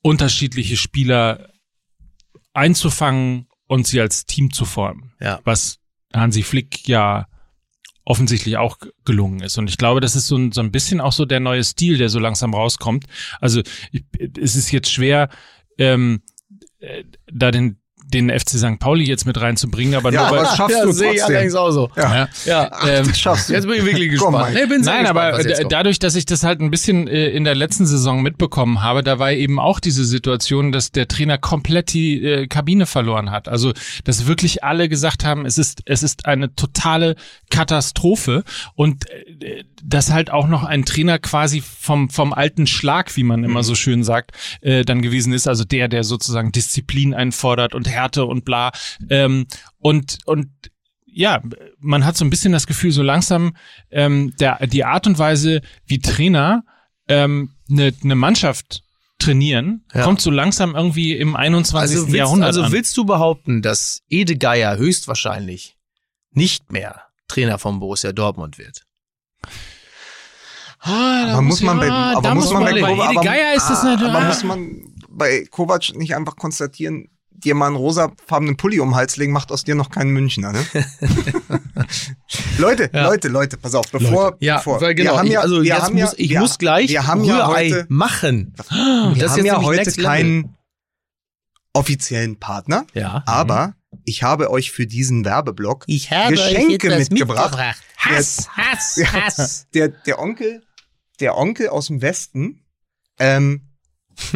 unterschiedliche 0.00 0.76
Spieler 0.76 1.50
einzufangen 2.52 3.48
und 3.66 3.86
sie 3.86 4.00
als 4.00 4.26
Team 4.26 4.52
zu 4.52 4.64
formen. 4.64 5.12
Ja. 5.20 5.40
Was 5.42 5.78
Hansi 6.14 6.42
Flick 6.42 6.86
ja 6.88 7.26
offensichtlich 8.08 8.56
auch 8.56 8.78
gelungen 9.04 9.40
ist. 9.40 9.58
Und 9.58 9.68
ich 9.68 9.76
glaube, 9.76 10.00
das 10.00 10.16
ist 10.16 10.28
so 10.28 10.36
ein, 10.38 10.50
so 10.50 10.62
ein 10.62 10.72
bisschen 10.72 10.98
auch 10.98 11.12
so 11.12 11.26
der 11.26 11.40
neue 11.40 11.62
Stil, 11.62 11.98
der 11.98 12.08
so 12.08 12.18
langsam 12.18 12.54
rauskommt. 12.54 13.04
Also 13.38 13.60
ich, 13.92 14.04
es 14.40 14.56
ist 14.56 14.72
jetzt 14.72 14.90
schwer, 14.90 15.28
ähm, 15.76 16.22
äh, 16.78 17.04
da 17.30 17.50
den 17.50 17.77
den 18.12 18.30
FC 18.30 18.50
St. 18.50 18.78
Pauli 18.78 19.04
jetzt 19.04 19.26
mit 19.26 19.40
reinzubringen, 19.40 19.94
aber 19.94 20.12
ja, 20.12 20.22
nur 20.22 20.30
weil, 20.30 20.44
das 20.44 20.56
schaffst 20.56 20.76
ja, 20.76 20.84
du 20.84 20.92
sehe 20.92 21.14
ich 21.14 21.24
allerdings 21.24 21.54
auch 21.54 21.70
so. 21.70 21.90
Ja, 21.96 22.14
ja. 22.14 22.28
ja 22.46 22.68
Ach, 22.72 22.88
ähm, 22.88 23.06
das 23.06 23.20
schaffst 23.20 23.48
du. 23.48 23.52
Jetzt 23.52 23.66
bin 23.66 23.76
ich 23.76 23.84
wirklich 23.84 24.10
gespannt. 24.10 24.36
Komm, 24.46 24.54
nee, 24.54 24.66
bin 24.66 24.80
Nein, 24.80 25.04
gespannt, 25.04 25.08
aber 25.08 25.68
dadurch, 25.68 25.98
dass 25.98 26.14
ich 26.14 26.26
das 26.26 26.42
halt 26.42 26.60
ein 26.60 26.70
bisschen 26.70 27.06
äh, 27.06 27.28
in 27.28 27.44
der 27.44 27.54
letzten 27.54 27.86
Saison 27.86 28.22
mitbekommen 28.22 28.82
habe, 28.82 29.02
da 29.02 29.18
war 29.18 29.32
eben 29.32 29.58
auch 29.60 29.80
diese 29.80 30.04
Situation, 30.04 30.72
dass 30.72 30.90
der 30.90 31.08
Trainer 31.08 31.38
komplett 31.38 31.92
die 31.92 32.22
äh, 32.24 32.46
Kabine 32.46 32.86
verloren 32.86 33.30
hat. 33.30 33.48
Also, 33.48 33.72
dass 34.04 34.26
wirklich 34.26 34.64
alle 34.64 34.88
gesagt 34.88 35.24
haben, 35.24 35.44
es 35.44 35.58
ist 35.58 35.82
es 35.84 36.02
ist 36.02 36.26
eine 36.26 36.54
totale 36.54 37.14
Katastrophe 37.50 38.44
und 38.74 39.08
äh, 39.10 39.64
dass 39.82 40.10
halt 40.10 40.30
auch 40.30 40.48
noch 40.48 40.64
ein 40.64 40.84
Trainer 40.84 41.18
quasi 41.18 41.60
vom 41.60 42.10
vom 42.10 42.32
alten 42.32 42.66
Schlag, 42.66 43.16
wie 43.16 43.22
man 43.22 43.44
immer 43.44 43.60
mhm. 43.60 43.64
so 43.64 43.74
schön 43.74 44.04
sagt, 44.04 44.32
äh, 44.60 44.84
dann 44.84 45.02
gewesen 45.02 45.32
ist, 45.32 45.46
also 45.46 45.64
der, 45.64 45.88
der 45.88 46.04
sozusagen 46.04 46.52
Disziplin 46.52 47.14
einfordert 47.14 47.74
und 47.74 47.88
Härte 47.88 48.24
und 48.24 48.44
bla. 48.44 48.72
Ähm, 49.10 49.46
und, 49.78 50.18
und 50.26 50.48
ja, 51.06 51.42
man 51.80 52.04
hat 52.04 52.16
so 52.16 52.24
ein 52.24 52.30
bisschen 52.30 52.52
das 52.52 52.66
Gefühl, 52.66 52.92
so 52.92 53.02
langsam 53.02 53.56
ähm, 53.90 54.34
der, 54.38 54.66
die 54.66 54.84
Art 54.84 55.06
und 55.06 55.18
Weise, 55.18 55.62
wie 55.86 55.98
Trainer 55.98 56.64
ähm, 57.08 57.50
eine, 57.70 57.92
eine 58.02 58.14
Mannschaft 58.14 58.82
trainieren, 59.18 59.84
ja. 59.92 60.04
kommt 60.04 60.20
so 60.20 60.30
langsam 60.30 60.74
irgendwie 60.74 61.16
im 61.16 61.34
21. 61.34 61.76
Also 61.76 62.06
willst, 62.06 62.16
Jahrhundert. 62.16 62.46
Also 62.46 62.62
an. 62.62 62.72
willst 62.72 62.96
du 62.96 63.04
behaupten, 63.04 63.62
dass 63.62 64.02
Ede 64.08 64.36
Geier 64.36 64.76
höchstwahrscheinlich 64.76 65.76
nicht 66.30 66.70
mehr 66.70 67.02
Trainer 67.26 67.58
von 67.58 67.80
Borussia 67.80 68.12
Dortmund 68.12 68.58
wird? 68.58 68.84
Ah, 70.80 71.32
aber 71.32 71.42
muss 71.42 71.60
man 71.60 71.78
bei, 71.78 71.90
aber 71.90 72.34
muss 72.34 72.52
man 72.52 72.64
bei, 72.64 72.80
bei 72.80 72.92
Ede 72.92 73.20
Geier 73.22 73.54
ist 73.54 73.68
das 73.68 73.82
natürlich. 73.82 74.14
Aber 74.14 74.26
muss 74.26 74.44
man 74.44 74.94
bei 75.08 75.44
Kovac 75.50 75.94
nicht 75.94 76.14
einfach 76.14 76.36
konstatieren, 76.36 77.08
dir 77.30 77.54
mal 77.54 77.66
einen 77.68 77.76
rosafarbenen 77.76 78.56
Pulli 78.56 78.80
um 78.80 78.90
den 78.90 78.94
Hals 78.96 79.16
legen, 79.16 79.32
macht 79.32 79.52
aus 79.52 79.64
dir 79.64 79.74
noch 79.74 79.90
keinen 79.90 80.10
Münchner, 80.10 80.52
ne? 80.52 80.64
Leute, 82.58 82.90
ja. 82.92 83.06
Leute, 83.06 83.28
Leute, 83.28 83.56
pass 83.56 83.74
auf, 83.74 83.86
bevor, 83.90 84.30
Leute. 84.30 84.36
ja, 84.40 84.56
bevor 84.56 84.80
weil 84.80 84.94
genau, 84.94 85.12
wir 85.12 85.18
haben 85.18 85.30
ja, 85.30 85.40
also 85.40 85.62
wir 85.62 85.78
haben 85.78 85.94
muss, 85.94 86.12
ja, 86.12 86.18
ich 86.18 86.30
wir, 86.30 86.40
muss 86.40 86.58
gleich 86.58 86.90
wir 86.90 87.06
haben 87.06 87.24
ja 87.24 87.46
heute, 87.46 87.86
machen. 87.88 88.54
Wir 88.68 89.14
das 89.18 89.32
haben 89.32 89.44
ja 89.44 89.62
heute 89.62 89.92
keinen 89.92 90.56
offiziellen 91.72 92.38
Partner, 92.38 92.86
ja. 92.94 93.22
aber 93.26 93.74
ich 94.04 94.22
habe 94.22 94.50
euch 94.50 94.72
für 94.72 94.86
diesen 94.86 95.24
Werbeblock 95.24 95.86
Geschenke 95.86 96.90
mitgebracht. 96.96 97.10
mitgebracht. 97.10 97.76
Hass, 97.98 98.48
Hass, 98.56 98.96
Ja, 98.96 99.12
Hass. 99.12 99.66
Der, 99.74 99.88
der 99.88 100.18
Onkel, 100.18 100.62
der 101.20 101.36
Onkel 101.36 101.68
aus 101.68 101.88
dem 101.88 102.00
Westen, 102.00 102.64
ähm, 103.18 103.62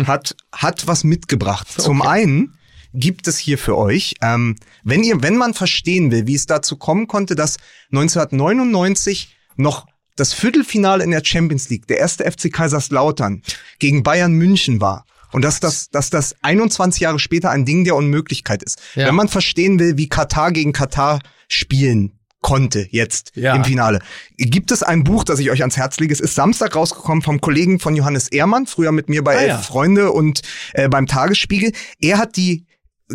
hat, 0.06 0.36
hat 0.52 0.86
was 0.86 1.04
mitgebracht. 1.04 1.68
Zum 1.70 2.02
einen 2.02 2.58
gibt 2.92 3.26
es 3.28 3.38
hier 3.38 3.56
für 3.56 3.76
euch, 3.78 4.14
ähm, 4.20 4.56
wenn 4.84 5.02
ihr, 5.02 5.22
wenn 5.22 5.36
man 5.36 5.54
verstehen 5.54 6.10
will, 6.10 6.26
wie 6.26 6.34
es 6.34 6.46
dazu 6.46 6.76
kommen 6.76 7.06
konnte, 7.06 7.34
dass 7.34 7.56
1999 7.90 9.34
noch 9.56 9.86
das 10.16 10.34
Viertelfinale 10.34 11.02
in 11.04 11.10
der 11.10 11.24
Champions 11.24 11.70
League, 11.70 11.86
der 11.86 11.98
erste 11.98 12.30
FC 12.30 12.52
Kaiserslautern 12.52 13.42
gegen 13.78 14.02
Bayern 14.02 14.34
München 14.34 14.80
war. 14.80 15.06
Und 15.30 15.42
dass 15.42 15.60
das, 15.60 15.88
dass 15.88 16.10
das 16.10 16.36
21 16.42 17.00
Jahre 17.00 17.18
später 17.18 17.50
ein 17.50 17.64
Ding 17.64 17.84
der 17.84 17.96
Unmöglichkeit 17.96 18.62
ist. 18.62 18.82
Ja. 18.94 19.06
Wenn 19.06 19.14
man 19.14 19.28
verstehen 19.28 19.78
will, 19.78 19.96
wie 19.96 20.08
Katar 20.08 20.52
gegen 20.52 20.72
Katar 20.72 21.20
spielen 21.48 22.18
konnte 22.42 22.86
jetzt 22.90 23.32
Ja. 23.34 23.54
im 23.56 23.64
Finale. 23.64 24.00
Gibt 24.36 24.70
es 24.70 24.82
ein 24.82 25.02
Buch, 25.04 25.24
das 25.24 25.38
ich 25.38 25.50
euch 25.50 25.62
ans 25.62 25.78
Herz 25.78 25.98
lege? 25.98 26.12
Es 26.12 26.20
ist 26.20 26.34
Samstag 26.34 26.76
rausgekommen 26.76 27.22
vom 27.22 27.40
Kollegen 27.40 27.78
von 27.80 27.96
Johannes 27.96 28.28
Ehrmann, 28.28 28.66
früher 28.66 28.92
mit 28.92 29.08
mir 29.08 29.24
bei 29.24 29.36
Ah, 29.36 29.40
Elf 29.40 29.48
ja. 29.48 29.58
Freunde 29.58 30.12
und 30.12 30.42
äh, 30.74 30.88
beim 30.90 31.06
Tagesspiegel. 31.06 31.72
Er 32.00 32.18
hat 32.18 32.36
die 32.36 32.66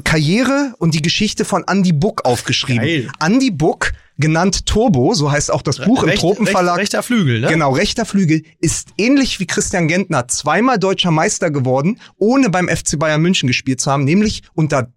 Karriere 0.03 0.73
und 0.79 0.93
die 0.93 1.01
Geschichte 1.01 1.43
von 1.45 1.63
Andy 1.67 1.91
Buck 1.91 2.25
aufgeschrieben. 2.25 2.83
Geil. 2.83 3.07
Andy 3.19 3.49
Buck, 3.51 3.93
genannt 4.17 4.65
Turbo, 4.67 5.13
so 5.15 5.31
heißt 5.31 5.51
auch 5.51 5.61
das 5.63 5.79
Buch 5.79 6.03
im 6.03 6.09
Recht- 6.09 6.19
Tropenverlag. 6.21 6.75
Recht, 6.77 6.93
rechter 6.93 7.03
Flügel, 7.03 7.39
ne? 7.41 7.47
Genau, 7.47 7.71
rechter 7.71 8.05
Flügel 8.05 8.43
ist 8.59 8.89
ähnlich 8.97 9.39
wie 9.39 9.47
Christian 9.47 9.87
Gentner 9.87 10.27
zweimal 10.27 10.77
deutscher 10.77 11.11
Meister 11.11 11.49
geworden, 11.51 11.99
ohne 12.17 12.49
beim 12.49 12.67
FC 12.69 12.97
Bayern 12.99 13.21
München 13.21 13.47
gespielt 13.47 13.81
zu 13.81 13.91
haben, 13.91 14.03
nämlich 14.03 14.43
unter 14.53 14.91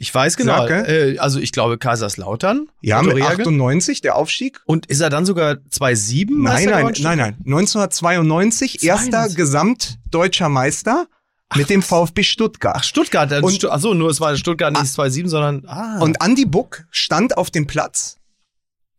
Ich 0.00 0.14
weiß 0.14 0.36
genau. 0.36 0.66
Äh, 0.66 1.18
also 1.18 1.40
ich 1.40 1.50
glaube 1.50 1.76
Kaiserslautern. 1.76 2.68
ja, 2.80 3.02
mit 3.02 3.16
Rehagel. 3.16 3.40
98 3.40 4.00
der 4.00 4.14
Aufstieg. 4.14 4.60
Und 4.64 4.86
ist 4.86 5.00
er 5.00 5.10
dann 5.10 5.26
sogar 5.26 5.56
2-7? 5.70 6.26
Nein, 6.30 6.64
nein, 6.66 6.78
geworden? 6.78 7.02
nein, 7.02 7.18
nein. 7.18 7.36
1992 7.44 8.84
erster 8.84 9.10
92. 9.10 9.36
gesamtdeutscher 9.36 10.48
Meister 10.48 11.08
mit 11.56 11.68
dem 11.68 11.82
VfB 11.82 12.22
Stuttgart. 12.22 12.76
Ach, 12.78 12.84
Stuttgart. 12.84 13.32
Und- 13.42 13.52
Stu 13.52 13.68
Ach 13.70 13.80
so, 13.80 13.92
nur 13.94 14.10
es 14.10 14.20
war 14.20 14.36
Stuttgart 14.36 14.72
nicht 14.72 14.84
2-7, 14.84 15.28
sondern 15.28 15.64
ah. 15.66 15.98
Und 15.98 16.22
Andy 16.22 16.44
Buck 16.44 16.84
stand 16.90 17.36
auf 17.36 17.50
dem 17.50 17.66
Platz 17.66 18.17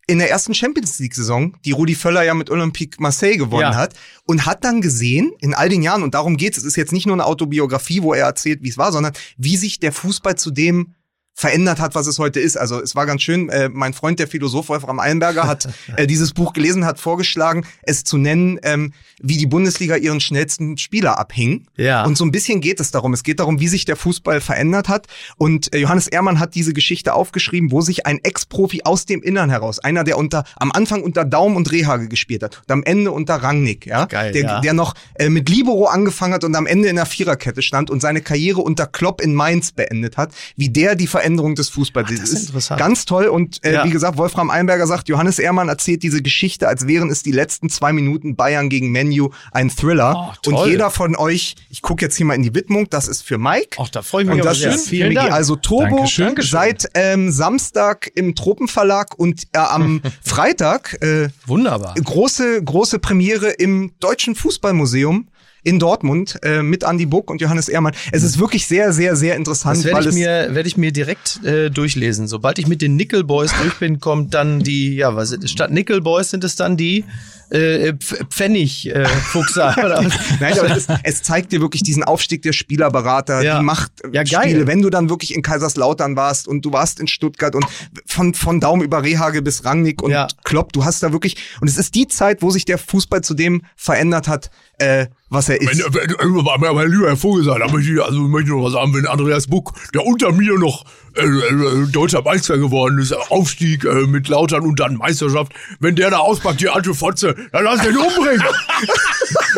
in 0.09 0.17
der 0.17 0.31
ersten 0.31 0.55
Champions 0.55 0.97
League 0.97 1.13
Saison, 1.13 1.55
die 1.65 1.71
Rudi 1.71 1.93
Völler 1.93 2.23
ja 2.23 2.33
mit 2.33 2.49
Olympique 2.49 2.99
Marseille 2.99 3.37
gewonnen 3.37 3.61
Ja. 3.61 3.75
hat 3.75 3.93
und 4.25 4.45
hat 4.47 4.63
dann 4.63 4.81
gesehen 4.81 5.31
in 5.39 5.53
all 5.53 5.69
den 5.69 5.83
Jahren 5.83 6.01
und 6.01 6.15
darum 6.15 6.35
geht's, 6.35 6.57
es 6.57 6.63
ist 6.63 6.75
jetzt 6.77 6.91
nicht 6.91 7.05
nur 7.05 7.15
eine 7.15 7.25
Autobiografie, 7.25 8.01
wo 8.01 8.13
er 8.15 8.25
erzählt, 8.25 8.63
wie 8.63 8.69
es 8.69 8.77
war, 8.79 8.91
sondern 8.91 9.13
wie 9.37 9.55
sich 9.55 9.79
der 9.79 9.91
Fußball 9.91 10.35
zu 10.35 10.49
dem 10.49 10.95
verändert 11.39 11.79
hat, 11.79 11.95
was 11.95 12.05
es 12.05 12.19
heute 12.19 12.41
ist. 12.41 12.57
Also 12.57 12.81
es 12.81 12.95
war 12.95 13.05
ganz 13.05 13.21
schön, 13.21 13.47
äh, 13.47 13.69
mein 13.69 13.93
Freund, 13.93 14.19
der 14.19 14.27
Philosoph 14.27 14.67
Wolfram 14.67 14.99
Eilenberger, 14.99 15.47
hat 15.47 15.69
äh, 15.95 16.05
dieses 16.05 16.33
Buch 16.33 16.51
gelesen, 16.51 16.85
hat 16.85 16.99
vorgeschlagen, 16.99 17.65
es 17.83 18.03
zu 18.03 18.17
nennen, 18.17 18.59
ähm, 18.63 18.91
wie 19.21 19.37
die 19.37 19.45
Bundesliga 19.45 19.95
ihren 19.95 20.19
schnellsten 20.19 20.77
Spieler 20.77 21.17
abhing. 21.17 21.65
Ja. 21.77 22.03
Und 22.03 22.17
so 22.17 22.25
ein 22.25 22.31
bisschen 22.31 22.59
geht 22.59 22.81
es 22.81 22.91
darum. 22.91 23.13
Es 23.13 23.23
geht 23.23 23.39
darum, 23.39 23.61
wie 23.61 23.69
sich 23.69 23.85
der 23.85 23.95
Fußball 23.95 24.41
verändert 24.41 24.89
hat. 24.89 25.07
Und 25.37 25.73
äh, 25.73 25.77
Johannes 25.77 26.09
Ehrmann 26.09 26.41
hat 26.41 26.55
diese 26.55 26.73
Geschichte 26.73 27.13
aufgeschrieben, 27.13 27.71
wo 27.71 27.79
sich 27.79 28.05
ein 28.05 28.19
Ex-Profi 28.21 28.81
aus 28.83 29.05
dem 29.05 29.23
Innern 29.23 29.49
heraus, 29.49 29.79
einer, 29.79 30.03
der 30.03 30.17
unter 30.17 30.43
am 30.57 30.73
Anfang 30.73 31.03
unter 31.03 31.23
Daum 31.23 31.55
und 31.55 31.71
Rehage 31.71 32.09
gespielt 32.09 32.43
hat 32.43 32.57
und 32.67 32.71
am 32.73 32.83
Ende 32.83 33.11
unter 33.11 33.35
Rangnick, 33.35 33.85
ja, 33.85 34.07
Geil, 34.07 34.33
der, 34.33 34.41
ja. 34.41 34.59
der 34.59 34.73
noch 34.73 34.93
äh, 35.15 35.29
mit 35.29 35.47
Libero 35.47 35.85
angefangen 35.85 36.33
hat 36.33 36.43
und 36.43 36.53
am 36.57 36.67
Ende 36.67 36.89
in 36.89 36.97
der 36.97 37.05
Viererkette 37.05 37.61
stand 37.61 37.89
und 37.89 38.01
seine 38.01 38.19
Karriere 38.19 38.59
unter 38.59 38.87
Klopp 38.87 39.21
in 39.21 39.33
Mainz 39.33 39.71
beendet 39.71 40.17
hat, 40.17 40.33
wie 40.57 40.67
der 40.67 40.95
die 40.95 41.07
Veränderung 41.07 41.28
des 41.37 41.69
Fußballs 41.69 42.09
das 42.09 42.29
ist 42.29 42.47
interessant. 42.47 42.79
Ganz 42.79 43.05
toll. 43.05 43.25
Und 43.27 43.63
äh, 43.63 43.73
Ja. 43.73 43.85
wie 43.85 43.89
gesagt, 43.89 44.17
Wolfram 44.17 44.49
Einberger 44.49 44.87
sagt, 44.87 45.09
Johannes 45.09 45.39
Ehrmann 45.39 45.69
erzählt 45.69 46.03
diese 46.03 46.21
Geschichte, 46.21 46.67
als 46.67 46.87
wären 46.87 47.09
es 47.09 47.23
die 47.23 47.31
letzten 47.31 47.69
zwei 47.69 47.93
Minuten 47.93 48.35
Bayern 48.35 48.69
gegen 48.69 48.91
Menu 48.91 49.29
ein 49.51 49.69
Thriller. 49.69 50.33
Oh, 50.45 50.49
und 50.49 50.67
jeder 50.67 50.89
von 50.91 51.15
euch, 51.15 51.55
ich 51.69 51.81
gucke 51.81 52.03
jetzt 52.05 52.15
hier 52.17 52.25
mal 52.25 52.33
in 52.35 52.43
die 52.43 52.53
Widmung, 52.55 52.89
das 52.89 53.07
ist 53.07 53.21
für 53.23 53.37
Mike. 53.37 53.77
Ach, 53.81 53.89
da 53.89 54.01
freue 54.01 54.23
ich 54.23 54.29
mich 54.29 54.37
Und 54.39 54.45
das 54.45 54.59
sehr. 54.59 54.73
ist 54.73 54.87
Vielen 54.89 55.09
Migi. 55.09 55.15
Dank. 55.21 55.31
Also 55.33 55.55
Turbo 55.55 55.97
Dankeschön. 55.97 56.25
Dankeschön. 56.27 56.51
seit 56.51 56.85
ähm, 56.93 57.31
Samstag 57.31 58.09
im 58.15 58.35
Tropenverlag 58.35 59.17
und 59.17 59.43
äh, 59.53 59.57
am 59.59 60.01
Freitag 60.23 60.97
äh, 61.01 61.29
Wunderbar. 61.45 61.93
große 61.95 62.63
große 62.63 62.99
Premiere 62.99 63.49
im 63.51 63.91
Deutschen 63.99 64.35
Fußballmuseum 64.35 65.27
in 65.63 65.79
Dortmund 65.79 66.39
äh, 66.43 66.61
mit 66.61 66.83
Andy 66.83 67.05
Buck 67.05 67.29
und 67.29 67.41
Johannes 67.41 67.69
Ehrmann. 67.69 67.93
Es 68.11 68.23
ist 68.23 68.39
wirklich 68.39 68.67
sehr 68.67 68.93
sehr 68.93 69.15
sehr 69.15 69.35
interessant, 69.35 69.77
Das 69.77 69.85
werde 69.85 70.09
ich 70.09 70.15
mir, 70.15 70.55
werde 70.55 70.67
ich 70.67 70.77
mir 70.77 70.91
direkt 70.91 71.43
äh, 71.43 71.69
durchlesen. 71.69 72.27
Sobald 72.27 72.59
ich 72.59 72.67
mit 72.67 72.81
den 72.81 72.95
Nickel 72.95 73.23
Boys 73.23 73.51
durch 73.61 73.75
bin, 73.75 73.99
kommt 73.99 74.33
dann 74.33 74.59
die, 74.59 74.95
ja, 74.95 75.15
was 75.15 75.31
ist, 75.31 75.49
statt 75.49 75.71
Nickel 75.71 76.01
Boys 76.01 76.29
sind 76.29 76.43
es 76.43 76.55
dann 76.55 76.77
die 76.77 77.05
äh, 77.51 77.89
Pf- 77.93 78.25
Pfennig 78.29 78.87
äh, 78.93 79.05
Fuchser. 79.07 79.75
oder 79.77 80.03
was? 80.05 80.13
Nein, 80.39 80.59
aber 80.59 80.75
es, 80.75 80.87
es 81.03 81.23
zeigt 81.23 81.51
dir 81.51 81.61
wirklich 81.61 81.83
diesen 81.83 82.03
Aufstieg 82.03 82.41
der 82.43 82.53
Spielerberater, 82.53 83.41
Ja. 83.41 83.59
die 83.59 83.65
Macht 83.65 83.91
Ja, 84.11 84.23
geil. 84.23 84.49
Spiele. 84.49 84.67
Wenn 84.67 84.81
du 84.81 84.89
dann 84.89 85.09
wirklich 85.09 85.33
in 85.35 85.41
Kaiserslautern 85.41 86.15
warst 86.15 86.47
und 86.47 86.63
du 86.65 86.71
warst 86.71 86.99
in 86.99 87.07
Stuttgart 87.07 87.55
und 87.55 87.65
von, 88.05 88.33
von 88.33 88.59
Daum 88.59 88.81
über 88.81 89.03
Rehage 89.03 89.41
bis 89.41 89.65
Rangnick 89.65 90.01
und 90.01 90.11
Ja. 90.11 90.27
Klopp, 90.43 90.73
du 90.73 90.83
hast 90.85 91.01
da 91.03 91.11
wirklich, 91.11 91.37
und 91.61 91.67
es 91.67 91.77
ist 91.77 91.95
die 91.95 92.07
Zeit, 92.07 92.41
wo 92.41 92.49
sich 92.51 92.65
der 92.65 92.77
Fußball 92.77 93.21
zu 93.21 93.33
dem 93.33 93.61
verändert 93.75 94.27
hat, 94.27 94.49
äh, 94.77 95.07
was 95.29 95.49
er 95.49 95.61
ist. 95.61 95.77
Wenn, 95.93 95.93
wenn, 95.93 96.61
wenn, 96.61 96.75
mein 96.75 96.89
lieber 96.89 97.07
Herr 97.07 97.17
Vogelsang, 97.17 97.59
da 97.59 97.67
möchte 97.67 97.91
ich, 97.93 98.01
also 98.01 98.19
möchte 98.21 98.49
ich 98.49 98.55
noch 98.55 98.63
was 98.63 98.73
sagen, 98.73 98.93
wenn 98.95 99.05
Andreas 99.05 99.47
Buck, 99.47 99.73
der 99.93 100.05
unter 100.05 100.31
mir 100.31 100.57
noch 100.57 100.85
äh, 101.15 101.21
äh, 101.25 101.87
deutscher 101.91 102.21
Meister 102.23 102.57
geworden 102.57 102.97
ist, 102.97 103.11
Aufstieg 103.29 103.83
äh, 103.83 104.07
mit 104.07 104.27
Lautern 104.29 104.61
und 104.63 104.79
dann 104.79 104.95
Meisterschaft, 104.95 105.51
wenn 105.79 105.95
der 105.95 106.09
da 106.11 106.17
auspackt, 106.19 106.61
die 106.61 106.69
alte 106.69 106.93
Fotze, 106.95 107.35
dann 107.51 107.63
lass 107.63 107.81
den 107.81 107.97
umbringen. 107.97 108.43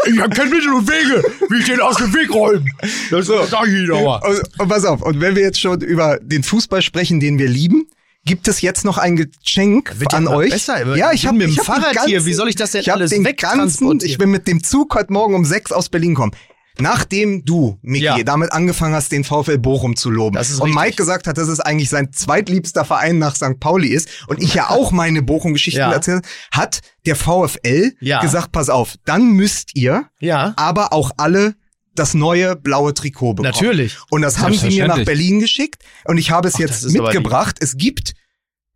ich 0.05 0.19
hab 0.19 0.34
kein 0.36 0.49
Mittel 0.49 0.73
und 0.73 0.88
Wege, 0.89 1.23
wie 1.49 1.59
ich 1.59 1.65
den 1.65 1.79
aus 1.79 1.97
dem 1.97 2.13
Weg 2.13 2.34
räumen. 2.34 2.65
Das 3.09 3.27
sag 3.27 3.67
ich 3.67 3.73
Ihnen 3.73 3.93
aber. 3.93 4.27
Und, 4.27 4.41
und 4.59 4.67
pass 4.69 4.86
auf, 4.86 5.01
und 5.01 5.19
wenn 5.21 5.36
wir 5.36 5.43
jetzt 5.43 5.59
schon 5.59 5.82
über 5.82 6.19
den 6.21 6.43
Fußball 6.43 6.82
sprechen, 6.82 7.19
den 7.19 7.38
wir 7.38 7.47
lieben, 7.47 7.88
gibt 8.25 8.47
es 8.47 8.61
jetzt 8.61 8.86
noch 8.86 8.97
ein 8.97 9.15
Geschenk 9.15 9.93
an 10.13 10.27
euch. 10.27 10.51
besser. 10.51 10.95
Ja, 10.95 11.11
Ich 11.11 11.25
habe 11.25 11.38
mit 11.38 11.47
dem 11.47 11.63
Fahrrad 11.63 12.05
hier. 12.05 12.25
Wie 12.25 12.34
soll 12.34 12.49
ich 12.49 12.55
das 12.55 12.71
denn 12.71 12.82
ich 12.82 12.89
hab 12.89 12.97
alles 12.97 13.11
den 13.11 13.23
ganzen? 13.23 13.99
Ich 14.01 14.17
bin 14.17 14.29
mit 14.29 14.47
dem 14.47 14.63
Zug 14.63 14.93
heute 14.95 15.11
Morgen 15.11 15.34
um 15.34 15.45
sechs 15.45 15.71
aus 15.71 15.89
Berlin 15.89 16.13
gekommen. 16.13 16.34
Nachdem 16.82 17.45
du, 17.45 17.77
Miki, 17.82 18.03
Ja. 18.05 18.21
damit 18.23 18.51
angefangen 18.51 18.93
hast, 18.95 19.11
den 19.11 19.23
VfL 19.23 19.57
Bochum 19.57 19.95
zu 19.95 20.09
loben 20.09 20.36
Das 20.36 20.49
ist 20.49 20.59
und 20.59 20.67
richtig. 20.69 20.84
Mike 20.84 20.95
gesagt 20.97 21.27
hat, 21.27 21.38
dass 21.38 21.47
es 21.47 21.59
eigentlich 21.59 21.89
sein 21.89 22.11
zweitliebster 22.11 22.86
Verein 22.86 23.17
nach 23.19 23.36
St. 23.36 23.59
Pauli 23.59 23.89
ist 23.89 24.09
und 24.27 24.41
ich 24.41 24.53
ja 24.53 24.69
auch 24.69 24.91
meine 24.91 25.21
Bochum-Geschichten 25.21 25.79
Ja. 25.79 25.91
erzählt, 25.91 26.25
hat 26.51 26.82
der 27.05 27.15
VfL 27.15 27.93
Ja. 27.99 28.21
gesagt, 28.21 28.51
pass 28.51 28.69
auf, 28.69 28.95
dann 29.05 29.32
müsst 29.32 29.75
ihr 29.75 30.05
Ja. 30.19 30.53
aber 30.57 30.93
auch 30.93 31.11
alle 31.17 31.55
das 31.95 32.13
neue 32.13 32.55
blaue 32.55 32.93
Trikot 32.93 33.34
bekommen. 33.34 33.51
Natürlich. 33.53 33.97
Und 34.09 34.21
das 34.21 34.39
haben 34.39 34.53
sie 34.53 34.69
mir 34.69 34.88
nach. 34.88 35.03
Berlin 35.03 35.39
geschickt 35.41 35.84
und 36.05 36.17
ich 36.17 36.32
habe 36.32 36.47
es 36.47 36.55
Ach, 36.55 36.59
jetzt 36.59 36.89
mitgebracht. 36.89 37.57
Es 37.59 37.75
gibt 37.75 38.13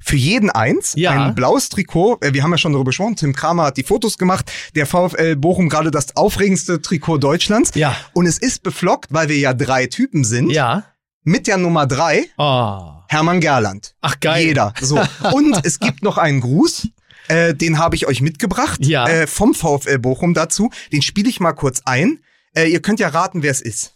für 0.05 0.15
jeden 0.17 0.49
eins 0.51 0.93
Ja. 0.95 1.11
ein 1.11 1.33
blaues 1.35 1.69
Trikot. 1.69 2.19
Äh, 2.21 2.33
Wir 2.33 2.43
haben 2.43 2.51
ja 2.51 2.57
schon 2.59 2.73
darüber 2.73 2.89
gesprochen. 2.89 3.15
Tim 3.15 3.33
Kramer 3.33 3.63
hat 3.63 3.77
die 3.77 3.83
Fotos 3.83 4.17
gemacht. 4.17 4.51
Der 4.75 4.85
VfL 4.85 5.35
Bochum 5.35 5.67
gerade 5.67 5.89
das 5.89 6.15
aufregendste 6.15 6.81
Trikot 6.81 7.17
Deutschlands. 7.17 7.71
Ja. 7.73 7.95
Und 8.13 8.27
es 8.27 8.37
ist 8.37 8.61
beflockt, 8.63 9.07
weil 9.11 9.29
wir 9.29 9.37
ja 9.37 9.53
drei 9.53 9.87
Typen 9.87 10.23
sind. 10.23 10.51
Ja. 10.51 10.83
Mit 11.23 11.47
der 11.47 11.57
Nummer 11.57 11.87
drei 11.87 12.25
Oh. 12.37 12.91
Hermann 13.07 13.41
Gerland. 13.41 13.95
Ach, 14.01 14.19
geil. 14.19 14.45
Jeder. 14.45 14.73
So. 14.79 14.99
Und 15.33 15.59
es 15.65 15.79
gibt 15.79 16.03
noch 16.03 16.17
einen 16.19 16.39
Gruß. 16.41 16.87
Äh, 17.27 17.55
den 17.55 17.79
habe 17.79 17.95
ich 17.95 18.05
euch 18.05 18.21
mitgebracht. 18.21 18.85
Ja. 18.85 19.07
Äh, 19.07 19.25
vom 19.25 19.55
VfL 19.55 19.97
Bochum 19.97 20.35
dazu. 20.35 20.69
Den 20.93 21.01
spiele 21.01 21.27
ich 21.29 21.39
mal 21.39 21.53
kurz 21.53 21.81
ein. 21.85 22.19
Äh, 22.55 22.67
ihr 22.67 22.79
könnt 22.81 22.99
ja 22.99 23.07
raten, 23.07 23.41
wer 23.41 23.49
es 23.49 23.61
ist. 23.61 23.95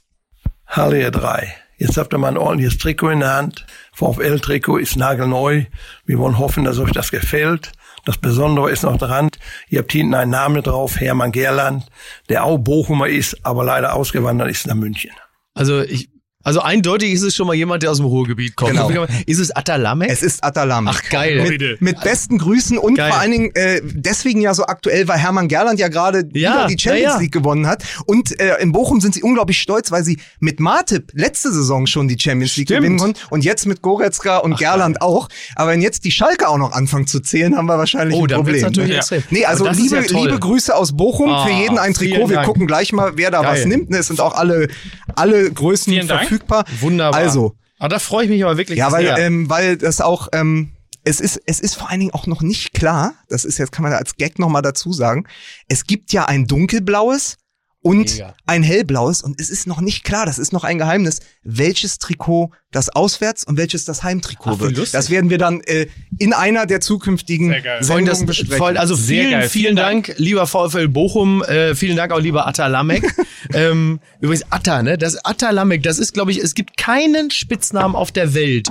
Hallo 0.66 0.96
ihr 0.96 1.12
drei. 1.12 1.54
Jetzt 1.80 1.98
habt 1.98 2.14
ihr 2.14 2.18
mal 2.18 2.28
ein 2.28 2.38
ordentliches 2.38 2.78
Trikot 2.78 3.10
in 3.10 3.22
der 3.22 3.34
Hand. 3.34 3.66
VfL-Trikot 3.94 4.78
ist 4.78 4.98
nagelneu. 4.98 5.64
Wir 6.06 6.20
wollen 6.20 6.38
hoffen, 6.38 6.66
dass 6.66 6.78
euch 6.78 6.92
das 6.92 7.10
gefällt. 7.10 7.72
Das 8.06 8.18
Besondere 8.18 8.70
ist 8.70 8.84
noch 8.84 8.98
dran, 8.98 9.30
ihr 9.68 9.80
habt 9.80 9.92
hinten 9.92 10.14
einen 10.14 10.32
Namen 10.32 10.64
drauf, 10.64 11.00
Hermann 11.00 11.32
Gerland, 11.32 11.86
der 12.30 12.44
auch 12.44 12.58
Bochumer 12.58 13.08
ist, 13.08 13.46
aber 13.46 13.64
leider 13.64 13.94
ausgewandert 13.94 14.50
ist 14.50 14.68
nach 14.68 14.76
München. 14.76 15.12
Also 15.54 15.82
ich, 15.82 16.10
also 16.50 16.62
eindeutig 16.62 17.12
ist 17.14 17.22
es 17.22 17.36
schon 17.36 17.48
mal 17.48 17.54
jemand, 17.56 17.84
der 17.84 17.92
aus 17.92 17.98
dem 17.98 18.06
Ruhrgebiet 18.08 18.56
kommt. 18.56 18.72
Genau. 18.72 19.06
Ist 19.26 19.40
es 19.40 19.56
Atalamek? 19.56 20.10
Es 20.10 20.22
ist 20.24 20.44
Atalam. 20.44 20.88
Ach, 20.88 21.02
geil. 21.10 21.46
Mit, 21.48 21.82
mit 21.82 22.02
besten 22.02 22.38
Grüßen 22.40 22.78
und 22.78 22.96
Geil. 22.96 23.12
vor 23.12 23.20
allen 23.20 23.32
Dingen 23.32 23.56
äh, 23.56 23.82
deswegen 23.84 24.42
ja 24.42 24.54
so 24.54 24.66
aktuell, 24.66 25.08
weil 25.08 25.18
Hermann 25.20 25.48
Gerland 25.48 25.80
ja 25.80 25.88
gerade 25.88 26.28
Ja, 26.34 26.68
die 26.68 26.78
Champions 26.80 27.04
ja, 27.06 27.14
ja. 27.16 27.20
League 27.20 27.32
gewonnen 27.32 27.68
hat. 27.68 27.84
Und 28.06 28.40
äh, 28.40 28.58
in 28.62 28.72
Bochum 28.72 29.00
sind 29.02 29.14
sie 29.14 29.22
unglaublich 29.24 29.60
stolz, 29.60 29.92
weil 29.92 30.04
sie 30.04 30.18
mit 30.40 30.60
Martip 30.60 31.12
letzte 31.14 31.52
Saison 31.54 31.86
schon 31.88 32.08
die 32.08 32.18
Champions 32.20 32.58
League 32.58 32.68
Stimmt. 32.68 32.80
gewinnen 32.82 32.98
konnten 33.00 33.20
und 33.30 33.44
jetzt 33.46 33.66
mit 33.66 33.82
Goretzka 33.82 34.38
und 34.38 34.58
Gerland 34.58 35.02
auch. 35.02 35.30
Aber 35.56 35.72
wenn 35.72 35.82
jetzt 35.82 36.04
die 36.06 36.12
Schalke 36.12 36.48
auch 36.48 36.58
noch 36.58 36.72
anfangen 36.72 37.08
zu 37.08 37.20
zählen, 37.20 37.56
haben 37.56 37.68
wir 37.68 37.78
wahrscheinlich 37.78 38.18
Oh, 38.18 38.24
ein 38.26 38.30
Problem. 38.30 38.62
natürlich 38.62 38.96
extrem. 38.98 39.24
Nee, 39.30 39.46
also 39.46 39.66
Aber 39.66 39.70
das 39.76 39.78
ist 39.84 39.92
liebe, 39.92 40.06
ja 40.06 40.20
liebe 40.26 40.40
Grüße 40.40 40.76
aus 40.76 40.96
Bochum. 40.98 41.30
Ah, 41.30 41.46
Für 41.46 41.52
jeden 41.54 41.78
ein 41.78 41.94
Trikot. 41.94 42.30
Wir 42.30 42.38
Dank. 42.38 42.48
gucken 42.48 42.66
gleich 42.68 42.92
mal, 42.92 43.14
wer 43.16 43.30
da 43.32 43.42
Geil. 43.42 43.52
was 43.60 43.66
nimmt. 43.66 43.90
Ne, 43.92 43.98
Es 43.98 44.08
sind 44.08 44.20
auch 44.20 44.36
alle, 44.36 44.68
alle 45.16 45.52
Größen 45.52 45.92
Vielen 45.94 46.08
Dank. 46.08 46.39
Verfügbar. 46.40 46.66
Wunderbar. 46.80 47.20
Also, 47.20 47.56
Ah, 47.82 47.88
da 47.88 47.98
freue 47.98 48.26
ich 48.26 48.30
mich 48.30 48.44
aber 48.44 48.58
wirklich 48.58 48.78
Ja, 48.78 48.92
weil, 48.92 49.06
sehr. 49.06 49.18
ähm, 49.20 49.50
weil 49.50 49.78
das 49.78 50.02
auch, 50.02 50.28
ähm, 50.34 50.74
es 51.06 51.22
ist, 51.22 51.42
es 51.46 51.62
ist 51.62 51.76
vor 51.76 51.90
allen 51.90 52.02
Dingen 52.02 52.14
auch 52.14 52.28
noch 52.28 52.42
nicht 52.42 52.74
klar, 52.74 53.14
das 53.30 53.46
ist 53.46 53.58
jetzt, 53.58 53.72
kann 53.72 53.84
man 53.84 53.94
als 53.94 54.18
Gag 54.18 54.38
nochmal 54.38 54.62
dazu 54.62 54.92
sagen, 54.92 55.26
es 55.70 55.86
gibt 55.86 56.12
ja 56.12 56.26
ein 56.26 56.46
dunkelblaues 56.46 57.38
und 57.82 58.14
Mega. 58.16 58.34
ein 58.46 58.62
hellblaues 58.62 59.22
und 59.22 59.40
es 59.40 59.50
ist 59.50 59.66
noch 59.66 59.80
nicht 59.80 60.04
klar, 60.04 60.26
das 60.26 60.38
ist 60.38 60.52
noch 60.52 60.66
ein 60.66 60.78
Geheimnis, 60.78 61.20
welches 61.44 61.98
Trikot 61.98 62.52
das 62.72 62.90
Auswärts- 62.90 63.46
und 63.46 63.58
welches 63.58 63.86
das 63.86 64.04
Heimtrikot 64.04 64.52
Ach, 64.56 64.60
wird. 64.60 64.76
lustig. 64.76 64.92
Das 64.92 65.10
werden 65.10 65.30
wir 65.30 65.38
dann 65.38 65.62
äh, 65.62 65.88
in 66.18 66.34
einer 66.34 66.66
der 66.66 66.82
zukünftigen 66.82 67.50
Sehr 67.50 67.62
geil. 67.62 67.84
Voll, 67.84 68.04
das, 68.04 68.18
Sendungen 68.20 68.26
besprechen. 68.28 68.58
voll, 68.58 68.78
also 68.78 68.96
Sehr 68.96 69.24
vielen, 69.24 69.32
geil. 69.32 69.50
vielen 69.50 69.64
Vielen 69.64 69.76
Dank, 69.78 70.14
lieber 70.18 70.46
VfL 70.46 70.88
Bochum, 70.90 71.42
äh, 71.44 71.74
vielen 71.74 71.96
Dank 71.96 72.12
auch 72.12 72.20
lieber 72.20 72.48
Atta 72.48 72.68
Lamek. 72.68 73.04
ähm, 73.54 74.00
übrigens 74.20 74.46
Atta, 74.52 74.84
ne? 74.84 74.98
Das 74.98 75.24
Atta 75.24 75.50
Lamek, 75.52 75.82
das 75.84 76.00
ist, 76.00 76.14
glaube 76.14 76.32
ich, 76.32 76.40
es 76.40 76.56
gibt 76.56 76.78
keinen 76.78 77.32
Spitznamen 77.32 77.96
auf 77.96 78.12
der 78.12 78.34
Welt, 78.34 78.68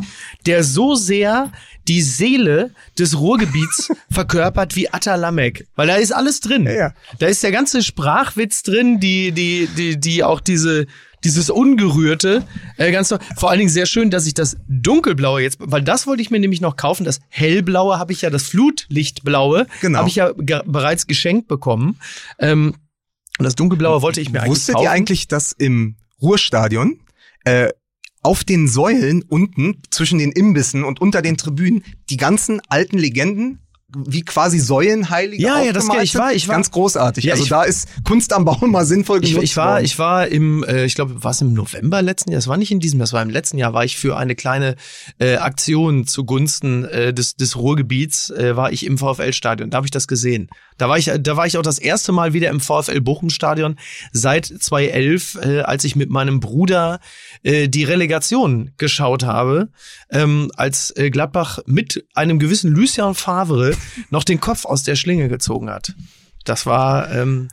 der 0.47 0.63
so 0.65 0.95
sehr 0.95 1.51
die 1.89 2.03
Seele 2.03 2.71
des 2.99 3.19
Ruhrgebiets 3.19 3.91
verkörpert 4.11 4.77
wie 4.77 4.91
Atta 4.91 5.15
Lamek. 5.15 5.67
Weil 5.75 5.87
da 5.89 5.97
ist 5.97 6.13
alles 6.13 6.41
drin. 6.41 6.65
Ja, 6.67 6.73
ja. 6.73 6.95
Da 7.19 7.27
ist 7.27 7.43
der 7.43 7.51
ganze 7.51 7.83
Sprachwitz 7.83 8.63
drin, 8.63 9.01
die, 9.01 9.33
die, 9.33 9.67
die, 9.77 9.99
die 9.99 10.23
auch 10.23 10.41
diese, 10.41 10.87
dieses 11.25 11.51
Ungerührte, 11.51 12.45
äh, 12.77 12.93
ganz 12.93 13.09
toll. 13.09 13.19
Vor 13.37 13.51
allen 13.51 13.59
Dingen 13.59 13.71
sehr 13.71 13.87
schön, 13.87 14.11
dass 14.11 14.27
ich 14.27 14.35
das 14.35 14.57
Dunkelblaue 14.69 15.41
jetzt, 15.43 15.59
weil 15.61 15.83
das 15.83 16.07
wollte 16.07 16.23
ich 16.23 16.31
mir 16.31 16.39
nämlich 16.41 16.61
noch 16.61 16.77
kaufen. 16.77 17.05
Das 17.05 17.21
Hellblaue 17.29 17.99
habe 17.99 18.13
ich 18.13 18.23
ja, 18.23 18.31
das 18.31 18.45
Flutlichtblaue 18.45 19.67
Genau. 19.81 19.99
habe 20.01 20.09
ich 20.09 20.17
ja 20.17 20.33
ge 20.37 20.61
bereits 20.67 21.07
geschenkt 21.07 21.49
bekommen. 21.49 21.99
Ähm, 22.39 22.75
und 23.39 23.45
das 23.45 23.55
Dunkelblaue 23.55 24.03
wollte 24.03 24.21
ich 24.21 24.31
mir 24.31 24.41
eigentlich 24.41 24.51
Wusstet 24.51 24.75
kaufen. 24.75 24.85
ihr 24.85 24.91
eigentlich, 24.91 25.29
dass 25.29 25.53
im 25.53 25.97
Ruhrstadion 26.21 27.01
äh, 27.45 27.71
auf 28.23 28.45
den 28.45 28.69
Säulen 28.69 29.23
unten 29.23 29.81
zwischen 29.91 30.19
den 30.19 30.33
Imbissen 30.33 30.85
und 30.85 31.01
unter 31.01 31.23
den 31.23 31.37
Tribünen 31.37 31.85
die 32.11 32.17
ganzen 32.17 32.61
alten 32.69 32.99
Legenden 32.99 33.61
wie 33.97 34.23
quasi 34.23 34.59
Säulenheilige 34.59 35.43
Ja, 35.43 35.63
ja, 35.63 35.73
das- 35.73 35.85
ich 36.03 36.15
war- 36.15 36.33
ich 36.35 36.47
war- 36.47 36.57
ganz 36.57 36.71
großartig. 36.71 37.25
Ja, 37.25 37.33
also 37.33 37.45
ich- 37.45 37.49
da 37.49 37.63
ist 37.63 37.89
Kunst 38.05 38.35
am 38.35 38.45
Baum 38.45 38.71
mal 38.71 38.85
sinnvoll 38.85 39.25
Ich, 39.25 39.31
genutzt 39.31 39.45
ich 39.45 39.57
war, 39.57 39.73
worden. 39.75 39.85
ich 39.87 39.99
war 39.99 40.29
im, 40.29 40.63
äh, 40.65 40.85
ich 40.85 40.95
glaube, 40.95 41.25
war 41.25 41.31
es 41.31 41.41
im 41.41 41.55
November 41.55 42.03
letzten 42.03 42.31
Jahr? 42.31 42.37
Das 42.39 42.49
war 42.49 42.59
nicht 42.59 42.71
in 42.71 42.81
diesem, 42.81 42.99
das 42.99 43.15
war 43.15 43.23
im 43.23 43.31
letzten 43.31 43.57
Jahr. 43.57 43.73
War 43.73 43.85
ich 43.85 43.97
für 43.97 44.19
eine 44.19 44.35
kleine 44.35 44.77
äh, 45.19 45.37
Aktion 45.37 46.07
zugunsten 46.07 46.85
äh, 46.85 47.15
des 47.15 47.37
des 47.37 47.57
Ruhrgebiets 47.57 48.29
äh, 48.31 48.57
war 48.57 48.73
ich 48.73 48.85
im 48.85 48.99
VfL-Stadion. 48.99 49.71
Da 49.71 49.77
habe 49.79 49.87
ich 49.87 49.91
das 49.91 50.07
gesehen. 50.07 50.49
Da 50.77 50.89
war 50.89 50.99
ich, 50.99 51.11
da 51.21 51.37
war 51.37 51.47
ich 51.47 51.57
auch 51.57 51.63
das 51.63 51.79
erste 51.79 52.13
Mal 52.13 52.35
wieder 52.35 52.51
im 52.51 52.61
VfL 52.61 53.01
Bochum-Stadion 53.01 53.77
seit 54.13 54.45
2011, 54.47 55.39
äh, 55.43 55.61
als 55.63 55.85
ich 55.85 55.97
mit 55.97 56.11
meinem 56.11 56.41
Bruder 56.41 57.01
äh, 57.43 57.69
die 57.69 57.85
Relegation 57.85 58.73
geschaut 58.77 59.25
habe, 59.25 59.71
ähm, 60.11 60.51
als 60.57 60.95
äh, 60.97 61.11
Gladbach 61.11 61.59
mit 61.67 62.05
einem 62.15 62.39
gewissen 62.39 62.71
Lucien 62.71 63.15
Favre 63.15 63.75
noch 64.11 64.25
den 64.25 64.41
Kopf 64.41 64.65
aus 64.65 64.83
der 64.83 64.97
Schlinge 64.97 65.29
gezogen 65.29 65.71
hat. 65.71 65.95
Das 66.45 66.67
war 66.67 67.11
ähm, 67.13 67.49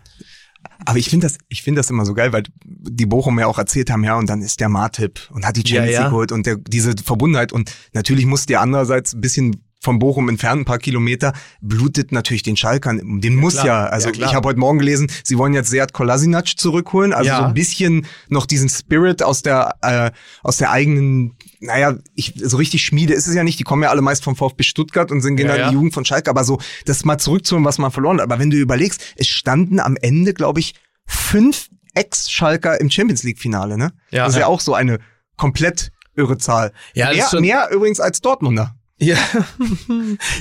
Aber 0.86 0.98
ich 0.98 1.10
finde 1.10 1.28
das, 1.28 1.38
ich 1.50 1.64
finde 1.64 1.80
das 1.80 1.90
immer 1.90 2.06
so 2.06 2.14
geil, 2.14 2.34
weil 2.34 2.44
die 2.64 3.06
Bochum 3.06 3.40
ja 3.40 3.48
auch 3.48 3.58
erzählt 3.58 3.90
haben, 3.90 4.04
ja, 4.04 4.18
und 4.18 4.30
dann 4.30 4.42
ist 4.42 4.60
der 4.60 4.70
Martip 4.70 5.30
und 5.32 5.46
hat 5.46 5.56
die 5.56 5.62
Ja, 5.62 5.78
Champions 5.78 5.94
ja. 5.94 6.00
League 6.02 6.10
geholt 6.12 6.32
und 6.32 6.46
der, 6.46 6.58
diese 6.58 6.94
Verbundenheit 7.04 7.54
und 7.54 7.72
natürlich 7.94 8.26
muss 8.26 8.46
der 8.46 8.62
andererseits 8.62 9.14
ein 9.14 9.22
bisschen 9.22 9.65
von 9.86 10.00
Bochum 10.00 10.28
entfernt, 10.28 10.62
ein 10.62 10.66
paar 10.66 10.80
Kilometer, 10.80 11.32
blutet 11.62 12.12
natürlich 12.12 12.44
den 12.44 12.58
Schalkern. 12.58 13.22
Den 13.22 13.36
muss 13.36 13.54
klar. 13.54 13.66
ja, 13.66 13.86
also 13.86 14.10
Ja, 14.10 14.26
ich 14.28 14.36
habe 14.36 14.48
heute 14.50 14.60
Morgen 14.60 14.80
gelesen, 14.80 15.08
sie 15.24 15.38
wollen 15.38 15.54
jetzt 15.54 15.70
Seat 15.70 15.94
Kolasinac 15.94 16.48
zurückholen, 16.58 17.14
also 17.14 17.30
Ja. 17.30 17.38
so 17.38 17.44
ein 17.46 17.54
bisschen 17.54 18.06
noch 18.28 18.46
diesen 18.46 18.68
Spirit 18.68 19.24
aus 19.24 19.42
der, 19.44 19.76
äh, 19.82 20.12
aus 20.44 20.58
der 20.58 20.72
eigenen, 20.72 21.36
naja, 21.62 21.96
ich, 22.16 22.34
so 22.44 22.58
richtig 22.58 22.84
Schmiede 22.84 23.14
ist 23.14 23.28
es 23.28 23.36
ja 23.36 23.44
nicht, 23.46 23.60
die 23.60 23.64
kommen 23.64 23.84
ja 23.84 23.90
alle 23.90 24.02
meist 24.02 24.24
vom 24.24 24.36
VfB 24.36 24.64
Stuttgart 24.64 25.12
und 25.12 25.22
sind 25.22 25.38
gehen 25.38 25.46
Ja, 25.48 25.54
dann 25.54 25.62
ja. 25.62 25.68
die 25.70 25.76
Jugend 25.76 25.94
von 25.94 26.04
Schalke, 26.04 26.30
aber 26.30 26.44
so, 26.44 26.60
das 26.86 27.06
mal 27.06 27.18
zurückzuholen, 27.18 27.64
was 27.64 27.78
man 27.78 27.92
verloren 27.92 28.18
hat. 28.18 28.24
Aber 28.24 28.40
wenn 28.40 28.50
du 28.50 28.58
überlegst, 28.58 29.02
es 29.16 29.28
standen 29.28 29.80
am 29.80 29.96
Ende, 30.02 30.34
glaube 30.34 30.60
ich, 30.60 30.74
fünf 31.06 31.70
Ex-Schalker 31.94 32.82
im 32.82 32.90
Champions 32.90 33.24
League-Finale, 33.24 33.78
ne? 33.78 33.94
Ja. 34.12 34.24
das 34.26 34.34
ist 34.34 34.36
ja 34.36 34.42
Ja. 34.42 34.48
auch 34.48 34.60
so 34.60 34.74
eine 34.74 35.00
komplett 35.38 35.92
irre 36.16 36.38
Zahl. 36.38 36.72
Ja, 36.94 37.12
mehr, 37.12 37.42
mehr 37.42 37.70
übrigens 37.72 38.00
als 38.00 38.22
Dortmunder. 38.22 38.76
Ja, 38.98 39.18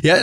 ja 0.02 0.16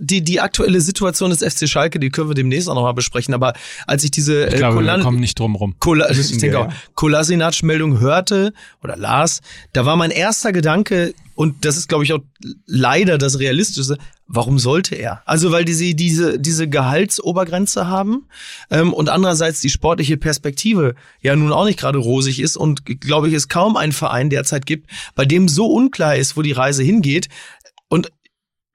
die, 0.00 0.22
die 0.22 0.40
aktuelle 0.40 0.80
Situation 0.80 1.30
des 1.30 1.40
FC 1.44 1.68
Schalke, 1.68 2.00
die 2.00 2.10
können 2.10 2.28
wir 2.28 2.34
demnächst 2.34 2.68
auch 2.68 2.74
nochmal 2.74 2.94
besprechen. 2.94 3.32
Aber 3.32 3.52
als 3.86 4.02
ich 4.02 4.10
diese 4.10 4.46
Ich 4.46 4.54
äh, 4.54 4.56
glaube, 4.56 4.76
wir 4.76 4.82
Kolan- 4.82 5.02
kommen 5.02 5.20
nicht 5.20 5.38
drum 5.38 5.54
rum. 5.54 5.76
Kola 5.78 6.10
ich 6.10 6.28
denke 6.30 6.50
wir, 6.52 6.60
auch, 6.60 6.68
ja. 6.68 6.74
Kolasinac-Meldung 6.94 8.00
hörte 8.00 8.52
oder 8.82 8.96
las, 8.96 9.40
da 9.72 9.86
war 9.86 9.96
mein 9.96 10.10
erster 10.10 10.52
Gedanke, 10.52 11.14
und 11.36 11.66
das 11.66 11.76
ist, 11.76 11.88
glaube 11.88 12.02
ich, 12.02 12.14
auch 12.14 12.20
leider 12.64 13.18
das 13.18 13.38
Realistische, 13.38 13.98
warum 14.26 14.58
sollte 14.58 14.94
er? 14.94 15.20
Also, 15.26 15.52
weil 15.52 15.66
die 15.66 15.74
sie 15.74 15.94
diese, 15.94 16.38
diese 16.38 16.66
Gehaltsobergrenze 16.66 17.86
haben 17.86 18.24
ähm, 18.70 18.94
und 18.94 19.10
andererseits 19.10 19.60
die 19.60 19.68
sportliche 19.68 20.16
Perspektive 20.16 20.94
ja 21.20 21.36
nun 21.36 21.52
auch 21.52 21.66
nicht 21.66 21.78
gerade 21.78 21.98
rosig 21.98 22.40
ist 22.40 22.56
und, 22.56 22.86
glaube 23.00 23.28
ich, 23.28 23.34
es 23.34 23.48
kaum 23.48 23.76
einen 23.76 23.92
Verein 23.92 24.30
derzeit 24.30 24.64
gibt, 24.64 24.90
bei 25.14 25.26
dem 25.26 25.46
so 25.46 25.66
unklar 25.66 26.16
ist, 26.16 26.38
wo 26.38 26.42
die 26.42 26.52
Reise 26.52 26.82
hingeht. 26.82 27.28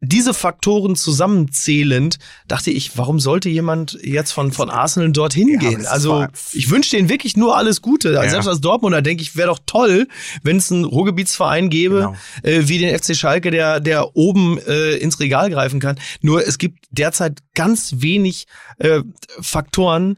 Diese 0.04 0.34
Faktoren 0.34 0.96
zusammenzählend, 0.96 2.18
dachte 2.48 2.72
ich, 2.72 2.98
warum 2.98 3.20
sollte 3.20 3.50
jemand 3.50 4.00
jetzt 4.02 4.32
von, 4.32 4.52
von 4.52 4.72
Arsenal 4.72 5.12
dorthin 5.12 5.60
gehen? 5.60 5.86
Also, 5.86 6.26
ich 6.54 6.72
wünsche 6.72 6.96
denen 6.96 7.08
wirklich 7.08 7.38
nur 7.38 7.56
alles 7.56 7.82
Gute. 7.84 8.14
Ja. 8.14 8.28
Selbst 8.28 8.48
als 8.48 8.62
Dortmunder 8.62 9.04
denke 9.04 9.22
ich, 9.22 9.36
wäre 9.36 9.50
doch 9.50 9.60
toll, 9.68 10.08
wenn 10.42 10.58
es 10.58 10.72
einen 10.72 10.86
Ruhrgebietsverein 10.86 11.70
gäbe, 11.70 11.96
Genau. 11.96 12.16
äh, 12.42 12.68
wie 12.68 12.80
den 12.80 12.98
FC 12.98 13.16
Schalke, 13.16 13.52
der, 13.52 13.80
der 13.80 14.16
oben 14.16 14.58
äh, 14.68 14.96
ins 14.98 15.20
Regal 15.20 15.52
greifen 15.52 15.80
kann. 15.80 16.00
Nur 16.22 16.48
es 16.48 16.58
gibt 16.58 16.86
derzeit 16.90 17.40
ganz 17.54 17.94
wenig 17.98 18.48
äh, 18.80 19.02
Faktoren, 19.40 20.18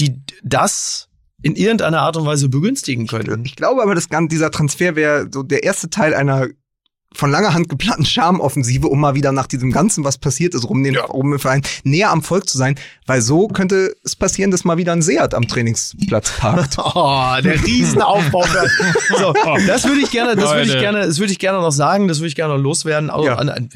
die 0.00 0.20
das 0.42 1.08
in 1.40 1.54
irgendeiner 1.54 2.00
Art 2.00 2.16
und 2.16 2.26
Weise 2.26 2.48
begünstigen 2.48 3.06
können. 3.06 3.44
Ich 3.44 3.54
glaube 3.54 3.80
aber, 3.82 3.94
das, 3.94 4.08
Gan- 4.08 4.28
dieser 4.28 4.50
Transfer 4.50 4.96
wäre 4.96 5.28
so 5.32 5.42
der 5.44 5.62
erste 5.62 5.88
Teil 5.90 6.14
einer 6.14 6.48
von 7.14 7.30
langer 7.30 7.54
Hand 7.54 7.68
geplanten 7.68 8.04
Charmoffensive, 8.04 8.88
um 8.88 9.00
mal 9.00 9.14
wieder 9.14 9.32
nach 9.32 9.46
diesem 9.46 9.70
Ganzen, 9.72 10.04
was 10.04 10.18
passiert 10.18 10.54
ist, 10.54 10.68
rum 10.68 10.82
den 10.82 10.96
rum 10.96 11.32
im 11.32 11.38
Verein, 11.38 11.62
näher 11.84 12.10
am 12.10 12.22
Volk 12.22 12.48
zu 12.48 12.58
sein, 12.58 12.74
weil 13.06 13.20
so 13.22 13.48
könnte 13.48 13.94
es 14.04 14.16
passieren, 14.16 14.50
dass 14.50 14.64
mal 14.64 14.76
wieder 14.76 14.92
ein 14.92 15.02
Seat 15.02 15.34
am 15.34 15.46
Trainingsplatz 15.48 16.32
parkt. 16.38 16.76
Oh, 16.96 17.34
der 17.42 17.62
Riesenaufbau. 17.64 18.44
so, 19.18 19.34
das 19.66 19.84
würde 19.84 20.00
ich 20.00 20.10
gerne, 20.10 20.36
das 20.36 20.50
würde 20.50 20.70
ich 20.70 20.78
gerne, 20.78 21.06
das 21.06 21.18
würde 21.18 21.32
ich 21.32 21.38
gerne 21.38 21.60
noch 21.60 21.72
sagen, 21.72 22.08
das 22.08 22.18
würde 22.18 22.28
ich 22.28 22.34
gerne 22.36 22.54
noch 22.54 22.62
loswerden. 22.62 23.10
Auch 23.10 23.24
Ja. 23.24 23.36
an, 23.36 23.48
an, 23.48 23.68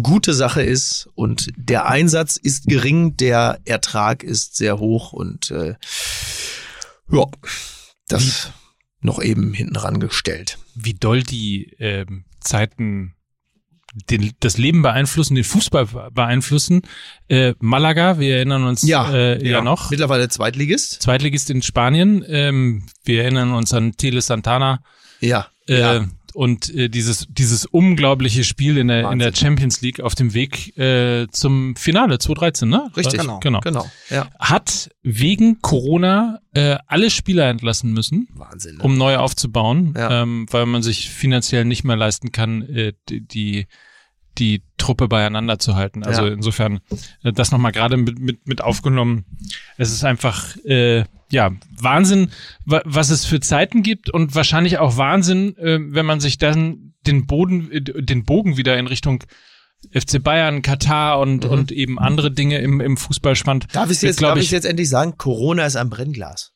gute 0.00 0.34
Sache 0.34 0.62
ist 0.62 1.08
und 1.14 1.52
der 1.56 1.88
Einsatz 1.88 2.36
ist 2.36 2.66
gering, 2.66 3.16
der 3.16 3.58
Ertrag 3.64 4.22
ist 4.22 4.56
sehr 4.56 4.78
hoch 4.78 5.12
und 5.12 5.50
äh, 5.50 5.74
ja, 7.10 7.24
das 8.08 8.52
noch 9.00 9.20
eben 9.20 9.52
hinten 9.52 9.76
rangestellt. 9.76 10.58
Wie 10.74 10.94
doll 10.94 11.22
die 11.22 11.74
ähm, 11.78 12.24
Zeiten 12.40 13.14
den, 13.92 14.32
das 14.40 14.58
Leben 14.58 14.82
beeinflussen, 14.82 15.34
den 15.34 15.44
Fußball 15.44 15.86
beeinflussen. 16.12 16.82
Äh, 17.28 17.54
Malaga, 17.60 18.18
wir 18.18 18.36
erinnern 18.36 18.64
uns 18.64 18.82
Ja, 18.82 19.12
äh, 19.12 19.46
ja, 19.46 19.60
noch. 19.60 19.90
Mittlerweile 19.90 20.28
Zweitligist. 20.28 21.02
Zweitligist 21.02 21.50
in 21.50 21.62
Spanien. 21.62 22.24
Ähm, 22.26 22.86
wir 23.04 23.22
erinnern 23.22 23.52
uns 23.52 23.72
an 23.72 23.96
Tele 23.96 24.22
Santana. 24.22 24.82
Ja. 25.20 25.48
Äh, 25.68 25.80
ja. 25.80 26.04
Und 26.34 26.74
äh, 26.74 26.88
dieses, 26.88 27.26
dieses 27.30 27.66
unglaubliche 27.66 28.44
Spiel 28.44 28.78
in 28.78 28.88
der, 28.88 29.10
in 29.10 29.18
der 29.18 29.34
Champions 29.34 29.80
League 29.80 30.00
auf 30.00 30.14
dem 30.14 30.34
Weg 30.34 30.76
äh, 30.78 31.26
zum 31.30 31.76
Finale 31.76 32.18
2013, 32.18 32.68
ne? 32.68 32.90
Richtig. 32.96 33.20
Genau. 33.20 33.40
genau. 33.40 33.60
Genau. 33.60 33.86
Ja. 34.10 34.28
Hat 34.38 34.90
wegen 35.02 35.60
Corona 35.60 36.40
äh, 36.54 36.76
alle 36.86 37.10
Spieler 37.10 37.48
entlassen 37.48 37.92
müssen, 37.92 38.28
Wahnsinn. 38.34 38.76
Ne? 38.76 38.82
um 38.82 38.96
neu 38.96 39.16
aufzubauen, 39.16 39.94
Ja. 39.96 40.22
ähm, 40.22 40.46
weil 40.50 40.66
man 40.66 40.82
sich 40.82 41.10
finanziell 41.10 41.64
nicht 41.64 41.84
mehr 41.84 41.96
leisten 41.96 42.32
kann, 42.32 42.62
äh, 42.62 42.92
die, 43.08 43.20
die 43.26 43.66
die 44.38 44.62
Truppe 44.78 45.08
beieinander 45.08 45.58
zu 45.58 45.76
halten. 45.76 46.04
Also 46.04 46.26
Ja. 46.26 46.32
insofern 46.32 46.80
äh, 47.22 47.32
das 47.34 47.52
nochmal 47.52 47.72
gerade 47.72 47.98
mit, 47.98 48.18
mit, 48.18 48.48
mit 48.48 48.62
aufgenommen. 48.62 49.26
Es 49.76 49.92
ist 49.92 50.04
einfach 50.04 50.56
äh, 50.64 51.04
ja 51.32 51.50
Wahnsinn, 51.80 52.30
wa 52.64 52.82
was 52.84 53.10
es 53.10 53.24
für 53.24 53.40
Zeiten 53.40 53.82
gibt 53.82 54.10
und 54.10 54.34
wahrscheinlich 54.34 54.78
auch 54.78 54.96
Wahnsinn, 54.96 55.56
äh, 55.56 55.78
wenn 55.80 56.06
man 56.06 56.20
sich 56.20 56.38
dann 56.38 56.94
den 57.06 57.26
Boden, 57.26 57.70
äh, 57.72 57.80
den 57.80 58.24
Bogen 58.24 58.56
wieder 58.56 58.76
in 58.78 58.86
Richtung 58.86 59.24
FC 59.90 60.22
Bayern, 60.22 60.62
Katar 60.62 61.18
und, 61.18 61.44
und 61.44 61.72
eben 61.72 61.98
andere 61.98 62.30
Dinge 62.30 62.58
im, 62.58 62.80
im 62.80 62.96
Fußball 62.96 63.34
spannt. 63.34 63.66
Darf 63.72 63.90
ich 63.90 64.00
jetzt, 64.00 64.18
glaub 64.18 64.34
darf 64.34 64.42
ich 64.44 64.52
jetzt 64.52 64.64
endlich 64.64 64.88
sagen? 64.88 65.16
Corona 65.18 65.66
ist 65.66 65.74
ein 65.76 65.90
Brennglas. 65.90 66.51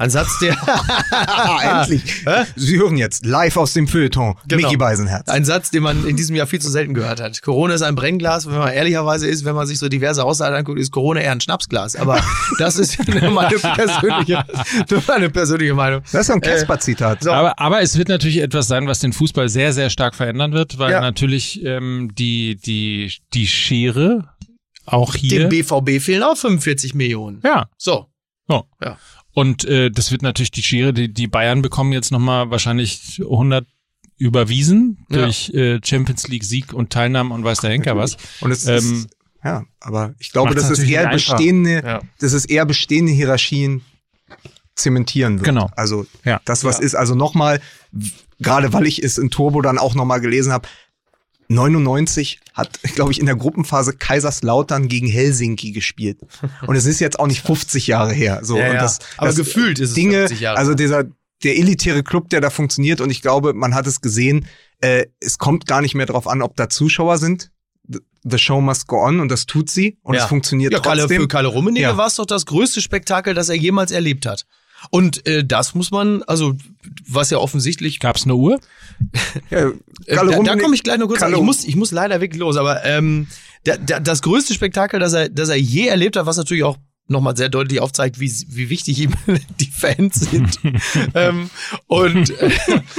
Ein 0.00 0.08
Satz, 0.08 0.38
der, 0.38 0.56
endlich. 1.62 2.24
Sie 2.56 2.78
hören 2.78 2.96
jetzt 2.96 3.26
live 3.26 3.56
aus 3.58 3.74
dem 3.74 3.86
Feuilleton 3.86 4.34
Genau. 4.48 4.62
Mickey 4.62 4.76
Beisenherz. 4.78 5.28
ein 5.28 5.44
Satz, 5.44 5.70
den 5.70 5.82
man 5.82 6.06
in 6.06 6.16
diesem 6.16 6.34
Jahr 6.36 6.46
viel 6.46 6.58
zu 6.60 6.70
selten 6.70 6.94
gehört 6.94 7.20
hat. 7.20 7.42
Corona 7.42 7.74
ist 7.74 7.82
ein 7.82 7.94
Brennglas. 7.96 8.46
Wenn 8.46 8.56
man 8.58 8.72
ehrlicherweise 8.72 9.26
ist, 9.28 9.44
wenn 9.44 9.54
man 9.54 9.66
sich 9.66 9.78
so 9.78 9.88
diverse 9.90 10.24
Aussagen 10.24 10.56
anguckt, 10.56 10.78
ist 10.80 10.90
Corona 10.90 11.20
eher 11.20 11.32
ein 11.32 11.40
Schnapsglas. 11.40 11.96
Aber 11.96 12.18
das 12.58 12.76
ist 12.78 12.96
meine 13.06 13.50
persönliche, 13.58 14.44
meine 15.06 15.28
persönliche 15.30 15.74
Meinung. 15.74 16.00
Das 16.12 16.22
ist 16.22 16.26
so 16.28 16.32
ein 16.32 16.40
Casper-Zitat. 16.40 17.22
so. 17.24 17.32
Aber, 17.32 17.58
aber 17.58 17.82
es 17.82 17.98
wird 17.98 18.08
natürlich 18.08 18.38
etwas 18.38 18.68
sein, 18.68 18.86
was 18.86 19.00
den 19.00 19.12
Fußball 19.12 19.50
sehr, 19.50 19.72
sehr 19.74 19.90
stark 19.90 20.14
verändern 20.14 20.52
wird, 20.52 20.78
weil 20.78 20.92
Ja. 20.92 21.00
natürlich 21.02 21.62
ähm, 21.64 22.10
die, 22.14 22.56
die, 22.56 23.12
die 23.34 23.46
Schere 23.46 24.30
auch 24.86 25.14
hier. 25.14 25.40
Dem 25.40 25.48
BVB 25.50 26.02
fehlen 26.02 26.22
auch 26.22 26.36
45 26.38 26.94
Millionen. 26.94 27.40
ja, 27.44 27.68
So. 27.76 28.06
Oh. 28.48 28.62
Ja. 28.82 28.96
Und 29.32 29.64
äh, 29.64 29.90
das 29.90 30.10
wird 30.10 30.22
natürlich 30.22 30.50
die 30.50 30.62
Schere, 30.62 30.92
die, 30.92 31.12
die 31.12 31.26
Bayern 31.28 31.62
bekommen 31.62 31.92
jetzt 31.92 32.10
nochmal 32.10 32.50
wahrscheinlich 32.50 33.20
100 33.22 33.66
überwiesen 34.18 35.06
Ja. 35.08 35.24
durch 35.24 35.50
äh, 35.54 35.80
Champions 35.84 36.28
League 36.28 36.44
Sieg 36.44 36.72
und 36.74 36.90
Teilnahme 36.90 37.34
und 37.34 37.42
weiß 37.44 37.60
der 37.60 37.70
Henker 37.70 37.96
was. 37.96 38.16
Und 38.40 38.50
es 38.50 38.66
Ähm, 38.66 38.76
ist, 38.76 39.08
ja, 39.42 39.64
aber 39.80 40.14
ich 40.18 40.32
glaube, 40.32 40.50
macht's 40.50 40.62
das 40.62 40.70
ist 40.72 40.78
natürlich 40.80 40.94
eher 41.00 41.08
bestehende, 41.10 41.82
Ja. 41.84 42.00
das 42.18 42.32
ist 42.34 42.44
eher 42.46 42.66
bestehende 42.66 43.12
Hierarchien 43.12 43.82
zementieren 44.74 45.36
wird. 45.36 45.44
Genau. 45.44 45.70
Also 45.76 46.06
Ja. 46.24 46.40
das, 46.44 46.64
was 46.64 46.80
ist, 46.80 46.94
also 46.94 47.14
nochmal, 47.14 47.60
gerade 48.40 48.72
weil 48.72 48.86
ich 48.86 49.02
es 49.02 49.18
in 49.18 49.30
Turbo 49.30 49.62
dann 49.62 49.78
auch 49.78 49.94
nochmal 49.94 50.20
gelesen 50.20 50.52
habe, 50.52 50.68
99 51.50 52.40
hat, 52.54 52.80
glaube 52.94 53.12
ich, 53.12 53.20
in 53.20 53.26
der 53.26 53.36
Gruppenphase 53.36 53.92
Kaiserslautern 53.94 54.88
gegen 54.88 55.06
Helsinki 55.08 55.72
gespielt. 55.72 56.18
Und 56.66 56.76
es 56.76 56.86
ist 56.86 57.00
jetzt 57.00 57.18
auch 57.18 57.26
nicht 57.26 57.44
50 57.44 57.86
Jahre 57.86 58.12
her. 58.12 58.40
So, 58.42 58.56
Ja, 58.58 58.68
und 58.68 58.74
ja. 58.76 58.80
das, 58.82 58.98
Aber 59.16 59.26
das 59.26 59.36
gefühlt 59.36 59.78
ist 59.78 59.90
es 59.90 59.94
Dinge, 59.94 60.20
50 60.20 60.40
Jahre. 60.40 60.58
also 60.58 60.74
dieser, 60.74 61.04
der 61.42 61.56
elitäre 61.58 62.02
Club, 62.02 62.30
der 62.30 62.40
da 62.40 62.50
funktioniert, 62.50 63.00
und 63.00 63.10
ich 63.10 63.20
glaube, 63.22 63.52
man 63.54 63.74
hat 63.74 63.86
es 63.86 64.00
gesehen, 64.00 64.46
äh, 64.80 65.06
es 65.20 65.38
kommt 65.38 65.66
gar 65.66 65.80
nicht 65.82 65.94
mehr 65.94 66.06
drauf 66.06 66.26
an, 66.26 66.40
ob 66.42 66.56
da 66.56 66.68
Zuschauer 66.68 67.18
sind. 67.18 67.50
The- 68.22 68.38
show 68.38 68.60
must 68.60 68.86
go 68.86 69.02
on 69.02 69.18
und 69.20 69.30
das 69.30 69.46
tut 69.46 69.70
sie 69.70 69.96
und 70.02 70.14
Ja. 70.14 70.22
es 70.22 70.28
funktioniert 70.28 70.72
Ja, 70.72 70.80
Kalle, 70.80 71.00
trotzdem. 71.02 71.22
für 71.22 71.28
Kalle 71.28 71.48
Rummenigge 71.48 71.82
Ja. 71.88 71.96
war 71.96 72.06
es 72.06 72.16
doch 72.16 72.26
das 72.26 72.44
größte 72.46 72.80
Spektakel, 72.82 73.32
das 73.34 73.48
er 73.48 73.56
jemals 73.56 73.90
erlebt 73.92 74.26
hat. 74.26 74.44
Und 74.90 75.26
äh, 75.26 75.44
das 75.44 75.74
muss 75.74 75.90
man, 75.90 76.22
also 76.22 76.54
was 77.06 77.28
ja 77.30 77.38
offensichtlich 77.38 78.00
Gab's 78.00 78.24
eine 78.24 78.34
Uhr? 78.36 78.58
Ja, 79.50 79.68
Äh, 80.06 80.14
Kalle 80.14 80.30
da, 80.32 80.42
da 80.42 80.56
komme 80.56 80.74
ich 80.74 80.82
gleich 80.82 80.98
noch 80.98 81.06
kurz 81.08 81.20
an. 81.22 81.30
Kalle- 81.30 81.36
Ich 81.40 81.46
muss, 81.46 81.64
ich 81.64 81.76
muss 81.76 81.90
leider 81.92 82.20
wirklich 82.20 82.40
los, 82.40 82.56
aber 82.56 82.84
ähm, 82.84 83.26
da, 83.64 83.76
da, 83.76 84.00
das 84.00 84.22
größte 84.22 84.54
Spektakel, 84.54 84.98
das 84.98 85.12
er, 85.12 85.28
das 85.28 85.50
er 85.50 85.56
je 85.56 85.86
erlebt 85.86 86.16
hat, 86.16 86.24
was 86.26 86.36
natürlich 86.38 86.64
auch 86.64 86.78
nochmal 87.08 87.36
sehr 87.36 87.48
deutlich 87.48 87.80
aufzeigt, 87.80 88.20
wie, 88.20 88.32
wie 88.48 88.70
wichtig 88.70 89.00
ihm 89.00 89.12
die 89.60 89.66
Fans 89.70 90.14
sind. 90.14 90.60
ähm, 91.14 91.50
und 91.88 92.30
äh, 92.40 92.50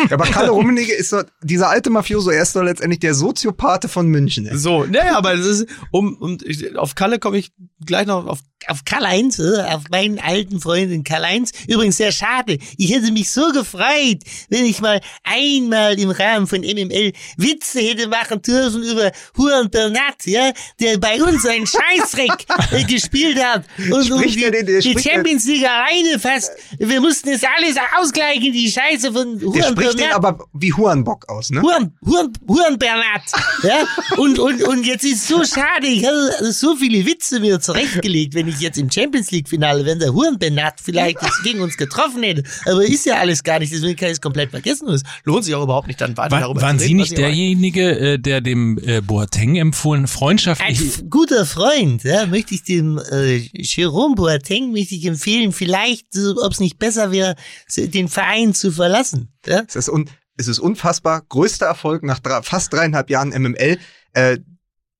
Ja, 0.09 0.11
aber 0.11 0.25
Kalle 0.25 0.49
Rummenigge 0.51 0.93
ist 0.93 1.09
so, 1.11 1.21
dieser 1.41 1.69
alte 1.69 1.89
Mafioso, 1.89 2.29
er 2.29 2.43
ist 2.43 2.55
doch 2.55 2.61
letztendlich 2.63 2.99
der 2.99 3.13
Soziopathe 3.13 3.87
von 3.87 4.07
München. 4.07 4.45
ey. 4.47 4.57
so, 4.57 4.85
naja, 4.85 5.17
aber 5.17 5.35
das 5.37 5.45
ist, 5.47 5.67
um, 5.91 6.15
um 6.17 6.37
ich, 6.43 6.77
auf 6.77 6.93
Kalle 6.95 7.19
komme 7.19 7.37
ich 7.37 7.51
gleich 7.85 8.05
noch 8.05 8.25
auf 8.27 8.39
auf 8.67 8.85
Karl-Heinz, 8.85 9.39
äh, 9.39 9.61
auf 9.63 9.83
meinen 9.89 10.19
alten 10.19 10.59
Freundin 10.59 11.03
Karl-Heinz. 11.03 11.51
Übrigens 11.67 11.97
sehr 11.97 12.11
schade. 12.11 12.57
Ich 12.77 12.93
hätte 12.93 13.11
mich 13.11 13.29
so 13.31 13.51
gefreut, 13.51 14.19
wenn 14.49 14.65
ich 14.65 14.81
mal 14.81 15.01
einmal 15.23 15.99
im 15.99 16.11
Rahmen 16.11 16.47
von 16.47 16.61
MML 16.61 17.13
Witze 17.37 17.79
hätte 17.81 18.07
machen 18.07 18.41
dürfen 18.41 18.83
über 18.83 19.11
Huan 19.37 19.69
Bernat, 19.69 20.25
ja, 20.25 20.51
der 20.79 20.97
bei 20.97 21.21
uns 21.21 21.45
einen 21.45 21.65
Scheißdreck 21.67 22.45
äh, 22.71 22.83
gespielt 22.83 23.41
hat. 23.43 23.65
Und 23.91 24.05
Spricht 24.05 24.35
die, 24.35 24.51
den- 24.51 24.65
der 24.65 24.79
die 24.81 24.89
spricht 24.91 25.09
Champions 25.09 25.45
League 25.45 25.67
alleine 25.67 26.19
fast. 26.19 26.51
Wir 26.77 27.01
mussten 27.01 27.29
es 27.29 27.41
alles 27.57 27.75
ausgleichen, 27.99 28.51
die 28.53 28.69
Scheiße 28.71 29.11
von 29.11 29.39
Der 29.39 29.47
Huan 29.49 29.63
spricht 29.71 29.91
den 29.93 29.97
Bernat. 29.97 30.15
aber 30.15 30.45
wie 30.53 30.73
Hurenbock 30.73 31.27
aus, 31.29 31.49
ne? 31.49 31.61
Huren, 31.61 31.97
Huren, 32.05 32.31
Huren 32.47 32.77
Bernat. 32.77 33.23
Ja? 33.63 33.85
Und, 34.17 34.39
und, 34.39 34.63
und 34.63 34.85
jetzt 34.85 35.03
ist 35.05 35.27
so 35.27 35.43
schade, 35.43 35.87
ich 35.87 36.05
habe 36.05 36.51
so 36.51 36.75
viele 36.75 37.05
Witze 37.05 37.39
mir 37.39 37.59
zurechtgelegt, 37.59 38.33
wenn 38.33 38.47
ich 38.47 38.50
jetzt 38.59 38.77
im 38.77 38.91
Champions 38.91 39.31
League 39.31 39.47
Finale, 39.49 39.85
wenn 39.85 39.99
der 39.99 40.13
Huren 40.13 40.37
Bernat 40.39 40.79
vielleicht 40.81 41.17
gegen 41.43 41.61
uns 41.61 41.77
getroffen 41.77 42.23
hätte. 42.23 42.43
Aber 42.65 42.83
ist 42.83 43.05
ja 43.05 43.15
alles 43.19 43.43
gar 43.43 43.59
nicht, 43.59 43.71
deswegen 43.71 43.95
kann 43.95 44.07
ich 44.09 44.13
es 44.13 44.21
komplett 44.21 44.49
vergessen. 44.51 44.87
Es 44.89 45.03
lohnt 45.23 45.43
sich 45.45 45.55
auch 45.55 45.63
überhaupt 45.63 45.87
nicht, 45.87 46.01
dann 46.01 46.17
weiter 46.17 46.31
War, 46.31 46.41
darüber 46.41 46.61
waren 46.61 46.77
zu 46.77 46.83
Sie 46.85 46.89
reden, 46.89 46.97
nicht 46.99 47.11
ihr 47.13 47.17
wollt. 47.19 47.27
derjenige, 47.27 47.99
äh, 47.99 48.19
der 48.19 48.41
dem 48.41 48.77
äh, 48.79 49.01
Boateng 49.01 49.55
empfohlen, 49.55 50.03
Ein 50.03 50.07
freundschaftlich 50.07 50.79
f- 50.81 51.03
guter 51.09 51.45
Freund, 51.45 52.03
ja, 52.03 52.25
möchte 52.25 52.55
ich 52.55 52.63
dem 52.63 52.99
äh, 53.11 53.37
Jerome 53.53 54.15
Boateng 54.15 54.71
möchte 54.71 54.95
ich 54.95 55.05
empfehlen, 55.05 55.51
vielleicht, 55.51 56.07
ob 56.43 56.51
es 56.51 56.59
nicht 56.59 56.79
besser 56.79 57.11
wäre, 57.11 57.35
den 57.77 58.07
Verein 58.07 58.53
zu 58.53 58.71
verlassen. 58.71 59.31
Ja? 59.45 59.63
Es 59.67 59.75
ist, 59.75 59.89
un, 59.89 60.09
es 60.37 60.47
ist 60.47 60.59
unfassbar. 60.59 61.21
Größter 61.29 61.65
Erfolg 61.67 62.03
nach 62.03 62.19
fast 62.43 62.73
dreieinhalb 62.73 63.09
Jahren 63.09 63.29
MML. 63.29 63.77
Äh, 64.13 64.37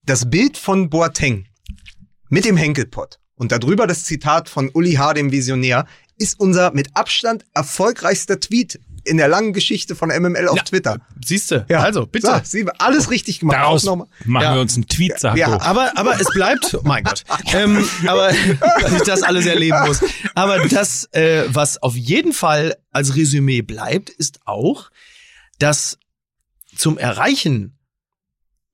das 0.06 0.30
Bild 0.30 0.58
von 0.58 0.90
Boateng 0.90 1.46
mit 2.30 2.46
dem 2.46 2.58
Henkelpott 2.58 3.20
und 3.42 3.52
darüber 3.52 3.88
das 3.88 4.04
Zitat 4.04 4.50
von 4.50 4.70
Uli 4.72 4.94
H., 4.94 5.16
dem 5.16 5.32
Visionär, 5.32 5.88
ist 6.20 6.40
unser 6.40 6.72
mit 6.74 6.96
Abstand 6.96 7.44
erfolgreichster 7.56 8.40
Tweet 8.40 8.80
in 9.04 9.18
der 9.18 9.28
langen 9.28 9.52
Geschichte 9.52 9.96
von 9.96 10.10
MML 10.10 10.48
auf 10.48 10.62
Twitter. 10.62 11.00
Siehst 11.26 11.50
du? 11.50 11.66
Also, 11.72 12.06
bitte. 12.06 12.28
So, 12.28 12.34
Sie 12.44 12.68
alles 12.78 13.10
richtig 13.10 13.40
gemacht. 13.40 13.58
daraus 13.58 13.84
machen 13.84 14.06
Ja. 14.28 14.54
wir 14.54 14.62
uns 14.62 14.76
einen 14.76 14.86
Tweet, 14.88 15.18
sagt 15.20 15.40
Ja, 15.40 15.50
ja, 15.50 15.62
Aber, 15.62 15.92
aber 15.98 16.22
es 16.22 16.28
bleibt, 16.36 16.76
oh 16.76 16.82
mein 16.84 17.04
Gott, 17.04 17.24
ähm, 17.52 17.84
aber 18.06 18.32
dass 18.82 18.94
ich 18.94 19.02
das 19.02 19.24
alles 19.24 19.48
erleben 19.48 19.80
muss. 19.88 20.02
Aber 20.36 20.68
das, 20.68 21.06
äh, 21.14 21.46
was 21.48 21.82
auf 21.82 21.96
jeden 21.96 22.32
Fall 22.32 22.78
als 22.92 23.16
Resümee 23.16 23.64
bleibt, 23.64 24.12
ist 24.12 24.42
auch, 24.46 24.92
dass 25.58 25.98
zum 26.78 27.00
Erreichen 27.00 27.76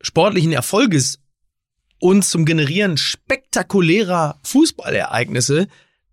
sportlichen 0.01 0.51
Erfolges 0.51 1.19
und 1.99 2.23
zum 2.23 2.45
Generieren 2.45 2.97
spektakulärer 2.97 4.39
Fußballereignisse, 4.43 5.67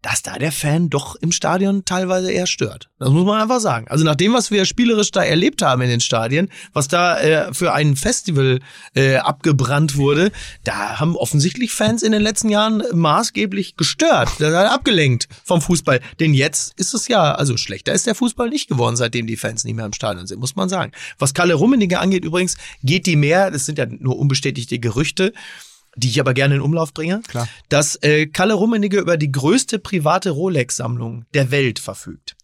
dass 0.05 0.23
da 0.23 0.39
der 0.39 0.53
Fan 0.53 0.91
doch 0.91 1.17
im 1.17 1.33
Stadion 1.33 1.87
teilweise 1.87 2.31
eher 2.31 2.47
stört. 2.47 2.91
Das 2.99 3.09
muss 3.09 3.25
man 3.25 3.41
einfach 3.41 3.59
sagen. 3.59 3.89
Also 3.89 4.05
nach 4.05 4.15
dem, 4.15 4.35
was 4.35 4.51
wir 4.51 4.67
spielerisch 4.67 5.11
da 5.11 5.23
erlebt 5.23 5.63
haben 5.63 5.81
in 5.81 5.89
den 5.89 6.01
Stadien, 6.01 6.51
was 6.75 6.89
da 6.89 7.19
äh, 7.19 7.55
für 7.55 7.73
ein 7.73 7.97
Festival 7.97 8.61
äh, 8.95 9.17
abgebrannt 9.17 9.97
wurde, 9.97 10.31
da 10.63 11.01
haben 11.01 11.17
offensichtlich 11.17 11.73
Fans 11.73 12.03
in 12.03 12.13
den 12.13 12.21
letzten 12.21 12.51
Jahren 12.51 12.83
maßgeblich 12.93 13.77
gestört, 13.77 14.43
abgelenkt 14.43 15.27
vom 15.43 15.63
Fußball. 15.63 16.01
Denn 16.21 16.35
jetzt 16.35 16.79
ist 16.79 16.93
es 16.93 17.09
ja, 17.09 17.35
also 17.35 17.57
schlechter 17.57 17.95
ist 17.95 18.07
der 18.07 18.15
Fußball 18.15 18.51
nicht 18.51 18.69
geworden, 18.69 18.97
seitdem 18.97 19.27
die 19.27 19.39
Fans 19.39 19.65
nicht 19.65 19.75
mehr 19.75 19.87
im 19.87 19.95
Stadion 19.95 20.27
sind, 20.27 20.39
muss 20.39 20.55
man 20.55 20.69
sagen. 20.69 20.93
Was 21.19 21.33
Kalle 21.33 21.55
Rummenigge 21.55 21.99
angeht 21.99 22.27
übrigens, 22.27 22.59
geht 22.83 23.07
die 23.07 23.17
mehr, 23.17 23.51
das 23.51 23.65
sind 23.65 23.79
ja 23.79 23.87
nur 23.87 24.19
unbestätigte 24.19 24.79
Gerüchte, 24.79 25.33
die 25.97 26.09
ich 26.09 26.21
aber 26.21 26.35
gerne 26.35 26.57
in 26.57 26.61
Umlauf 26.61 26.93
bringe, 26.95 27.21
Klar. 27.29 27.49
dass 27.69 27.97
äh, 28.03 28.27
Kalle 28.27 28.55
Rummenigge 28.55 28.99
über 28.99 29.17
die 29.17 29.31
größte 29.33 29.79
private 29.79 30.31
Rolex-Sammlung 30.31 31.25
der 31.35 31.51
Welt 31.51 31.79
verfügt. 31.79 32.37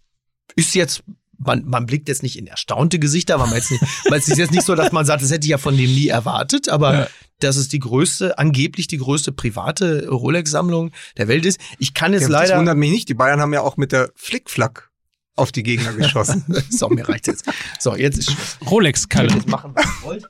Ist 0.57 0.75
jetzt, 0.75 1.03
man, 1.39 1.65
man 1.65 1.87
blickt 1.87 2.09
jetzt 2.09 2.23
nicht 2.23 2.39
in 2.39 2.47
erstaunte 2.47 2.99
Gesichter, 2.99 3.39
weil 3.41 3.47
man 3.47 3.57
jetzt 3.57 3.71
nicht, 3.71 3.83
weil 4.09 4.19
es 4.19 4.29
ist 4.29 4.39
jetzt 4.39 4.53
nicht 4.53 4.65
so, 4.65 4.75
dass 4.75 4.93
man 4.93 5.05
sagt, 5.07 5.23
das 5.23 5.31
hätte 5.31 5.45
ich 5.47 5.51
ja 5.51 5.59
von 5.59 5.77
dem 5.77 5.93
nie 5.95 6.09
erwartet, 6.09 6.69
aber 6.69 7.09
das 7.41 7.57
ist 7.57 7.73
die 7.73 7.79
größte, 7.79 8.37
angeblich 8.39 8.87
die 8.87 8.99
größte 8.99 9.33
private 9.33 10.09
Rolex-Sammlung 10.09 10.91
der 11.17 11.27
Welt 11.29 11.47
ist. 11.47 11.59
Ich 11.79 11.95
kann 11.95 12.13
jetzt 12.13 12.23
Ja, 12.23 12.29
das 12.29 12.49
leider. 12.49 12.59
wundert 12.59 12.77
mich 12.77 12.91
nicht. 12.91 13.09
Die 13.09 13.15
Bayern 13.15 13.41
haben 13.41 13.55
ja 13.55 13.63
auch 13.63 13.77
mit 13.79 13.93
der 13.93 14.11
Flickflack 14.15 14.91
auf 15.37 15.51
die 15.51 15.63
Gegner 15.63 15.95
geschossen. 15.95 16.45
so, 16.71 16.91
mir 16.91 17.09
reicht's 17.09 17.29
jetzt. 17.29 17.45
So, 17.79 17.97
jetzt 17.97 18.19
ist 18.19 18.31
Schluss. 18.33 18.59
Rolex 18.71 19.09
Kalle. 19.09 19.33
Jetzt 19.35 19.49
machen, 19.49 19.73
was 19.75 19.85
ihr 19.87 20.03
wollt. 20.03 20.29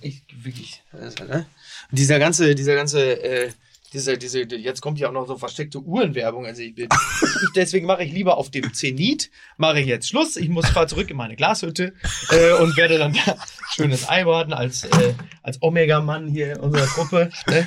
Ich, 0.00 0.24
wirklich. 0.42 0.82
Also, 0.92 1.24
ne? 1.24 1.44
Dieser 1.90 2.18
ganze, 2.18 2.54
dieser 2.54 2.74
ganze, 2.74 3.22
äh, 3.22 3.50
dieser, 3.92 4.18
diese, 4.18 4.42
jetzt 4.42 4.82
kommt 4.82 4.98
ja 4.98 5.08
auch 5.08 5.12
noch 5.12 5.26
so 5.26 5.38
versteckte 5.38 5.78
Uhrenwerbung. 5.80 6.44
Also 6.44 6.60
ich 6.60 6.74
bin, 6.74 6.88
ich, 6.90 7.48
deswegen 7.54 7.86
mache 7.86 8.04
ich 8.04 8.12
lieber 8.12 8.36
auf 8.36 8.50
dem 8.50 8.74
Zenit, 8.74 9.30
mache 9.56 9.80
ich 9.80 9.86
jetzt 9.86 10.08
Schluss. 10.08 10.36
Ich 10.36 10.50
muss 10.50 10.68
fahr 10.68 10.86
zurück 10.86 11.08
in 11.10 11.16
meine 11.16 11.36
Glashütte 11.36 11.94
äh, 12.30 12.52
und 12.52 12.76
werde 12.76 12.98
dann 12.98 13.14
da 13.14 13.36
schönes 13.74 14.06
Ei 14.08 14.26
warten 14.26 14.52
als, 14.52 14.84
äh, 14.84 15.14
als 15.42 15.62
Omega-Mann 15.62 16.28
hier 16.28 16.52
in 16.52 16.60
unserer 16.60 16.86
Gruppe. 16.86 17.30
Ne? 17.46 17.66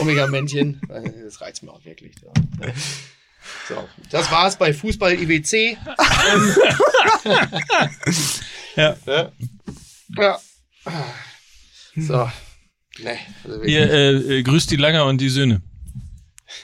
Omega-Männchen. 0.00 0.82
Äh, 0.90 1.10
Das 1.24 1.40
reizt 1.40 1.62
mir 1.62 1.72
auch 1.72 1.84
wirklich. 1.86 2.14
So, 2.20 2.30
ne? 2.60 2.74
so 3.68 3.88
das 4.10 4.30
war's 4.30 4.56
bei 4.56 4.74
Fußball 4.74 5.14
IWC. 5.14 5.78
Ja. 8.76 8.96
ne? 9.06 9.32
Ja. 10.16 10.38
So. 11.96 12.30
Nee, 13.00 13.18
also. 13.44 13.62
Ihr 13.62 13.90
äh, 13.90 14.38
äh, 14.38 14.42
grüßt 14.42 14.70
die 14.70 14.76
Langer 14.76 15.06
und 15.06 15.20
die 15.20 15.28
Söhne. 15.28 15.62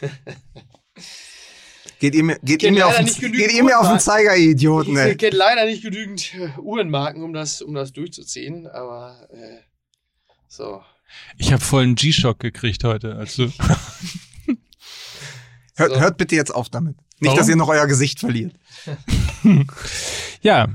Geht 1.98 2.14
ihr 2.14 2.24
mir, 2.24 2.38
geht 2.42 2.62
ihr 2.62 2.72
mir, 2.72 2.86
auf, 2.86 2.96
den, 2.96 3.04
geht 3.04 3.52
ihr 3.52 3.62
mir 3.62 3.78
auf 3.78 3.86
den. 3.86 4.00
Zeiger, 4.00 4.34
ihr 4.34 4.52
Idioten, 4.52 4.92
Ich 4.92 4.98
ey. 4.98 5.16
kenne 5.18 5.36
leider 5.36 5.66
nicht 5.66 5.82
genügend 5.82 6.32
äh, 6.34 6.48
Uhrenmarken, 6.58 7.22
um 7.22 7.34
das, 7.34 7.60
um 7.60 7.74
das 7.74 7.92
durchzuziehen, 7.92 8.66
aber 8.66 9.28
äh, 9.30 9.58
so. 10.48 10.82
Ich 11.36 11.52
habe 11.52 11.62
voll 11.62 11.82
einen 11.82 11.96
G-Shock 11.96 12.38
gekriegt 12.38 12.84
heute. 12.84 13.16
Also 13.16 13.52
Hört, 15.76 15.92
So. 15.92 16.00
hört 16.00 16.16
bitte 16.16 16.36
jetzt 16.36 16.54
auf 16.54 16.70
damit. 16.70 16.96
Nicht, 16.96 17.06
Warum? 17.28 17.36
dass 17.38 17.48
ihr 17.48 17.56
noch 17.56 17.68
euer 17.68 17.86
Gesicht 17.86 18.20
verliert. 18.20 18.54
ja, 20.40 20.68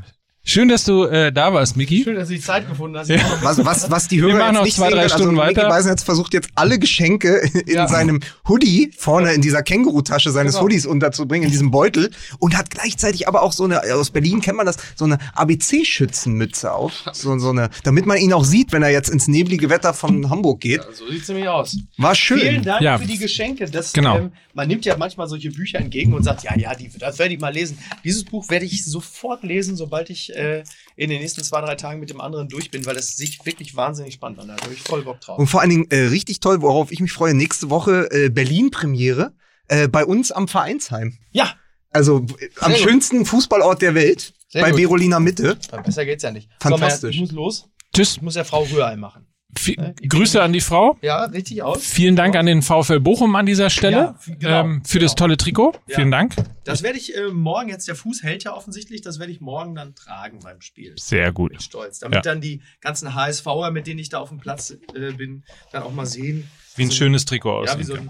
schön, 0.46 0.70
dass 0.70 0.86
du 0.86 1.04
äh, 1.04 1.32
da 1.34 1.54
warst, 1.54 1.76
Miki. 1.76 2.04
Schön, 2.04 2.16
dass 2.16 2.30
du 2.30 2.36
die 2.36 2.40
Zeit 2.40 2.70
gefunden 2.70 2.98
hast. 2.98 3.10
Was, 3.44 3.66
was, 3.66 3.92
was 3.92 4.08
die 4.08 4.22
Hörer 4.22 4.38
machen 4.38 4.46
jetzt 4.46 4.54
noch 4.56 4.64
nicht 4.64 4.76
zwei, 4.78 4.86
sehen 4.90 4.92
drei 4.96 5.02
können, 5.02 5.12
also 5.12 5.16
Stunden 5.24 5.36
Micky 5.36 5.48
weiter. 5.58 5.68
Beisenherz 5.70 6.04
versucht 6.04 6.34
jetzt 6.34 6.50
alle 6.56 6.80
Geschenke 6.80 7.38
in 7.66 7.76
Ja. 7.76 7.88
seinem 7.88 8.22
Hoodie 8.48 8.92
vorne 8.98 9.34
in 9.34 9.42
dieser 9.42 9.64
Känguru-Tasche 9.64 10.32
seines 10.32 10.54
Genau. 10.54 10.64
Hoodies 10.66 10.86
unterzubringen, 10.86 11.48
in 11.48 11.52
diesem 11.52 11.72
Beutel 11.72 12.12
und 12.40 12.56
hat 12.58 12.70
gleichzeitig 12.70 13.28
aber 13.28 13.42
auch 13.42 13.52
so 13.52 13.64
eine, 13.66 13.82
aus 13.96 14.12
Berlin 14.12 14.40
kennt 14.42 14.58
man 14.58 14.66
das, 14.66 14.78
so 14.96 15.04
eine 15.06 15.18
ABC-Schützenmütze 15.34 16.72
auf. 16.72 16.94
So, 17.14 17.38
so 17.40 17.50
eine, 17.50 17.70
damit 17.84 18.06
man 18.06 18.18
ihn 18.18 18.34
auch 18.34 18.46
sieht, 18.46 18.72
wenn 18.72 18.84
er 18.84 18.90
jetzt 18.92 19.10
ins 19.10 19.28
neblige 19.28 19.70
Wetter 19.70 19.94
von 19.94 20.30
Hamburg 20.30 20.62
geht. 20.62 20.82
Ja, 20.82 20.94
so 20.94 21.10
sieht's 21.12 21.28
nämlich 21.28 21.48
aus. 21.48 21.78
War 21.98 22.16
schön. 22.16 22.40
Vielen 22.40 22.64
Dank 22.64 22.82
Ja. 22.82 22.98
für 22.98 23.06
die 23.08 23.18
Geschenke. 23.18 23.66
Das, 23.70 23.94
Genau. 23.94 24.18
ähm, 24.18 24.32
man 24.54 24.68
nimmt 24.68 24.86
ja 24.86 24.96
manchmal 24.98 25.28
solche 25.28 25.50
Bücher 25.52 25.80
entgegen 25.80 26.14
und 26.14 26.24
sagt, 26.24 26.44
ja, 26.44 26.56
ja, 26.58 26.74
die, 26.76 26.90
das 26.98 27.20
werde 27.20 27.34
ich 27.34 27.40
mal 27.40 27.54
lesen. 27.54 27.78
Dieses 28.04 28.24
Buch 28.24 28.50
werde 28.50 28.66
ich 28.66 28.86
sofort 28.86 29.44
lesen, 29.44 29.76
sobald 29.76 30.10
ich 30.10 30.35
äh, 30.36 30.64
in 30.96 31.10
den 31.10 31.22
nächsten 31.22 31.44
zwei, 31.44 31.62
drei 31.62 31.76
Tagen 31.76 32.00
mit 32.00 32.10
dem 32.10 32.22
anderen 32.22 32.48
durch 32.50 32.72
bin, 32.72 32.86
weil 32.86 32.96
es 32.98 33.16
sich 33.16 33.46
wirklich 33.46 33.76
wahnsinnig 33.76 34.14
spannend 34.16 34.40
an. 34.40 34.48
Da 34.50 34.58
habe 34.62 34.74
ich 34.74 34.82
voll 34.82 35.04
Bock 35.04 35.20
drauf. 35.22 35.40
Und 35.40 35.48
vor 35.48 35.62
allen 35.62 35.70
Dingen 35.70 35.88
äh, 35.90 36.08
richtig 36.08 36.40
toll, 36.40 36.62
worauf 36.62 36.92
ich 36.92 37.00
mich 37.00 37.12
freue, 37.12 37.34
nächste 37.34 37.70
Woche 37.70 38.10
äh, 38.12 38.30
Berlin-Premiere 38.30 39.34
äh, 39.68 39.88
bei 39.88 40.06
uns 40.06 40.32
am 40.32 40.48
Vereinsheim. 40.48 41.18
ja, 41.32 41.56
Also 41.92 42.26
äh, 42.40 42.50
am 42.60 42.72
gut. 42.72 42.82
schönsten 42.82 43.26
Fußballort 43.26 43.82
der 43.82 43.96
Welt, 43.96 44.34
Sehr 44.50 44.62
bei 44.62 44.72
gut. 44.72 44.78
Berolina 44.82 45.20
Mitte. 45.20 45.58
besser 45.84 46.06
geht's 46.06 46.24
ja 46.24 46.32
nicht. 46.32 46.50
Fantastisch. 46.60 47.02
So, 47.02 47.08
ich 47.10 47.20
muss 47.22 47.32
los. 47.32 47.70
Tschüss. 47.94 48.12
Ich 48.18 48.22
muss 48.22 48.36
ja 48.36 48.44
Frau 48.44 48.64
Rührei 48.64 48.96
machen. 48.98 49.26
Vi- 49.58 50.08
Grüße 50.08 50.42
an 50.42 50.54
die 50.54 50.62
Frau. 50.62 50.98
Ja, 51.02 51.24
richtig 51.26 51.64
aus. 51.64 51.84
Vielen 51.86 52.16
Dank 52.16 52.36
an 52.36 52.46
den 52.46 52.62
VfL 52.62 53.00
Bochum 53.00 53.36
an 53.36 53.46
dieser 53.46 53.70
Stelle 53.70 53.96
Ja, 53.98 54.16
f- 54.20 54.32
genau, 54.40 54.62
ähm, 54.62 54.82
für 54.86 55.00
das 55.00 55.12
genau. 55.12 55.28
tolle 55.28 55.38
Trikot. 55.38 55.74
Ja. 55.88 55.96
Vielen 55.96 56.12
Dank. 56.12 56.36
Das 56.64 56.84
werde 56.84 56.98
ich 56.98 57.16
äh, 57.16 57.28
morgen, 57.32 57.70
jetzt 57.70 57.88
der 57.88 57.96
Fuß 57.96 58.24
hält 58.24 58.44
ja 58.44 58.54
offensichtlich, 58.56 59.02
das 59.02 59.20
werde 59.20 59.32
ich 59.32 59.42
morgen 59.42 59.76
dann 59.76 59.96
tragen 59.96 60.40
beim 60.44 60.62
Spiel. 60.62 60.94
Sehr 60.98 61.32
gut. 61.32 61.52
Mit 61.52 61.64
Stolz. 61.64 62.00
Damit 62.00 62.16
Ja. 62.18 62.22
dann 62.22 62.42
die 62.42 62.62
ganzen 62.82 63.14
HSVer, 63.16 63.72
mit 63.72 63.88
denen 63.88 64.00
ich 64.00 64.10
da 64.10 64.20
auf 64.20 64.30
dem 64.30 64.40
Platz 64.40 64.72
äh, 64.96 65.12
bin, 65.14 65.44
dann 65.72 65.84
auch 65.84 65.94
mal 65.94 66.06
sehen. 66.06 66.50
Wie 66.78 66.84
ein 66.84 66.90
so- 66.90 66.96
schönes 66.98 67.26
Trikot 67.26 67.66
Ja, 67.66 67.72
wie 67.78 67.82
aussieht. 67.82 67.86
so, 67.88 67.94
ein, 67.96 68.10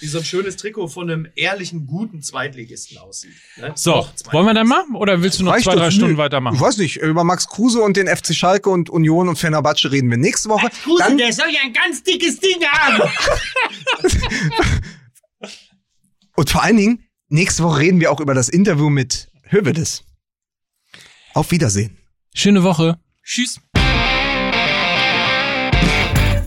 wie 0.00 0.06
so 0.06 0.18
ein 0.18 0.24
schönes 0.24 0.56
Trikot 0.56 0.88
von 0.88 1.10
einem 1.10 1.26
ehrlichen, 1.34 1.86
guten 1.86 2.20
Zweitligisten 2.22 2.98
aussieht. 2.98 3.32
Ne? 3.56 3.72
So. 3.74 4.06
Wollen 4.32 4.46
wir 4.46 4.54
dann 4.54 4.66
machen 4.68 4.94
oder 4.96 5.22
willst 5.22 5.38
du 5.40 5.44
noch 5.44 5.52
Reicht 5.52 5.64
zwei, 5.64 5.74
drei 5.76 5.86
Nö. 5.86 5.90
Stunden 5.92 6.12
Ich 6.12 6.18
weitermachen? 6.18 6.60
weiß 6.60 6.76
nicht, 6.78 6.96
über 6.96 7.24
Max 7.24 7.48
Kruse 7.48 7.80
und 7.82 7.96
den 7.96 8.08
FC 8.08 8.34
Schalke 8.34 8.68
und 8.70 8.90
Union 8.90 9.28
und 9.28 9.36
Fenerbahce 9.38 9.90
reden 9.90 10.10
wir 10.10 10.18
nächste 10.18 10.48
Woche. 10.50 10.68
Kruse, 10.84 11.02
Dann, 11.02 11.16
der 11.18 11.32
soll 11.32 11.48
ja 11.50 11.60
ein 11.64 11.72
ganz 11.72 12.02
dickes 12.02 12.38
Ding 12.40 12.62
haben. 12.64 13.10
und 16.36 16.50
vor 16.50 16.62
allen 16.62 16.76
Dingen, 16.76 17.04
nächste 17.28 17.62
Woche 17.62 17.80
reden 17.80 18.00
wir 18.00 18.10
auch 18.12 18.20
über 18.20 18.34
das 18.34 18.48
Interview 18.48 18.90
mit 18.90 19.28
Hövedes. 19.44 20.04
Auf 21.34 21.50
Wiedersehen. 21.50 21.96
Schöne 22.34 22.62
Woche. 22.62 22.98
Tschüss. 23.24 23.60